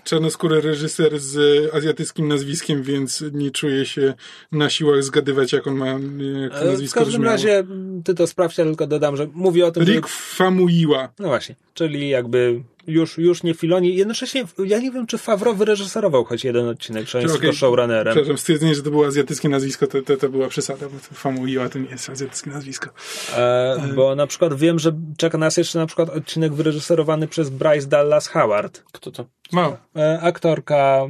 czarnoskóry 0.05 0.61
reżyser 0.61 1.21
z 1.21 1.39
azjatyckim 1.75 2.29
nazwiskiem, 2.29 2.83
więc 2.83 3.25
nie 3.33 3.51
czuję 3.51 3.87
się 3.87 4.15
na 4.53 4.71
siłach 4.71 5.03
zgadywać, 5.03 5.53
jak 5.53 5.67
on 5.67 5.75
ma 5.77 5.87
e, 5.87 5.91
jak 6.43 6.53
E, 6.55 6.61
w 6.65 6.65
nazwisko 6.67 7.01
każdym 7.01 7.21
brzmiało. 7.21 7.37
razie 7.37 7.65
ty 8.05 8.15
to 8.15 8.27
sprawdź, 8.27 8.59
ja 8.59 8.65
tylko 8.65 8.87
dodam, 8.87 9.17
że 9.17 9.27
mówi 9.35 9.63
o 9.63 9.71
tym, 9.71 9.87
że... 9.87 9.93
Rick 9.93 10.09
Famuyiwa. 10.09 11.09
No 11.19 11.29
właśnie, 11.29 11.55
czyli 11.75 12.09
jakby 12.09 12.63
już, 12.87 13.19
już 13.19 13.43
nie 13.43 13.55
Filoni. 13.55 13.97
Jednocześnie 13.97 14.45
ja 14.65 14.79
nie 14.79 14.91
wiem, 14.91 15.07
czy 15.07 15.19
Favreau 15.19 15.55
wyreżyserował 15.55 16.25
choć 16.25 16.45
jeden 16.45 16.69
odcinek, 16.69 17.07
czy 17.07 17.19
on 17.19 17.23
jest 17.23 17.41
tylko 17.41 17.57
showrunnerem. 17.57 18.15
Przepraszam, 18.15 18.39
stwierdzenie, 18.39 18.75
że 18.75 18.83
to 18.83 18.91
było 18.91 19.07
azjatyckie 19.07 19.49
nazwisko, 19.49 19.87
to, 19.87 20.03
to, 20.03 20.17
to 20.17 20.29
była 20.29 20.49
przesada, 20.49 20.89
bo 20.89 20.99
to 21.09 21.15
Famuyiwa 21.15 21.69
to 21.69 21.79
nie 21.79 21.91
jest 21.91 22.11
azjatyckie 22.11 22.51
nazwisko. 22.51 22.91
E, 23.37 23.89
bo 23.95 24.15
na 24.15 24.27
przykład 24.27 24.55
wiem, 24.55 24.79
że 24.79 24.93
czeka 25.17 25.39
nas 25.39 25.57
jeszcze 25.57 25.79
na 25.79 25.87
przykład 25.87 26.11
odcinek 26.11 26.53
wyreżyserowany 26.53 27.29
przez 27.29 27.51
Bryce 27.51 27.87
Dallas 27.87 28.29
Howard. 28.29 28.83
Kto 28.93 29.11
to? 29.11 29.25
Mało. 29.53 29.77
E, 29.97 30.21
aktorka, 30.21 31.01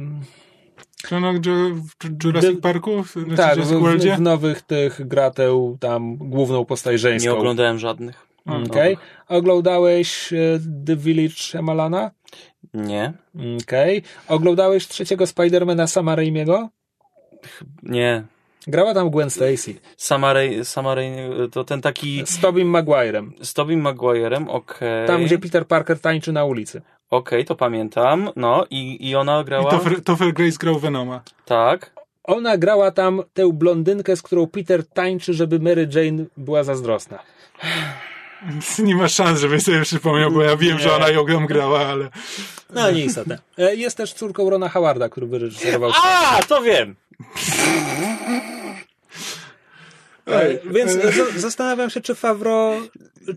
Ju- 1.11 1.81
w 1.99 2.23
Jurassic 2.23 2.61
Parku? 2.61 3.03
W, 3.03 3.11
znaczy 3.11 3.35
tak, 3.35 3.59
w, 3.59 3.99
w, 3.99 4.17
w 4.17 4.21
nowych 4.21 4.61
tych 4.61 5.07
grateł 5.07 5.77
tam 5.79 6.17
główną 6.17 6.65
postać 6.65 6.99
żeńską. 6.99 7.31
Nie 7.31 7.37
oglądałem 7.37 7.79
żadnych. 7.79 8.24
Okej. 8.45 8.97
Oglądałeś 9.27 10.33
e, 10.33 10.59
The 10.85 10.95
Village 10.95 11.35
Shyamalana? 11.35 12.11
Nie. 12.73 13.13
Okej. 13.63 14.03
Oglądałeś 14.27 14.87
trzeciego 14.87 15.27
Spidermana 15.27 15.87
Sama 15.87 16.15
Raimiego? 16.15 16.69
Nie. 17.83 18.23
Grała 18.67 18.93
tam 18.93 19.09
Gwen 19.09 19.29
Stacy. 19.29 19.75
Sama 19.97 20.33
Ray, 20.33 20.65
sama 20.65 20.95
Ray, 20.95 21.11
to 21.51 21.63
ten 21.63 21.81
taki 21.81 22.23
Z 22.25 22.39
Tobim 22.39 22.67
Maguirem. 22.67 23.33
z 23.41 23.53
Tobey 23.53 23.77
Maguirem, 23.77 24.49
okej. 24.49 25.07
Tam, 25.07 25.23
gdzie 25.25 25.39
Peter 25.39 25.67
Parker 25.67 25.99
tańczy 25.99 26.31
na 26.31 26.45
ulicy. 26.45 26.81
Okej, 27.09 27.45
to 27.45 27.55
pamiętam. 27.55 28.29
No 28.35 28.65
i, 28.69 29.09
i 29.09 29.15
ona 29.15 29.41
I 29.41 29.45
grała... 29.45 29.71
Topher, 29.71 30.03
Topher 30.03 30.33
Grace 30.33 30.57
grał 30.59 30.79
Venoma. 30.79 31.21
Tak. 31.45 31.91
Ona 32.23 32.57
grała 32.57 32.91
tam 32.91 33.21
tę 33.33 33.53
blondynkę, 33.53 34.15
z 34.15 34.21
którą 34.21 34.47
Peter 34.47 34.87
tańczy, 34.87 35.33
żeby 35.33 35.59
Mary 35.59 35.89
Jane 35.93 36.25
była 36.37 36.63
zazdrosna. 36.63 37.19
Nie 38.79 38.95
ma 38.95 39.07
szans, 39.07 39.39
żeby 39.39 39.59
sobie 39.61 39.81
przypomniał, 39.81 40.31
bo 40.31 40.41
ja 40.43 40.57
wiem, 40.57 40.79
że 40.79 40.95
ona 40.95 41.09
ją 41.09 41.45
grała, 41.47 41.85
ale... 41.87 42.09
No, 42.73 42.91
nieistotne. 42.91 43.39
E, 43.57 43.75
Jest 43.75 43.97
też 43.97 44.13
córką 44.13 44.49
Rona 44.49 44.69
Howarda, 44.69 45.09
który 45.09 45.27
wyreżyserował. 45.27 45.91
A, 46.05 46.39
to 46.47 46.61
wiem! 46.61 46.95
E, 50.27 50.57
Więc 50.71 50.91
z- 50.91 51.35
zastanawiam 51.41 51.89
się, 51.89 52.01
czy 52.01 52.15
Favro... 52.15 52.81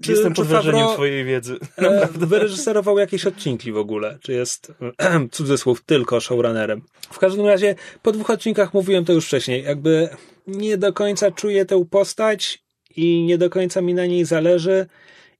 Czy, 0.02 0.12
Jestem 0.12 0.32
czy 0.34 0.40
pod 0.42 0.46
wrażeniem 0.48 0.74
Favreau, 0.80 0.94
twojej 0.94 1.24
wiedzy. 1.24 1.58
e, 1.76 2.08
wyreżyserował 2.12 2.98
jakieś 2.98 3.26
odcinki 3.26 3.72
w 3.72 3.76
ogóle. 3.76 4.18
Czy 4.22 4.32
jest, 4.32 4.72
cudzysłów, 5.32 5.82
tylko 5.84 6.20
showrunnerem. 6.20 6.82
W 7.10 7.18
każdym 7.18 7.46
razie, 7.46 7.74
po 8.02 8.12
dwóch 8.12 8.30
odcinkach 8.30 8.74
mówiłem 8.74 9.04
to 9.04 9.12
już 9.12 9.26
wcześniej, 9.26 9.64
jakby 9.64 10.08
nie 10.46 10.76
do 10.78 10.92
końca 10.92 11.30
czuję 11.30 11.64
tę 11.64 11.84
postać 11.90 12.62
i 12.98 13.22
nie 13.22 13.38
do 13.38 13.50
końca 13.50 13.80
mi 13.80 13.94
na 13.94 14.06
niej 14.06 14.24
zależy 14.24 14.86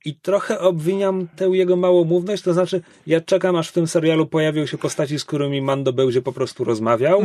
i 0.05 0.15
trochę 0.15 0.59
obwiniam 0.59 1.29
tę 1.37 1.45
jego 1.45 1.77
małomówność, 1.77 2.43
to 2.43 2.53
znaczy 2.53 2.83
ja 3.07 3.21
czekam, 3.21 3.57
aż 3.57 3.69
w 3.69 3.73
tym 3.73 3.87
serialu 3.87 4.27
pojawią 4.27 4.67
się 4.67 4.79
postaci, 4.79 5.19
z 5.19 5.25
którymi 5.25 5.63
Mando 5.63 5.93
będzie 5.93 6.23
po 6.23 6.33
prostu 6.33 6.65
rozmawiał, 6.65 7.23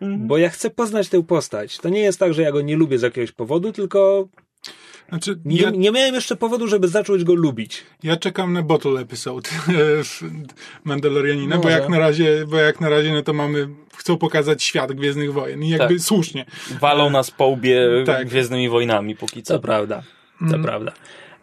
bo 0.00 0.38
ja 0.38 0.48
chcę 0.48 0.70
poznać 0.70 1.08
tę 1.08 1.22
postać. 1.22 1.78
To 1.78 1.88
nie 1.88 2.00
jest 2.00 2.18
tak, 2.18 2.34
że 2.34 2.42
ja 2.42 2.52
go 2.52 2.60
nie 2.60 2.76
lubię 2.76 2.98
z 2.98 3.02
jakiegoś 3.02 3.32
powodu, 3.32 3.72
tylko 3.72 4.28
Znaczy, 5.14 5.38
nie, 5.44 5.56
ja, 5.56 5.70
nie 5.70 5.90
miałem 5.90 6.14
jeszcze 6.14 6.36
powodu, 6.36 6.68
żeby 6.68 6.88
zacząć 6.88 7.24
go 7.24 7.34
lubić. 7.34 7.82
ja 8.02 8.16
czekam 8.16 8.52
na 8.52 8.62
bottle 8.62 9.00
episode 9.00 9.50
Mandalorianina, 10.84 11.58
bo 11.58 11.68
jak 11.68 11.88
na 11.88 11.98
razie, 11.98 12.44
bo 12.46 12.56
jak 12.56 12.80
na 12.80 12.88
razie, 12.88 13.12
no 13.12 13.22
to 13.22 13.32
mamy, 13.32 13.68
chcą 13.96 14.18
pokazać 14.18 14.62
świat 14.62 14.92
Gwiezdnych 14.92 15.32
Wojen 15.32 15.62
i 15.62 15.68
jakby 15.68 15.94
Tak. 15.94 16.02
słusznie. 16.04 16.46
Walą 16.80 17.10
nas 17.10 17.30
po 17.30 17.46
łbie 17.46 17.88
Tak. 18.06 18.28
Gwiezdnymi 18.28 18.68
Wojnami 18.68 19.16
póki 19.16 19.42
co. 19.42 19.54
To 19.54 19.60
prawda. 19.60 20.02
To 20.50 20.58
prawda. 20.58 20.92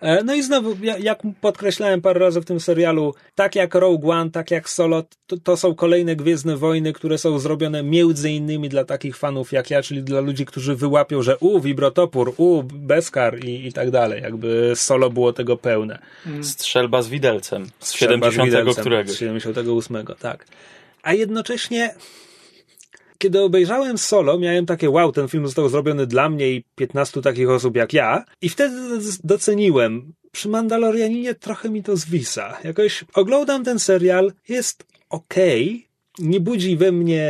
E, 0.01 0.23
No 0.23 0.33
i 0.35 0.43
znowu, 0.43 0.75
ja- 0.83 0.97
jak 0.97 1.19
podkreślałem 1.41 2.01
parę 2.01 2.19
razy 2.19 2.41
w 2.41 2.45
tym 2.45 2.59
serialu, 2.59 3.13
tak 3.35 3.55
jak 3.55 3.75
Rogue 3.75 4.11
One, 4.11 4.31
tak 4.31 4.51
jak 4.51 4.69
Solo, 4.69 5.03
to, 5.27 5.37
to 5.37 5.57
są 5.57 5.75
kolejne 5.75 6.15
Gwiezdne 6.15 6.57
Wojny, 6.57 6.93
które 6.93 7.17
są 7.17 7.39
zrobione 7.39 7.83
między 7.83 8.31
innymi 8.31 8.69
dla 8.69 8.85
takich 8.85 9.17
fanów 9.17 9.51
jak 9.51 9.69
ja, 9.69 9.81
czyli 9.81 10.03
dla 10.03 10.19
ludzi, 10.19 10.45
którzy 10.45 10.75
wyłapią, 10.75 11.21
że 11.21 11.37
u, 11.37 11.59
wibrotopór, 11.59 12.33
u, 12.37 12.63
Beskar 12.63 13.45
i, 13.45 13.67
i 13.67 13.73
tak 13.73 13.91
dalej. 13.91 14.21
Jakby 14.21 14.71
Solo 14.75 15.09
było 15.09 15.33
tego 15.33 15.57
pełne. 15.57 15.99
Strzelba 16.41 17.01
z 17.01 17.09
widelcem. 17.09 17.65
Z 17.79 17.87
Strzelba 17.87 18.29
z 18.29 18.33
70 18.33 18.45
widelcem, 18.59 18.81
któregoś. 18.81 19.15
Z 19.15 19.19
78, 19.19 20.05
tak. 20.19 20.45
A 21.03 21.13
jednocześnie, 21.13 21.95
kiedy 23.21 23.41
obejrzałem 23.41 23.97
solo, 23.97 24.39
miałem 24.39 24.65
takie, 24.65 24.89
wow, 24.89 25.11
ten 25.11 25.27
film 25.27 25.45
został 25.45 25.69
zrobiony 25.69 26.07
dla 26.07 26.29
mnie 26.29 26.51
i 26.51 26.63
15 26.75 27.21
takich 27.21 27.49
osób 27.49 27.75
jak 27.75 27.93
ja. 27.93 28.25
I 28.41 28.49
wtedy 28.49 28.75
doceniłem. 29.23 30.13
Przy 30.31 30.49
Mandalorianinie 30.49 31.35
trochę 31.35 31.69
mi 31.69 31.83
to 31.83 31.97
zwisa. 31.97 32.57
Jakoś 32.63 33.05
oglądam 33.13 33.63
ten 33.63 33.79
serial, 33.79 34.33
jest 34.49 34.85
okej, 35.09 35.87
nie 36.19 36.39
budzi 36.39 36.77
we 36.77 36.91
mnie 36.91 37.29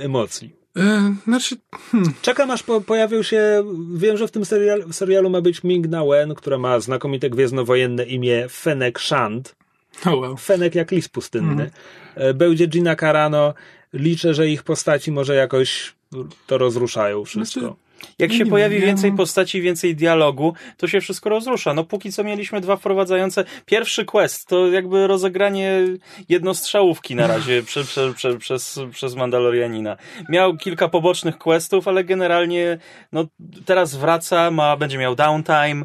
emocji. 0.00 0.52
E, 0.76 1.14
znaczy, 1.24 1.56
hmm, 1.90 2.12
Czekam 2.22 2.50
aż 2.50 2.62
po, 2.62 2.80
pojawią 2.80 3.22
się. 3.22 3.64
Wiem, 3.94 4.16
że 4.16 4.28
w 4.28 4.30
tym 4.30 4.44
serial, 4.44 4.84
w 4.88 4.94
serialu 4.94 5.30
ma 5.30 5.40
być 5.40 5.64
Ming 5.64 5.88
Na 5.88 6.04
Wen, 6.04 6.34
która 6.34 6.58
ma 6.58 6.80
znakomite 6.80 7.30
gwiezdnowojenne 7.30 8.04
imię 8.04 8.48
Fennec 8.48 8.98
Shand. 8.98 9.54
oh 10.06 10.20
well. 10.20 10.36
Fenek 10.36 10.74
jak 10.74 10.90
lis 10.90 11.08
pustynny. 11.08 11.70
E, 12.14 12.34
Będzie 12.34 12.66
Gina 12.66 12.96
Carano. 12.96 13.54
Liczę, 13.92 14.34
że 14.34 14.48
ich 14.48 14.62
postaci 14.62 15.12
może 15.12 15.34
jakoś 15.34 15.94
to 16.46 16.58
rozruszają 16.58 17.24
wszystko. 17.24 17.60
Znaczy, 17.60 17.74
Jak 18.18 18.30
Ja 18.30 18.38
się 18.38 18.44
nie 18.44 18.50
pojawi 18.50 18.80
więcej 18.80 19.12
postaci, 19.12 19.60
więcej 19.60 19.96
dialogu, 19.96 20.54
to 20.76 20.88
się 20.88 21.00
wszystko 21.00 21.30
rozrusza. 21.30 21.74
No 21.74 21.84
póki 21.84 22.12
co 22.12 22.24
mieliśmy 22.24 22.60
dwa 22.60 22.76
wprowadzające. 22.76 23.44
Pierwszy 23.66 24.04
quest 24.04 24.46
to 24.46 24.66
jakby 24.66 25.06
rozegranie 25.06 25.80
jednostrzałówki 26.28 27.14
na 27.14 27.26
razie 27.26 27.62
prze, 27.62 27.84
prze, 27.84 28.14
prze, 28.14 28.38
przez, 28.38 28.80
przez 28.92 29.14
Mandalorianina. 29.14 29.96
Miał 30.28 30.56
kilka 30.56 30.88
pobocznych 30.88 31.38
questów, 31.38 31.88
ale 31.88 32.04
generalnie 32.04 32.78
no 33.12 33.24
teraz 33.64 33.96
wraca, 33.96 34.50
ma, 34.50 34.76
będzie 34.76 34.98
miał 34.98 35.14
downtime 35.14 35.84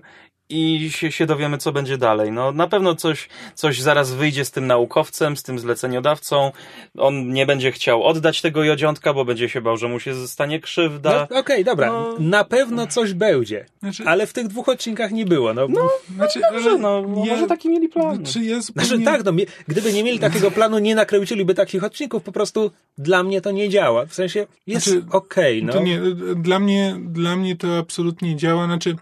i 0.50 0.92
się, 0.92 1.12
się 1.12 1.26
dowiemy, 1.26 1.58
co 1.58 1.72
będzie 1.72 1.98
dalej. 1.98 2.32
No 2.32 2.52
na 2.52 2.68
pewno 2.68 2.96
coś, 2.96 3.30
coś 3.56 3.82
zaraz 3.82 4.12
wyjdzie 4.12 4.46
z 4.46 4.52
tym 4.52 4.68
naukowcem, 4.68 5.38
z 5.38 5.44
tym 5.44 5.60
zleceniodawcą. 5.60 6.52
On 6.98 7.34
nie 7.34 7.46
będzie 7.46 7.72
chciał 7.72 8.04
oddać 8.04 8.42
tego 8.42 8.64
jodziątka, 8.64 9.14
bo 9.14 9.26
będzie 9.26 9.50
się 9.50 9.62
bał, 9.62 9.78
że 9.78 9.88
mu 9.88 10.00
się 10.00 10.28
stanie 10.28 10.60
krzywda. 10.60 11.28
No, 11.32 11.40
Okej, 11.40 11.64
dobra. 11.64 11.88
No. 11.88 12.16
Na 12.20 12.44
pewno 12.44 12.88
coś 12.88 13.14
będzie. 13.14 13.66
Znaczy- 13.80 14.04
ale 14.06 14.28
w 14.28 14.34
tych 14.34 14.48
dwóch 14.48 14.70
odcinkach 14.70 15.12
nie 15.12 15.26
było. 15.26 15.54
No, 15.54 15.68
Znaczy, 16.16 16.40
Dobrze, 16.52 16.78
no, 16.78 17.02
ja- 17.26 17.34
może 17.34 17.48
taki 17.48 17.70
mieli 17.70 17.90
plan. 17.90 18.26
Czy 18.26 18.44
ja 18.44 18.62
zupełnie... 18.62 18.88
Znaczy 18.88 19.04
tak, 19.04 19.24
no, 19.24 19.32
gdyby 19.68 19.94
nie 19.94 20.04
mieli 20.04 20.20
takiego 20.20 20.52
planu, 20.52 20.80
nie 20.80 20.96
nakręciliby 20.96 21.54
takich 21.54 21.84
odcinków, 21.84 22.24
po 22.24 22.32
prostu 22.32 22.72
dla 22.98 23.24
mnie 23.24 23.42
to 23.42 23.52
nie 23.52 23.70
działa. 23.70 24.06
W 24.06 24.14
sensie 24.14 24.48
jest 24.68 24.88
Znaczy, 24.88 25.06
okej, 25.12 25.64
no. 25.64 25.74
To 25.74 25.80
nie, 25.80 26.00
dla 26.36 26.60
mnie, 26.60 26.96
dla 27.00 27.36
mnie 27.36 27.56
to 27.56 27.78
absolutnie 27.78 28.36
działa. 28.36 28.66
Znaczy, 28.66 28.96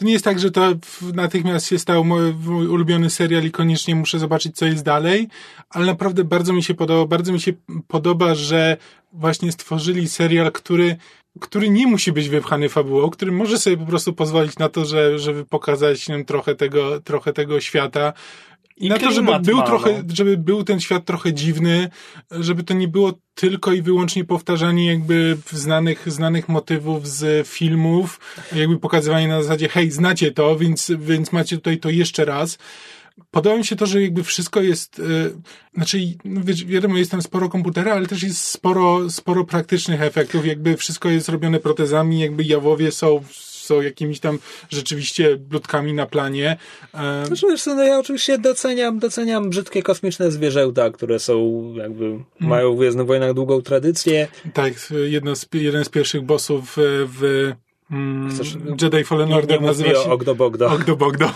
to 0.00 0.06
nie 0.06 0.12
jest 0.12 0.24
tak, 0.24 0.38
że 0.38 0.50
to 0.50 0.72
natychmiast 1.14 1.66
się 1.66 1.78
stał 1.78 2.04
mój, 2.04 2.34
mój 2.34 2.66
ulubiony 2.66 3.10
serial 3.10 3.44
i 3.44 3.50
koniecznie 3.50 3.94
muszę 3.94 4.18
zobaczyć, 4.18 4.56
co 4.56 4.66
jest 4.66 4.84
dalej, 4.84 5.28
ale 5.70 5.86
naprawdę 5.86 6.24
bardzo 6.24 6.52
mi 6.52 6.62
się 6.62 6.74
podoba, 6.74 7.06
bardzo 7.06 7.32
mi 7.32 7.40
się 7.40 7.52
podoba, 7.88 8.34
że 8.34 8.76
właśnie 9.12 9.52
stworzyli 9.52 10.08
serial, 10.08 10.52
który 10.52 10.96
który 11.40 11.70
nie 11.70 11.86
musi 11.86 12.12
być 12.12 12.28
wypchany 12.28 12.68
fabułą, 12.68 13.10
który 13.10 13.32
może 13.32 13.58
sobie 13.58 13.76
po 13.76 13.86
prostu 13.86 14.12
pozwolić 14.12 14.58
na 14.58 14.68
to, 14.68 14.84
że, 14.84 15.18
żeby 15.18 15.44
pokazać 15.44 16.08
nam 16.08 16.24
trochę 16.24 16.54
tego, 16.54 17.00
trochę 17.00 17.32
tego 17.32 17.60
świata. 17.60 18.12
I 18.80 18.88
na 18.88 18.98
to, 18.98 19.10
żeby 19.10 19.40
był 19.40 19.62
trochę, 19.62 20.02
żeby 20.14 20.36
był 20.36 20.64
ten 20.64 20.80
świat 20.80 21.04
trochę 21.04 21.32
dziwny, 21.32 21.88
żeby 22.30 22.62
to 22.62 22.74
nie 22.74 22.88
było 22.88 23.12
tylko 23.34 23.72
i 23.72 23.82
wyłącznie 23.82 24.24
powtarzanie 24.24 24.86
jakby 24.86 25.36
znanych, 25.52 26.12
znanych 26.12 26.48
motywów 26.48 27.08
z 27.08 27.48
filmów, 27.48 28.20
jakby 28.52 28.78
pokazywanie 28.78 29.28
na 29.28 29.42
zasadzie, 29.42 29.68
hej, 29.68 29.90
znacie 29.90 30.32
to, 30.32 30.56
więc, 30.56 30.92
więc 30.98 31.32
macie 31.32 31.56
tutaj 31.56 31.78
to 31.78 31.90
jeszcze 31.90 32.24
raz. 32.24 32.58
Podoba 33.30 33.56
mi 33.56 33.66
się 33.66 33.76
to, 33.76 33.86
że 33.86 34.02
jakby 34.02 34.24
wszystko 34.24 34.62
jest, 34.62 34.98
e, 34.98 35.02
znaczy, 35.74 35.98
no 36.24 36.40
wiesz, 36.44 36.64
wiadomo, 36.64 36.98
jest 36.98 37.10
tam 37.10 37.22
sporo 37.22 37.48
komputera, 37.48 37.92
ale 37.92 38.06
też 38.06 38.22
jest 38.22 38.40
sporo, 38.40 39.10
sporo 39.10 39.44
praktycznych 39.44 40.02
efektów, 40.02 40.46
jakby 40.46 40.76
wszystko 40.76 41.08
jest 41.08 41.28
robione 41.28 41.60
protezami, 41.60 42.20
jakby 42.20 42.44
jawowie 42.44 42.92
są, 42.92 43.24
są 43.70 43.80
jakimiś 43.80 44.20
tam 44.20 44.38
rzeczywiście 44.70 45.36
bludkami 45.36 45.92
na 45.94 46.06
planie. 46.06 46.56
E, 46.94 47.26
Znaczy, 47.26 47.46
wiesz 47.46 47.62
co, 47.62 47.74
no 47.74 47.82
ja 47.82 47.98
oczywiście 47.98 48.38
doceniam, 48.38 48.98
doceniam 48.98 49.50
brzydkie 49.50 49.82
kosmiczne 49.82 50.30
zwierzęta, 50.30 50.90
które 50.90 51.18
są 51.18 51.62
jakby, 51.76 52.18
mają 52.40 52.74
w 52.74 52.78
Gwiezdnych 52.78 53.06
Wojnach 53.06 53.34
długą 53.34 53.62
tradycję. 53.62 54.28
Tak, 54.54 54.72
jedno 55.04 55.36
z, 55.36 55.46
jeden 55.52 55.84
z 55.84 55.88
pierwszych 55.88 56.22
bossów 56.22 56.76
w, 56.76 57.06
w 57.18 57.52
mm, 57.90 58.30
Chcesz- 58.30 58.82
Jedi 58.82 59.04
Fallen 59.04 59.32
Order 59.32 59.62
nazywa 59.62 59.90
się 59.90 59.98
o 59.98 60.12
Ogdo 60.12 60.34
Bogdo. 60.34 60.66
Ogdo 60.70 60.96
Bogdo. 60.96 61.30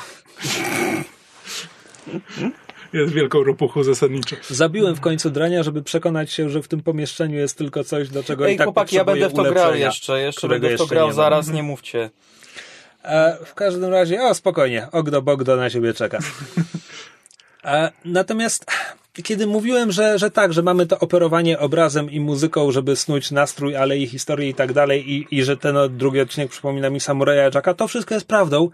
Jest 2.95 3.13
wielką 3.13 3.45
ropuchą 3.45 3.83
zasadniczo. 3.83 4.37
Zabiłem 4.49 4.95
w 4.95 5.01
końcu 5.01 5.31
drania, 5.31 5.63
żeby 5.63 5.83
przekonać 5.83 6.33
się, 6.33 6.51
że 6.51 6.63
w 6.63 6.69
tym 6.69 6.83
pomieszczeniu 6.83 7.39
jest 7.39 7.59
tylko 7.59 7.85
coś, 7.85 8.09
do 8.09 8.23
czego 8.23 8.49
Ej, 8.49 8.55
i 8.55 8.59
tak 8.59 8.67
chłopaki, 8.67 8.97
ja 8.97 9.05
potrzebuję 9.05 9.29
będę 9.29 9.43
w 9.43 9.47
to 9.47 9.53
grał 9.53 9.75
jeszcze, 9.75 10.21
jeszcze 10.21 10.49
będę 10.49 10.75
w 10.75 10.79
to 10.79 10.87
grał 10.87 11.13
zaraz, 11.13 11.49
nie 11.49 11.63
mówcie. 11.63 12.11
E, 13.05 13.39
w 13.45 13.55
każdym 13.55 13.91
razie, 13.91 14.23
o 14.23 14.35
spokojnie, 14.35 14.89
Ogdo 14.93 15.23
Bogdo 15.23 15.57
na 15.57 15.71
siebie 15.71 15.95
czeka. 15.95 16.19
E, 17.65 17.93
natomiast 18.05 18.67
kiedy 19.23 19.47
mówiłem, 19.47 19.93
że, 19.93 20.19
że 20.19 20.31
tak, 20.31 20.53
że 20.53 20.63
mamy 20.63 20.87
to 20.87 20.99
operowanie 20.99 21.59
obrazem 21.59 22.11
i 22.11 22.21
muzyką, 22.21 22.73
żeby 22.73 22.97
snuć 22.97 23.31
nastrój, 23.31 23.77
ale 23.77 23.99
i 23.99 24.07
historię 24.07 24.49
i 24.49 24.55
tak 24.55 24.73
dalej, 24.73 25.13
i, 25.13 25.27
i 25.31 25.45
że 25.45 25.57
ten 25.57 25.77
drugi 25.91 26.21
odcinek 26.21 26.51
przypomina 26.51 26.91
mi 26.91 27.01
Samuraja 27.01 27.43
Jacka, 27.43 27.75
to 27.75 27.89
wszystko 27.89 28.15
jest 28.15 28.27
prawdą. 28.27 28.71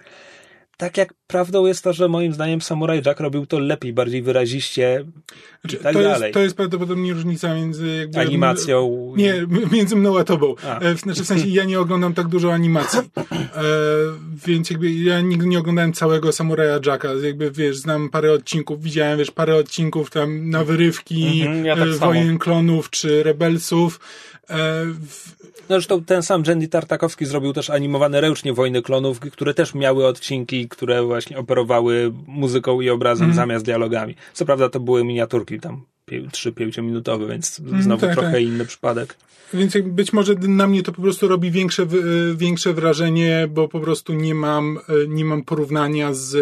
Tak 0.81 0.97
jak 0.97 1.15
prawdą 1.27 1.67
jest 1.67 1.85
to, 1.85 1.93
że 1.93 2.09
moim 2.09 2.33
zdaniem 2.33 2.61
Samurai 2.61 3.03
Jack 3.07 3.21
robił 3.21 3.47
to 3.47 3.59
lepiej, 3.59 3.93
bardziej 3.93 4.23
wyraziście 4.23 5.05
i 5.65 5.69
Znaczy, 5.69 5.77
tak 5.77 5.93
to, 5.93 6.03
dalej. 6.03 6.23
jest, 6.23 6.35
to 6.35 6.41
jest 6.41 6.57
prawdopodobnie 6.57 7.13
różnica 7.13 7.55
między 7.55 8.09
Animacją. 8.17 9.13
Nie, 9.17 9.47
między 9.73 9.97
mną 9.97 10.19
a 10.19 10.25
tobą. 10.25 10.55
A. 10.65 10.79
E, 10.79 10.95
w- 10.95 11.01
Znaczy 11.01 11.23
w 11.25 11.27
sensie 11.27 11.49
ja 11.49 11.65
nie 11.65 11.81
oglądam 11.81 12.15
tak 12.15 12.29
dużo 12.29 12.53
animacji. 12.53 12.99
E, 13.21 13.63
więc 14.47 14.71
jakby 14.71 14.91
ja 14.93 15.21
nigdy 15.21 15.47
nie 15.47 15.59
oglądałem 15.59 15.93
całego 15.93 16.33
Samuraja 16.33 16.79
Jacka. 16.87 17.09
Jakby 17.23 17.51
wiesz, 17.51 17.77
znam 17.77 18.09
parę 18.11 18.33
odcinków, 18.33 18.83
widziałem 18.83 19.19
wiesz 19.19 19.31
parę 19.31 19.57
odcinków 19.57 20.11
tam 20.11 20.51
na 20.51 20.65
wyrywki 20.65 21.41
Mhm, 21.43 21.67
ja 21.67 21.77
tak 21.77 21.89
e. 21.89 21.93
Wojen 21.93 22.39
Klonów 22.39 22.91
czy 22.91 23.23
Rebelsów. 23.23 24.01
E, 24.51 24.85
w, 24.87 25.41
Zresztą 25.71 26.05
ten 26.05 26.23
sam 26.23 26.43
Jenny 26.47 26.69
Tartakowski 26.69 27.27
zrobił 27.27 27.53
też 27.53 27.71
animowane 27.71 28.21
ręcznie 28.21 28.53
Wojny 28.53 28.83
Klonów, 28.83 29.21
które 29.21 29.55
też 29.55 29.75
miały 29.75 30.07
odcinki, 30.07 30.69
które 30.69 31.03
właśnie 31.03 31.39
operowały 31.39 32.13
muzyką 32.27 32.81
i 32.81 32.91
obrazem 32.91 33.25
Mhm. 33.29 33.37
zamiast 33.37 33.65
dialogami. 33.65 34.15
Co 34.33 34.45
prawda 34.45 34.69
to 34.69 34.81
były 34.81 35.05
miniaturki 35.05 35.61
tam 35.61 35.83
trzy 36.33 36.53
pięciominutowe, 36.53 37.27
więc 37.27 37.61
znowu 37.81 38.01
tak, 38.01 38.15
trochę 38.15 38.33
tak. 38.33 38.43
inny 38.43 38.67
przypadek. 38.67 39.17
Więc 39.55 39.77
być 39.85 40.13
może 40.13 40.35
na 40.35 40.67
mnie 40.67 40.83
to 40.83 40.93
po 40.93 41.03
prostu 41.03 41.29
robi 41.29 41.51
większe, 41.51 41.87
większe 42.35 42.73
wrażenie, 42.73 43.49
bo 43.51 43.69
po 43.69 43.81
prostu 43.81 44.13
nie 44.13 44.35
mam, 44.35 44.79
e, 44.79 45.09
nie 45.09 45.25
mam 45.25 45.43
porównania 45.45 46.15
z 46.15 46.37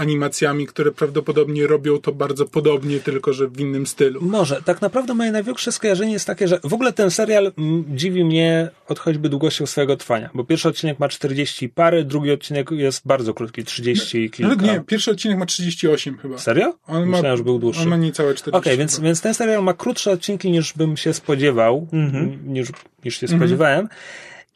animacjami, 0.00 0.66
które 0.66 0.92
prawdopodobnie 0.92 1.66
robią 1.66 1.98
to 1.98 2.12
bardzo 2.12 2.46
podobnie, 2.46 3.00
tylko 3.00 3.32
że 3.32 3.48
w 3.48 3.60
innym 3.60 3.86
stylu. 3.86 4.20
Może. 4.22 4.62
Tak 4.62 4.80
naprawdę 4.80 5.14
moje 5.14 5.32
największe 5.32 5.72
skojarzenie 5.72 6.12
jest 6.12 6.26
takie, 6.26 6.48
że 6.48 6.60
w 6.64 6.74
ogóle 6.74 6.92
ten 6.92 7.10
serial 7.10 7.52
mm, 7.58 7.84
dziwi 7.88 8.24
mnie 8.24 8.70
od 8.88 8.98
choćby 8.98 9.28
długością 9.28 9.66
swojego 9.66 9.96
trwania, 9.96 10.30
bo 10.34 10.44
pierwszy 10.44 10.68
odcinek 10.68 10.98
ma 10.98 11.08
40 11.08 11.68
pary, 11.68 12.04
drugi 12.04 12.30
odcinek 12.30 12.70
jest 12.70 13.06
bardzo 13.06 13.34
krótki, 13.34 13.64
30 13.64 14.18
i 14.18 14.30
kilka. 14.30 14.54
Nawet 14.56 14.66
nie, 14.72 14.80
pierwszy 14.86 15.10
odcinek 15.10 15.38
ma 15.38 15.46
38 15.46 16.18
chyba. 16.18 16.38
Serio? 16.38 16.74
On 16.86 17.06
ma, 17.06 17.16
Myślałem, 17.16 17.38
że 17.38 17.44
był 17.44 17.58
dłuższy. 17.58 17.82
On 17.82 17.88
ma 17.88 17.96
niecałe 17.96 18.34
40. 18.34 18.58
Okej, 18.58 18.78
więc, 18.78 18.94
chyba. 18.94 19.04
więc 19.04 19.20
ten 19.20 19.34
serial 19.34 19.62
ma 19.62 19.74
krótsze 19.74 20.10
odcinki 20.10 20.50
niż 20.50 20.72
bym 20.72 20.96
się 20.96 21.14
spodziewał, 21.14 21.86
Mhm. 21.92 22.38
niż, 22.46 22.68
niż 23.04 23.20
się 23.20 23.28
spodziewałem. 23.28 23.88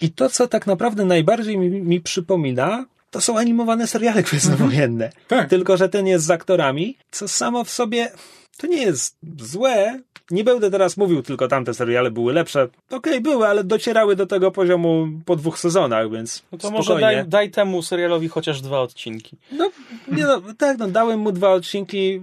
I 0.01 0.11
to, 0.13 0.31
co 0.31 0.49
tak 0.49 0.67
naprawdę 0.67 1.05
najbardziej 1.05 1.59
mi, 1.59 1.69
mi 1.71 2.01
przypomina, 2.01 2.87
to 3.15 3.21
są 3.21 3.39
animowane 3.39 3.87
seriale 3.87 4.23
gwiezdnowojenne. 4.29 5.11
Tak. 5.29 5.49
Tylko, 5.49 5.77
że 5.77 5.89
ten 5.89 6.07
jest 6.07 6.25
z 6.25 6.31
aktorami, 6.31 6.97
co 7.11 7.29
samo 7.29 7.65
w 7.65 7.71
sobie 7.71 8.11
to 8.57 8.67
nie 8.67 8.83
jest 8.83 9.17
złe. 9.41 10.01
Nie 10.31 10.45
będę 10.45 10.71
teraz 10.71 10.97
mówił, 10.97 11.23
tylko 11.23 11.49
tamte 11.49 11.75
seriale 11.75 12.11
były 12.11 12.33
lepsze. 12.33 12.69
Okej, 12.91 13.21
były, 13.21 13.47
ale 13.47 13.65
docierały 13.65 14.17
do 14.17 14.27
tego 14.27 14.51
poziomu 14.51 15.09
po 15.25 15.37
dwóch 15.37 15.59
sezonach, 15.59 16.11
więc 16.11 16.43
No 16.53 16.59
to 16.59 16.69
spokojnie. 16.69 16.95
może 16.95 17.01
daj, 17.01 17.29
daj 17.29 17.51
temu 17.51 17.83
serialowi 17.83 18.29
chociaż 18.29 18.61
dwa 18.61 18.81
odcinki. 18.81 19.37
No, 19.53 19.71
nie 20.13 20.23
no, 20.23 20.43
tak, 20.59 20.79
no, 20.79 20.89
dałem 20.89 21.21
mu 21.21 21.33
dwa 21.33 21.51
odcinki. 21.53 22.21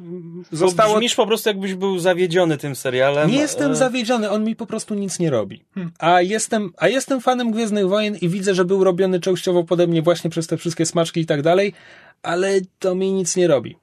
Zostało... 0.52 0.96
Brzmisz 0.96 1.16
po 1.16 1.28
prostu 1.28 1.50
jakbyś 1.50 1.74
był 1.74 2.00
zawiedziony 2.00 2.58
tym 2.58 2.76
serialem. 2.76 3.32
Nie 3.32 3.38
jestem 3.40 3.72
E, 3.72 3.76
zawiedziony, 3.76 4.30
on 4.30 4.44
mi 4.44 4.56
po 4.56 4.66
prostu 4.66 4.94
nic 4.94 5.20
nie 5.20 5.30
robi. 5.30 5.64
A 6.00 6.22
jestem, 6.22 6.74
a 6.78 6.88
jestem 6.88 7.22
fanem 7.22 7.52
Gwiezdnych 7.52 7.88
Wojen 7.88 8.16
i 8.16 8.30
widzę, 8.30 8.56
że 8.56 8.66
był 8.66 8.84
robiony 8.84 9.20
częściowo 9.20 9.64
pode 9.64 9.88
mnie 9.88 10.02
właśnie 10.02 10.30
przez 10.30 10.48
te 10.48 10.58
wszystkie 10.58 10.86
smaczki 10.86 11.22
i 11.22 11.26
tak 11.26 11.42
dalej, 11.42 11.74
ale 12.24 12.60
to 12.80 12.96
mi 12.96 13.12
nic 13.12 13.36
nie 13.36 13.48
robi. 13.48 13.76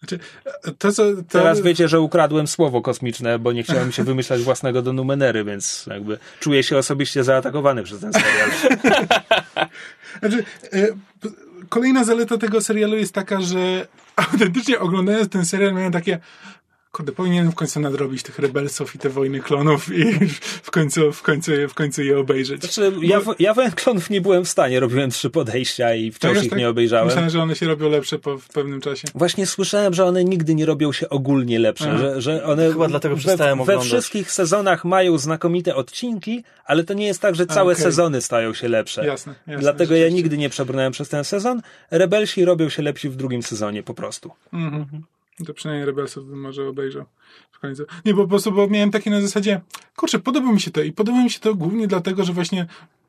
Znaczy, 0.00 0.18
to, 0.78 0.92
co, 0.92 1.16
to, 1.16 1.22
Teraz 1.28 1.60
wiecie, 1.60 1.88
że 1.88 2.00
ukradłem 2.00 2.46
słowo 2.46 2.82
kosmiczne, 2.82 3.38
bo 3.38 3.52
nie 3.52 3.62
chciałem 3.62 3.92
się 3.92 4.04
wymyślać 4.04 4.42
własnego 4.42 4.82
do 4.82 4.92
numenery, 4.92 5.44
więc 5.44 5.86
jakby 5.90 6.18
czuję 6.40 6.62
się 6.62 6.78
osobiście 6.78 7.24
zaatakowany 7.24 7.82
przez 7.82 8.00
ten 8.00 8.12
serial. 8.12 8.50
Znaczy, 10.20 10.44
e, 10.72 10.86
kolejna 11.68 12.04
zaleta 12.04 12.38
tego 12.38 12.60
serialu 12.60 12.96
jest 12.96 13.14
taka, 13.14 13.40
że 13.40 13.86
autentycznie 14.16 14.78
oglądając 14.78 15.28
ten 15.28 15.44
serial 15.44 15.74
miałem 15.74 15.92
takie 15.92 16.18
kurde, 16.92 17.12
powinienem 17.12 17.52
w 17.52 17.54
końcu 17.54 17.80
nadrobić 17.80 18.22
tych 18.22 18.38
rebelsów 18.38 18.94
i 18.94 18.98
te 18.98 19.08
wojny 19.08 19.40
klonów 19.40 19.92
i 19.92 20.04
w 20.62 20.70
końcu, 20.70 21.12
w 21.12 21.22
końcu, 21.22 21.52
je- 21.52 21.68
w 21.68 21.74
końcu 21.74 22.02
je 22.02 22.18
obejrzeć. 22.18 22.60
Znaczy, 22.60 22.92
ja, 23.02 23.20
w- 23.20 23.34
ja 23.40 23.54
Wojen 23.54 23.72
Klonów 23.72 24.10
nie 24.10 24.20
byłem 24.20 24.44
w 24.44 24.48
stanie, 24.48 24.80
robiłem 24.80 25.10
trzy 25.10 25.30
podejścia 25.30 25.94
i 25.94 26.10
wciąż 26.12 26.34
Tak, 26.34 26.44
ich 26.44 26.50
tak? 26.50 26.58
nie 26.58 26.68
obejrzałem. 26.68 27.06
Myślałem, 27.06 27.30
że 27.30 27.42
one 27.42 27.56
się 27.56 27.66
robią 27.66 27.88
lepsze 27.88 28.18
po, 28.18 28.38
w 28.38 28.48
pewnym 28.48 28.80
czasie. 28.80 29.08
Właśnie 29.14 29.46
słyszałem, 29.46 29.94
że 29.94 30.04
one 30.04 30.24
nigdy 30.24 30.54
nie 30.54 30.66
robią 30.66 30.92
się 30.92 31.08
ogólnie 31.08 31.58
lepsze, 31.58 31.98
że, 31.98 32.20
że 32.20 32.44
one 32.44 32.72
Chyba 32.72 32.88
dlatego 32.88 33.14
we, 33.14 33.20
przestałem 33.20 33.58
we 33.58 33.62
oglądać. 33.62 33.86
wszystkich 33.86 34.32
sezonach 34.32 34.84
mają 34.84 35.18
znakomite 35.18 35.74
odcinki, 35.76 36.44
ale 36.64 36.84
to 36.84 36.94
nie 36.94 37.06
jest 37.06 37.20
tak, 37.20 37.34
że 37.34 37.46
całe 37.46 37.72
okej. 37.72 37.84
sezony 37.84 38.20
stają 38.20 38.54
się 38.54 38.68
lepsze. 38.68 39.06
Jasne, 39.06 39.34
jasne, 39.46 39.60
Dlatego 39.62 39.94
ja 39.96 40.08
nigdy 40.08 40.38
nie 40.38 40.50
przebrnąłem 40.50 40.92
przez 40.92 41.08
ten 41.08 41.24
sezon. 41.24 41.62
Rebelsi 41.90 42.44
robią 42.44 42.68
się 42.68 42.82
lepsi 42.82 43.08
w 43.08 43.16
drugim 43.16 43.42
sezonie 43.42 43.82
po 43.82 43.94
prostu. 43.94 44.30
Mhm. 44.52 44.86
To 45.46 45.54
przynajmniej 45.54 45.86
Rebelsów 45.86 46.26
bym 46.26 46.40
może 46.40 46.68
obejrzał 46.68 47.04
w 47.50 47.58
końcu. 47.58 47.84
Nie, 48.04 48.14
bo 48.14 48.22
po 48.22 48.28
prostu 48.28 48.52
bo 48.52 48.68
miałem 48.68 48.90
takie 48.90 49.10
na 49.10 49.20
zasadzie, 49.20 49.60
kurczę, 49.96 50.18
podoba 50.18 50.52
mi 50.52 50.60
się 50.60 50.70
to 50.70 50.82
i 50.82 50.92
podoba 50.92 51.22
mi 51.22 51.30
się 51.30 51.40
to 51.40 51.54
głównie 51.54 51.86
dlatego, 51.86 52.24
że 52.24 52.32
właśnie 52.32 52.66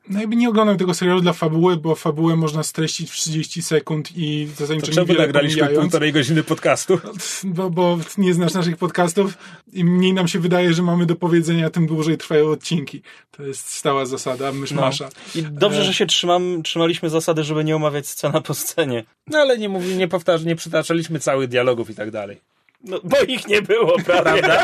no 0.10 0.20
jakby 0.20 0.36
nie 0.36 0.50
oglądam 0.50 0.78
tego 0.78 0.94
serialu 0.94 1.22
dla 1.22 1.34
fabuły, 1.34 1.78
bo 1.78 1.96
fabułę 1.96 2.36
można 2.36 2.64
streścić 2.64 3.12
w 3.12 3.14
30 3.14 3.62
sekund 3.62 4.10
i 4.18 4.48
To 4.56 4.60
zasadniczo 4.60 4.92
czemu 4.92 5.08
niewiele 5.08 5.20
nagraliśmy 5.28 5.60
pomijając. 5.60 5.82
półtorej 5.84 6.14
godziny 6.14 6.44
podcastu? 6.44 7.00
Bo, 7.44 7.70
bo 7.70 8.00
nie 8.18 8.34
znasz 8.34 8.54
naszych 8.54 8.78
podcastów 8.78 9.38
i 9.74 9.84
mniej 9.84 10.14
nam 10.14 10.28
się 10.28 10.40
wydaje, 10.40 10.74
że 10.74 10.82
mamy 10.82 11.06
do 11.06 11.16
powiedzenia, 11.16 11.70
tym 11.70 11.88
dłużej 11.88 12.18
trwają 12.18 12.50
odcinki. 12.50 13.02
To 13.32 13.44
jest 13.44 13.70
stała 13.70 14.06
zasada 14.06 14.52
myszmasza. 14.52 15.10
I 15.36 15.44
dobrze, 15.44 15.84
że 15.84 15.94
się 15.94 16.06
trzymam, 16.06 16.64
trzymaliśmy 16.64 17.10
zasady, 17.10 17.44
żeby 17.44 17.64
nie 17.64 17.76
omawiać 17.76 18.08
scena 18.08 18.42
po 18.42 18.54
scenie. 18.54 19.04
No 19.28 19.38
ale 19.40 19.58
nie 19.58 19.70
mówi, 19.70 19.96
nie 19.96 20.08
powtarz, 20.08 20.44
nie 20.44 20.56
przytaczaliśmy 20.56 21.20
całych 21.20 21.50
dialogów 21.50 21.90
i 21.90 21.96
tak 21.96 22.12
dalej. 22.12 22.38
No, 22.84 23.00
bo 23.04 23.18
ich 23.28 23.48
nie 23.48 23.62
było, 23.62 23.98
prawda? 24.06 24.64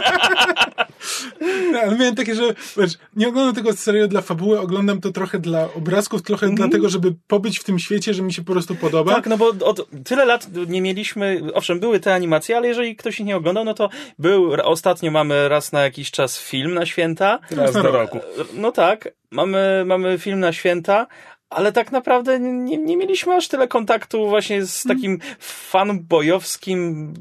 No, 1.72 1.80
ale 1.80 1.95
miałem 1.99 2.15
takie, 2.15 2.35
że 2.35 2.44
wiesz, 2.77 2.94
nie 3.15 3.27
oglądam 3.27 3.56
tego 3.56 3.73
serialu 3.73 4.07
dla 4.07 4.22
fabuły, 4.22 4.60
oglądam 4.60 5.02
to 5.02 5.11
trochę 5.11 5.39
dla 5.39 5.73
obrazków, 5.73 6.22
trochę 6.22 6.49
dlatego, 6.49 6.89
żeby 6.89 7.15
pobyć 7.27 7.60
w 7.60 7.64
tym 7.64 7.80
świecie, 7.80 8.14
że 8.14 8.23
mi 8.23 8.34
się 8.34 8.44
po 8.44 8.52
prostu 8.52 8.76
podoba. 8.76 9.14
Tak, 9.15 9.27
no 9.27 9.38
bo 9.38 9.48
od 9.48 9.89
tyle 10.06 10.26
lat 10.26 10.48
nie 10.68 10.81
mieliśmy, 10.81 11.41
owszem, 11.53 11.80
były 11.80 11.99
te 11.99 12.14
animacje, 12.14 12.57
ale 12.57 12.68
jeżeli 12.68 12.95
ktoś 12.95 13.19
ich 13.19 13.26
nie 13.26 13.38
oglądał, 13.38 13.65
no 13.65 13.73
to 13.73 13.89
był, 14.19 14.53
ostatnio 14.64 15.11
mamy 15.11 15.49
raz 15.49 15.72
na 15.72 15.81
jakiś 15.81 16.11
czas 16.11 16.39
film 16.39 16.73
na 16.73 16.85
święta. 16.85 17.39
Raz 17.52 17.73
do 17.73 17.91
roku. 17.91 18.19
No 18.53 18.72
tak, 18.72 19.10
mamy, 19.31 19.84
mamy 19.85 20.18
film 20.18 20.39
na 20.39 20.53
święta, 20.53 21.07
ale 21.49 21.72
tak 21.72 21.91
naprawdę 21.91 22.40
nie, 22.40 22.78
nie 22.78 22.98
mieliśmy 22.98 23.36
aż 23.36 23.48
tyle 23.48 23.68
kontaktu 23.68 24.30
właśnie 24.30 24.65
z 24.65 24.84
takim 24.84 25.19
fanbojowskim 25.40 27.14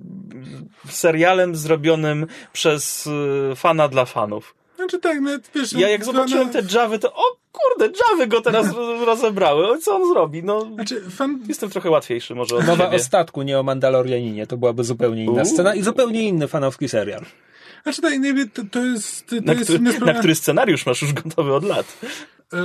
serialem 0.91 1.57
zrobionym 1.57 2.27
przez 2.53 3.07
y, 3.07 3.57
fana 3.57 3.89
dla 3.89 4.05
fanów. 4.05 4.55
Znaczy 4.77 4.99
tak, 4.99 5.21
no, 5.21 5.31
wiesz, 5.55 5.73
Ja 5.73 5.89
jak 5.89 6.01
no, 6.01 6.07
zobaczyłem 6.07 6.51
te 6.51 6.63
Javy, 6.75 6.99
to 6.99 7.13
o 7.15 7.23
kurde, 7.53 7.93
Javy 8.11 8.27
go 8.27 8.41
teraz 8.41 8.67
rozebrały. 9.07 9.79
Co 9.79 9.97
on 9.97 10.09
zrobi? 10.13 10.43
No, 10.45 10.67
Znaczy, 10.75 11.11
fan, 11.11 11.41
jestem 11.49 11.71
trochę 11.71 11.91
łatwiejszy 11.91 12.35
może 12.35 12.57
od 12.57 12.67
Mowa 12.67 12.85
siebie. 12.85 12.97
o 12.97 12.99
statku, 12.99 13.43
nie 13.43 13.59
o 13.59 13.63
Mandalorianinie. 13.63 14.47
To 14.47 14.57
byłaby 14.57 14.85
zupełnie 14.85 15.25
inna 15.25 15.33
Uuu. 15.43 15.45
scena 15.45 15.75
i 15.75 15.83
zupełnie 15.83 16.23
inny 16.23 16.49
fanowski 16.49 16.89
serial. 16.89 17.23
znaczy 17.83 18.03
tak, 18.03 18.19
nie 18.19 18.35
wiem, 18.35 18.51
to, 18.51 18.63
to 18.71 18.85
jest, 18.85 19.27
to 19.27 19.37
Na, 19.45 19.53
jest 19.53 19.65
który, 19.65 19.81
na 20.07 20.15
który 20.15 20.35
scenariusz 20.35 20.87
masz 20.87 21.03
już 21.03 21.13
gotowy 21.13 21.55
od 21.55 21.65
lat. 21.65 21.97
E, 22.53 22.59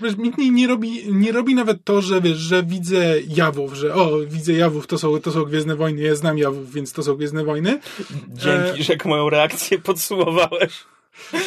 wiesz, 0.00 0.16
mi 0.16 0.32
nie, 0.38 0.50
nie, 0.50 0.66
robi, 0.66 1.12
nie 1.12 1.32
robi 1.32 1.54
nawet 1.54 1.84
to, 1.84 2.02
że 2.02 2.20
wiesz, 2.20 2.38
że 2.38 2.62
widzę 2.62 3.20
jawów, 3.28 3.74
że 3.74 3.94
o, 3.94 4.18
widzę 4.26 4.52
jawów, 4.52 4.86
to 4.86 4.98
są, 4.98 5.20
to 5.20 5.32
są 5.32 5.44
Gwiezdne 5.44 5.76
Wojny, 5.76 6.02
ja 6.02 6.14
znam 6.14 6.38
jawów, 6.38 6.72
więc 6.72 6.92
to 6.92 7.02
są 7.02 7.14
Gwiezdne 7.14 7.44
Wojny. 7.44 7.80
Dzięki, 8.28 8.80
E, 8.80 8.84
że 8.84 8.92
jak 8.92 9.04
moją 9.04 9.30
reakcję 9.30 9.78
podsumowałeś. 9.78 10.84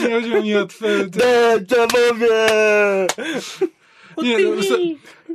Nie 0.02 0.22
chodzi 0.22 0.44
mi 0.44 0.56
o 0.56 0.68
twoje, 0.68 1.06
Dejawowie! 1.62 2.48
Nie, 4.24 4.38
no, 4.40 4.78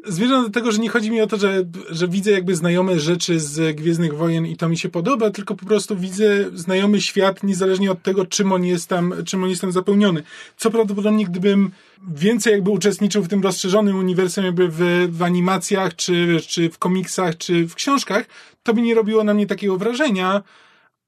zmierzam 0.06 0.44
do 0.44 0.50
tego, 0.50 0.72
że 0.72 0.78
nie 0.78 0.88
chodzi 0.88 1.10
mi 1.10 1.20
o 1.20 1.26
to, 1.26 1.36
że, 1.36 1.64
że 1.90 2.08
widzę 2.08 2.30
jakby 2.30 2.56
znajome 2.56 3.00
rzeczy 3.00 3.40
z 3.40 3.76
Gwiezdnych 3.76 4.16
Wojen 4.16 4.46
i 4.46 4.56
to 4.56 4.68
mi 4.68 4.78
się 4.78 4.88
podoba, 4.88 5.30
tylko 5.30 5.54
po 5.54 5.66
prostu 5.66 5.96
widzę 5.96 6.50
znajomy 6.54 7.00
świat, 7.00 7.42
niezależnie 7.42 7.90
od 7.90 8.02
tego, 8.02 8.26
czym 8.26 8.52
on 8.52 8.64
jest 8.64 8.88
tam, 8.88 9.14
czym 9.26 9.44
on 9.44 9.50
jest 9.50 9.60
tam 9.60 9.72
zapełniony. 9.72 10.22
Co 10.56 10.70
prawdopodobnie, 10.70 11.24
gdybym 11.24 11.70
więcej 12.14 12.52
jakby 12.52 12.70
uczestniczył 12.70 13.22
w 13.22 13.28
tym 13.28 13.42
rozszerzonym 13.42 13.98
uniwersum 13.98 14.44
jakby 14.44 14.68
w, 14.68 15.08
w 15.10 15.22
animacjach, 15.22 15.96
czy, 15.96 16.40
czy 16.48 16.70
w 16.70 16.78
komiksach, 16.78 17.36
czy 17.36 17.66
w 17.66 17.74
książkach, 17.74 18.26
to 18.62 18.74
by 18.74 18.82
nie 18.82 18.94
robiło 18.94 19.24
na 19.24 19.34
mnie 19.34 19.46
takiego 19.46 19.76
wrażenia, 19.76 20.42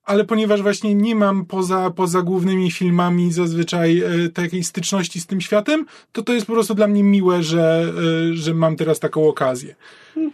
ale 0.04 0.24
ponieważ 0.24 0.62
właśnie 0.62 0.94
nie 0.94 1.14
mam 1.14 1.46
poza, 1.46 1.90
poza 1.90 2.22
głównymi 2.22 2.70
filmami 2.70 3.32
zazwyczaj 3.32 4.00
e, 4.00 4.28
takiej 4.28 4.64
styczności 4.64 5.20
z 5.20 5.26
tym 5.26 5.40
światem, 5.40 5.86
to 6.12 6.22
to 6.22 6.32
jest 6.32 6.46
po 6.46 6.52
prostu 6.52 6.74
dla 6.74 6.86
mnie 6.86 7.02
miłe, 7.02 7.42
że, 7.42 7.84
e, 8.30 8.34
że 8.34 8.54
mam 8.54 8.76
teraz 8.76 9.00
taką 9.00 9.28
okazję. 9.28 9.74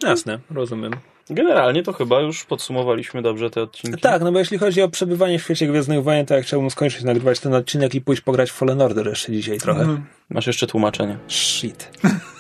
Jasne, 0.02 0.38
rozumiem. 0.50 0.92
Generalnie 1.30 1.82
to 1.82 1.92
chyba 1.92 2.20
już 2.20 2.44
podsumowaliśmy 2.44 3.22
dobrze 3.22 3.50
te 3.50 3.62
odcinki. 3.62 4.00
Tak, 4.00 4.22
no 4.22 4.32
bo 4.32 4.38
jeśli 4.38 4.58
chodzi 4.58 4.82
o 4.82 4.88
przebywanie 4.88 5.38
w 5.38 5.42
świecie 5.42 5.66
Gwiezdnych 5.66 6.02
Wojen, 6.02 6.26
to 6.26 6.34
ja 6.34 6.42
chciałbym 6.42 6.70
skończyć 6.70 7.02
nagrywać 7.02 7.40
ten 7.40 7.54
odcinek 7.54 7.94
i 7.94 8.00
pójść 8.00 8.22
pograć 8.22 8.50
w 8.50 8.54
Fallen 8.54 8.82
Order 8.82 9.06
jeszcze 9.06 9.32
dzisiaj 9.32 9.58
trochę. 9.58 9.86
No. 9.86 10.00
Masz 10.30 10.46
jeszcze 10.46 10.66
tłumaczenie. 10.66 11.18
Shit. 11.28 11.90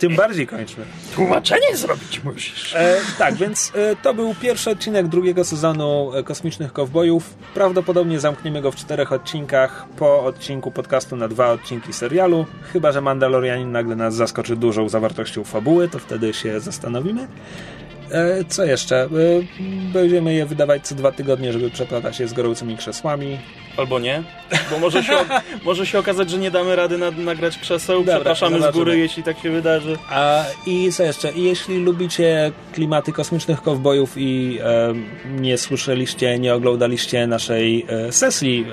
Tym 0.00 0.16
bardziej 0.16 0.46
kończmy. 0.46 0.84
Tłumaczenie 1.14 1.76
zrobić 1.76 2.24
musisz. 2.24 2.74
E, 2.74 2.96
tak, 3.18 3.34
więc 3.34 3.72
e, 3.74 3.96
to 3.96 4.14
był 4.14 4.34
pierwszy 4.34 4.70
odcinek 4.70 5.08
drugiego 5.08 5.44
sezonu 5.44 6.12
e, 6.14 6.22
Kosmicznych 6.22 6.72
Kowbojów. 6.72 7.34
Prawdopodobnie 7.54 8.20
zamkniemy 8.20 8.62
go 8.62 8.72
w 8.72 8.76
czterech 8.76 9.12
odcinkach 9.12 9.86
po 9.98 10.24
odcinku 10.24 10.70
podcastu 10.70 11.16
na 11.16 11.28
dwa 11.28 11.50
odcinki 11.50 11.92
serialu. 11.92 12.46
Chyba, 12.72 12.92
że 12.92 13.00
Mandalorianin 13.00 13.72
nagle 13.72 13.96
nas 13.96 14.14
zaskoczy 14.14 14.56
dużą 14.56 14.88
zawartością 14.88 15.44
fabuły, 15.44 15.88
to 15.88 15.98
wtedy 15.98 16.34
się 16.34 16.60
zastanowimy. 16.60 17.28
E, 18.12 18.44
co 18.44 18.64
jeszcze? 18.64 19.02
E, 19.04 19.08
będziemy 19.92 20.34
je 20.34 20.46
wydawać 20.46 20.86
co 20.86 20.94
dwa 20.94 21.12
tygodnie, 21.12 21.52
żeby 21.52 21.70
przeplatać 21.70 22.16
się 22.16 22.28
z 22.28 22.32
gorącymi 22.32 22.76
krzesłami. 22.76 23.38
Albo 23.76 23.98
nie, 23.98 24.22
bo 24.70 24.78
może 24.78 25.02
się, 25.04 25.12
może 25.64 25.86
się 25.86 25.98
okazać, 25.98 26.30
że 26.30 26.38
nie 26.38 26.50
damy 26.50 26.76
rady 26.76 26.98
nad, 26.98 27.18
nagrać 27.18 27.58
krzeseł. 27.58 27.98
Dobra, 27.98 28.14
Przepraszamy 28.14 28.56
z 28.56 28.60
zobaczymy. 28.60 28.84
góry, 28.84 28.98
jeśli 28.98 29.22
tak 29.22 29.38
się 29.38 29.50
wydarzy. 29.50 29.98
A 30.10 30.44
i 30.66 30.92
co 30.92 31.02
jeszcze? 31.02 31.32
Jeśli 31.32 31.78
lubicie 31.78 32.52
klimaty 32.72 33.12
kosmicznych 33.12 33.62
kowbojów 33.62 34.14
i 34.16 34.58
e, 34.64 34.94
nie 35.40 35.58
słyszeliście, 35.58 36.38
nie 36.38 36.54
oglądaliście 36.54 37.26
naszej 37.26 37.86
e, 37.88 38.12
sesji 38.12 38.66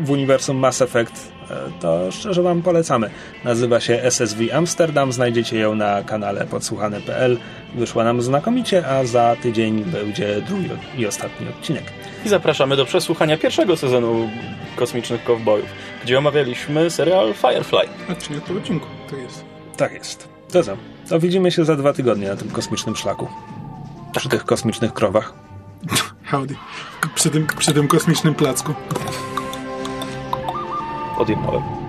e, 0.00 0.04
w 0.04 0.10
uniwersum 0.10 0.56
Mass 0.56 0.82
Effect, 0.82 1.32
e, 1.50 1.54
to 1.80 2.12
szczerze 2.12 2.42
wam 2.42 2.62
polecamy. 2.62 3.10
Nazywa 3.44 3.80
się 3.80 4.02
SSV 4.02 4.54
Amsterdam, 4.54 5.12
znajdziecie 5.12 5.58
ją 5.58 5.74
na 5.74 6.02
kanale 6.02 6.46
podsłuchane.pl. 6.46 7.38
Wyszła 7.74 8.04
nam 8.04 8.22
znakomicie, 8.22 8.86
a 8.86 9.04
za 9.04 9.36
tydzień 9.42 9.84
będzie 9.84 10.40
drugi 10.42 10.68
i 10.98 11.06
ostatni 11.06 11.48
odcinek. 11.48 11.84
I 12.24 12.28
zapraszamy 12.28 12.76
do 12.76 12.84
przesłuchania 12.84 13.38
pierwszego 13.38 13.76
sezonu 13.76 14.30
Kosmicznych 14.76 15.24
Cowboyów, 15.24 15.66
gdzie 16.04 16.18
omawialiśmy 16.18 16.90
serial 16.90 17.34
Firefly. 17.34 17.88
A 18.08 18.14
czyli 18.14 18.40
po 18.40 18.54
odcinku 18.54 18.86
to 19.10 19.16
jest. 19.16 19.44
Tak 19.76 19.92
jest. 19.92 20.28
To 20.52 20.62
co? 20.62 20.76
To 21.08 21.20
widzimy 21.20 21.52
się 21.52 21.64
za 21.64 21.76
dwa 21.76 21.92
tygodnie 21.92 22.28
na 22.28 22.36
tym 22.36 22.50
kosmicznym 22.50 22.96
szlaku. 22.96 23.28
Przy 24.16 24.28
tych 24.28 24.44
kosmicznych 24.44 24.92
krowach. 24.92 25.34
Howdy. 26.26 26.54
Przy 27.14 27.30
tym, 27.30 27.46
przy 27.58 27.74
tym 27.74 27.88
kosmicznym 27.88 28.34
placku. 28.34 28.74
Odjechałem. 31.18 31.79